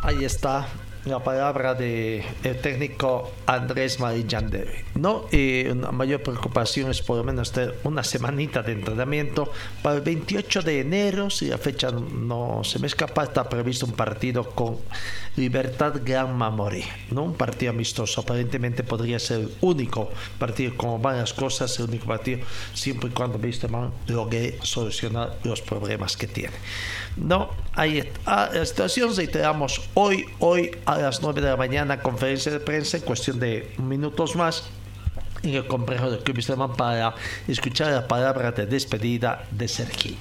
Ahí 0.03 0.25
está 0.25 0.69
la 1.09 1.23
palabra 1.23 1.75
del 1.75 2.23
de 2.43 2.55
técnico 2.55 3.31
Andrés 3.47 4.01
Marillande. 4.01 4.85
¿no? 4.95 5.27
Eh, 5.33 5.69
una 5.73 5.91
mayor 5.91 6.23
preocupación 6.23 6.91
es 6.91 7.03
por 7.03 7.17
lo 7.17 7.25
menos 7.25 7.53
tener 7.53 7.79
una 7.85 8.05
semanita 8.05 8.63
de 8.63 8.73
entrenamiento. 8.73 9.51
Para 9.83 9.97
el 9.97 10.03
28 10.03 10.63
de 10.63 10.81
enero, 10.81 11.31
si 11.31 11.47
la 11.47 11.59
fecha 11.59 11.91
no 11.91 12.63
se 12.65 12.79
me 12.79 12.87
escapa, 12.87 13.25
está 13.25 13.49
previsto 13.49 13.87
un 13.87 13.93
partido 13.93 14.51
con 14.51 14.77
Libertad 15.37 16.01
Gran 16.05 16.37
Mamoré, 16.37 16.85
¿no? 17.11 17.23
un 17.25 17.35
partido 17.35 17.71
amistoso. 17.71 18.21
Aparentemente 18.21 18.83
podría 18.83 19.19
ser 19.19 19.41
el 19.41 19.51
único 19.61 20.11
partido, 20.39 20.77
como 20.77 20.99
varias 20.99 21.33
cosas, 21.33 21.79
el 21.79 21.87
único 21.87 22.07
partido, 22.07 22.41
siempre 22.75 23.11
y 23.11 23.13
cuando 23.13 23.39
Wisterman 23.39 23.93
logre 24.07 24.59
solucionar 24.63 25.39
los 25.45 25.63
problemas 25.63 26.17
que 26.17 26.27
tiene. 26.27 26.55
No, 27.21 27.51
ahí 27.75 27.99
está. 27.99 28.51
La 28.53 28.65
situación, 28.65 29.15
reiteramos, 29.15 29.81
hoy, 29.95 30.25
hoy 30.39 30.71
a 30.87 30.99
las 30.99 31.21
9 31.21 31.41
de 31.41 31.49
la 31.49 31.57
mañana, 31.57 32.01
conferencia 32.01 32.53
de 32.53 32.61
prensa 32.61 32.97
en 32.97 33.03
cuestión 33.03 33.41
de 33.41 33.73
minutos 33.79 34.37
más 34.37 34.65
en 35.43 35.55
el 35.55 35.67
complejo 35.67 36.11
del 36.11 36.21
Club 36.21 36.37
Wisterman 36.37 36.75
para 36.75 37.15
escuchar 37.47 37.93
la 37.93 38.07
palabra 38.07 38.53
de 38.53 38.67
despedida 38.67 39.45
de 39.51 39.69
Sergio. 39.69 40.17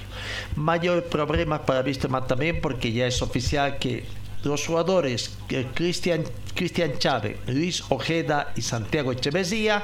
Mayor 0.55 1.03
problema 1.05 1.65
para 1.65 1.81
Wisterman 1.81 2.27
también 2.27 2.61
porque 2.61 2.91
ya 2.91 3.07
es 3.07 3.21
oficial 3.21 3.77
que 3.77 4.05
los 4.43 4.65
jugadores 4.65 5.37
Cristian, 5.73 6.23
Cristian 6.53 6.97
Chávez, 6.97 7.37
Luis 7.47 7.83
Ojeda 7.89 8.53
y 8.55 8.61
Santiago 8.61 9.11
Echeverría 9.11 9.83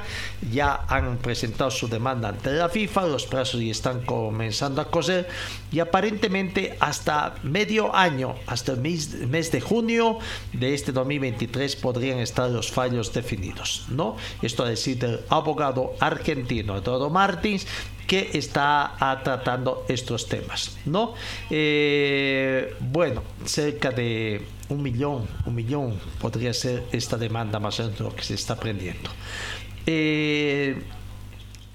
ya 0.52 0.84
han 0.88 1.18
presentado 1.18 1.70
su 1.70 1.88
demanda 1.88 2.28
ante 2.28 2.52
la 2.52 2.68
FIFA, 2.68 3.06
los 3.06 3.26
plazos 3.26 3.60
ya 3.60 3.70
están 3.70 4.02
comenzando 4.02 4.80
a 4.80 4.90
coser 4.90 5.28
y 5.70 5.80
aparentemente 5.80 6.76
hasta 6.80 7.34
medio 7.42 7.94
año, 7.94 8.34
hasta 8.46 8.72
el 8.72 8.80
mes, 8.80 9.14
mes 9.28 9.52
de 9.52 9.60
junio 9.60 10.18
de 10.52 10.74
este 10.74 10.92
2023 10.92 11.76
podrían 11.76 12.18
estar 12.18 12.50
los 12.50 12.70
fallos 12.70 13.12
definidos, 13.12 13.86
¿no? 13.88 14.16
Esto 14.42 14.64
a 14.64 14.68
decir 14.68 14.98
del 14.98 15.20
abogado 15.28 15.94
argentino 16.00 16.76
Eduardo 16.76 17.10
Martins 17.10 17.66
que 18.06 18.30
está 18.34 19.20
tratando 19.24 19.84
estos 19.88 20.28
temas, 20.28 20.76
¿no? 20.84 21.14
Eh, 21.50 22.74
bueno, 22.80 23.22
cerca 23.44 23.90
de 23.90 24.42
un 24.68 24.82
millón, 24.82 25.26
un 25.46 25.54
millón 25.54 25.98
podría 26.20 26.52
ser 26.52 26.84
esta 26.92 27.16
demanda 27.16 27.58
más 27.58 27.80
o 27.80 27.84
menos 27.84 28.00
lo 28.00 28.14
que 28.14 28.22
se 28.22 28.34
está 28.34 28.54
aprendiendo. 28.54 29.10
Eh, 29.86 30.82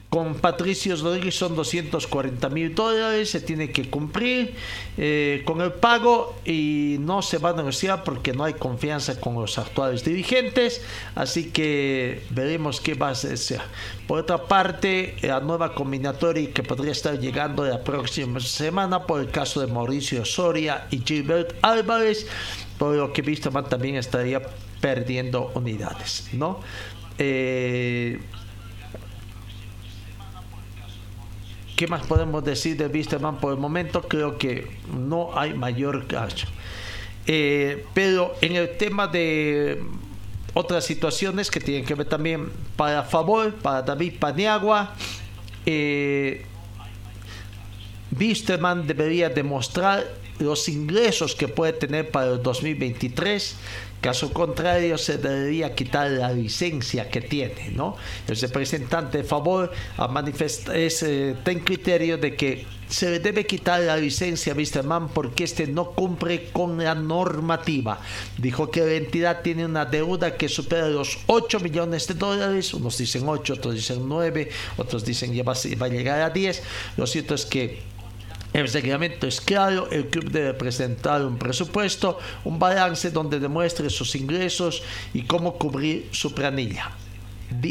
con 0.10 0.34
Patricio 0.36 0.96
Rodríguez 0.96 1.36
son 1.36 1.56
240 1.56 2.50
mil 2.50 2.74
dólares, 2.74 3.30
se 3.30 3.42
tiene 3.42 3.72
que 3.72 3.92
cumplir 3.92 4.56
eh, 4.98 5.44
con 5.46 5.62
el 5.62 5.72
pago 5.72 6.36
y 6.46 6.98
no 7.00 7.22
se 7.22 7.38
va 7.38 7.52
a 7.52 7.54
negociar 7.54 8.04
porque 8.04 8.34
no 8.34 8.44
hay 8.44 8.56
confianza 8.56 9.20
con 9.20 9.36
los 9.36 9.60
actuales 9.60 10.04
dirigentes, 10.04 10.82
así 11.14 11.52
que 11.52 12.24
veremos 12.32 12.82
qué 12.82 12.96
va 12.96 13.10
a 13.10 13.16
ser. 13.16 13.62
Por 14.08 14.22
otra 14.22 14.48
parte, 14.48 15.16
la 15.22 15.42
nueva 15.42 15.76
combinatoria 15.76 16.52
que 16.52 16.64
podría 16.64 16.92
estar 16.92 17.20
llegando 17.20 17.64
la 17.64 17.84
próxima 17.84 18.40
semana 18.40 19.04
por 19.04 19.22
el 19.22 19.30
caso 19.30 19.62
de 19.62 19.68
Mauricio 19.68 20.26
Soria 20.26 20.88
y 20.90 21.04
Gilbert 21.06 21.56
Álvarez, 21.62 22.26
por 22.80 22.96
lo 22.96 23.14
que 23.14 23.22
Wisterman 23.22 23.70
también 23.70 23.96
estaría 23.96 24.42
perdiendo 24.82 25.52
unidades, 25.54 26.30
¿no? 26.34 26.62
Eh, 27.20 28.20
¿qué 31.80 31.88
más 31.88 32.06
podemos 32.06 32.44
decir 32.44 32.76
de 32.76 32.88
Wisterman 32.88 33.38
por 33.38 33.54
el 33.54 33.58
momento? 33.58 34.02
Creo 34.02 34.38
que 34.38 34.68
no 34.94 35.30
hay 35.34 35.54
mayor 35.54 36.08
caso. 36.08 36.46
Eh, 37.26 37.86
pero 37.94 38.36
en 38.42 38.58
el 38.58 38.76
tema 38.76 39.08
de 39.08 39.82
otras 40.54 40.84
situaciones 40.84 41.50
que 41.50 41.62
tienen 41.62 41.86
que 41.86 41.96
ver 41.96 42.06
también 42.06 42.52
para 42.76 43.04
favor, 43.04 43.56
para 43.56 43.82
David 43.82 44.16
Paniagua, 44.20 44.94
eh, 45.66 46.44
debería 48.12 49.30
demostrar 49.30 50.06
los 50.40 50.68
ingresos 50.68 51.34
que 51.34 51.48
puede 51.48 51.72
tener 51.72 52.12
para 52.12 52.34
el 52.34 52.44
2023 52.44 53.56
Caso 54.02 54.32
contrario, 54.32 54.98
se 54.98 55.18
debería 55.18 55.76
quitar 55.76 56.10
la 56.12 56.32
licencia 56.32 57.10
que 57.10 57.20
tiene, 57.20 57.72
¿no? 57.72 57.98
El 58.28 58.38
representante 58.38 59.20
de 59.20 59.24
favor 59.26 59.72
ha 59.98 60.08
manifestado, 60.08 60.78
eh, 60.78 61.36
ten 61.44 61.60
criterio 61.60 62.18
de 62.18 62.36
que 62.36 62.66
se 62.88 63.12
le 63.12 63.20
debe 63.20 63.46
quitar 63.46 63.82
la 63.82 63.98
licencia 63.98 64.54
a 64.54 64.56
Wisterman 64.56 65.10
porque 65.10 65.44
este 65.44 65.68
no 65.68 65.92
cumple 65.92 66.50
con 66.52 66.82
la 66.82 66.96
normativa. 66.96 68.00
Dijo 68.38 68.72
que 68.72 68.82
la 68.82 68.94
entidad 68.94 69.42
tiene 69.42 69.66
una 69.66 69.86
deuda 69.86 70.38
que 70.38 70.50
supera 70.50 70.88
los 70.88 71.20
8 71.28 71.60
millones 71.60 72.08
de 72.08 72.14
dólares, 72.16 72.74
unos 72.74 72.98
dicen 72.98 73.28
8, 73.28 73.54
otros 73.54 73.76
dicen 73.76 74.08
9, 74.08 74.50
otros 74.78 75.06
dicen 75.06 75.34
que 75.34 75.44
va 75.44 75.54
a 75.54 75.90
llegar 75.90 76.22
a 76.22 76.30
10. 76.30 76.64
Lo 76.98 77.06
cierto 77.06 77.36
es 77.36 77.46
que 77.46 77.80
el 78.60 78.72
reglamento 78.72 79.28
es 79.28 79.42
claro, 79.42 79.90
el 79.92 80.08
club 80.08 80.30
debe 80.30 80.54
presentar 80.54 81.26
un 81.26 81.38
presupuesto, 81.38 82.20
un 82.44 82.60
balance 82.60 83.12
donde 83.12 83.40
demuestre 83.40 83.90
sus 83.90 84.16
ingresos 84.16 84.84
y 85.14 85.24
cómo 85.24 85.58
cubrir 85.58 86.10
su 86.12 86.34
planilla 86.34 86.92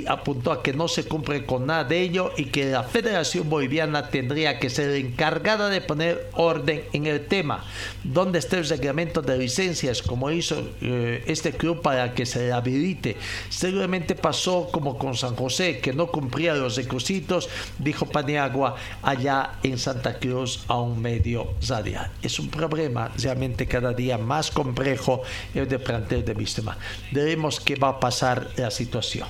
apuntó 0.06 0.52
a 0.52 0.62
que 0.62 0.72
no 0.72 0.88
se 0.88 1.04
cumple 1.04 1.44
con 1.44 1.66
nada 1.66 1.84
de 1.84 2.00
ello 2.00 2.32
y 2.36 2.46
que 2.46 2.66
la 2.66 2.82
Federación 2.82 3.48
Boliviana 3.48 4.08
tendría 4.08 4.58
que 4.58 4.70
ser 4.70 4.90
encargada 4.96 5.68
de 5.68 5.80
poner 5.80 6.30
orden 6.34 6.84
en 6.92 7.06
el 7.06 7.26
tema. 7.26 7.64
¿Dónde 8.02 8.38
está 8.38 8.58
el 8.58 8.68
reglamento 8.68 9.22
de 9.22 9.38
licencias 9.38 10.02
como 10.02 10.30
hizo 10.30 10.68
eh, 10.80 11.22
este 11.26 11.52
club 11.52 11.80
para 11.82 12.14
que 12.14 12.26
se 12.26 12.52
habilite? 12.52 13.16
Seguramente 13.48 14.14
pasó 14.14 14.68
como 14.70 14.98
con 14.98 15.14
San 15.14 15.36
José, 15.36 15.78
que 15.78 15.92
no 15.92 16.08
cumplía 16.08 16.54
los 16.54 16.76
requisitos, 16.76 17.48
dijo 17.78 18.06
Paniagua 18.06 18.76
allá 19.02 19.58
en 19.62 19.78
Santa 19.78 20.18
Cruz 20.18 20.64
a 20.68 20.80
un 20.80 21.00
medio 21.00 21.54
radial. 21.66 22.10
Es 22.22 22.38
un 22.38 22.48
problema 22.48 23.10
realmente 23.16 23.66
cada 23.66 23.92
día 23.92 24.18
más 24.18 24.50
complejo 24.50 25.22
el 25.54 25.68
de 25.68 25.78
plantel 25.78 26.24
de 26.24 26.34
Vistema. 26.34 26.76
Veremos 27.12 27.60
qué 27.60 27.76
va 27.76 27.88
a 27.90 28.00
pasar 28.00 28.48
la 28.56 28.70
situación. 28.70 29.28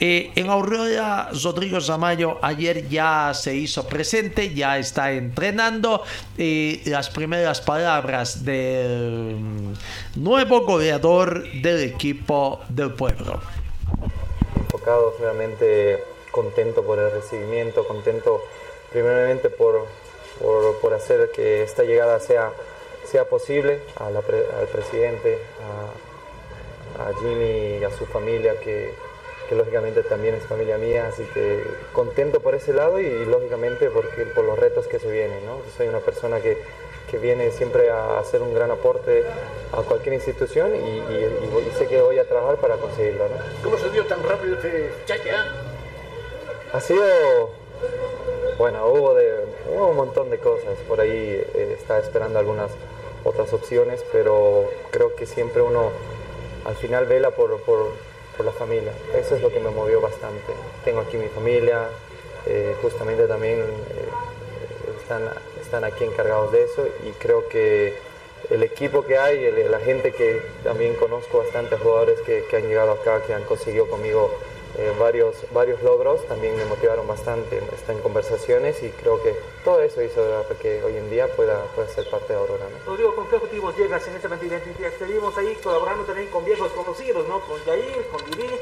Eh, 0.00 0.30
en 0.36 0.48
Aurora, 0.48 1.28
Rodrigo 1.42 1.80
Zamayo 1.80 2.38
ayer 2.40 2.88
ya 2.88 3.32
se 3.34 3.54
hizo 3.54 3.86
presente, 3.88 4.54
ya 4.54 4.78
está 4.78 5.10
entrenando. 5.12 6.02
Eh, 6.36 6.82
las 6.86 7.10
primeras 7.10 7.60
palabras 7.60 8.44
del 8.44 9.74
nuevo 10.14 10.60
goleador 10.60 11.50
del 11.62 11.82
equipo 11.82 12.60
del 12.68 12.92
pueblo. 12.92 13.40
Enfocado, 14.56 15.14
realmente 15.18 16.04
contento 16.30 16.84
por 16.84 17.00
el 17.00 17.10
recibimiento, 17.10 17.86
contento 17.88 18.44
primeramente 18.92 19.50
por, 19.50 19.86
por, 20.80 20.94
hacer 20.94 21.30
que 21.34 21.64
esta 21.64 21.82
llegada 21.82 22.20
sea, 22.20 22.52
sea 23.04 23.24
posible 23.24 23.80
al 23.96 24.68
presidente, 24.68 25.38
a, 26.98 27.08
a 27.08 27.18
Jimmy 27.18 27.78
y 27.80 27.84
a 27.84 27.90
su 27.90 28.06
familia 28.06 28.58
que 28.60 29.07
que 29.48 29.54
lógicamente 29.54 30.02
también 30.02 30.34
es 30.34 30.44
familia 30.44 30.76
mía, 30.76 31.06
así 31.08 31.24
que 31.32 31.64
contento 31.92 32.40
por 32.40 32.54
ese 32.54 32.72
lado 32.72 33.00
y, 33.00 33.24
lógicamente 33.24 33.88
porque, 33.90 34.26
por 34.26 34.44
los 34.44 34.58
retos 34.58 34.86
que 34.86 34.98
se 34.98 35.10
vienen. 35.10 35.44
¿no? 35.46 35.60
Soy 35.76 35.88
una 35.88 36.00
persona 36.00 36.40
que, 36.40 36.58
que, 37.10 37.18
viene 37.18 37.50
siempre 37.50 37.90
a 37.90 38.18
hacer 38.18 38.42
un 38.42 38.52
gran 38.52 38.70
aporte 38.70 39.24
a 39.72 39.82
cualquier 39.82 40.14
institución 40.14 40.74
y, 40.76 41.02
sé 41.78 41.86
que 41.86 42.00
voy 42.00 42.18
a 42.18 42.28
trabajar 42.28 42.56
para 42.56 42.76
conseguirlo. 42.76 43.24
¿no? 43.28 43.36
¿Cómo 43.62 43.78
se 43.78 43.90
dio 43.90 44.04
tan 44.04 44.22
rápido 44.22 44.56
este 44.56 44.92
chaque? 45.06 45.30
Ah? 45.30 45.46
Ha 46.74 46.80
sido, 46.80 47.02
bueno, 48.58 48.86
hubo, 48.88 49.14
de, 49.14 49.44
un 49.70 49.96
montón 49.96 50.28
de 50.28 50.38
cosas, 50.38 50.76
por 50.86 51.00
ahí 51.00 51.10
eh, 51.10 51.76
está 51.78 51.98
esperando 51.98 52.38
algunas 52.38 52.70
otras 53.24 53.52
opciones, 53.54 54.04
pero 54.12 54.68
creo 54.90 55.14
que 55.14 55.24
siempre 55.24 55.62
uno 55.62 55.90
al 56.66 56.76
final 56.76 57.06
vela 57.06 57.30
por, 57.30 57.60
por 57.62 57.92
por 58.38 58.46
la 58.46 58.52
familia. 58.52 58.92
Eso 59.14 59.34
es 59.36 59.42
lo 59.42 59.50
que 59.50 59.60
me 59.60 59.68
movió 59.68 60.00
bastante. 60.00 60.54
Tengo 60.84 61.00
aquí 61.00 61.18
mi 61.18 61.28
familia, 61.28 61.88
eh, 62.46 62.74
justamente 62.80 63.26
también 63.26 63.58
eh, 63.58 64.08
están, 65.00 65.28
están 65.60 65.84
aquí 65.84 66.04
encargados 66.04 66.52
de 66.52 66.64
eso 66.64 66.86
y 67.06 67.10
creo 67.18 67.46
que 67.48 67.98
el 68.48 68.62
equipo 68.62 69.04
que 69.04 69.18
hay, 69.18 69.50
la 69.68 69.80
gente 69.80 70.12
que 70.12 70.40
también 70.62 70.94
conozco 70.94 71.38
bastantes 71.38 71.78
jugadores 71.80 72.20
que, 72.20 72.44
que 72.48 72.56
han 72.56 72.68
llegado 72.68 72.92
acá, 72.92 73.20
que 73.26 73.34
han 73.34 73.42
conseguido 73.42 73.88
conmigo 73.88 74.30
eh, 74.78 74.92
varios, 74.96 75.34
varios 75.52 75.82
logros, 75.82 76.24
también 76.28 76.56
me 76.56 76.64
motivaron 76.64 77.04
bastante, 77.04 77.58
está 77.74 77.92
en 77.92 77.98
conversaciones 77.98 78.80
y 78.84 78.90
creo 78.90 79.20
que 79.20 79.34
todo 79.64 79.82
eso 79.82 80.00
hizo 80.00 80.22
que 80.62 80.84
hoy 80.84 80.96
en 80.96 81.10
día 81.10 81.26
pueda, 81.34 81.64
pueda 81.74 81.88
ser 81.88 82.08
parte 82.08 82.32
de 82.32 82.38
Aurora. 82.38 82.64
¿no? 82.70 82.92
Rodrigo, 82.92 83.12
¿con 83.16 83.26
qué 83.26 83.36
objetivos 83.36 83.76
llegas 83.76 84.06
en 84.06 84.14
esta 84.14 84.28
identidad? 84.28 84.92
Estuvimos 84.92 85.36
ahí 85.36 85.56
colaborando 85.64 86.04
también 86.04 86.28
con 86.28 86.44
viejos 86.44 86.70
conocidos, 86.70 87.26
¿no? 87.26 87.40
Con 87.40 87.58
Jair, 87.64 88.06
con 88.06 88.24
Didi. 88.30 88.54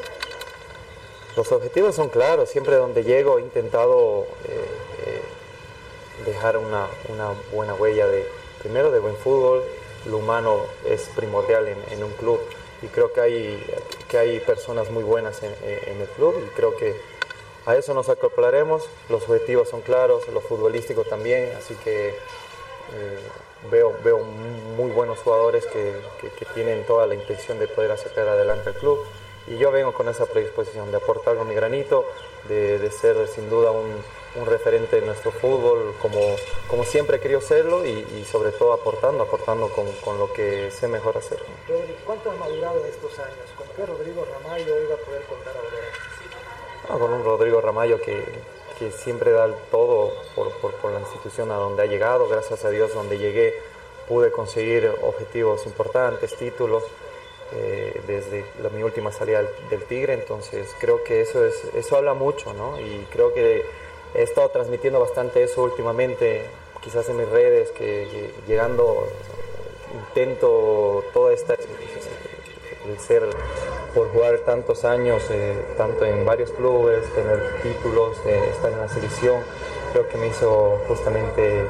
Los 1.37 1.53
objetivos 1.53 1.95
son 1.95 2.09
claros, 2.09 2.49
siempre 2.49 2.77
donde 2.77 3.05
llego 3.05 3.39
he 3.39 3.43
intentado 3.43 4.27
eh, 4.49 4.65
eh, 5.07 5.21
dejar 6.25 6.57
una, 6.57 6.87
una, 7.11 7.35
buena 7.53 7.75
huella 7.75 8.07
de, 8.07 8.27
primero 8.63 8.91
de 8.91 9.01
buen 9.01 9.17
fútbol, 9.17 9.63
lo 10.07 10.17
humano 10.17 10.63
es 10.87 11.11
primordial 11.15 11.69
en, 11.69 11.79
en 11.91 12.05
un 12.05 12.13
club 12.13 12.41
y 12.81 12.87
creo 12.87 13.13
que 13.13 13.21
hay, 13.21 13.65
que 14.09 14.19
hay 14.19 14.41
personas 14.41 14.91
muy 14.91 15.03
buenas 15.03 15.43
en, 15.43 15.53
el 16.01 16.09
club 16.09 16.35
y 16.45 16.49
creo 16.55 16.77
que 16.77 16.95
a 17.67 17.77
eso 17.77 17.95
nos 17.95 18.09
acoplaremos, 18.09 18.89
los 19.09 19.23
objetivos 19.25 19.69
son 19.69 19.81
claros, 19.81 20.29
lo 20.29 20.41
futbolístico 20.41 21.05
también, 21.05 21.53
así 21.57 21.75
que 21.77 22.11
eh, 22.11 23.19
veo, 23.71 23.95
veo 24.05 24.21
muy 24.21 24.91
buenos 24.93 25.19
jugadores 25.19 25.67
que, 25.67 25.95
que, 26.21 26.45
tienen 26.55 26.85
toda 26.87 27.07
la 27.07 27.15
intención 27.15 27.59
de 27.59 27.67
poder 27.67 27.97
sacar 27.99 28.29
adelante 28.29 28.71
el 28.71 28.77
club. 28.77 29.05
Y 29.49 29.59
yo 29.59 29.71
vengo 29.71 29.93
con 29.93 30.09
esa 30.09 30.27
predisposición 30.27 30.91
de 30.91 30.97
aportar 30.97 31.37
con 31.37 31.49
mi 31.49 31.55
granito, 31.55 32.05
de, 32.49 32.79
de 32.79 32.91
ser 32.91 33.27
sin 33.29 33.51
duda 33.51 33.73
un, 33.73 34.03
un 34.37 34.47
referente 34.47 35.01
de 35.01 35.07
nuestro 35.07 35.31
fútbol 35.33 35.95
como, 36.01 36.21
como 36.69 36.85
siempre 36.85 37.21
querido 37.21 37.41
serlo 37.41 37.85
y, 37.85 38.25
sobre 38.31 38.53
todo 38.53 38.73
aportando, 38.73 39.23
aportando 39.23 39.69
con, 39.69 39.91
con, 40.05 40.19
lo 40.19 40.33
que 40.33 40.71
sé 40.71 40.89
mejor 40.89 41.17
hacer. 41.17 41.39
Rodrigo, 41.69 41.99
¿cuánto 42.05 42.31
has 42.31 42.39
madurado 42.39 42.81
en 42.81 42.87
estos 42.87 43.19
años? 43.19 43.51
¿Con 43.57 43.67
qué 43.75 43.87
Rodrigo 43.87 44.25
Ramallo 44.25 44.83
iba 44.83 44.95
a 44.95 44.99
poder 44.99 45.23
contar 45.23 45.57
ahora? 45.57 45.77
Ah, 46.89 46.99
con 46.99 47.13
un 47.13 47.25
Rodrigo 47.25 47.61
Ramallo 47.61 48.01
que, 48.01 48.25
que 48.79 48.91
siempre 48.93 49.33
da 49.33 49.49
todo 49.71 50.13
por, 50.35 50.51
por, 50.59 50.75
por, 50.75 50.93
la 50.93 51.01
institución 51.01 51.51
a 51.51 51.55
donde 51.55 51.83
ha 51.83 51.87
llegado, 51.87 52.29
gracias 52.29 52.65
a 52.65 52.71
Dios 52.71 52.93
donde 52.95 53.19
llegué 53.19 53.55
pude 54.07 54.31
conseguir 54.31 54.93
objetivos 55.03 55.67
importantes, 55.67 56.37
títulos. 56.37 56.85
Eh, 57.53 58.03
desde 58.09 58.45
la, 58.61 58.71
mi 58.71 58.83
última 58.83 59.13
salida 59.13 59.41
del, 59.41 59.49
del, 59.71 59.85
Tigre, 59.85 60.15
entonces 60.15 60.75
creo 60.81 61.05
que 61.05 61.21
eso, 61.21 61.45
es, 61.45 61.55
eso 61.77 61.97
habla 61.97 62.13
mucho, 62.13 62.53
¿no? 62.53 62.81
Y 62.81 63.07
creo 63.13 63.33
que 63.33 63.65
he 64.17 64.23
estado 64.23 64.49
transmitiendo 64.51 65.01
bastante 65.01 65.43
eso 65.43 65.63
últimamente, 65.63 66.43
quizás 66.83 67.09
en 67.09 67.19
mis 67.19 67.29
redes, 67.29 67.71
que, 67.73 68.33
llegando 68.47 69.07
intento 69.95 71.05
toda 71.13 71.33
esta 71.33 71.55
el 71.55 72.99
ser 73.01 73.23
por 73.95 74.11
jugar 74.13 74.39
tantos 74.41 74.85
años, 74.85 75.23
eh, 75.31 75.55
tanto 75.77 76.05
en 76.05 76.25
varios 76.25 76.51
clubes, 76.51 77.03
tener 77.15 77.61
títulos, 77.63 78.17
eh, 78.27 78.51
estar 78.53 78.73
en 78.73 78.79
la 78.79 78.89
selección, 78.89 79.43
creo 79.93 80.09
que 80.09 80.19
me 80.19 80.29
hizo 80.29 80.79
justamente 80.87 81.63
eh, 81.63 81.67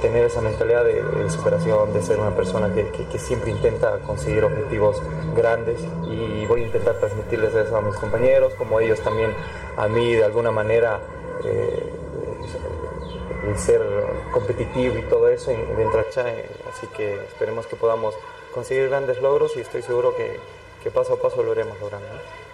tener 0.00 0.24
esa 0.24 0.40
mentalidad 0.40 0.84
de, 0.84 1.30
superación, 1.30 1.92
de 1.92 2.02
ser 2.02 2.18
una 2.18 2.34
persona 2.34 2.72
que, 2.74 3.18
siempre 3.18 3.50
intenta 3.50 3.98
conseguir 4.00 4.44
objetivos 4.44 5.00
grandes 5.34 5.80
y 6.04 6.44
voy 6.46 6.62
a 6.62 6.66
intentar 6.66 6.94
transmitirles 6.96 7.54
eso 7.54 7.76
a 7.76 7.80
mis 7.80 7.96
compañeros, 7.96 8.54
como 8.54 8.80
ellos 8.80 9.00
también 9.00 9.34
a 9.76 9.88
mí 9.88 10.14
de 10.14 10.24
alguna 10.24 10.50
manera 10.50 11.00
eh, 11.44 11.92
el 13.48 13.58
ser 13.58 13.82
competitivo 14.32 14.98
y 14.98 15.02
todo 15.02 15.28
eso 15.28 15.50
dentro 15.50 16.02
de 16.02 16.10
Chai. 16.10 16.44
Así 16.70 16.86
que 16.88 17.14
esperemos 17.14 17.66
que 17.66 17.76
podamos 17.76 18.14
conseguir 18.52 18.88
grandes 18.88 19.20
logros 19.20 19.56
y 19.56 19.60
estoy 19.60 19.82
seguro 19.82 20.16
que, 20.16 20.38
que 20.82 20.90
paso 20.90 21.14
a 21.14 21.16
paso 21.16 21.42
lo 21.42 21.52
iremos 21.52 21.78
logrando. 21.80 22.06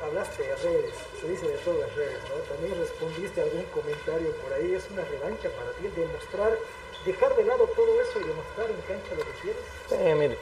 Hablaste 0.02 0.42
de 0.42 0.56
redes, 0.56 0.94
se 1.20 1.28
dice 1.28 1.48
de 1.48 1.58
todas 1.58 1.80
las 1.80 1.94
redes, 1.94 2.18
¿no? 2.30 2.54
También 2.54 2.78
respondiste 2.78 3.40
a 3.40 3.44
algún 3.44 3.64
comentario 3.64 4.30
por 4.42 4.52
ahí, 4.52 4.74
es 4.74 4.88
una 4.90 5.04
revancha 5.04 5.50
para 5.50 5.70
ti 5.72 5.88
demostrar, 5.94 6.56
dejar 7.04 7.34
de 7.36 7.44
lado 7.44 7.66
todo 7.68 8.00
eso 8.00 8.20
y 8.20 8.24
demostrar 8.24 8.70
en 8.70 8.80
cancha 8.82 9.14
lo 9.16 9.24
que 9.24 9.38
quieres. 9.42 9.62
Sí, 9.88 10.18
mire, 10.18 10.38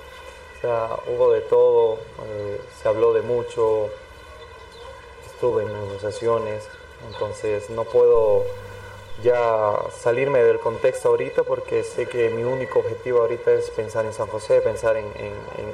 o 0.57 0.61
sea, 0.61 0.91
hubo 1.07 1.33
de 1.33 1.41
todo, 1.43 1.99
eh, 2.27 2.61
se 2.83 2.89
habló 2.89 3.13
de 3.13 3.23
mucho, 3.23 3.91
estuve 5.27 5.63
en 5.63 5.73
negociaciones, 5.73 6.65
entonces 7.13 7.71
no 7.71 7.85
puedo, 7.85 8.45
ya 9.23 9.73
salirme 9.91 10.43
del 10.43 10.61
contexto 10.61 11.09
ahorita 11.09 11.43
porque 11.43 11.83
sé 11.83 12.07
que 12.07 12.31
mi 12.31 12.45
único 12.45 12.81
objetivo 12.81 13.21
ahorita 13.21 13.53
es 13.53 13.71
pensar 13.71 14.05
en 14.05 14.13
San 14.13 14.27
José, 14.29 14.61
pensar 14.61 14.97
en, 14.97 15.09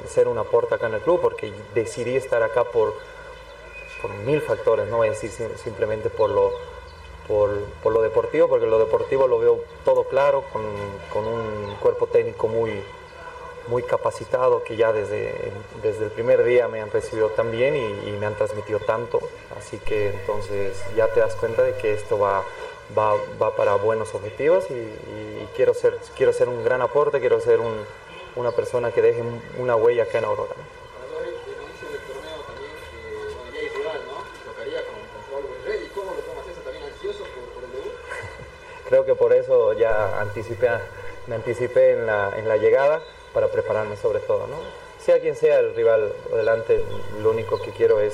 ser 0.07 0.27
un 0.27 0.37
aporte 0.37 0.75
acá 0.75 0.87
en 0.87 0.95
el 0.95 1.01
club 1.01 1.19
porque 1.21 1.51
decidí 1.73 2.15
estar 2.15 2.41
acá 2.43 2.63
por, 2.63 2.93
por 4.01 4.11
mil 4.25 4.41
factores, 4.41 4.87
no 4.87 4.97
voy 4.97 5.07
a 5.07 5.11
decir 5.11 5.31
simplemente 5.63 6.09
por 6.09 6.29
lo, 6.29 6.53
por, 7.27 7.49
lo 7.91 8.01
deportivo, 8.01 8.47
porque 8.47 8.65
lo 8.65 8.79
deportivo 8.79 9.27
lo 9.27 9.39
veo 9.39 9.63
todo 9.83 10.03
claro, 10.05 10.43
con, 10.51 10.63
con 11.11 11.25
un 11.25 11.75
cuerpo 11.81 12.07
técnico 12.07 12.47
muy, 12.47 12.83
muy 13.67 13.83
capacitado 13.83 14.63
que 14.63 14.75
ya 14.75 14.91
desde, 14.91 15.33
desde 15.81 16.05
el 16.05 16.11
primer 16.11 16.43
día 16.43 16.67
me 16.67 16.81
han 16.81 16.91
recibido 16.91 17.29
tan 17.29 17.51
bien 17.51 17.75
y, 17.75 18.11
me 18.11 18.25
han 18.25 18.35
transmitido 18.35 18.79
tanto. 18.79 19.19
Así 19.57 19.77
que 19.79 20.09
entonces 20.09 20.81
ya 20.95 21.07
te 21.07 21.19
das 21.19 21.35
cuenta 21.35 21.63
de 21.63 21.73
que 21.75 21.93
esto 21.93 22.19
va, 22.19 22.43
va, 22.97 23.15
va 23.41 23.55
para 23.55 23.75
buenos 23.75 24.13
objetivos 24.13 24.65
y, 24.69 25.45
quiero, 25.55 25.73
ser, 25.73 25.97
quiero 26.15 26.33
ser 26.33 26.49
un 26.49 26.63
gran 26.63 26.81
aporte, 26.81 27.19
quiero 27.19 27.39
ser 27.39 27.59
un, 27.59 27.73
una 28.35 28.51
persona 28.51 28.91
que 28.91 29.01
deje 29.01 29.23
una 29.57 29.75
huella 29.75 30.03
acá 30.03 30.19
en 30.19 30.25
Aurora. 30.25 30.53
Creo 38.95 39.05
que 39.05 39.15
por 39.15 39.33
eso 39.33 39.73
ya 39.73 40.21
anticipé, 40.21 40.69
me 41.27 41.35
anticipé 41.35 41.91
en 41.91 42.05
la, 42.05 42.31
en 42.37 42.47
la 42.47 42.55
llegada 42.55 43.01
para 43.33 43.49
prepararme 43.49 43.97
sobre 43.97 44.21
todo. 44.21 44.47
¿no? 44.47 44.55
Sea 45.03 45.19
quien 45.19 45.35
sea 45.35 45.59
el 45.59 45.75
rival 45.75 46.13
adelante, 46.31 46.81
lo 47.21 47.31
único 47.31 47.61
que 47.61 47.71
quiero 47.71 47.99
es, 47.99 48.13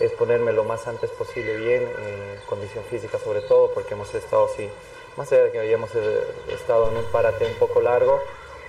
es 0.00 0.10
ponerme 0.10 0.52
lo 0.52 0.64
más 0.64 0.88
antes 0.88 1.10
posible 1.10 1.54
bien, 1.58 1.84
en 1.84 2.40
condición 2.46 2.82
física 2.90 3.20
sobre 3.20 3.42
todo, 3.42 3.70
porque 3.70 3.94
hemos 3.94 4.12
estado 4.12 4.46
así, 4.46 4.68
más 5.16 5.30
allá 5.30 5.44
de 5.44 5.52
que 5.52 5.60
hayamos 5.60 5.94
eh, 5.94 6.24
estado 6.48 6.88
en 6.88 6.96
un 6.96 7.04
parate 7.12 7.46
un 7.46 7.54
poco 7.54 7.80
largo, 7.80 8.20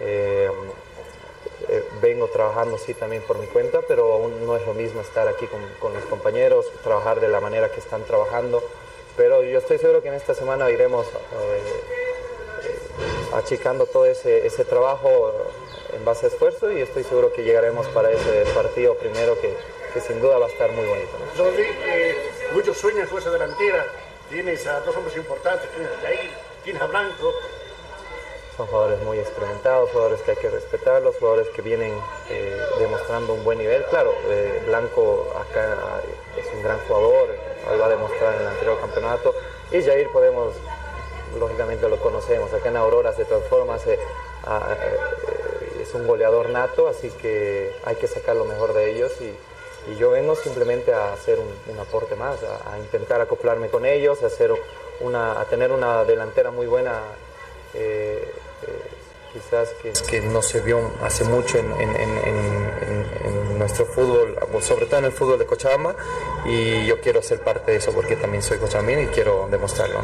eh, 0.02 0.52
eh, 1.68 1.84
vengo 2.00 2.28
trabajando 2.28 2.78
sí 2.78 2.94
también 2.94 3.24
por 3.24 3.40
mi 3.40 3.48
cuenta, 3.48 3.82
pero 3.88 4.14
aún 4.14 4.46
no 4.46 4.56
es 4.56 4.68
lo 4.68 4.76
mismo 4.76 5.02
estar 5.02 5.28
aquí 5.28 5.48
con, 5.48 5.94
los 5.94 6.04
compañeros, 6.06 6.68
trabajar 6.84 7.20
de 7.20 7.28
la 7.28 7.40
manera 7.40 7.72
que 7.72 7.80
están 7.80 8.04
trabajando, 8.04 8.62
pero 9.20 9.44
yo 9.44 9.60
estoy 9.60 9.78
seguro 9.78 10.02
que 10.02 10.08
en 10.08 10.14
esta 10.14 10.34
semana 10.34 10.72
iremos 10.72 11.06
achicando 13.34 13.86
todo 13.86 14.06
ese, 14.06 14.48
ese 14.48 14.64
trabajo 14.64 15.34
en 15.94 16.06
base 16.06 16.28
a 16.28 16.30
esfuerzo 16.30 16.72
y 16.72 16.80
estoy 16.80 17.04
seguro 17.04 17.34
que 17.34 17.44
llegaremos 17.44 17.86
para 17.88 18.12
ese 18.12 18.46
partido 18.56 18.96
primero 18.96 19.38
que, 19.42 19.54
que 19.94 20.00
sin 20.00 20.22
duda 20.22 20.38
va 20.38 20.46
a 20.46 20.48
estar 20.50 20.72
muy 20.72 20.86
bonito. 20.86 21.12
¿no? 21.38 21.48
Eh, 21.50 22.16
muchos 22.54 22.78
sueños 22.78 23.02
en 23.02 23.08
fuerza 23.10 23.30
delantera, 23.30 23.88
tienes 24.30 24.66
a 24.68 24.80
dos 24.80 24.96
hombres 24.96 25.18
importantes, 25.18 25.70
tienes 25.72 25.92
a 25.92 26.02
Jair, 26.02 26.32
tienes 26.64 26.82
a 26.82 26.86
Blanco. 26.86 27.34
Son 28.56 28.68
jugadores 28.68 29.02
muy 29.02 29.20
experimentados, 29.20 29.90
jugadores 29.92 30.22
que 30.22 30.32
hay 30.32 30.38
que 30.38 30.50
respetarlos, 30.50 31.18
jugadores 31.18 31.50
que 31.50 31.62
vienen 31.62 31.94
eh, 32.30 32.58
demostrando 32.80 33.34
un 33.34 33.44
buen 33.44 33.58
nivel. 33.58 33.84
Claro, 33.90 34.14
eh, 34.30 34.64
Blanco 34.66 35.28
acá 35.36 36.02
es 36.38 36.46
un 36.54 36.64
gran 36.64 36.80
jugador, 36.88 37.49
lo 37.70 37.78
va 37.80 37.86
a 37.86 37.90
demostrar 37.90 38.36
en 38.36 38.42
el 38.42 38.48
anterior 38.48 38.80
campeonato. 38.80 39.34
Y 39.72 39.82
Jair 39.82 40.10
podemos, 40.12 40.54
lógicamente 41.38 41.88
lo 41.90 42.00
conocemos, 42.00 42.54
acá 42.54 42.70
en 42.70 42.78
Aurora 42.78 43.14
se 43.14 43.26
transforma, 43.26 43.78
se, 43.78 44.00
es 45.82 45.94
un 45.94 46.08
goleador 46.08 46.50
nato, 46.50 46.88
así 46.88 47.10
que 47.10 47.72
hay 47.86 47.96
que 47.96 48.08
sacar 48.08 48.36
lo 48.36 48.46
mejor 48.46 48.74
de 48.74 48.92
ellos 48.92 49.12
y, 49.22 49.34
yo 49.98 50.12
vengo 50.12 50.36
simplemente 50.36 50.94
a 50.94 51.14
hacer 51.14 51.40
un, 51.40 51.80
aporte 51.80 52.16
más, 52.16 52.38
a, 52.44 52.78
intentar 52.78 53.22
acoplarme 53.22 53.70
con 53.70 53.86
ellos, 53.86 54.22
a, 54.22 54.28
hacer 54.28 54.54
una, 55.00 55.40
a 55.40 55.46
tener 55.46 55.72
una 55.72 56.04
delantera 56.04 56.52
muy 56.52 56.68
buena, 56.68 57.02
eh, 57.74 58.32
eh, 58.68 58.82
quizás 59.34 59.70
que, 60.10 60.22
no 60.22 60.42
se 60.42 60.62
vio 60.62 60.92
hace 61.02 61.24
mucho 61.24 61.58
en, 61.58 61.70
nuestro 63.58 63.86
fútbol, 63.86 64.38
sobre 64.62 64.86
todo 64.86 65.00
en 65.00 65.06
el 65.06 65.12
fútbol 65.12 65.38
de 65.38 65.46
Cochabamba, 65.46 65.96
y 66.46 66.86
yo 66.86 67.00
quiero 67.02 67.22
ser 67.22 67.42
parte 67.42 67.72
de 67.72 67.78
eso 67.78 67.92
porque 67.92 68.16
también 68.16 68.42
soy 68.42 68.58
cochabambino 68.58 69.02
y 69.02 69.08
quiero 69.08 69.48
demostrarlo. 69.52 70.00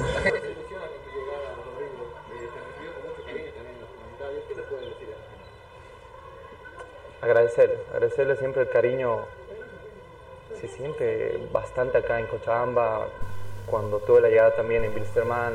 agradecerle, 7.22 7.80
agradecerle 7.92 8.36
siempre 8.36 8.62
el 8.62 8.70
cariño, 8.70 9.26
se 10.62 10.68
siente 10.68 11.40
bastante 11.52 11.98
acá 11.98 12.20
en 12.20 12.28
Cochabamba, 12.28 13.08
cuando 13.66 14.00
tuve 14.00 14.22
la 14.22 14.30
llegada 14.30 14.56
también 14.56 14.84
en 14.84 14.94
Bilsterman 14.94 15.54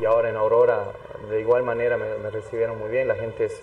y 0.00 0.04
ahora 0.04 0.30
en 0.30 0.36
Aurora, 0.36 0.92
de 1.28 1.40
igual 1.40 1.62
manera 1.62 1.96
me, 1.96 2.30
recibieron 2.30 2.78
muy 2.78 2.90
bien, 2.90 3.08
la 3.08 3.16
gente 3.16 3.46
es, 3.46 3.60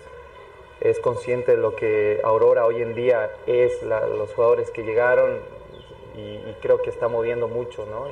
es, 0.80 0.98
consciente 1.00 1.52
de 1.52 1.56
lo 1.56 1.74
que 1.74 2.20
Aurora 2.22 2.66
hoy 2.66 2.82
en 2.82 2.94
día 2.94 3.30
es, 3.46 3.82
los 3.82 4.32
jugadores 4.34 4.70
que 4.70 4.82
llegaron 4.82 5.40
y, 6.16 6.38
creo 6.62 6.80
que 6.80 6.90
está 6.90 7.08
moviendo 7.08 7.48
mucho, 7.48 7.86
¿no? 7.86 8.06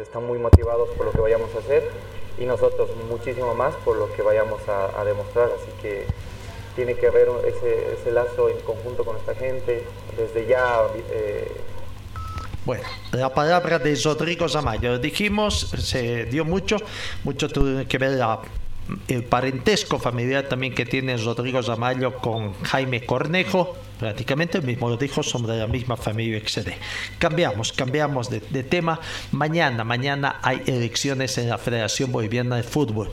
están 0.00 0.24
muy 0.26 0.38
motivados 0.38 0.88
por 0.90 1.06
lo 1.06 1.12
que 1.12 1.20
vayamos 1.20 1.54
a 1.54 1.58
hacer 1.58 1.88
y 2.38 2.44
nosotros 2.44 2.90
muchísimo 3.08 3.54
más 3.54 3.74
por 3.76 3.96
lo 3.96 4.12
que 4.12 4.22
vayamos 4.22 4.60
a, 4.68 5.04
demostrar, 5.04 5.50
así 5.52 5.70
que 5.80 6.06
tiene 6.74 6.96
que 6.96 7.06
haber 7.06 7.28
ese, 7.44 7.92
ese 7.92 8.10
lazo 8.10 8.48
en 8.48 8.58
conjunto 8.60 9.04
con 9.04 9.16
esta 9.16 9.34
gente, 9.34 9.84
desde 10.16 10.46
ya... 10.46 10.86
Eh... 11.10 11.48
Bueno, 12.64 12.84
la 13.12 13.34
palabra 13.34 13.78
de 13.78 13.94
Rodrigo 14.02 14.48
Zamayo. 14.48 14.98
Dijimos, 14.98 15.68
se 15.78 16.24
dio 16.24 16.46
mucho, 16.46 16.78
mucho 17.22 17.48
tuvo 17.48 17.86
que 17.86 17.98
ver 17.98 18.18
el 19.08 19.24
parentesco 19.24 19.98
familiar 19.98 20.44
también 20.48 20.74
que 20.74 20.86
tiene 20.86 21.14
Rodrigo 21.18 21.62
Zamayo 21.62 22.16
con 22.16 22.54
Jaime 22.62 23.04
Cornejo, 23.04 23.76
prácticamente 23.98 24.58
el 24.58 24.64
mismo 24.64 24.88
lo 24.88 24.96
dijo, 24.96 25.22
son 25.22 25.46
de 25.46 25.58
la 25.58 25.66
misma 25.66 25.98
familia, 25.98 26.38
etc. 26.38 26.74
Cambiamos, 27.18 27.72
cambiamos 27.72 28.30
de, 28.30 28.40
tema. 28.62 28.98
Mañana, 29.32 29.84
mañana 29.84 30.40
hay 30.40 30.62
elecciones 30.66 31.36
en 31.36 31.50
la 31.50 31.58
Federación 31.58 32.12
Boliviana 32.12 32.56
de 32.56 32.62
Fútbol. 32.62 33.10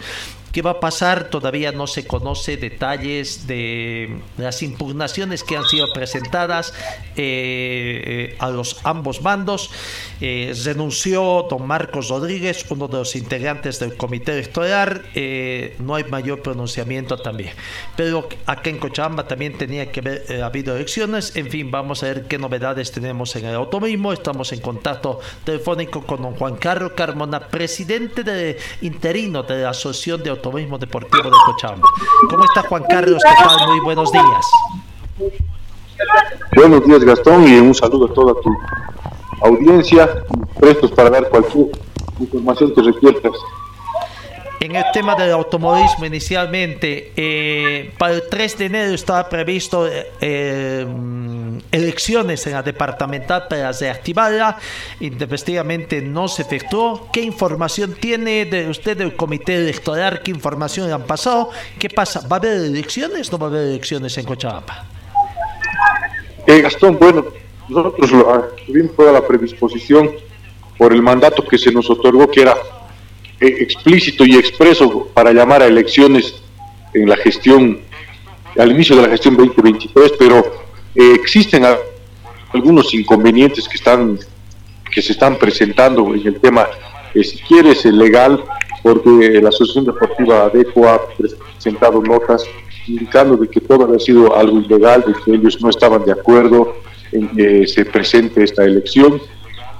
¿Qué 0.51 0.61
va 0.61 0.71
a 0.71 0.79
pasar? 0.81 1.29
Todavía 1.29 1.71
no 1.71 1.87
se 1.87 2.05
conoce 2.05 2.57
detalles 2.57 3.47
de 3.47 4.19
las 4.37 4.61
impugnaciones 4.63 5.43
que 5.43 5.55
han 5.55 5.63
sido 5.63 5.93
presentadas 5.93 6.73
eh, 7.15 8.33
eh, 8.35 8.35
a 8.37 8.49
los 8.49 8.77
ambos 8.83 9.23
bandos. 9.23 9.71
Eh, 10.19 10.53
renunció 10.65 11.47
don 11.49 11.65
Marcos 11.65 12.09
Rodríguez, 12.09 12.65
uno 12.69 12.89
de 12.89 12.97
los 12.97 13.15
integrantes 13.15 13.79
del 13.79 13.95
comité 13.95 14.33
electoral. 14.33 15.05
no 15.79 15.95
hay 15.95 16.03
mayor 16.03 16.41
pronunciamiento 16.41 17.17
también. 17.17 17.53
Pero 17.95 18.27
acá 18.45 18.69
en 18.69 18.79
Cochabamba 18.79 19.27
también 19.27 19.57
tenía 19.57 19.89
que 19.89 20.01
haber 20.01 20.43
habido 20.43 20.75
elecciones. 20.75 21.33
En 21.37 21.49
fin, 21.49 21.71
vamos 21.71 22.03
a 22.03 22.07
ver 22.07 22.27
qué 22.27 22.37
novedades 22.37 22.91
tenemos 22.91 23.33
en 23.37 23.45
el 23.45 23.55
automismo. 23.55 24.11
Estamos 24.11 24.51
en 24.51 24.59
contacto 24.59 25.21
telefónico 25.45 26.05
con 26.05 26.21
don 26.21 26.35
Juan 26.35 26.57
Carlos 26.57 26.91
Carmona, 26.93 27.47
presidente 27.47 28.23
de, 28.23 28.57
interino 28.81 29.43
de 29.43 29.61
la 29.63 29.69
Asociación 29.69 30.23
de 30.23 30.40
Automovilismo 30.41 30.79
Deportivo 30.79 31.23
de 31.25 31.37
Cochabamba. 31.45 31.87
¿Cómo 32.27 32.43
está 32.45 32.63
Juan 32.63 32.83
Carlos? 32.89 33.21
Muy 33.67 33.79
buenos 33.81 34.11
días. 34.11 34.51
Buenos 36.55 36.83
días 36.83 37.03
Gastón 37.03 37.47
y 37.47 37.59
un 37.59 37.75
saludo 37.75 38.07
a 38.07 38.13
toda 38.15 38.33
tu 38.41 38.51
audiencia, 39.41 40.25
prestos 40.59 40.91
para 40.93 41.11
dar 41.11 41.29
cualquier 41.29 41.67
información 42.19 42.73
que 42.73 42.81
requieras. 42.81 43.33
En 44.61 44.75
el 44.75 44.83
tema 44.93 45.15
del 45.15 45.31
automovilismo 45.31 46.05
inicialmente, 46.05 47.13
eh, 47.15 47.91
para 47.97 48.13
el 48.13 48.23
3 48.29 48.59
de 48.59 48.65
enero 48.65 48.93
estaba 48.93 49.27
previsto 49.27 49.89
eh, 49.89 50.85
elecciones 51.71 52.45
en 52.45 52.53
la 52.53 52.61
departamental 52.61 53.47
para 53.49 53.71
reactivarla. 53.71 54.59
Intempestivamente 54.99 55.99
no 56.03 56.27
se 56.27 56.43
efectuó. 56.43 57.09
¿Qué 57.11 57.21
información 57.21 57.95
tiene 57.99 58.45
de 58.45 58.69
usted 58.69 58.95
del 58.95 59.15
comité 59.15 59.55
electoral? 59.55 60.21
¿Qué 60.23 60.29
información 60.29 60.85
le 60.85 60.93
han 60.93 61.07
pasado? 61.07 61.49
¿Qué 61.79 61.89
pasa? 61.89 62.27
¿Va 62.27 62.35
a 62.35 62.39
haber 62.39 62.57
elecciones? 62.57 63.31
¿No 63.31 63.39
va 63.39 63.47
a 63.47 63.49
haber 63.49 63.63
elecciones 63.63 64.15
en 64.19 64.25
Cochabamba? 64.25 64.85
Eh, 66.45 66.61
Gastón, 66.61 66.99
bueno, 66.99 67.25
nosotros 67.67 68.11
tuvimos 68.67 68.95
toda 68.95 69.11
la 69.11 69.25
predisposición 69.25 70.11
por 70.77 70.93
el 70.93 71.01
mandato 71.01 71.43
que 71.47 71.57
se 71.57 71.71
nos 71.71 71.89
otorgó, 71.89 72.29
que 72.29 72.43
era 72.43 72.55
explícito 73.41 74.23
y 74.25 74.35
expreso 74.35 75.09
para 75.13 75.33
llamar 75.33 75.61
a 75.61 75.67
elecciones 75.67 76.35
en 76.93 77.09
la 77.09 77.17
gestión, 77.17 77.81
al 78.57 78.71
inicio 78.71 78.95
de 78.95 79.03
la 79.03 79.09
gestión 79.09 79.35
2023, 79.35 80.13
pero 80.19 80.37
eh, 80.95 81.13
existen 81.15 81.63
algunos 82.53 82.93
inconvenientes 82.93 83.67
que 83.67 83.75
están 83.75 84.19
que 84.91 85.01
se 85.01 85.13
están 85.13 85.37
presentando 85.37 86.13
en 86.13 86.27
el 86.27 86.39
tema, 86.39 86.67
eh, 87.13 87.23
si 87.23 87.37
quieres, 87.39 87.85
legal, 87.85 88.43
porque 88.83 89.39
la 89.41 89.49
Asociación 89.49 89.85
Deportiva 89.85 90.45
ADECO 90.45 90.87
ha 90.89 91.01
presentado 91.15 92.01
notas 92.01 92.43
indicando 92.87 93.37
de 93.37 93.47
que 93.47 93.61
todo 93.61 93.85
había 93.85 93.99
sido 93.99 94.35
algo 94.35 94.59
ilegal, 94.59 95.03
de 95.07 95.13
que 95.23 95.37
ellos 95.37 95.61
no 95.61 95.69
estaban 95.69 96.03
de 96.03 96.11
acuerdo 96.11 96.75
en 97.11 97.29
que 97.29 97.67
se 97.67 97.85
presente 97.85 98.43
esta 98.43 98.65
elección 98.65 99.21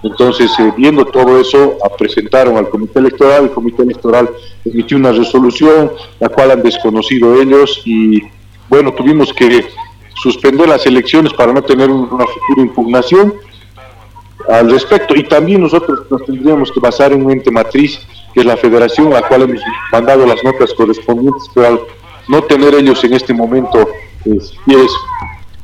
Entonces, 0.04 0.52
eh, 0.60 0.74
viendo 0.76 1.06
todo 1.06 1.40
eso, 1.40 1.78
presentaron 1.98 2.58
al 2.58 2.70
comité 2.70 3.00
electoral, 3.00 3.44
el 3.44 3.52
comité 3.52 3.84
electoral 3.84 4.30
emitió 4.66 4.98
una 4.98 5.12
resolución, 5.12 5.92
la 6.20 6.30
cual 6.30 6.52
han 6.52 6.64
desconocido 6.64 7.40
ellos 7.40 7.82
y 7.86 8.22
bueno, 8.68 8.94
tuvimos 8.94 9.34
que 9.34 9.66
suspender 10.16 10.68
las 10.68 10.86
elecciones 10.86 11.34
para 11.34 11.52
no 11.52 11.62
tener 11.62 11.90
una 11.90 12.26
futura 12.26 12.62
impugnación 12.62 13.34
al 14.50 14.72
respecto. 14.72 15.16
Y 15.16 15.24
también 15.24 15.62
nosotros 15.62 16.02
nos 16.10 16.26
tendríamos 16.26 16.72
que 16.72 16.80
basar 16.80 17.12
en 17.12 17.26
un 17.26 17.32
ente 17.32 17.52
matriz, 17.52 18.00
que 18.34 18.40
es 18.40 18.46
la 18.46 18.58
federación, 18.58 19.08
a 19.08 19.22
la 19.22 19.28
cual 19.28 19.44
hemos 19.44 19.62
mandado 19.92 20.26
las 20.26 20.44
notas 20.44 20.74
correspondientes, 20.74 21.44
pero 21.54 21.68
al 21.68 21.80
no 22.28 22.42
tener 22.44 22.74
ellos 22.76 23.04
en 23.04 23.14
este 23.14 23.34
momento 23.34 23.88
es, 24.26 24.54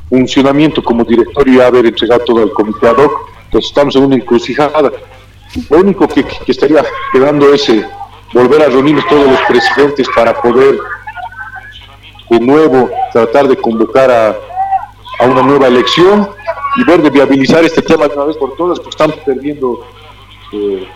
funcionamiento 0.10 0.82
como 0.82 1.04
directorio 1.04 1.54
y 1.56 1.60
haber 1.60 1.86
entregado 1.86 2.24
todo 2.26 2.44
al 2.44 2.52
comité 2.52 2.88
ad 2.88 2.98
hoc, 2.98 3.30
pues 3.52 3.66
estamos 3.66 3.96
en 3.96 4.04
una 4.04 4.16
encrucijada. 4.16 4.92
Lo 5.70 5.78
único 5.78 6.08
que, 6.08 6.26
estaría 6.48 6.84
quedando 7.12 7.54
es 7.54 7.68
eh, 7.70 7.86
volver 8.34 8.64
a 8.64 8.66
reunirnos 8.68 9.08
todos 9.08 9.30
los 9.30 9.40
presidentes 9.48 10.08
para 10.16 10.40
poder 10.42 10.78
de 12.30 12.40
nuevo 12.40 12.90
tratar 13.14 13.48
de 13.48 13.56
convocar 13.56 14.12
a, 14.12 14.36
a 15.20 15.26
una 15.26 15.42
nueva 15.42 15.68
elección 15.68 16.30
y 16.78 16.84
ver 16.84 17.02
de 17.02 17.10
viabilizar 17.10 17.64
este 17.64 17.82
tema 17.82 18.08
de 18.08 18.16
una 18.16 18.26
vez 18.26 18.38
por 18.38 18.56
todas, 18.56 18.78
porque 18.80 18.92
estamos 18.92 19.16
perdiendo 19.26 19.84
eh, 20.54 20.88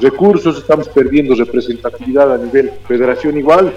recursos, 0.00 0.58
estamos 0.58 0.88
perdiendo 0.88 1.34
representatividad 1.34 2.32
a 2.32 2.38
nivel 2.38 2.72
federación 2.86 3.36
igual, 3.36 3.74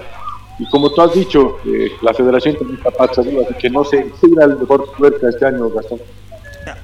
y 0.58 0.68
como 0.70 0.90
tú 0.90 1.02
has 1.02 1.12
dicho, 1.12 1.58
eh, 1.66 1.92
la 2.00 2.14
federación 2.14 2.56
también 2.56 2.78
está 2.78 2.90
pasando, 2.90 3.42
así 3.42 3.54
que 3.54 3.68
no 3.68 3.84
sé, 3.84 4.06
si 4.20 4.30
irá 4.30 4.44
el 4.44 4.56
mejor 4.56 4.88
suerte 4.96 5.28
este 5.28 5.44
año, 5.44 5.68
Gastón. 5.68 6.00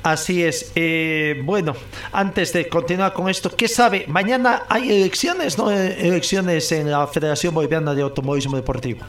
Así 0.03 0.45
es. 0.45 0.73
Eh, 0.75 1.41
bueno, 1.45 1.75
antes 2.13 2.53
de 2.53 2.69
continuar 2.69 3.13
con 3.13 3.29
esto, 3.29 3.51
¿qué 3.57 3.69
sabe? 3.69 4.05
Mañana 4.09 4.65
hay 4.69 4.91
elecciones, 4.91 5.59
¿no? 5.59 5.71
Elecciones 5.71 6.71
en 6.73 6.91
la 6.91 7.07
Federación 7.07 7.55
Boliviana 7.55 7.95
de 7.95 8.03
Automovilismo 8.03 8.57
Deportivo. 8.57 9.01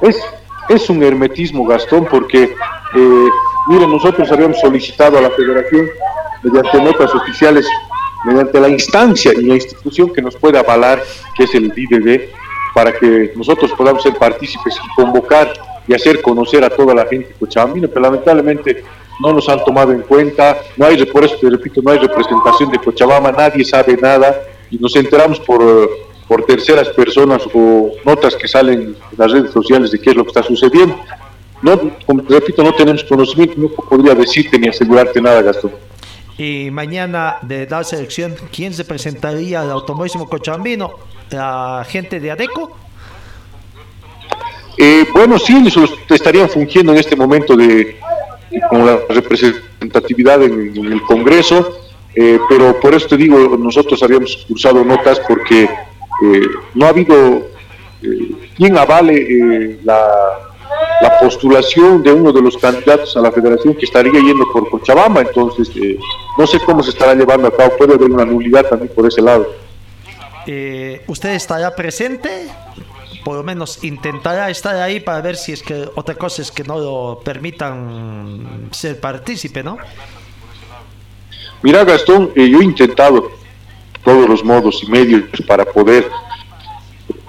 Es, 0.00 0.16
es 0.68 0.90
un 0.90 1.02
hermetismo, 1.02 1.64
Gastón, 1.66 2.06
porque, 2.10 2.44
eh, 2.44 3.28
nosotros 3.68 4.30
habíamos 4.32 4.58
solicitado 4.60 5.18
a 5.18 5.20
la 5.20 5.30
Federación, 5.30 5.88
mediante 6.42 6.82
notas 6.82 7.14
oficiales, 7.14 7.66
mediante 8.24 8.60
la 8.60 8.68
instancia 8.68 9.32
y 9.32 9.42
la 9.42 9.54
institución 9.54 10.12
que 10.12 10.22
nos 10.22 10.36
puede 10.36 10.58
avalar, 10.58 11.02
que 11.36 11.44
es 11.44 11.54
el 11.54 11.72
IDD, 11.76 12.30
para 12.74 12.92
que 12.92 13.32
nosotros 13.36 13.72
podamos 13.72 14.02
ser 14.02 14.14
partícipes 14.14 14.76
y 14.76 14.94
convocar 14.94 15.52
y 15.88 15.94
hacer 15.94 16.20
conocer 16.22 16.62
a 16.62 16.70
toda 16.70 16.94
la 16.94 17.06
gente 17.06 17.34
cochabambina, 17.40 17.88
pero 17.88 18.02
lamentablemente 18.02 18.84
no 19.20 19.32
nos 19.32 19.48
han 19.48 19.64
tomado 19.64 19.92
en 19.92 20.02
cuenta, 20.02 20.58
no 20.76 20.86
hay, 20.86 21.04
por 21.06 21.24
eso 21.24 21.36
te 21.40 21.50
repito, 21.50 21.80
no 21.82 21.90
hay 21.90 21.98
representación 21.98 22.70
de 22.70 22.78
Cochabamba, 22.78 23.32
nadie 23.32 23.64
sabe 23.64 23.96
nada 23.96 24.42
y 24.70 24.76
nos 24.78 24.94
enteramos 24.94 25.40
por, 25.40 25.90
por 26.28 26.44
terceras 26.44 26.88
personas 26.90 27.42
o 27.52 27.92
notas 28.04 28.36
que 28.36 28.46
salen 28.46 28.80
en 28.80 28.96
las 29.16 29.32
redes 29.32 29.50
sociales 29.50 29.90
de 29.90 30.00
qué 30.00 30.10
es 30.10 30.16
lo 30.16 30.24
que 30.24 30.28
está 30.28 30.42
sucediendo. 30.42 30.96
No, 31.62 31.76
como 32.06 32.22
te 32.22 32.34
repito, 32.34 32.62
no 32.62 32.72
tenemos 32.72 33.02
conocimiento, 33.02 33.54
no 33.56 33.68
podría 33.68 34.14
decirte 34.14 34.58
ni 34.58 34.68
asegurarte 34.68 35.20
nada, 35.20 35.42
Gastón. 35.42 35.72
Y 36.36 36.70
mañana 36.70 37.38
de 37.42 37.66
la 37.66 37.82
selección, 37.82 38.36
¿quién 38.54 38.72
se 38.72 38.84
presentaría 38.84 39.62
al 39.62 39.72
automovilismo 39.72 40.28
cochabambino? 40.28 40.92
¿La 41.30 41.84
gente 41.88 42.20
de 42.20 42.30
ADECO? 42.30 42.87
Eh, 44.80 45.06
bueno, 45.12 45.40
sí, 45.40 45.56
ellos 45.56 45.98
estarían 46.08 46.48
fungiendo 46.48 46.92
en 46.92 46.98
este 46.98 47.16
momento 47.16 47.56
de 47.56 47.96
con 48.70 48.86
la 48.86 49.00
representatividad 49.08 50.42
en, 50.42 50.74
el 50.76 51.02
Congreso, 51.02 51.80
eh, 52.14 52.38
pero 52.48 52.78
por 52.80 52.94
eso 52.94 53.08
te 53.08 53.16
digo, 53.16 53.56
nosotros 53.58 54.02
habíamos 54.02 54.46
cursado 54.48 54.84
notas 54.84 55.20
porque 55.26 55.64
eh, 55.64 56.40
no 56.74 56.86
ha 56.86 56.90
habido 56.90 57.48
quien 58.56 58.78
avale 58.78 59.78
la, 59.82 60.00
la, 61.02 61.18
postulación 61.18 62.02
de 62.02 62.12
uno 62.12 62.32
de 62.32 62.40
los 62.40 62.56
candidatos 62.56 63.16
a 63.16 63.20
la 63.20 63.32
federación 63.32 63.74
que 63.74 63.84
estaría 63.84 64.12
yendo 64.12 64.46
por 64.52 64.70
Cochabamba, 64.70 65.22
entonces 65.22 65.70
no 66.38 66.46
sé 66.46 66.60
cómo 66.60 66.82
se 66.84 66.90
estará 66.90 67.14
llevando 67.14 67.48
a 67.48 67.56
cabo, 67.56 67.76
puede 67.76 67.94
haber 67.94 68.10
una 68.10 68.24
nulidad 68.24 68.66
también 68.68 68.92
por 68.94 69.06
ese 69.06 69.20
lado. 69.20 69.48
¿Usted 70.46 71.30
estará 71.30 71.74
presente? 71.74 72.48
Por 73.28 73.36
lo 73.36 73.42
menos 73.42 73.84
intentará 73.84 74.48
estar 74.48 74.74
ahí 74.76 75.00
para 75.00 75.20
ver 75.20 75.36
si 75.36 75.52
es 75.52 75.62
que 75.62 75.86
otra 75.96 76.14
cosa 76.14 76.40
es 76.40 76.50
que 76.50 76.64
no 76.64 76.78
lo 76.78 77.20
permitan 77.22 78.70
ser 78.70 78.98
partícipe, 78.98 79.62
¿no? 79.62 79.76
Mira, 81.60 81.84
Gastón, 81.84 82.32
eh, 82.34 82.48
yo 82.48 82.62
he 82.62 82.64
intentado 82.64 83.30
todos 84.02 84.26
los 84.26 84.42
modos 84.42 84.82
y 84.82 84.90
medios 84.90 85.24
para 85.46 85.66
poder 85.66 86.08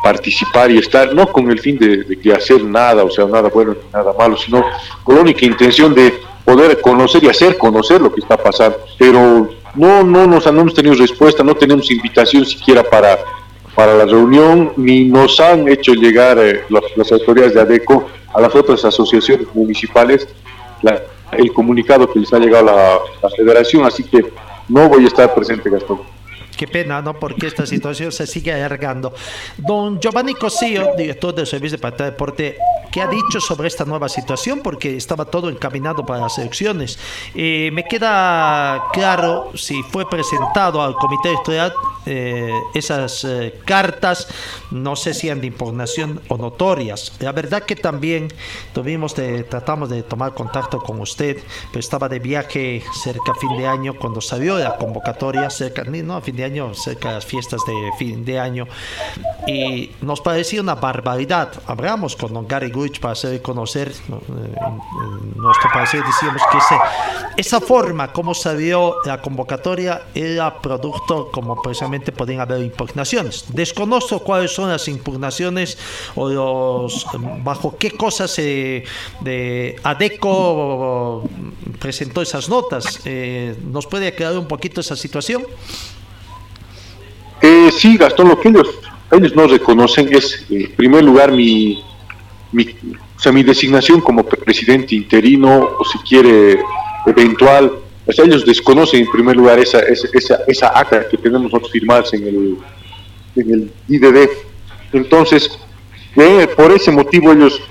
participar 0.01 0.71
y 0.71 0.77
estar, 0.77 1.13
no 1.13 1.27
con 1.27 1.51
el 1.51 1.59
fin 1.59 1.77
de, 1.77 2.33
hacer 2.33 2.63
nada, 2.63 3.03
o 3.03 3.09
sea, 3.09 3.25
nada 3.25 3.49
bueno 3.49 3.73
ni 3.73 3.91
nada 3.91 4.13
malo, 4.17 4.37
sino 4.37 4.63
con 5.03 5.15
la 5.15 5.21
única 5.23 5.45
intención 5.45 5.93
de 5.93 6.17
poder 6.45 6.79
conocer 6.79 7.25
y 7.25 7.27
hacer 7.27 7.57
conocer 7.57 7.99
lo 7.99 8.13
que 8.13 8.21
está 8.21 8.37
pasando. 8.37 8.77
Pero 8.97 9.49
no, 9.75 10.01
no, 10.05 10.27
no 10.27 10.39
hemos 10.47 10.73
tenido 10.73 10.95
respuesta, 10.95 11.43
no 11.43 11.55
tenemos 11.55 11.91
invitación 11.91 12.45
siquiera 12.45 12.83
para 12.89 13.19
para 13.79 13.95
la 13.95 14.03
reunión, 14.03 14.73
ni 14.75 15.05
nos 15.05 15.39
han 15.39 15.69
hecho 15.69 15.93
llegar 15.93 16.37
eh, 16.37 16.63
las 16.97 17.11
autoridades 17.13 17.53
de 17.53 17.61
ADECO 17.61 18.09
a 18.33 18.41
las 18.41 18.53
otras 18.53 18.83
asociaciones 18.83 19.47
municipales 19.53 20.27
el 21.31 21.53
comunicado 21.53 22.11
que 22.11 22.19
les 22.19 22.33
ha 22.33 22.39
llegado 22.39 22.71
a 22.71 22.99
la 23.23 23.29
federación, 23.29 23.85
así 23.85 24.03
que 24.03 24.33
no 24.67 24.89
voy 24.89 25.05
a 25.05 25.07
estar 25.07 25.33
presente, 25.33 25.69
Gastón. 25.69 26.01
Qué 26.59 26.67
pena, 26.67 27.01
¿no? 27.01 27.17
Porque 27.17 27.47
esta 27.47 27.65
situación 27.65 28.11
se 28.11 28.27
sigue 28.27 28.51
alargando. 28.51 29.13
Don 29.55 29.97
Giovanni 29.97 30.33
Cosío, 30.33 30.89
director 30.97 31.33
del 31.33 31.47
Servicio 31.47 31.77
de 31.77 31.81
Pantalla 31.81 32.11
Deporte, 32.11 32.57
¿qué 32.91 33.01
ha 33.01 33.07
dicho 33.07 33.39
sobre 33.39 33.69
esta 33.69 33.85
nueva 33.85 34.09
situación? 34.09 34.59
Porque 34.61 34.97
estaba 34.97 35.23
todo 35.23 35.49
encaminado 35.49 36.05
para 36.05 36.19
las 36.19 36.37
elecciones. 36.37 36.99
Eh, 37.33 37.69
me 37.71 37.85
queda 37.85 38.89
claro 38.91 39.53
si 39.55 39.81
fue 39.83 40.09
presentado 40.09 40.81
al 40.81 40.95
comité 40.95 41.29
electoral 41.29 41.71
eh, 42.05 42.51
esas 42.73 43.23
eh, 43.23 43.57
cartas, 43.63 44.27
no 44.71 44.97
sé 44.97 45.13
si 45.13 45.29
han 45.29 45.39
de 45.39 45.47
impugnación 45.47 46.21
o 46.27 46.37
notorias. 46.37 47.13
La 47.19 47.31
verdad 47.31 47.63
que 47.63 47.77
también 47.77 48.33
tuvimos 48.73 49.15
de, 49.15 49.43
tratamos 49.43 49.89
de 49.89 50.03
tomar 50.03 50.33
contacto 50.33 50.79
con 50.79 50.99
usted, 50.99 51.37
pero 51.71 51.79
estaba 51.79 52.09
de 52.09 52.19
viaje 52.19 52.83
cerca 53.01 53.31
a 53.31 53.35
fin 53.35 53.55
de 53.55 53.65
año 53.65 53.93
cuando 53.93 54.19
salió 54.19 54.57
la 54.57 54.75
convocatoria, 54.75 55.49
cerca, 55.49 55.83
no, 55.83 56.15
a 56.15 56.21
fin 56.21 56.35
de 56.35 56.43
año 56.43 56.48
cerca 56.73 57.09
de 57.09 57.15
las 57.15 57.25
fiestas 57.25 57.61
de 57.65 57.73
fin 57.97 58.25
de 58.25 58.39
año, 58.39 58.67
y 59.47 59.91
nos 60.01 60.21
parecía 60.21 60.61
una 60.61 60.75
barbaridad. 60.75 61.51
Hablamos 61.65 62.15
con 62.15 62.33
don 62.33 62.47
Gary 62.47 62.71
Guich 62.71 62.99
para 62.99 63.13
hacer 63.13 63.41
conocer 63.41 63.93
nuestro 65.35 65.69
parecer, 65.73 66.03
decíamos 66.03 66.41
que 66.51 66.59
esa 67.37 67.61
forma 67.61 68.11
como 68.11 68.33
salió 68.33 68.97
la 69.05 69.21
convocatoria 69.21 70.03
era 70.13 70.61
producto 70.61 71.31
como 71.31 71.61
precisamente 71.61 72.11
podían 72.11 72.41
haber 72.41 72.61
impugnaciones. 72.61 73.45
Desconozco 73.49 74.19
cuáles 74.19 74.51
son 74.51 74.69
las 74.69 74.87
impugnaciones 74.87 75.77
o 76.15 76.29
los 76.29 77.05
bajo 77.43 77.77
qué 77.77 77.91
cosas 77.91 78.35
de 78.35 79.75
ADECO 79.83 81.23
presentó 81.79 82.21
esas 82.21 82.49
notas. 82.49 83.01
Eh, 83.05 83.55
¿Nos 83.71 83.87
puede 83.87 84.07
aclarar 84.07 84.37
un 84.37 84.47
poquito 84.47 84.81
esa 84.81 84.95
situación? 84.95 85.43
Eh, 87.41 87.69
sí, 87.71 87.97
Gastón, 87.97 88.29
lo 88.29 88.39
que 88.39 88.49
ellos, 88.49 88.67
ellos 89.11 89.35
no 89.35 89.47
reconocen 89.47 90.13
es, 90.13 90.45
en 90.49 90.71
primer 90.75 91.03
lugar, 91.03 91.31
mi, 91.31 91.83
mi, 92.51 92.63
o 92.63 93.19
sea, 93.19 93.31
mi 93.31 93.43
designación 93.43 94.01
como 94.01 94.23
presidente 94.23 94.95
interino, 94.95 95.69
o 95.79 95.85
si 95.85 95.97
quiere, 95.99 96.59
eventual. 97.05 97.71
O 98.05 98.11
sea, 98.11 98.25
ellos 98.25 98.45
desconocen, 98.45 99.01
en 99.01 99.11
primer 99.11 99.35
lugar, 99.35 99.59
esa, 99.59 99.79
esa, 99.79 100.39
esa 100.47 100.67
acta 100.67 101.07
que 101.07 101.17
tenemos 101.17 101.43
nosotros 101.43 101.71
firmadas 101.71 102.13
en 102.13 102.27
el, 102.27 102.57
en 103.35 103.53
el 103.53 103.71
IDD. 103.87 104.29
Entonces, 104.93 105.59
eh, 106.15 106.47
por 106.55 106.71
ese 106.71 106.91
motivo 106.91 107.31
ellos 107.31 107.61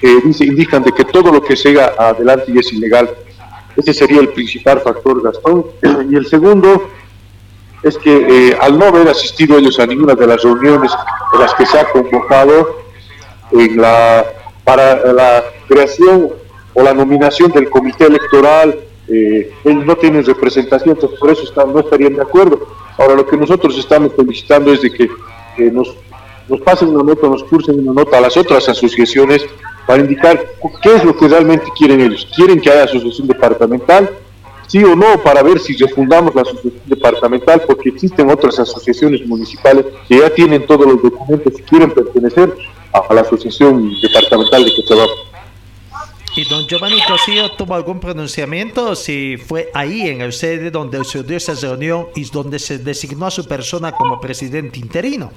eh, 0.00 0.20
indican 0.40 0.82
de 0.82 0.92
que 0.92 1.04
todo 1.04 1.32
lo 1.32 1.42
que 1.42 1.56
se 1.56 1.70
haga 1.70 1.94
adelante 1.98 2.52
es 2.56 2.72
ilegal. 2.72 3.10
Ese 3.76 3.94
sería 3.94 4.20
el 4.20 4.28
principal 4.28 4.80
factor, 4.80 5.22
Gastón. 5.22 5.66
Y 6.10 6.16
el 6.16 6.26
segundo 6.26 6.90
es 7.82 7.98
que 7.98 8.50
eh, 8.50 8.56
al 8.60 8.78
no 8.78 8.86
haber 8.86 9.08
asistido 9.08 9.58
ellos 9.58 9.78
a 9.78 9.86
ninguna 9.86 10.14
de 10.14 10.26
las 10.26 10.42
reuniones 10.42 10.92
en 11.34 11.40
las 11.40 11.54
que 11.54 11.66
se 11.66 11.78
ha 11.78 11.90
convocado 11.90 12.78
en 13.50 13.80
la, 13.80 14.24
para 14.64 15.12
la 15.12 15.44
creación 15.68 16.30
o 16.74 16.82
la 16.82 16.94
nominación 16.94 17.50
del 17.50 17.68
comité 17.68 18.06
electoral, 18.06 18.78
eh, 19.08 19.52
ellos 19.64 19.84
no 19.84 19.96
tienen 19.96 20.24
representación, 20.24 20.94
entonces 20.94 21.18
por 21.18 21.30
eso 21.30 21.66
no 21.66 21.80
estarían 21.80 22.14
de 22.14 22.22
acuerdo. 22.22 22.68
Ahora 22.96 23.14
lo 23.14 23.26
que 23.26 23.36
nosotros 23.36 23.76
estamos 23.76 24.12
solicitando 24.14 24.72
es 24.72 24.82
de 24.82 24.92
que 24.92 25.10
nos, 25.70 25.94
nos 26.48 26.60
pasen 26.60 26.88
una 26.88 27.02
nota, 27.02 27.26
nos 27.26 27.44
cursen 27.44 27.80
una 27.80 27.92
nota 27.92 28.18
a 28.18 28.20
las 28.20 28.36
otras 28.36 28.68
asociaciones 28.68 29.44
para 29.86 30.00
indicar 30.00 30.42
qué 30.82 30.94
es 30.94 31.04
lo 31.04 31.16
que 31.16 31.28
realmente 31.28 31.66
quieren 31.76 32.00
ellos. 32.00 32.28
¿Quieren 32.34 32.60
que 32.60 32.70
haya 32.70 32.84
asociación 32.84 33.26
departamental? 33.26 34.08
Sí 34.72 34.82
o 34.82 34.96
no 34.96 35.22
para 35.22 35.42
ver 35.42 35.60
si 35.60 35.76
refundamos 35.76 36.34
la 36.34 36.40
asociación 36.40 36.80
departamental, 36.86 37.62
porque 37.66 37.90
existen 37.90 38.30
otras 38.30 38.58
asociaciones 38.58 39.26
municipales 39.26 39.84
que 40.08 40.18
ya 40.18 40.30
tienen 40.30 40.66
todos 40.66 40.86
los 40.86 41.02
documentos 41.02 41.52
y 41.58 41.62
quieren 41.62 41.90
pertenecer 41.90 42.56
a 42.90 43.12
la 43.12 43.20
asociación 43.20 43.92
departamental 44.00 44.64
de 44.64 44.74
Cochabamba. 44.74 45.12
¿Y 46.34 46.44
don 46.48 46.66
Giovanni 46.66 47.02
Cosío 47.06 47.52
tuvo 47.52 47.74
algún 47.74 48.00
pronunciamiento? 48.00 48.96
Si 48.96 49.36
fue 49.36 49.70
ahí 49.74 50.08
en 50.08 50.22
el 50.22 50.32
sede 50.32 50.70
donde 50.70 51.04
se 51.04 51.22
dio 51.22 51.36
esa 51.36 51.52
reunión 51.52 52.06
y 52.14 52.24
donde 52.30 52.58
se 52.58 52.78
designó 52.78 53.26
a 53.26 53.30
su 53.30 53.46
persona 53.46 53.92
como 53.92 54.18
presidente 54.22 54.78
interino. 54.78 55.30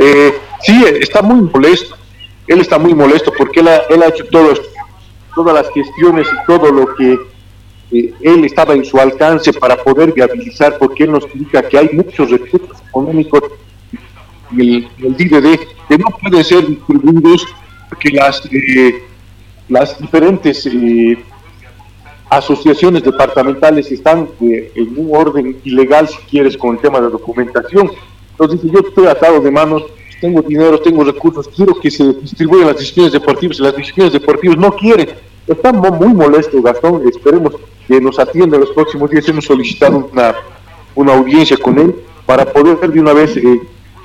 Eh, 0.00 0.34
sí, 0.62 0.84
está 1.00 1.22
muy 1.22 1.48
molesto. 1.54 1.96
Él 2.48 2.60
está 2.60 2.78
muy 2.80 2.94
molesto 2.94 3.32
porque 3.38 3.60
él 3.60 3.68
ha, 3.68 3.76
él 3.90 4.02
ha 4.02 4.08
hecho 4.08 4.24
todos, 4.24 4.60
todas 5.38 5.54
las 5.54 5.72
gestiones 5.72 6.26
y 6.26 6.46
todo 6.46 6.72
lo 6.72 6.94
que 6.96 7.12
eh, 7.92 8.12
él 8.20 8.44
estaba 8.44 8.74
en 8.74 8.84
su 8.84 8.98
alcance 8.98 9.52
para 9.52 9.76
poder 9.76 10.12
viabilizar, 10.12 10.76
porque 10.78 11.04
él 11.04 11.12
nos 11.12 11.24
indica 11.32 11.62
que 11.62 11.78
hay 11.78 11.90
muchos 11.92 12.28
recursos 12.28 12.76
económicos 12.88 13.44
en 14.50 14.60
el, 14.60 14.88
el 14.98 15.16
DDD 15.16 15.60
que 15.88 15.98
no 15.98 16.06
pueden 16.20 16.44
ser 16.44 16.66
distribuidos 16.66 17.46
porque 17.88 18.10
las, 18.10 18.42
eh, 18.50 19.04
las 19.68 19.96
diferentes 20.00 20.66
eh, 20.66 21.18
asociaciones 22.28 23.04
departamentales 23.04 23.92
están 23.92 24.28
eh, 24.40 24.72
en 24.74 24.98
un 24.98 25.16
orden 25.16 25.56
ilegal, 25.64 26.08
si 26.08 26.18
quieres, 26.30 26.56
con 26.56 26.74
el 26.74 26.80
tema 26.80 27.00
de 27.00 27.10
documentación. 27.10 27.90
Entonces 28.32 28.60
yo 28.70 28.80
estoy 28.80 29.06
atado 29.06 29.40
de 29.40 29.50
manos, 29.50 29.84
tengo 30.20 30.42
dinero, 30.42 30.80
tengo 30.80 31.04
recursos, 31.04 31.48
quiero 31.48 31.74
que 31.80 31.90
se 31.90 32.12
distribuyan 32.12 32.68
las 32.68 32.76
decisiones 32.76 33.12
deportivas 33.12 33.58
las 33.60 33.76
decisiones 33.76 34.12
deportivas 34.12 34.56
no 34.58 34.72
quieren. 34.72 35.08
Está 35.48 35.72
muy 35.72 36.12
molesto 36.12 36.60
Gastón, 36.60 37.08
esperemos 37.08 37.54
que 37.86 38.00
nos 38.00 38.18
atienda 38.18 38.56
en 38.56 38.60
los 38.60 38.70
próximos 38.70 39.10
días. 39.10 39.26
Hemos 39.28 39.46
solicitado 39.46 40.10
una, 40.12 40.34
una 40.94 41.14
audiencia 41.14 41.56
con 41.56 41.78
él 41.78 41.94
para 42.26 42.44
poder 42.44 42.76
de 42.78 43.00
una 43.00 43.14
vez 43.14 43.34
eh, 43.38 43.62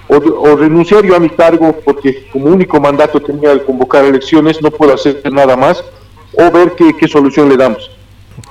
o, 0.08 0.16
o, 0.16 0.56
renunciar 0.56 1.04
yo 1.04 1.16
a 1.16 1.20
mi 1.20 1.30
cargo 1.30 1.76
porque 1.84 2.28
como 2.32 2.46
único 2.46 2.80
mandato 2.80 3.20
tenía 3.20 3.52
el 3.52 3.64
convocar 3.64 4.06
elecciones, 4.06 4.62
no 4.62 4.72
puedo 4.72 4.94
hacer 4.94 5.22
nada 5.32 5.58
más, 5.58 5.84
o 6.38 6.52
ver 6.52 6.74
qué, 6.76 6.96
qué 6.96 7.08
solución 7.08 7.50
le 7.50 7.58
damos. 7.58 7.92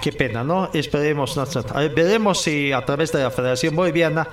Qué 0.01 0.13
pena, 0.13 0.45
¿no? 0.45 0.71
Esperemos, 0.73 1.39
veremos 1.95 2.41
si 2.41 2.73
a 2.73 2.85
través 2.85 3.11
de 3.11 3.23
la 3.23 3.31
Federación 3.31 3.75
Boliviana, 3.75 4.29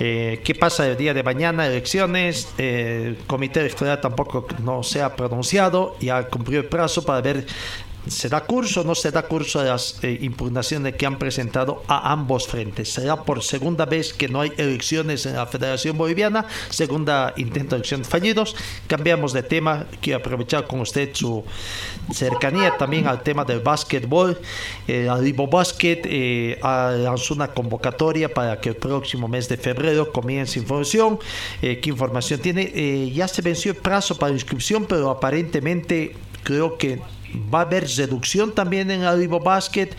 eh, 0.00 0.40
qué 0.44 0.54
pasa 0.54 0.88
el 0.88 0.96
día 0.96 1.14
de 1.14 1.22
mañana, 1.22 1.66
elecciones, 1.66 2.48
eh, 2.58 3.04
el 3.06 3.26
Comité 3.26 3.60
Electoral 3.60 4.00
tampoco 4.00 4.46
no 4.62 4.82
se 4.82 5.00
ha 5.00 5.14
pronunciado, 5.14 5.96
ya 6.00 6.24
cumplió 6.28 6.60
el 6.60 6.66
plazo 6.66 7.04
para 7.04 7.20
ver 7.20 7.46
¿Se 8.08 8.28
da 8.28 8.40
curso 8.44 8.80
o 8.80 8.84
no 8.84 8.94
se 8.94 9.10
da 9.10 9.22
curso 9.22 9.60
a 9.60 9.64
las 9.64 9.98
eh, 10.02 10.18
impugnaciones 10.22 10.94
que 10.96 11.06
han 11.06 11.18
presentado 11.18 11.82
a 11.88 12.12
ambos 12.12 12.46
frentes? 12.46 12.92
Será 12.92 13.24
por 13.24 13.42
segunda 13.42 13.86
vez 13.86 14.12
que 14.12 14.28
no 14.28 14.40
hay 14.40 14.52
elecciones 14.56 15.26
en 15.26 15.34
la 15.34 15.46
Federación 15.46 15.96
Boliviana, 15.96 16.46
segunda 16.70 17.34
intento 17.36 17.70
de 17.70 17.76
elecciones 17.76 18.08
fallidos. 18.08 18.56
Cambiamos 18.86 19.32
de 19.32 19.42
tema, 19.42 19.86
quiero 20.00 20.20
aprovechar 20.20 20.66
con 20.66 20.80
usted 20.80 21.10
su 21.12 21.44
cercanía 22.12 22.76
también 22.76 23.06
al 23.06 23.22
tema 23.22 23.44
del 23.44 23.60
básquetbol. 23.60 24.38
Eh, 24.86 25.08
Arribo 25.08 25.46
Basket 25.46 26.02
eh, 26.04 26.58
lanzó 26.62 27.34
una 27.34 27.48
convocatoria 27.48 28.32
para 28.32 28.60
que 28.60 28.70
el 28.70 28.76
próximo 28.76 29.28
mes 29.28 29.48
de 29.48 29.56
febrero 29.56 30.12
comience 30.12 30.58
información. 30.58 31.18
Eh, 31.62 31.80
¿Qué 31.80 31.90
información 31.90 32.40
tiene? 32.40 32.72
Eh, 32.74 33.12
ya 33.14 33.28
se 33.28 33.42
venció 33.42 33.72
el 33.72 33.78
plazo 33.78 34.16
para 34.18 34.32
inscripción, 34.32 34.86
pero 34.86 35.10
aparentemente 35.10 36.14
creo 36.42 36.78
que 36.78 37.00
va 37.52 37.60
a 37.60 37.62
haber 37.62 37.86
reducción 37.88 38.52
también 38.52 38.90
en 38.90 39.18
Vivo 39.18 39.40
Basket. 39.40 39.90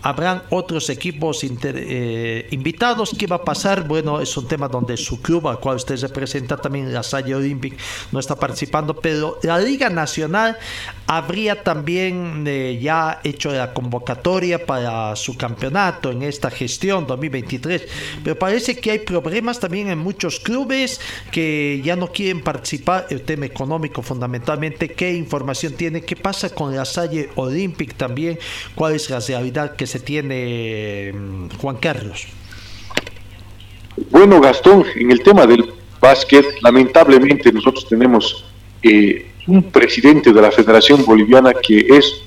Habrán 0.00 0.44
otros 0.50 0.90
equipos 0.90 1.42
eh, 1.42 2.46
invitados. 2.52 3.14
¿Qué 3.18 3.26
va 3.26 3.36
a 3.36 3.44
pasar? 3.44 3.86
Bueno, 3.86 4.20
es 4.20 4.36
un 4.36 4.46
tema 4.46 4.68
donde 4.68 4.96
su 4.96 5.20
club, 5.20 5.48
al 5.48 5.58
cual 5.58 5.76
usted 5.76 6.00
representa 6.00 6.56
también, 6.56 6.92
la 6.92 7.02
Salle 7.02 7.34
Olympic, 7.34 7.76
no 8.12 8.20
está 8.20 8.36
participando, 8.36 8.94
pero 8.94 9.38
la 9.42 9.58
Liga 9.58 9.90
Nacional 9.90 10.56
habría 11.06 11.64
también 11.64 12.44
eh, 12.46 12.78
ya 12.80 13.20
hecho 13.24 13.50
la 13.50 13.72
convocatoria 13.72 14.64
para 14.64 15.16
su 15.16 15.36
campeonato 15.36 16.12
en 16.12 16.22
esta 16.22 16.50
gestión 16.50 17.06
2023. 17.06 17.82
Pero 18.22 18.38
parece 18.38 18.78
que 18.78 18.92
hay 18.92 18.98
problemas 19.00 19.58
también 19.58 19.88
en 19.88 19.98
muchos 19.98 20.38
clubes 20.38 21.00
que 21.32 21.80
ya 21.84 21.96
no 21.96 22.12
quieren 22.12 22.42
participar. 22.42 23.06
El 23.10 23.22
tema 23.22 23.46
económico, 23.46 24.02
fundamentalmente, 24.02 24.90
¿qué 24.90 25.12
información 25.14 25.72
tiene? 25.72 26.02
¿Qué 26.02 26.14
pasa 26.14 26.50
la 26.66 26.84
Salle 26.84 27.30
Olympic 27.36 27.94
también? 27.94 28.38
¿Cuál 28.74 28.94
es 28.94 29.08
la 29.10 29.20
realidad 29.20 29.76
que 29.76 29.86
se 29.86 30.00
tiene, 30.00 31.14
Juan 31.60 31.76
Carlos? 31.76 32.26
Bueno, 34.10 34.40
Gastón, 34.40 34.84
en 34.94 35.10
el 35.10 35.22
tema 35.22 35.46
del 35.46 35.72
básquet, 36.00 36.44
lamentablemente 36.62 37.52
nosotros 37.52 37.86
tenemos 37.88 38.44
eh, 38.82 39.30
un 39.46 39.62
presidente 39.64 40.32
de 40.32 40.40
la 40.40 40.50
Federación 40.50 41.04
Boliviana 41.04 41.52
que 41.54 41.86
es, 41.88 42.22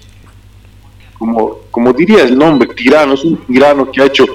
como, 1.18 1.60
como 1.70 1.94
diría 1.94 2.24
el 2.24 2.38
nombre, 2.38 2.74
tirano, 2.74 3.14
es 3.14 3.24
un 3.24 3.38
tirano 3.45 3.91
que 3.91 4.02
ha 4.02 4.06
hecho 4.06 4.26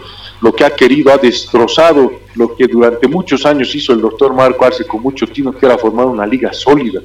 lo 0.41 0.55
que 0.55 0.65
ha 0.65 0.71
querido, 0.71 1.13
ha 1.13 1.19
destrozado 1.19 2.13
lo 2.35 2.55
que 2.55 2.67
durante 2.67 3.09
muchos 3.09 3.45
años 3.47 3.75
hizo 3.75 3.93
el 3.93 4.01
doctor 4.01 4.35
Marco 4.35 4.65
Arce 4.65 4.87
con 4.87 5.03
mucho 5.03 5.27
tino, 5.27 5.53
que 5.53 5.67
era 5.67 5.79
formar 5.79 6.07
una 6.07 6.27
liga 6.27 6.53
sólida. 6.53 7.01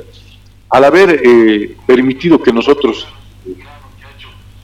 Al 0.72 0.84
haber 0.86 1.22
eh, 1.24 1.76
permitido 1.86 2.42
que 2.42 2.54
nosotros 2.54 3.08
eh, 3.46 3.56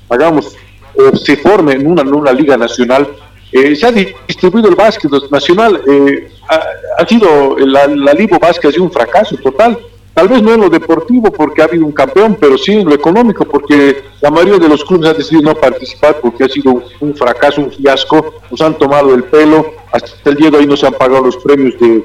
hagamos 0.09 0.55
o 0.95 1.15
se 1.15 1.37
forme 1.37 1.73
en 1.73 1.85
una, 1.85 2.01
en 2.01 2.13
una 2.13 2.31
liga 2.31 2.57
nacional, 2.57 3.07
eh, 3.51 3.75
se 3.75 3.85
ha 3.85 3.91
distribuido 3.91 4.69
el 4.69 4.75
básquet 4.75 5.11
nacional, 5.31 5.81
eh, 5.87 6.29
ha, 6.49 7.01
ha, 7.01 7.07
sido 7.07 7.57
la, 7.59 7.87
la 7.87 8.13
Libo 8.13 8.37
ha 8.41 8.53
sido 8.53 8.83
un 8.83 8.91
fracaso 8.91 9.37
total. 9.37 9.77
Tal 10.13 10.27
vez 10.27 10.41
no 10.41 10.53
en 10.55 10.61
lo 10.61 10.69
deportivo 10.69 11.31
porque 11.31 11.61
ha 11.61 11.65
habido 11.65 11.85
un 11.85 11.91
campeón, 11.91 12.37
pero 12.39 12.57
sí 12.57 12.73
en 12.73 12.89
lo 12.89 12.95
económico 12.95 13.45
porque 13.45 14.03
la 14.19 14.31
mayoría 14.31 14.57
de 14.57 14.67
los 14.67 14.83
clubes 14.83 15.11
han 15.11 15.17
decidido 15.17 15.43
no 15.43 15.55
participar 15.55 16.19
porque 16.19 16.43
ha 16.43 16.49
sido 16.49 16.71
un, 16.71 16.83
un 16.99 17.15
fracaso, 17.15 17.61
un 17.61 17.71
fiasco, 17.71 18.33
nos 18.49 18.59
han 18.61 18.77
tomado 18.79 19.13
el 19.13 19.25
pelo, 19.25 19.73
hasta 19.91 20.29
el 20.31 20.35
día 20.35 20.49
de 20.49 20.57
hoy 20.57 20.65
no 20.65 20.75
se 20.75 20.87
han 20.87 20.93
pagado 20.93 21.23
los 21.25 21.37
premios 21.37 21.79
de, 21.79 22.03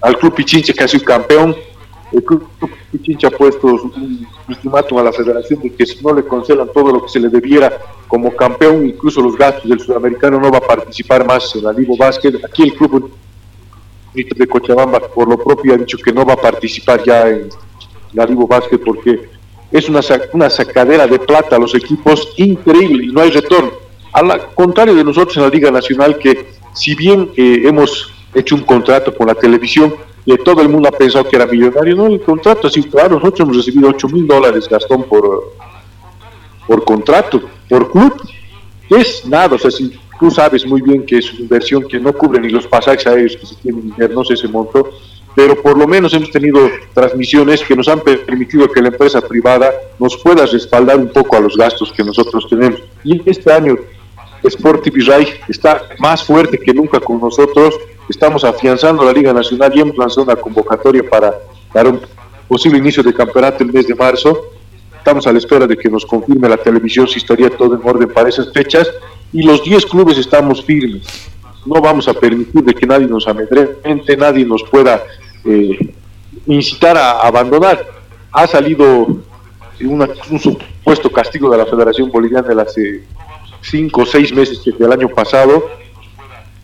al 0.00 0.18
Club 0.18 0.34
Pichinche 0.34 0.74
que 0.74 0.82
ha 0.82 0.88
sido 0.88 1.04
campeón, 1.04 1.54
el 2.12 2.22
Club 2.24 2.46
Pichincha 2.90 3.28
ha 3.28 3.30
puesto 3.30 3.66
un 3.66 4.26
ultimátum 4.48 4.98
a 4.98 5.04
la 5.04 5.12
federación 5.12 5.60
de 5.60 5.72
que 5.74 5.86
si 5.86 6.04
no 6.04 6.12
le 6.12 6.24
concedan 6.24 6.68
todo 6.72 6.92
lo 6.92 7.02
que 7.02 7.08
se 7.08 7.20
le 7.20 7.28
debiera 7.28 7.78
como 8.06 8.34
campeón, 8.34 8.86
incluso 8.86 9.22
los 9.22 9.36
gastos 9.36 9.68
del 9.68 9.80
sudamericano, 9.80 10.38
no 10.38 10.50
va 10.50 10.58
a 10.58 10.60
participar 10.60 11.26
más 11.26 11.54
en 11.56 11.64
la 11.64 11.72
Ligo 11.72 11.96
Básquet. 11.96 12.44
Aquí 12.44 12.64
el 12.64 12.74
club 12.74 13.10
de 14.14 14.46
Cochabamba, 14.46 15.00
por 15.00 15.28
lo 15.28 15.38
propio, 15.38 15.74
ha 15.74 15.78
dicho 15.78 15.96
que 15.98 16.12
no 16.12 16.24
va 16.24 16.34
a 16.34 16.40
participar 16.40 17.02
ya 17.02 17.28
en 17.28 17.48
la 18.12 18.26
Ligo 18.26 18.46
Básquet 18.46 18.82
porque 18.84 19.30
es 19.70 19.88
una, 19.88 20.00
una 20.34 20.50
sacadera 20.50 21.06
de 21.06 21.18
plata 21.18 21.56
a 21.56 21.58
los 21.58 21.74
equipos 21.74 22.34
increíble 22.36 23.06
y 23.06 23.08
no 23.08 23.22
hay 23.22 23.30
retorno. 23.30 23.72
Al 24.12 24.54
contrario 24.54 24.94
de 24.94 25.04
nosotros 25.04 25.36
en 25.38 25.44
la 25.44 25.48
Liga 25.48 25.70
Nacional, 25.70 26.18
que 26.18 26.50
si 26.74 26.94
bien 26.94 27.30
eh, 27.36 27.62
hemos 27.64 28.12
hecho 28.34 28.54
un 28.54 28.62
contrato 28.62 29.14
con 29.14 29.26
la 29.26 29.34
televisión, 29.34 29.94
y 30.24 30.36
todo 30.38 30.62
el 30.62 30.68
mundo 30.68 30.88
ha 30.88 30.92
pensado 30.92 31.28
que 31.28 31.36
era 31.36 31.46
millonario. 31.46 31.96
No, 31.96 32.06
el 32.06 32.20
contrato 32.20 32.68
así, 32.68 32.82
claro, 32.84 33.16
nosotros 33.16 33.40
hemos 33.40 33.56
recibido 33.56 33.88
8 33.88 34.08
mil 34.08 34.26
dólares, 34.26 34.68
Gastón, 34.68 35.04
por, 35.04 35.52
por 36.66 36.84
contrato, 36.84 37.42
por 37.68 37.90
club. 37.90 38.14
Es 38.90 39.24
nada, 39.26 39.56
o 39.56 39.58
sea, 39.58 39.70
si 39.70 39.92
tú 40.20 40.30
sabes 40.30 40.66
muy 40.66 40.82
bien 40.82 41.04
que 41.04 41.18
es 41.18 41.32
una 41.32 41.40
inversión 41.40 41.88
que 41.88 41.98
no 41.98 42.12
cubre 42.12 42.40
ni 42.40 42.50
los 42.50 42.66
pasajes 42.66 43.06
aéreos 43.06 43.36
que 43.36 43.46
se 43.46 43.54
tienen 43.56 43.94
sé 44.24 44.34
ese 44.34 44.48
monto, 44.48 44.90
pero 45.34 45.60
por 45.60 45.76
lo 45.78 45.88
menos 45.88 46.12
hemos 46.12 46.30
tenido 46.30 46.60
transmisiones 46.92 47.62
que 47.62 47.74
nos 47.74 47.88
han 47.88 48.00
permitido 48.00 48.70
que 48.70 48.82
la 48.82 48.88
empresa 48.88 49.20
privada 49.20 49.72
nos 49.98 50.16
pueda 50.18 50.44
respaldar 50.46 50.98
un 50.98 51.08
poco 51.08 51.36
a 51.36 51.40
los 51.40 51.56
gastos 51.56 51.92
que 51.92 52.04
nosotros 52.04 52.46
tenemos. 52.48 52.80
Y 53.02 53.28
este 53.28 53.50
año 53.50 53.76
Sport 54.44 54.82
TV 54.82 55.04
Rai 55.04 55.26
está 55.48 55.82
más 55.98 56.24
fuerte 56.24 56.58
que 56.58 56.74
nunca 56.74 57.00
con 57.00 57.20
nosotros 57.20 57.74
estamos 58.08 58.44
afianzando 58.44 59.04
la 59.04 59.12
Liga 59.12 59.32
Nacional 59.32 59.72
y 59.74 59.80
hemos 59.80 59.96
lanzado 59.96 60.24
una 60.24 60.36
convocatoria 60.36 61.02
para 61.08 61.34
dar 61.72 61.86
un 61.86 62.00
posible 62.48 62.78
inicio 62.78 63.02
de 63.02 63.14
campeonato 63.14 63.64
el 63.64 63.72
mes 63.72 63.86
de 63.86 63.94
marzo. 63.94 64.50
Estamos 64.96 65.26
a 65.26 65.32
la 65.32 65.38
espera 65.38 65.66
de 65.66 65.76
que 65.76 65.88
nos 65.88 66.04
confirme 66.04 66.48
la 66.48 66.56
televisión 66.56 67.08
si 67.08 67.18
estaría 67.18 67.50
todo 67.50 67.74
en 67.74 67.80
orden 67.82 68.08
para 68.12 68.28
esas 68.28 68.52
fechas 68.52 68.90
y 69.32 69.42
los 69.42 69.64
10 69.64 69.86
clubes 69.86 70.18
estamos 70.18 70.62
firmes. 70.62 71.06
No 71.64 71.80
vamos 71.80 72.08
a 72.08 72.14
permitir 72.14 72.62
de 72.62 72.74
que 72.74 72.86
nadie 72.86 73.06
nos 73.06 73.26
amedrente, 73.26 74.16
nadie 74.16 74.44
nos 74.44 74.62
pueda 74.64 75.02
eh, 75.44 75.94
incitar 76.46 76.96
a 76.96 77.20
abandonar. 77.20 77.84
Ha 78.32 78.46
salido 78.46 79.22
un 79.80 80.38
supuesto 80.38 81.10
castigo 81.10 81.50
de 81.50 81.58
la 81.58 81.66
Federación 81.66 82.10
Boliviana 82.10 82.54
de 82.54 82.62
hace 82.62 83.04
5 83.62 84.02
o 84.02 84.06
6 84.06 84.34
meses 84.34 84.60
que 84.64 84.72
del 84.72 84.92
año 84.92 85.08
pasado 85.08 85.64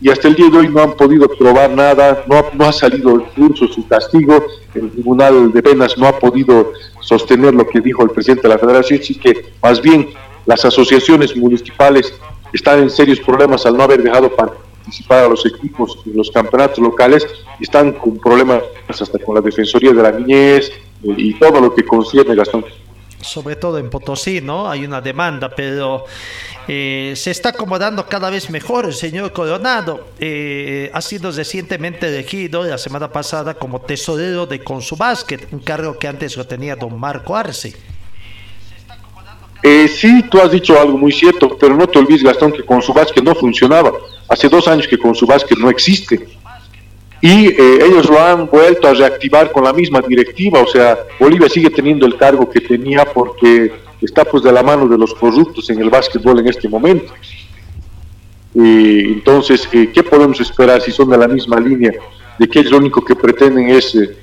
y 0.01 0.09
hasta 0.09 0.29
el 0.29 0.35
día 0.35 0.49
de 0.49 0.57
hoy 0.57 0.69
no 0.69 0.81
han 0.81 0.93
podido 0.93 1.27
probar 1.27 1.71
nada, 1.71 2.23
no 2.27 2.37
ha, 2.37 2.45
no 2.53 2.65
ha 2.65 2.71
salido 2.71 3.15
el 3.15 3.23
curso, 3.23 3.67
su 3.67 3.85
castigo, 3.87 4.45
el 4.73 4.91
Tribunal 4.91 5.51
de 5.51 5.61
Penas 5.61 5.97
no 5.97 6.07
ha 6.07 6.17
podido 6.17 6.71
sostener 7.01 7.53
lo 7.53 7.67
que 7.67 7.81
dijo 7.81 8.03
el 8.03 8.11
presidente 8.11 8.43
de 8.43 8.53
la 8.53 8.59
Federación, 8.59 8.99
así 9.01 9.15
que 9.15 9.51
más 9.61 9.81
bien 9.81 10.09
las 10.45 10.63
asociaciones 10.63 11.35
municipales 11.35 12.13
están 12.53 12.79
en 12.79 12.89
serios 12.89 13.19
problemas 13.19 13.65
al 13.65 13.75
no 13.75 13.83
haber 13.83 14.01
dejado 14.01 14.33
participar 14.35 15.25
a 15.25 15.29
los 15.29 15.45
equipos 15.45 15.99
en 16.05 16.15
los 16.15 16.31
campeonatos 16.31 16.79
locales, 16.79 17.27
están 17.59 17.91
con 17.93 18.17
problemas 18.17 18.63
hasta 18.87 19.19
con 19.19 19.35
la 19.35 19.41
Defensoría 19.41 19.91
de 19.91 20.01
la 20.01 20.11
Niñez 20.11 20.71
eh, 21.03 21.13
y 21.17 21.33
todo 21.33 21.59
lo 21.59 21.75
que 21.75 21.83
concierne 21.83 22.35
Gastón. 22.35 22.65
Sobre 23.21 23.55
todo 23.55 23.77
en 23.77 23.89
Potosí, 23.89 24.41
¿no? 24.41 24.69
Hay 24.69 24.85
una 24.85 25.01
demanda, 25.01 25.49
pero 25.49 26.05
eh, 26.67 27.13
se 27.15 27.31
está 27.31 27.49
acomodando 27.49 28.05
cada 28.07 28.29
vez 28.29 28.49
mejor 28.49 28.85
el 28.85 28.93
señor 28.93 29.33
Coronado. 29.33 30.07
Eh, 30.19 30.89
ha 30.93 31.01
sido 31.01 31.31
recientemente 31.31 32.07
elegido 32.07 32.63
la 32.63 32.77
semana 32.77 33.11
pasada 33.11 33.55
como 33.55 33.81
tesorero 33.81 34.45
de 34.45 34.63
Consubásquet, 34.63 35.51
un 35.51 35.59
cargo 35.59 35.97
que 35.97 36.07
antes 36.07 36.37
lo 36.37 36.45
tenía 36.45 36.75
don 36.75 36.99
Marco 36.99 37.35
Arce. 37.35 37.73
Eh, 39.61 39.87
sí, 39.89 40.23
tú 40.29 40.39
has 40.39 40.51
dicho 40.51 40.79
algo 40.79 40.97
muy 40.97 41.11
cierto, 41.11 41.57
pero 41.57 41.75
no 41.75 41.87
te 41.87 41.99
olvides, 41.99 42.23
Gastón, 42.23 42.53
que 42.53 42.63
Consubásquet 42.63 43.23
no 43.23 43.35
funcionaba. 43.35 43.91
Hace 44.29 44.47
dos 44.47 44.67
años 44.67 44.87
que 44.87 44.97
Consubásquet 44.97 45.57
no 45.57 45.69
existe. 45.69 46.27
Y 47.21 47.47
eh, 47.47 47.79
ellos 47.85 48.09
lo 48.09 48.19
han 48.19 48.47
vuelto 48.47 48.87
a 48.87 48.93
reactivar 48.93 49.51
con 49.51 49.65
la 49.65 49.73
misma 49.73 50.01
directiva, 50.01 50.61
o 50.61 50.67
sea, 50.67 50.97
Bolivia 51.19 51.49
sigue 51.49 51.69
teniendo 51.69 52.05
el 52.05 52.15
cargo 52.15 52.49
que 52.49 52.61
tenía 52.61 53.03
porque 53.05 53.73
está 54.01 54.23
pues 54.25 54.43
de 54.43 54.51
la 54.51 54.63
mano 54.63 54.87
de 54.87 54.97
los 54.97 55.13
corruptos 55.13 55.69
en 55.69 55.81
el 55.81 55.89
básquetbol 55.89 56.39
en 56.39 56.47
este 56.47 56.69
momento. 56.69 57.13
Eh, 58.55 59.03
entonces, 59.05 59.67
eh, 59.71 59.91
¿qué 59.93 60.03
podemos 60.03 60.39
esperar 60.39 60.81
si 60.81 60.91
son 60.91 61.09
de 61.09 61.17
la 61.17 61.27
misma 61.27 61.59
línea? 61.59 61.93
De 62.37 62.47
que 62.47 62.59
ellos 62.59 62.71
lo 62.71 62.77
único 62.77 63.03
que 63.03 63.15
pretenden 63.15 63.69
es, 63.69 63.93
eh, 63.95 64.17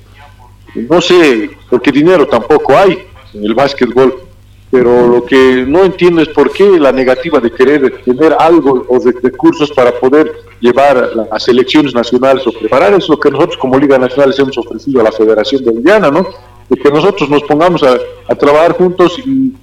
no 0.89 1.01
sé, 1.01 1.51
porque 1.69 1.91
dinero 1.91 2.27
tampoco 2.27 2.75
hay 2.75 2.97
en 3.33 3.43
el 3.43 3.53
básquetbol, 3.53 4.26
pero 4.69 5.07
lo 5.07 5.25
que 5.25 5.65
no 5.65 5.83
entiendo 5.83 6.21
es 6.21 6.29
por 6.29 6.51
qué 6.51 6.79
la 6.79 6.91
negativa 6.91 7.39
de 7.39 7.51
querer 7.51 8.01
tener 8.03 8.35
algo 8.37 8.85
o 8.89 8.99
de 8.99 9.13
recursos 9.23 9.71
para 9.71 9.97
poder 9.97 10.31
llevar 10.59 11.09
a 11.31 11.39
selecciones 11.39 11.93
nacionales 11.93 12.45
o 12.45 12.51
preparar 12.51 12.93
es 12.93 13.07
lo 13.07 13.19
que 13.19 13.31
nosotros 13.31 13.57
como 13.57 13.79
Liga 13.79 13.97
Nacional 13.97 14.29
les 14.29 14.39
hemos 14.39 14.57
ofrecido 14.57 14.99
a 14.99 15.03
la 15.05 15.11
Federación 15.11 15.63
Boliviana, 15.63 16.11
¿no? 16.11 16.27
De 16.67 16.75
que 16.75 16.91
nosotros 16.91 17.29
nos 17.29 17.43
pongamos 17.43 17.81
a, 17.83 17.97
a 18.27 18.35
trabajar 18.35 18.73
juntos 18.73 19.17
y 19.25 19.53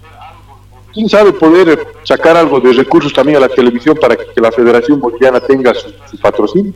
quién 0.95 1.09
sabe 1.09 1.33
poder 1.33 1.87
sacar 2.03 2.37
algo 2.37 2.61
de 2.61 2.73
recursos 2.73 3.13
también 3.13 3.37
a 3.37 3.41
la 3.41 3.49
televisión 3.49 3.99
para 4.01 4.17
que 4.17 4.41
la 4.41 4.53
Federación 4.53 5.01
Boliviana 5.01 5.39
tenga 5.41 5.75
su, 5.75 5.93
su 6.11 6.19
patrocinio. 6.19 6.73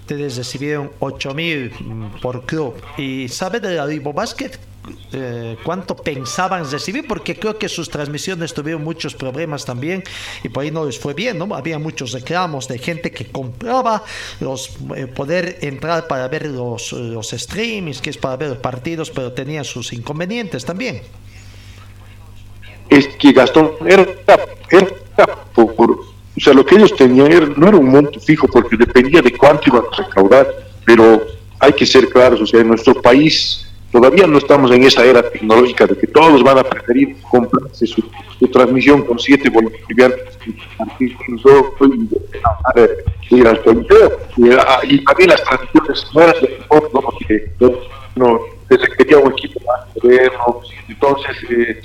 Ustedes 0.00 0.36
recibieron 0.36 0.90
8 0.98 1.32
mil 1.32 1.70
por 2.20 2.44
club. 2.44 2.74
¿Y 2.98 3.28
sabe 3.28 3.60
de 3.60 3.76
la 3.76 3.86
Libo 3.86 4.12
Basket 4.12 4.50
eh, 5.12 5.56
cuánto 5.62 5.96
pensaban 5.96 6.70
recibir? 6.70 7.06
Porque 7.06 7.38
creo 7.38 7.58
que 7.58 7.68
sus 7.68 7.88
transmisiones 7.88 8.52
tuvieron 8.54 8.82
muchos 8.82 9.14
problemas 9.14 9.64
también 9.64 10.02
y 10.42 10.48
por 10.48 10.64
ahí 10.64 10.70
no 10.70 10.84
les 10.84 10.98
fue 10.98 11.14
bien, 11.14 11.38
¿no? 11.38 11.54
Había 11.54 11.78
muchos 11.78 12.12
reclamos 12.12 12.68
de 12.68 12.78
gente 12.78 13.10
que 13.10 13.26
compraba 13.26 14.02
los 14.40 14.76
eh, 14.96 15.06
poder 15.06 15.58
entrar 15.62 16.06
para 16.06 16.26
ver 16.28 16.46
los, 16.46 16.92
los 16.92 17.30
streamings, 17.30 18.00
que 18.00 18.10
es 18.10 18.18
para 18.18 18.36
ver 18.36 18.48
los 18.50 18.58
partidos, 18.58 19.10
pero 19.10 19.32
tenía 19.32 19.64
sus 19.64 19.92
inconvenientes 19.92 20.64
también. 20.64 21.02
Es 22.88 23.08
que 23.08 23.32
Gastón 23.32 23.72
era, 23.86 24.06
era 24.70 25.36
por 25.54 25.74
o 26.34 26.40
sea, 26.40 26.54
lo 26.54 26.64
que 26.64 26.76
ellos 26.76 26.94
tenían 26.96 27.30
era, 27.30 27.46
no 27.46 27.68
era 27.68 27.76
un 27.76 27.90
monto 27.90 28.18
fijo 28.18 28.48
porque 28.48 28.76
dependía 28.76 29.20
de 29.20 29.36
cuánto 29.36 29.68
iban 29.68 29.82
a 29.92 29.96
recaudar, 29.96 30.48
pero 30.84 31.22
hay 31.58 31.72
que 31.74 31.86
ser 31.86 32.08
claros, 32.08 32.40
o 32.40 32.46
sea, 32.46 32.60
en 32.60 32.68
nuestro 32.68 33.00
país 33.00 33.66
todavía 33.92 34.26
no 34.26 34.38
estamos 34.38 34.72
en 34.72 34.82
esa 34.82 35.04
era 35.04 35.22
tecnológica 35.30 35.86
de 35.86 35.96
que 35.96 36.06
todos 36.08 36.42
van 36.42 36.58
a 36.58 36.64
preferir 36.64 37.16
comprarse 37.30 37.86
su, 37.86 38.02
transmisión 38.50 39.02
con 39.02 39.18
siete 39.18 39.48
bolivianos 39.48 40.18
y 40.98 41.04
ir 43.36 43.46
al. 43.46 43.60
Y, 44.84 45.04
también 45.04 45.30
las 45.30 45.44
transmisiones 45.44 46.06
no 46.12 46.20
eran 46.20 46.40
de 46.40 46.58
¿no? 46.58 47.00
porque 47.00 47.50
no, 48.16 48.40
se 48.68 48.96
quería 48.96 49.18
un 49.18 49.32
equipo 49.32 49.60
más 49.66 49.86
moderno, 50.02 50.60
entonces... 50.88 51.36
Eh, 51.50 51.82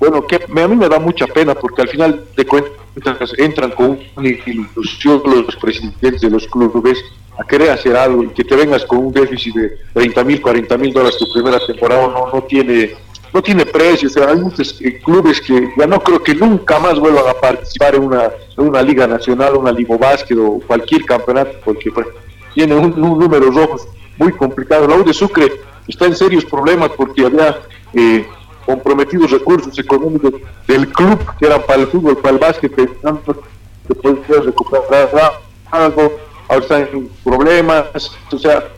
bueno, 0.00 0.24
que 0.24 0.36
a 0.36 0.68
mí 0.68 0.76
me 0.76 0.88
da 0.88 1.00
mucha 1.00 1.26
pena 1.26 1.56
porque 1.56 1.82
al 1.82 1.88
final 1.88 2.24
de 2.36 2.46
cuentas 2.46 3.34
entran 3.36 3.72
con 3.72 3.98
una 4.16 4.28
ilusión 4.28 5.22
los 5.24 5.56
presidentes 5.56 6.20
de 6.20 6.30
los 6.30 6.46
clubes 6.46 6.98
a 7.38 7.44
querer 7.46 7.70
hacer 7.70 7.96
algo 7.96 8.24
y 8.24 8.28
que 8.28 8.44
te 8.44 8.56
vengas 8.56 8.84
con 8.84 8.98
un 8.98 9.12
déficit 9.12 9.54
de 9.54 9.78
30 9.94 10.24
mil, 10.24 10.40
40 10.42 10.76
mil 10.76 10.92
dólares 10.92 11.18
tu 11.18 11.32
primera 11.32 11.58
temporada 11.64 12.08
no, 12.08 12.30
no 12.32 12.42
tiene 12.42 12.96
no 13.32 13.42
tiene 13.42 13.66
precio, 13.66 14.08
o 14.08 14.10
sea, 14.10 14.30
hay 14.30 14.36
muchos 14.36 14.80
eh, 14.80 14.98
clubes 15.04 15.40
que 15.40 15.68
ya 15.76 15.86
no 15.86 16.00
creo 16.00 16.22
que 16.22 16.34
nunca 16.34 16.78
más 16.78 16.98
vuelvan 16.98 17.28
a 17.28 17.34
participar 17.34 17.94
en 17.94 18.04
una, 18.04 18.24
en 18.24 18.68
una 18.68 18.82
liga 18.82 19.06
nacional, 19.06 19.56
una 19.56 19.70
liga 19.70 19.98
básquet 19.98 20.38
o 20.38 20.60
cualquier 20.66 21.04
campeonato, 21.04 21.52
porque 21.62 21.90
pues, 21.90 22.06
tiene 22.54 22.74
un, 22.74 22.92
un 22.94 23.18
número 23.18 23.50
rojos 23.50 23.86
muy 24.16 24.32
complicado. 24.32 24.88
La 24.88 24.96
U 24.96 25.04
de 25.04 25.12
Sucre 25.12 25.52
está 25.86 26.06
en 26.06 26.16
serios 26.16 26.44
problemas 26.44 26.90
porque 26.96 27.26
había 27.26 27.60
eh, 27.92 28.26
comprometidos 28.64 29.30
recursos 29.30 29.78
económicos 29.78 30.34
del 30.66 30.88
club 30.88 31.18
que 31.38 31.46
eran 31.46 31.62
para 31.62 31.82
el 31.82 31.88
fútbol, 31.88 32.18
para 32.18 32.34
el 32.34 32.38
básquet, 32.38 32.74
pensando 32.74 33.42
que 33.86 33.94
podía 33.94 34.40
recuperar 34.42 35.40
algo, 35.70 36.18
ahora 36.48 36.62
están 36.62 36.88
en 36.92 37.08
problemas, 37.22 38.10
o 38.32 38.38
sea, 38.38 38.68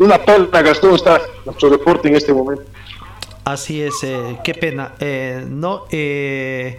una 0.00 0.18
pena 0.18 0.62
Gastón 0.62 0.94
está 0.94 1.20
nuestro 1.44 1.70
deporte 1.70 2.08
en 2.08 2.16
este 2.16 2.32
momento. 2.32 2.64
Así 3.44 3.82
es, 3.82 3.94
eh, 4.02 4.38
qué 4.44 4.54
pena. 4.54 4.92
Eh, 5.00 5.44
no, 5.48 5.86
eh, 5.90 6.78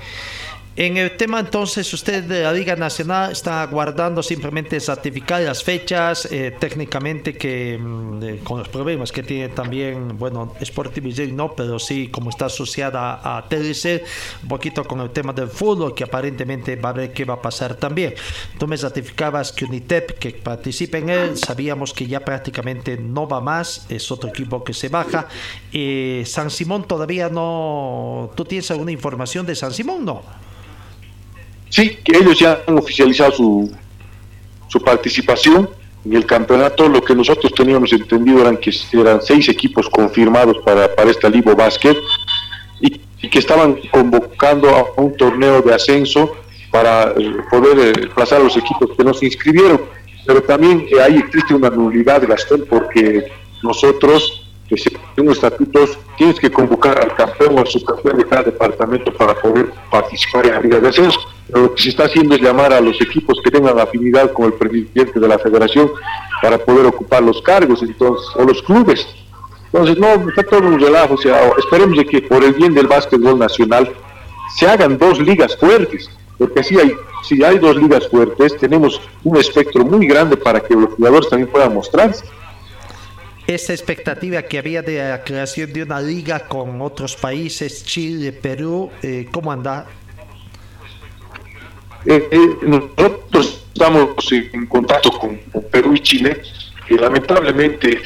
en 0.79 0.95
el 0.95 1.17
tema 1.17 1.41
entonces, 1.41 1.93
usted 1.93 2.23
de 2.23 2.43
la 2.43 2.53
Liga 2.53 2.73
Nacional 2.73 3.33
está 3.33 3.63
aguardando 3.63 4.23
simplemente 4.23 4.79
certificar 4.79 5.41
las 5.41 5.61
fechas, 5.61 6.25
eh, 6.31 6.55
técnicamente 6.57 7.35
que 7.35 7.73
eh, 7.73 8.39
con 8.45 8.59
los 8.59 8.69
problemas 8.69 9.11
que 9.11 9.21
tiene 9.21 9.49
también, 9.49 10.17
bueno, 10.17 10.55
Sport 10.61 10.93
TV 10.93 11.27
no, 11.33 11.53
pero 11.53 11.79
sí 11.79 12.07
como 12.07 12.29
está 12.29 12.45
asociada 12.45 13.19
a 13.21 13.45
TDC, 13.49 14.05
un 14.43 14.47
poquito 14.47 14.85
con 14.85 15.01
el 15.01 15.09
tema 15.09 15.33
del 15.33 15.49
fútbol, 15.49 15.93
que 15.93 16.05
aparentemente 16.05 16.77
va 16.77 16.91
a 16.91 16.93
ver 16.93 17.11
qué 17.11 17.25
va 17.25 17.33
a 17.33 17.41
pasar 17.41 17.75
también. 17.75 18.13
Tú 18.57 18.65
me 18.65 18.77
certificabas 18.77 19.51
que 19.51 19.65
UNITEP, 19.65 20.17
que 20.17 20.31
participa 20.31 20.97
en 20.97 21.09
él, 21.09 21.37
sabíamos 21.37 21.93
que 21.93 22.07
ya 22.07 22.21
prácticamente 22.21 22.95
no 22.95 23.27
va 23.27 23.41
más, 23.41 23.85
es 23.89 24.09
otro 24.13 24.29
equipo 24.29 24.63
que 24.63 24.73
se 24.73 24.87
baja. 24.87 25.27
Eh, 25.73 26.23
San 26.25 26.49
Simón 26.49 26.87
todavía 26.87 27.27
no... 27.27 28.31
¿Tú 28.33 28.45
tienes 28.45 28.71
alguna 28.71 28.93
información 28.93 29.45
de 29.45 29.55
San 29.55 29.73
Simón? 29.73 30.05
No. 30.05 30.48
Sí, 31.69 31.97
que 32.03 32.17
ellos 32.17 32.39
ya 32.39 32.61
han 32.67 32.77
oficializado 32.77 33.31
su, 33.31 33.71
su 34.67 34.81
participación 34.81 35.69
en 36.05 36.13
el 36.13 36.25
campeonato. 36.25 36.89
Lo 36.89 37.01
que 37.01 37.15
nosotros 37.15 37.53
teníamos 37.53 37.93
entendido 37.93 38.41
eran 38.41 38.57
que 38.57 38.73
eran 38.93 39.21
seis 39.21 39.47
equipos 39.49 39.89
confirmados 39.89 40.57
para, 40.65 40.93
para 40.95 41.11
esta 41.11 41.29
Libo 41.29 41.55
Basket 41.55 41.97
y, 42.81 43.01
y, 43.21 43.29
que 43.29 43.39
estaban 43.39 43.79
convocando 43.91 44.69
a 44.69 45.01
un 45.01 45.15
torneo 45.15 45.61
de 45.61 45.73
ascenso 45.73 46.35
para 46.71 47.11
eh, 47.11 47.37
poder 47.49 47.79
eh, 47.79 48.07
pasar 48.15 48.41
a 48.41 48.43
los 48.43 48.57
equipos 48.57 48.91
que 48.97 49.03
no 49.03 49.13
se 49.13 49.25
inscribieron. 49.25 49.81
Pero 50.25 50.43
también 50.43 50.87
eh, 50.89 51.01
ahí 51.01 51.17
existe 51.17 51.53
una 51.53 51.69
nulidad, 51.69 52.27
Gastón, 52.27 52.65
porque 52.69 53.31
nosotros 53.63 54.48
que 54.69 54.77
según 54.77 55.31
estatutos 55.31 55.97
tienes 56.15 56.39
que 56.39 56.51
convocar 56.51 56.99
al 57.01 57.15
campeón 57.15 57.57
o 57.57 57.61
al 57.61 57.67
subcampeón 57.67 58.17
de 58.17 58.25
cada 58.25 58.43
departamento 58.43 59.11
para 59.11 59.33
poder 59.33 59.71
participar 59.89 60.45
en 60.45 60.53
la 60.53 60.61
Liga 60.61 60.79
de 60.79 60.89
Ascenso. 60.89 61.19
Lo 61.49 61.73
que 61.73 61.81
se 61.81 61.89
está 61.89 62.03
haciendo 62.05 62.35
es 62.35 62.41
llamar 62.41 62.71
a 62.71 62.79
los 62.79 63.01
equipos 63.01 63.39
que 63.43 63.49
tengan 63.49 63.79
afinidad 63.79 64.31
con 64.31 64.45
el 64.45 64.53
presidente 64.53 65.19
de 65.19 65.27
la 65.27 65.39
federación 65.39 65.91
para 66.41 66.59
poder 66.59 66.85
ocupar 66.85 67.23
los 67.23 67.41
cargos 67.41 67.81
entonces 67.81 68.27
o 68.35 68.43
los 68.43 68.61
clubes. 68.61 69.07
Entonces, 69.73 69.97
no, 69.97 70.29
está 70.29 70.43
todo 70.43 70.67
un 70.67 70.79
relajo. 70.79 71.15
O 71.15 71.17
sea, 71.17 71.51
esperemos 71.57 71.97
de 71.97 72.05
que 72.05 72.21
por 72.21 72.43
el 72.43 72.53
bien 72.53 72.73
del 72.75 72.87
básquetbol 72.87 73.39
nacional 73.39 73.91
se 74.55 74.67
hagan 74.67 74.97
dos 74.97 75.19
ligas 75.19 75.57
fuertes, 75.57 76.09
porque 76.37 76.59
así 76.59 76.79
hay, 76.79 76.93
si 77.23 77.43
hay 77.43 77.57
dos 77.57 77.75
ligas 77.75 78.07
fuertes, 78.07 78.55
tenemos 78.57 79.01
un 79.23 79.37
espectro 79.37 79.83
muy 79.83 80.07
grande 80.07 80.37
para 80.37 80.59
que 80.59 80.75
los 80.75 80.93
jugadores 80.93 81.29
también 81.29 81.51
puedan 81.51 81.73
mostrarse 81.73 82.25
esa 83.55 83.73
expectativa 83.73 84.43
que 84.43 84.59
había 84.59 84.83
de 84.83 84.99
la 85.09 85.23
creación 85.23 85.73
de 85.73 85.81
una 85.81 85.99
liga 85.99 86.47
con 86.47 86.79
otros 86.83 87.15
países, 87.15 87.83
Chile, 87.83 88.31
Perú, 88.31 88.91
eh, 89.01 89.27
¿cómo 89.31 89.51
anda? 89.51 89.87
Eh, 92.05 92.27
eh, 92.29 92.57
nosotros 92.61 93.65
estamos 93.73 94.31
en 94.31 94.67
contacto 94.67 95.11
con, 95.11 95.39
Perú 95.71 95.95
y 95.95 95.99
Chile, 95.99 96.41
que 96.87 96.95
lamentablemente 96.95 97.99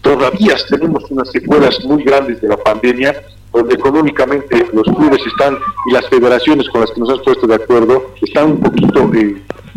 todavía 0.00 0.56
tenemos 0.70 1.04
unas 1.10 1.30
secuelas 1.30 1.84
muy 1.84 2.02
grandes 2.02 2.40
de 2.40 2.48
la 2.48 2.56
pandemia, 2.56 3.22
donde 3.52 3.74
económicamente 3.74 4.66
los 4.72 4.84
clubes 4.84 5.20
están 5.26 5.58
y 5.90 5.92
las 5.92 6.08
federaciones 6.08 6.68
con 6.70 6.80
las 6.80 6.90
que 6.90 7.00
nos 7.00 7.10
hemos 7.10 7.22
puesto 7.22 7.46
de 7.46 7.56
acuerdo 7.56 8.14
están 8.22 8.52
un 8.52 8.60
poquito 8.60 9.10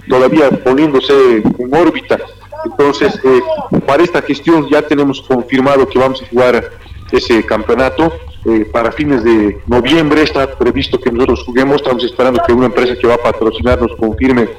todavía 0.08 0.50
poniéndose 0.64 1.44
en 1.60 1.76
órbita. 1.76 2.18
Entonces, 2.66 3.20
eh, 3.24 3.42
para 3.86 4.04
esta 4.04 4.22
gestión 4.22 4.68
ya 4.70 4.82
tenemos 4.82 5.22
confirmado 5.22 5.88
que 5.88 6.00
vamos 6.00 6.22
a 6.22 6.28
jugar 6.28 6.72
ese 7.12 7.46
campeonato. 7.46 8.12
Eh, 8.46 8.66
para 8.72 8.92
fines 8.92 9.24
de 9.24 9.62
noviembre 9.68 10.24
está 10.24 10.58
previsto 10.58 11.00
que 11.00 11.12
nosotros 11.12 11.44
juguemos. 11.46 11.78
Estamos 11.78 12.04
esperando 12.04 12.42
que 12.46 12.54
una 12.54 12.68
empresa 12.68 12.96
que 12.96 13.08
va 13.08 13.16
a 13.16 13.18
patrocinar 13.18 13.82
nos 13.82 13.96
confirme 13.96 14.50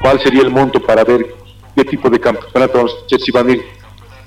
cuál 0.00 0.20
sería 0.20 0.42
el 0.42 0.50
monto 0.50 0.80
para 0.80 1.04
ver 1.04 1.34
qué 1.74 1.84
tipo 1.84 2.08
de 2.08 2.20
campeonato 2.20 2.78
vamos 2.78 2.94
a 2.94 3.06
hacer, 3.06 3.20
si 3.20 3.32
van 3.32 3.48
a 3.48 3.52
ir 3.52 3.64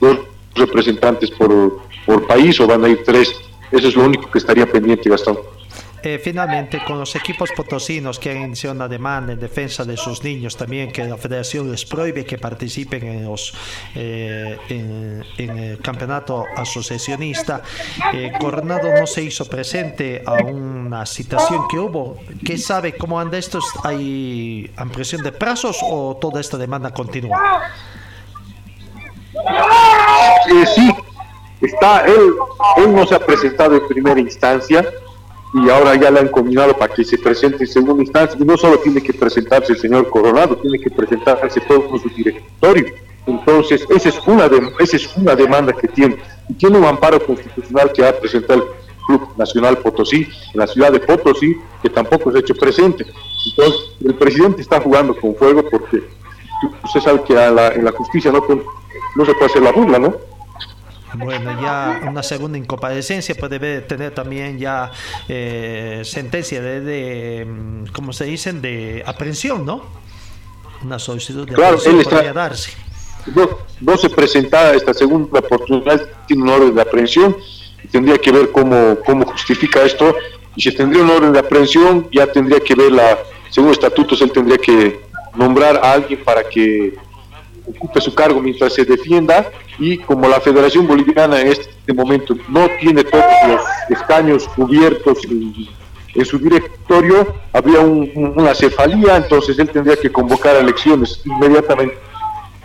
dos 0.01 0.17
representantes 0.55 1.31
por, 1.31 1.79
por 2.05 2.27
país 2.27 2.59
o 2.59 2.67
van 2.67 2.83
a 2.83 2.89
ir 2.89 3.03
tres. 3.03 3.33
Eso 3.71 3.87
es 3.87 3.95
lo 3.95 4.05
único 4.05 4.29
que 4.31 4.39
estaría 4.39 4.65
pendiente, 4.65 5.09
Gastón. 5.09 5.37
Eh, 6.03 6.19
finalmente, 6.23 6.83
con 6.85 6.99
los 6.99 7.15
equipos 7.15 7.51
potosinos 7.55 8.19
que 8.19 8.29
han 8.29 8.37
iniciado 8.37 8.75
una 8.75 8.87
demanda 8.87 9.33
en 9.33 9.39
defensa 9.39 9.83
de 9.83 9.97
sus 9.97 10.23
niños 10.23 10.55
también, 10.55 10.91
que 10.91 11.03
la 11.03 11.17
federación 11.17 11.71
les 11.71 11.85
prohíbe 11.85 12.23
que 12.23 12.37
participen 12.37 13.03
en, 13.03 13.25
los, 13.25 13.53
eh, 13.95 14.57
en, 14.69 15.23
el 15.57 15.79
campeonato 15.79 16.45
asociacionista, 16.55 17.63
eh, 18.13 18.31
Coronado 18.39 18.89
no 18.99 19.07
se 19.07 19.23
hizo 19.23 19.45
presente 19.45 20.21
a 20.25 20.33
una 20.33 21.05
situación 21.05 21.63
que 21.67 21.79
hubo. 21.79 22.17
¿Qué 22.45 22.57
sabe 22.57 22.93
cómo 22.93 23.19
anda 23.19 23.37
esto? 23.37 23.59
¿Hay 23.83 24.69
ampliación 24.77 25.23
de 25.23 25.31
plazos 25.31 25.79
o 25.81 26.15
toda 26.21 26.39
esta 26.41 26.57
demanda 26.57 26.91
continúa? 26.91 27.63
sí, 30.75 30.91
está, 31.61 32.05
él, 32.05 32.33
él 32.77 32.95
no 32.95 33.05
se 33.05 33.15
ha 33.15 33.19
presentado 33.19 33.75
en 33.75 33.87
primera 33.87 34.19
instancia 34.19 34.85
y 35.57 35.69
ahora 35.69 35.95
ya 35.95 36.11
le 36.11 36.19
han 36.19 36.27
combinado 36.27 36.77
para 36.77 36.93
que 36.93 37.03
se 37.03 37.17
presente 37.17 37.63
en 37.63 37.67
segunda 37.69 38.03
instancia. 38.03 38.37
Y 38.39 38.45
no 38.45 38.57
solo 38.57 38.77
tiene 38.79 39.01
que 39.01 39.13
presentarse 39.13 39.73
el 39.73 39.79
señor 39.79 40.09
Coronado, 40.09 40.57
tiene 40.57 40.79
que 40.79 40.91
presentarse 40.91 41.59
todo 41.61 41.97
su 41.97 42.09
directorio. 42.09 42.85
Entonces, 43.25 43.85
esa 43.89 44.09
es 44.09 44.19
una, 44.27 44.47
de, 44.47 44.71
esa 44.79 44.97
es 44.97 45.17
una 45.17 45.35
demanda 45.35 45.73
que 45.73 45.87
tiene. 45.87 46.17
Y 46.47 46.53
tiene 46.53 46.77
un 46.77 46.85
amparo 46.85 47.25
constitucional 47.25 47.91
que 47.91 48.05
ha 48.05 48.17
presentado 48.17 48.63
el 48.63 48.69
Club 49.05 49.29
Nacional 49.37 49.77
Potosí, 49.79 50.27
en 50.53 50.59
la 50.59 50.67
ciudad 50.67 50.91
de 50.91 50.99
Potosí, 50.99 51.57
que 51.81 51.89
tampoco 51.89 52.31
se 52.31 52.37
ha 52.37 52.41
hecho 52.41 52.55
presente. 52.55 53.05
Entonces, 53.49 53.81
el 54.05 54.15
presidente 54.15 54.61
está 54.61 54.79
jugando 54.79 55.15
con 55.15 55.35
fuego 55.35 55.63
porque 55.69 56.03
usted 56.83 56.99
sabe 57.01 57.23
que 57.23 57.33
en 57.33 57.83
la 57.83 57.91
justicia 57.91 58.31
no, 58.31 58.43
no 59.15 59.25
se 59.25 59.33
puede 59.33 59.45
hacer 59.45 59.63
la 59.63 59.71
burla, 59.71 59.99
¿no? 59.99 60.36
Bueno, 61.17 61.61
ya 61.61 62.01
una 62.07 62.23
segunda 62.23 62.57
incomparecencia 62.57 63.35
puede 63.35 63.81
tener 63.81 64.13
también 64.13 64.59
ya 64.59 64.91
eh, 65.27 66.01
sentencia 66.03 66.61
de, 66.61 66.81
de, 66.81 67.45
mm, 67.45 67.85
¿cómo 67.91 68.13
se 68.13 68.25
dicen? 68.25 68.61
De 68.61 69.03
aprehensión, 69.05 69.65
¿no? 69.65 69.83
Una 70.83 70.99
solicitud 70.99 71.47
de 71.47 71.53
claro, 71.53 71.77
aprehensión 71.77 72.13
podría 72.13 72.33
darse. 72.33 72.71
No, 73.81 73.97
se 73.97 74.09
presenta 74.09 74.73
esta 74.73 74.93
segunda 74.93 75.39
oportunidad, 75.39 76.01
tiene 76.27 76.43
un 76.43 76.49
orden 76.49 76.75
de 76.75 76.81
aprehensión, 76.81 77.35
y 77.83 77.87
tendría 77.87 78.17
que 78.17 78.31
ver 78.31 78.51
cómo, 78.51 78.97
cómo 79.05 79.25
justifica 79.25 79.83
esto, 79.83 80.15
y 80.55 80.61
si 80.61 80.73
tendría 80.73 81.03
un 81.03 81.09
orden 81.09 81.33
de 81.33 81.39
aprehensión, 81.39 82.07
ya 82.11 82.31
tendría 82.31 82.59
que 82.59 82.73
ver 82.73 82.91
la, 82.91 83.17
según 83.49 83.71
estatutos, 83.71 84.21
él 84.21 84.31
tendría 84.31 84.57
que 84.57 85.01
nombrar 85.35 85.77
a 85.77 85.93
alguien 85.93 86.23
para 86.23 86.47
que 86.47 86.95
ocupe 87.67 87.99
su 87.99 88.13
cargo 88.15 88.41
mientras 88.41 88.73
se 88.73 88.85
defienda 88.85 89.51
y 89.79 89.97
como 89.99 90.27
la 90.27 90.39
Federación 90.39 90.87
Boliviana 90.87 91.41
en 91.41 91.47
este 91.47 91.93
momento 91.93 92.35
no 92.49 92.67
tiene 92.79 93.03
todos 93.03 93.25
los 93.47 93.61
escaños 93.89 94.47
cubiertos 94.49 95.19
en, 95.25 95.67
su 96.25 96.39
directorio, 96.39 97.35
habría 97.53 97.79
una 97.81 98.55
cefalía, 98.55 99.17
entonces 99.17 99.59
él 99.59 99.69
tendría 99.69 99.95
que 99.95 100.11
convocar 100.11 100.55
elecciones 100.55 101.21
inmediatamente. 101.23 101.95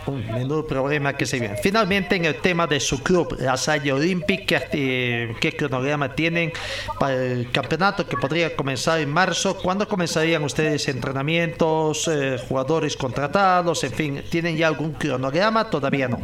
Un 0.07 0.25
menudo 0.27 0.65
problema 0.65 1.13
que 1.15 1.25
se 1.25 1.39
viene. 1.39 1.55
Finalmente, 1.61 2.15
en 2.15 2.25
el 2.25 2.35
tema 2.35 2.67
de 2.67 2.79
su 2.79 3.01
club, 3.01 3.37
la 3.39 3.55
Salle 3.55 3.93
Olímpica, 3.93 4.59
¿qué 4.69 5.55
cronograma 5.57 6.13
tienen 6.13 6.51
para 6.99 7.13
el 7.13 7.51
campeonato 7.51 8.05
que 8.07 8.17
podría 8.17 8.55
comenzar 8.55 8.99
en 8.99 9.09
marzo? 9.09 9.55
¿Cuándo 9.55 9.87
comenzarían 9.87 10.43
ustedes 10.43 10.89
entrenamientos, 10.89 12.09
eh, 12.11 12.37
jugadores 12.49 12.97
contratados? 12.97 13.83
En 13.83 13.91
fin, 13.93 14.23
¿tienen 14.29 14.57
ya 14.57 14.67
algún 14.67 14.93
cronograma? 14.93 15.69
Todavía 15.69 16.09
no. 16.09 16.19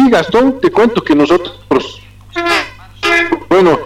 Sí, 0.00 0.08
Gastón, 0.08 0.60
te 0.60 0.70
cuento 0.70 1.02
que 1.04 1.14
nosotros, 1.14 2.00
bueno, 3.50 3.78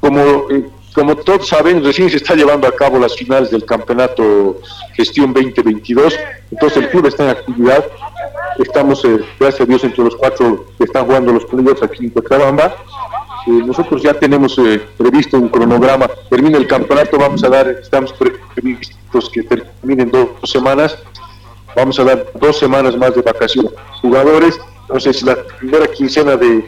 como 0.00 0.20
eh, 0.50 0.66
como 0.94 1.16
todos 1.16 1.48
saben, 1.48 1.84
recién 1.84 2.08
se 2.08 2.18
está 2.18 2.36
llevando 2.36 2.68
a 2.68 2.72
cabo 2.72 2.98
las 3.00 3.16
finales 3.16 3.50
del 3.50 3.64
campeonato 3.64 4.60
Gestión 4.94 5.34
2022, 5.34 6.16
entonces 6.52 6.84
el 6.84 6.90
club 6.90 7.06
está 7.06 7.24
en 7.24 7.30
actividad, 7.30 7.84
estamos, 8.60 9.04
eh, 9.04 9.18
gracias 9.40 9.62
a 9.62 9.64
Dios, 9.66 9.82
entre 9.82 10.04
los 10.04 10.14
cuatro 10.14 10.64
que 10.78 10.84
están 10.84 11.04
jugando 11.06 11.32
los 11.32 11.44
playoffs 11.46 11.82
aquí 11.82 12.04
en 12.04 12.10
Cochabamba. 12.10 12.76
Eh, 13.46 13.50
nosotros 13.50 14.00
ya 14.02 14.14
tenemos 14.14 14.56
eh, 14.58 14.80
previsto 14.96 15.38
un 15.38 15.48
cronograma, 15.48 16.08
termina 16.30 16.56
el 16.56 16.68
campeonato, 16.68 17.18
vamos 17.18 17.42
a 17.42 17.48
dar, 17.48 17.68
estamos 17.68 18.14
previstos 18.54 19.28
que 19.30 19.42
terminen 19.42 20.10
dos, 20.10 20.28
semanas, 20.44 20.96
vamos 21.74 21.98
a 21.98 22.04
dar 22.04 22.26
dos 22.40 22.58
semanas 22.58 22.96
más 22.96 23.14
de 23.14 23.22
vacaciones. 23.22 23.72
Jugadores, 24.00 24.58
entonces 24.88 25.22
la 25.22 25.36
primera 25.58 25.86
quincena 25.88 26.36
de 26.36 26.64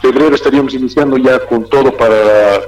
febrero 0.00 0.34
estaríamos 0.34 0.72
iniciando 0.74 1.18
ya 1.18 1.38
con 1.46 1.68
todo 1.68 1.94
para 1.94 2.60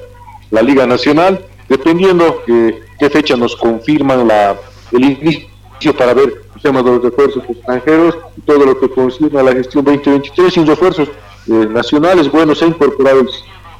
la 0.50 0.62
Liga 0.62 0.86
Nacional, 0.86 1.44
dependiendo 1.68 2.42
de 2.46 2.82
qué 2.98 3.08
fecha 3.08 3.36
nos 3.36 3.56
confirman 3.56 4.28
la, 4.28 4.56
el 4.92 5.04
inicio 5.04 5.96
para 5.96 6.12
ver 6.12 6.34
el 6.54 6.60
tema 6.60 6.82
de 6.82 6.90
los 6.90 7.02
refuerzos 7.02 7.42
extranjeros 7.48 8.18
y 8.36 8.40
todo 8.42 8.66
lo 8.66 8.78
que 8.78 8.90
concierne 8.90 9.40
a 9.40 9.44
la 9.44 9.52
gestión 9.52 9.84
2023 9.84 10.52
sin 10.52 10.66
refuerzos 10.66 11.08
eh, 11.08 11.66
nacionales. 11.70 12.30
Bueno, 12.30 12.54
se 12.54 12.66
ha 12.66 12.68
incorporado 12.68 13.20
el 13.20 13.28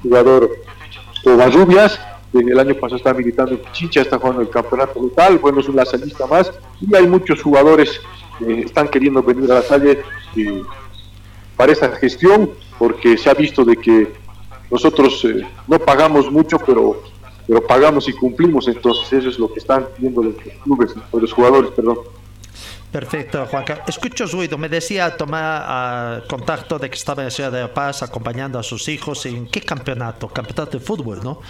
jugador 0.03 0.51
Covarrubias, 1.23 2.01
el 2.33 2.59
año 2.59 2.75
pasado 2.75 2.97
está 2.97 3.13
militando 3.13 3.53
en 3.53 3.61
Chicha, 3.73 4.01
está 4.01 4.19
jugando 4.19 4.41
el 4.41 4.49
campeonato 4.49 5.03
local, 5.03 5.39
bueno, 5.39 5.61
es 5.61 5.69
una 5.69 5.85
salista 5.85 6.27
más, 6.27 6.51
y 6.81 6.95
hay 6.95 7.07
muchos 7.07 7.43
jugadores 7.43 8.01
que 8.39 8.61
están 8.61 8.89
queriendo 8.89 9.23
venir 9.23 9.51
a 9.51 9.57
la 9.57 9.63
calle 9.63 10.01
eh, 10.37 10.63
para 11.61 11.73
esa 11.73 11.95
gestión, 11.95 12.53
porque 12.79 13.19
se 13.19 13.29
ha 13.29 13.35
visto 13.35 13.67
de 13.67 13.77
que 13.77 14.11
nosotros 14.71 15.23
eh, 15.27 15.47
no 15.69 15.79
pagamos 15.79 16.33
mucho, 16.33 16.59
pero 16.59 17.03
pero 17.47 17.67
pagamos 17.67 18.09
y 18.09 18.15
cumplimos, 18.15 18.67
entonces 18.67 19.13
eso 19.13 19.29
es 19.29 19.39
lo 19.39 19.53
que 19.53 19.59
están 19.59 19.87
viendo 19.99 20.23
los 20.23 20.37
clubes, 20.65 20.95
los 21.13 21.33
jugadores, 21.35 21.71
perdón. 21.73 21.99
Perfecto, 22.91 23.45
Juanca. 23.45 23.85
Escucho 23.87 24.25
ruido. 24.25 24.57
Me 24.57 24.71
decía 24.71 25.15
tomar 25.19 26.23
uh, 26.23 26.27
contacto 26.29 26.79
de 26.79 26.89
que 26.89 26.97
estaba 26.97 27.21
en 27.23 27.27
la 27.27 27.31
ciudad 27.31 27.53
de 27.53 27.61
La 27.61 27.75
Paz 27.75 28.03
acompañando 28.03 28.59
a 28.59 28.63
sus 28.63 28.89
hijos. 28.89 29.27
¿En 29.27 29.47
qué 29.49 29.61
campeonato? 29.61 30.29
Campeonato 30.29 30.79
de 30.79 30.85
fútbol, 30.85 31.21
¿no? 31.23 31.41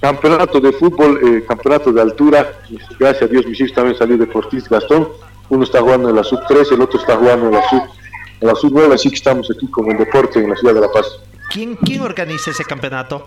Campeonato 0.00 0.60
de 0.60 0.72
fútbol, 0.72 1.20
eh, 1.26 1.44
campeonato 1.46 1.92
de 1.92 2.00
altura. 2.00 2.62
Gracias 2.98 3.24
a 3.24 3.26
Dios, 3.26 3.44
mis 3.44 3.60
hijos 3.60 3.74
también 3.74 3.98
salió 3.98 4.16
deportista 4.16 4.76
Gastón. 4.76 5.08
Uno 5.50 5.64
está 5.64 5.82
jugando 5.82 6.08
en 6.08 6.16
la 6.16 6.24
sub-13, 6.24 6.72
el 6.72 6.80
otro 6.80 6.98
está 6.98 7.16
jugando 7.16 7.48
en 7.48 7.54
la 7.54 7.68
sub 7.68 7.97
en 8.40 8.48
la 8.48 8.54
sub-9, 8.54 8.94
así 8.94 9.08
que 9.08 9.16
estamos 9.16 9.50
aquí 9.50 9.66
con 9.68 9.90
el 9.90 9.98
deporte 9.98 10.38
en 10.38 10.50
la 10.50 10.56
ciudad 10.56 10.74
de 10.74 10.80
La 10.80 10.90
Paz. 10.90 11.06
¿Quién, 11.50 11.76
quién 11.76 12.02
organiza 12.02 12.50
ese 12.50 12.64
campeonato? 12.64 13.26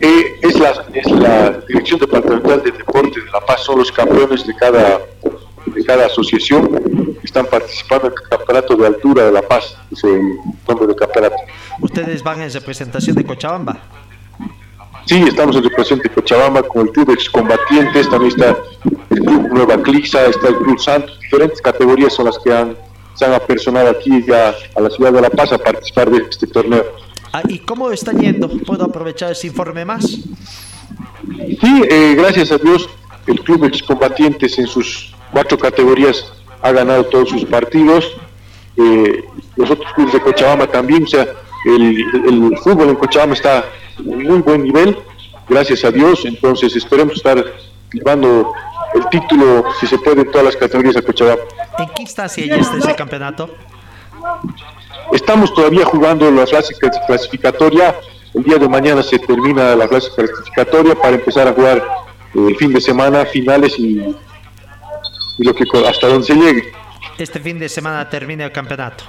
Eh, 0.00 0.38
es, 0.42 0.58
la, 0.58 0.84
es 0.92 1.10
la 1.10 1.50
Dirección 1.66 1.98
Departamental 1.98 2.62
de 2.62 2.72
Deporte 2.72 3.20
de 3.20 3.30
La 3.30 3.40
Paz, 3.40 3.64
son 3.64 3.78
los 3.78 3.90
campeones 3.90 4.46
de 4.46 4.54
cada, 4.56 5.00
de 5.66 5.84
cada 5.84 6.06
asociación 6.06 6.68
que 7.20 7.26
están 7.26 7.46
participando 7.46 8.08
en 8.08 8.12
el 8.12 8.28
Campeonato 8.28 8.76
de 8.76 8.86
Altura 8.86 9.24
de 9.24 9.32
La 9.32 9.42
Paz, 9.42 9.76
es 9.90 10.04
el 10.04 10.20
nombre 10.68 10.86
del 10.86 10.96
campeonato. 10.96 11.36
¿Ustedes 11.80 12.22
van 12.22 12.42
en 12.42 12.52
representación 12.52 13.16
de 13.16 13.24
Cochabamba? 13.24 13.78
Sí, 15.06 15.22
estamos 15.26 15.56
en 15.56 15.64
representación 15.64 16.00
de 16.00 16.08
Cochabamba 16.10 16.62
con 16.62 16.86
el 16.86 16.92
Club 16.92 17.10
Excombatientes, 17.10 18.08
también 18.08 18.32
está 18.32 18.56
el 19.10 19.20
Club 19.20 19.48
Nueva 19.52 19.82
Clisa, 19.82 20.26
está 20.26 20.48
el 20.48 20.56
Club 20.56 20.78
Santos, 20.78 21.18
diferentes 21.20 21.60
categorías 21.60 22.14
son 22.14 22.26
las 22.26 22.38
que 22.38 22.52
han, 22.52 22.76
se 23.14 23.24
han 23.24 23.32
apersonado 23.32 23.90
aquí 23.90 24.24
ya 24.26 24.54
a 24.74 24.80
la 24.80 24.90
ciudad 24.90 25.12
de 25.12 25.20
La 25.20 25.30
Paz 25.30 25.52
a 25.52 25.58
participar 25.58 26.10
de 26.10 26.24
este 26.28 26.46
torneo. 26.46 26.84
Ah, 27.32 27.42
¿Y 27.48 27.58
cómo 27.58 27.90
está 27.90 28.12
yendo? 28.12 28.48
¿Puedo 28.48 28.84
aprovechar 28.84 29.32
ese 29.32 29.48
informe 29.48 29.84
más? 29.84 30.04
Sí, 30.04 31.82
eh, 31.90 32.14
gracias 32.16 32.52
a 32.52 32.58
Dios, 32.58 32.88
el 33.26 33.40
Club 33.40 33.64
Excombatientes 33.64 34.58
en 34.58 34.66
sus 34.66 35.12
cuatro 35.32 35.58
categorías 35.58 36.32
ha 36.62 36.72
ganado 36.72 37.04
todos 37.06 37.30
sus 37.30 37.44
partidos. 37.44 38.16
Eh, 38.76 39.24
los 39.56 39.70
otros 39.70 39.92
clubes 39.94 40.12
de 40.12 40.20
Cochabamba 40.20 40.66
también, 40.66 41.04
o 41.04 41.06
sea, 41.06 41.26
el, 41.66 42.56
fútbol 42.62 42.90
en 42.90 42.96
Cochabamba 42.96 43.34
está 43.34 43.64
en 43.98 44.22
muy 44.22 44.38
buen 44.38 44.64
nivel, 44.64 44.98
gracias 45.48 45.84
a 45.84 45.90
Dios. 45.90 46.24
Entonces, 46.24 46.74
esperemos 46.76 47.16
estar 47.16 47.44
llevando 47.92 48.52
el 48.94 49.08
título, 49.08 49.64
si 49.80 49.86
se 49.86 49.98
puede, 49.98 50.22
en 50.22 50.30
todas 50.30 50.46
las 50.46 50.56
categorías 50.56 50.94
de 50.94 51.02
Cochabamba. 51.02 51.42
¿En 51.78 51.88
qué 51.88 52.02
instancia 52.02 52.56
está 52.56 52.76
ese 52.78 52.94
campeonato? 52.94 53.50
Estamos 55.12 55.52
todavía 55.54 55.84
jugando 55.84 56.30
la 56.30 56.46
fase 56.46 56.74
clasificatoria. 57.06 57.94
El 58.32 58.42
día 58.42 58.58
de 58.58 58.68
mañana 58.68 59.02
se 59.02 59.18
termina 59.18 59.76
la 59.76 59.88
fase 59.88 60.08
clasificatoria 60.14 60.94
para 60.94 61.16
empezar 61.16 61.48
a 61.48 61.52
jugar 61.52 61.84
el 62.34 62.50
eh, 62.50 62.56
fin 62.56 62.72
de 62.72 62.80
semana, 62.80 63.24
finales 63.26 63.78
y, 63.78 64.00
y 65.38 65.44
lo 65.44 65.54
que 65.54 65.64
hasta 65.86 66.08
donde 66.08 66.26
se 66.26 66.34
llegue. 66.34 66.72
Este 67.18 67.38
fin 67.38 67.58
de 67.58 67.68
semana 67.68 68.08
termina 68.08 68.44
el 68.44 68.52
campeonato. 68.52 69.04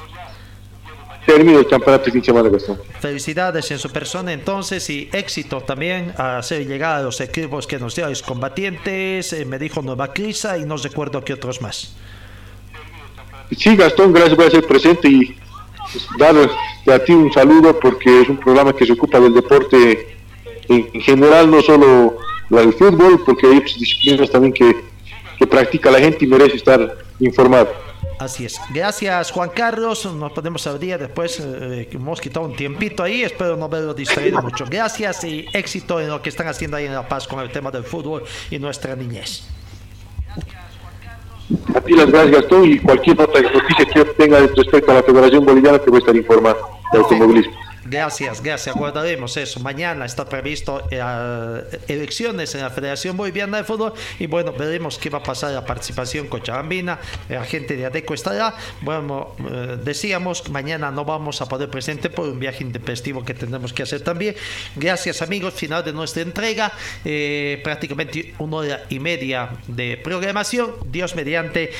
Termina 1.25 1.57
el 1.57 1.67
campeonato 1.67 2.11
fin 2.11 2.19
de 2.19 2.25
semana, 2.25 2.49
Gastón. 2.49 2.79
Felicidades 2.99 3.71
en 3.71 3.79
su 3.79 3.89
persona 3.89 4.31
entonces 4.31 4.87
y 4.91 5.09
éxito 5.11 5.61
también 5.61 6.13
a 6.17 6.37
hacer 6.37 6.67
llegar 6.67 6.99
a 6.99 7.03
los 7.03 7.19
equipos 7.19 7.65
que 7.65 7.79
nos 7.79 7.97
los 7.97 8.21
combatientes, 8.21 9.33
eh, 9.33 9.45
me 9.45 9.57
dijo 9.57 9.81
Nueva 9.81 10.13
Crisa 10.13 10.57
y 10.57 10.65
no 10.65 10.77
recuerdo 10.77 11.23
qué 11.23 11.33
otros 11.33 11.61
más. 11.61 11.95
Sí, 13.57 13.75
Gastón, 13.75 14.13
gracias 14.13 14.35
por 14.35 14.51
ser 14.51 14.67
presente 14.67 15.07
y 15.07 15.35
pues, 15.91 16.07
darle 16.17 16.49
a 16.93 16.99
ti 16.99 17.13
un 17.13 17.31
saludo 17.31 17.79
porque 17.79 18.21
es 18.21 18.29
un 18.29 18.37
programa 18.37 18.73
que 18.73 18.85
se 18.85 18.93
ocupa 18.93 19.19
del 19.19 19.33
deporte 19.33 20.15
en, 20.67 21.01
general, 21.01 21.49
no 21.49 21.61
solo 21.61 22.17
del 22.49 22.73
fútbol, 22.73 23.21
porque 23.25 23.47
hay 23.47 23.57
otras 23.57 23.79
disciplinas 23.79 24.29
también 24.29 24.53
que, 24.53 24.75
que 25.37 25.47
practica 25.47 25.89
la 25.89 25.99
gente 25.99 26.25
y 26.25 26.27
merece 26.27 26.57
estar 26.57 26.97
informado. 27.19 27.69
Así 28.19 28.45
es. 28.45 28.59
Gracias, 28.73 29.31
Juan 29.31 29.49
Carlos. 29.49 30.05
Nos 30.05 30.31
ponemos 30.31 30.65
al 30.67 30.79
día 30.79 30.97
después. 30.97 31.39
Eh, 31.39 31.89
hemos 31.91 32.21
quitado 32.21 32.45
un 32.45 32.55
tiempito 32.55 33.03
ahí. 33.03 33.23
Espero 33.23 33.57
no 33.57 33.67
verlo 33.67 33.93
distraído 33.93 34.41
mucho. 34.41 34.65
Gracias 34.69 35.23
y 35.25 35.45
éxito 35.51 35.99
en 35.99 36.09
lo 36.09 36.21
que 36.21 36.29
están 36.29 36.47
haciendo 36.47 36.77
ahí 36.77 36.85
en 36.85 36.93
La 36.93 37.07
Paz 37.07 37.27
con 37.27 37.39
el 37.39 37.51
tema 37.51 37.71
del 37.71 37.83
fútbol 37.83 38.23
y 38.49 38.57
nuestra 38.59 38.95
niñez. 38.95 39.43
A 41.75 41.81
ti 41.81 41.93
las 41.93 42.07
gracias, 42.07 42.41
Gastón, 42.41 42.71
y 42.71 42.79
cualquier 42.79 43.21
otra 43.21 43.41
noticia 43.41 43.85
que 43.85 44.05
tenga 44.17 44.39
respecto 44.39 44.91
a 44.91 44.95
la 44.95 45.03
Federación 45.03 45.45
Boliviana 45.45 45.77
te 45.77 45.89
voy 45.89 45.97
a 45.97 45.99
estar 45.99 46.15
informando 46.15 46.69
de 46.91 46.97
automovilismo. 46.97 47.53
Gracias, 47.87 48.41
gracias. 48.41 48.75
Guardaremos 48.75 49.37
eso. 49.37 49.59
Mañana 49.59 50.05
está 50.05 50.27
previsto 50.27 50.87
eh, 50.89 50.99
elecciones 51.87 52.55
en 52.55 52.61
la 52.61 52.71
Federación 52.71 53.15
Boliviana 53.15 53.57
de 53.57 53.63
Fútbol 53.63 53.93
y 54.17 54.25
bueno, 54.25 54.53
veremos 54.53 54.97
qué 54.97 55.11
va 55.11 55.19
a 55.19 55.23
pasar 55.23 55.51
la 55.51 55.63
participación 55.63 56.25
cochabambina. 56.25 56.99
La 57.29 57.45
gente 57.45 57.75
de 57.75 57.85
ADECO 57.85 58.15
estará. 58.15 58.55
Bueno, 58.81 59.35
eh, 59.51 59.77
decíamos, 59.83 60.49
mañana 60.49 60.89
no 60.89 61.05
vamos 61.05 61.41
a 61.43 61.47
poder 61.47 61.69
presente 61.69 62.09
por 62.09 62.27
un 62.27 62.39
viaje 62.39 62.63
intempestivo 62.63 63.23
que 63.23 63.35
tenemos 63.35 63.71
que 63.71 63.83
hacer 63.83 64.01
también. 64.01 64.35
Gracias 64.75 65.21
amigos, 65.21 65.53
final 65.53 65.85
de 65.85 65.93
nuestra 65.93 66.23
entrega. 66.23 66.73
Eh, 67.03 67.61
prácticamente 67.63 68.33
una 68.39 68.57
hora 68.57 68.83
y 68.89 68.99
media 68.99 69.51
de 69.67 69.97
programación. 69.97 70.73
Dios 70.87 71.15
mediante, 71.15 71.71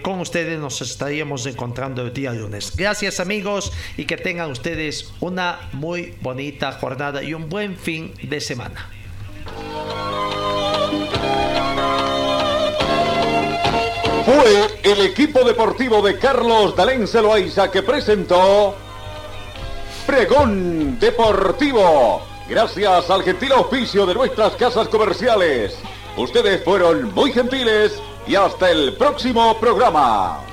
con 0.00 0.18
ustedes 0.20 0.58
nos 0.58 0.80
estaríamos 0.80 1.44
encontrando 1.44 2.00
el 2.00 2.14
día 2.14 2.32
lunes. 2.32 2.74
Gracias 2.74 3.20
amigos 3.20 3.70
y 3.98 4.06
que 4.06 4.16
tengan 4.16 4.50
ustedes 4.50 5.12
una 5.20 5.42
muy 5.72 6.14
bonita 6.20 6.72
jornada 6.72 7.22
y 7.22 7.34
un 7.34 7.48
buen 7.48 7.76
fin 7.76 8.12
de 8.22 8.40
semana. 8.40 8.88
Fue 14.24 14.80
el 14.84 15.00
equipo 15.00 15.42
deportivo 15.44 16.00
de 16.00 16.18
Carlos 16.18 16.76
Dalén 16.76 17.08
Celoaiza 17.08 17.70
que 17.70 17.82
presentó 17.82 18.76
Pregón 20.06 20.98
Deportivo. 21.00 22.22
Gracias 22.48 23.10
al 23.10 23.22
gentil 23.22 23.52
auspicio 23.52 24.06
de 24.06 24.14
nuestras 24.14 24.52
casas 24.52 24.88
comerciales. 24.88 25.76
Ustedes 26.16 26.62
fueron 26.62 27.12
muy 27.14 27.32
gentiles 27.32 28.00
y 28.26 28.34
hasta 28.34 28.70
el 28.70 28.94
próximo 28.94 29.58
programa. 29.58 30.51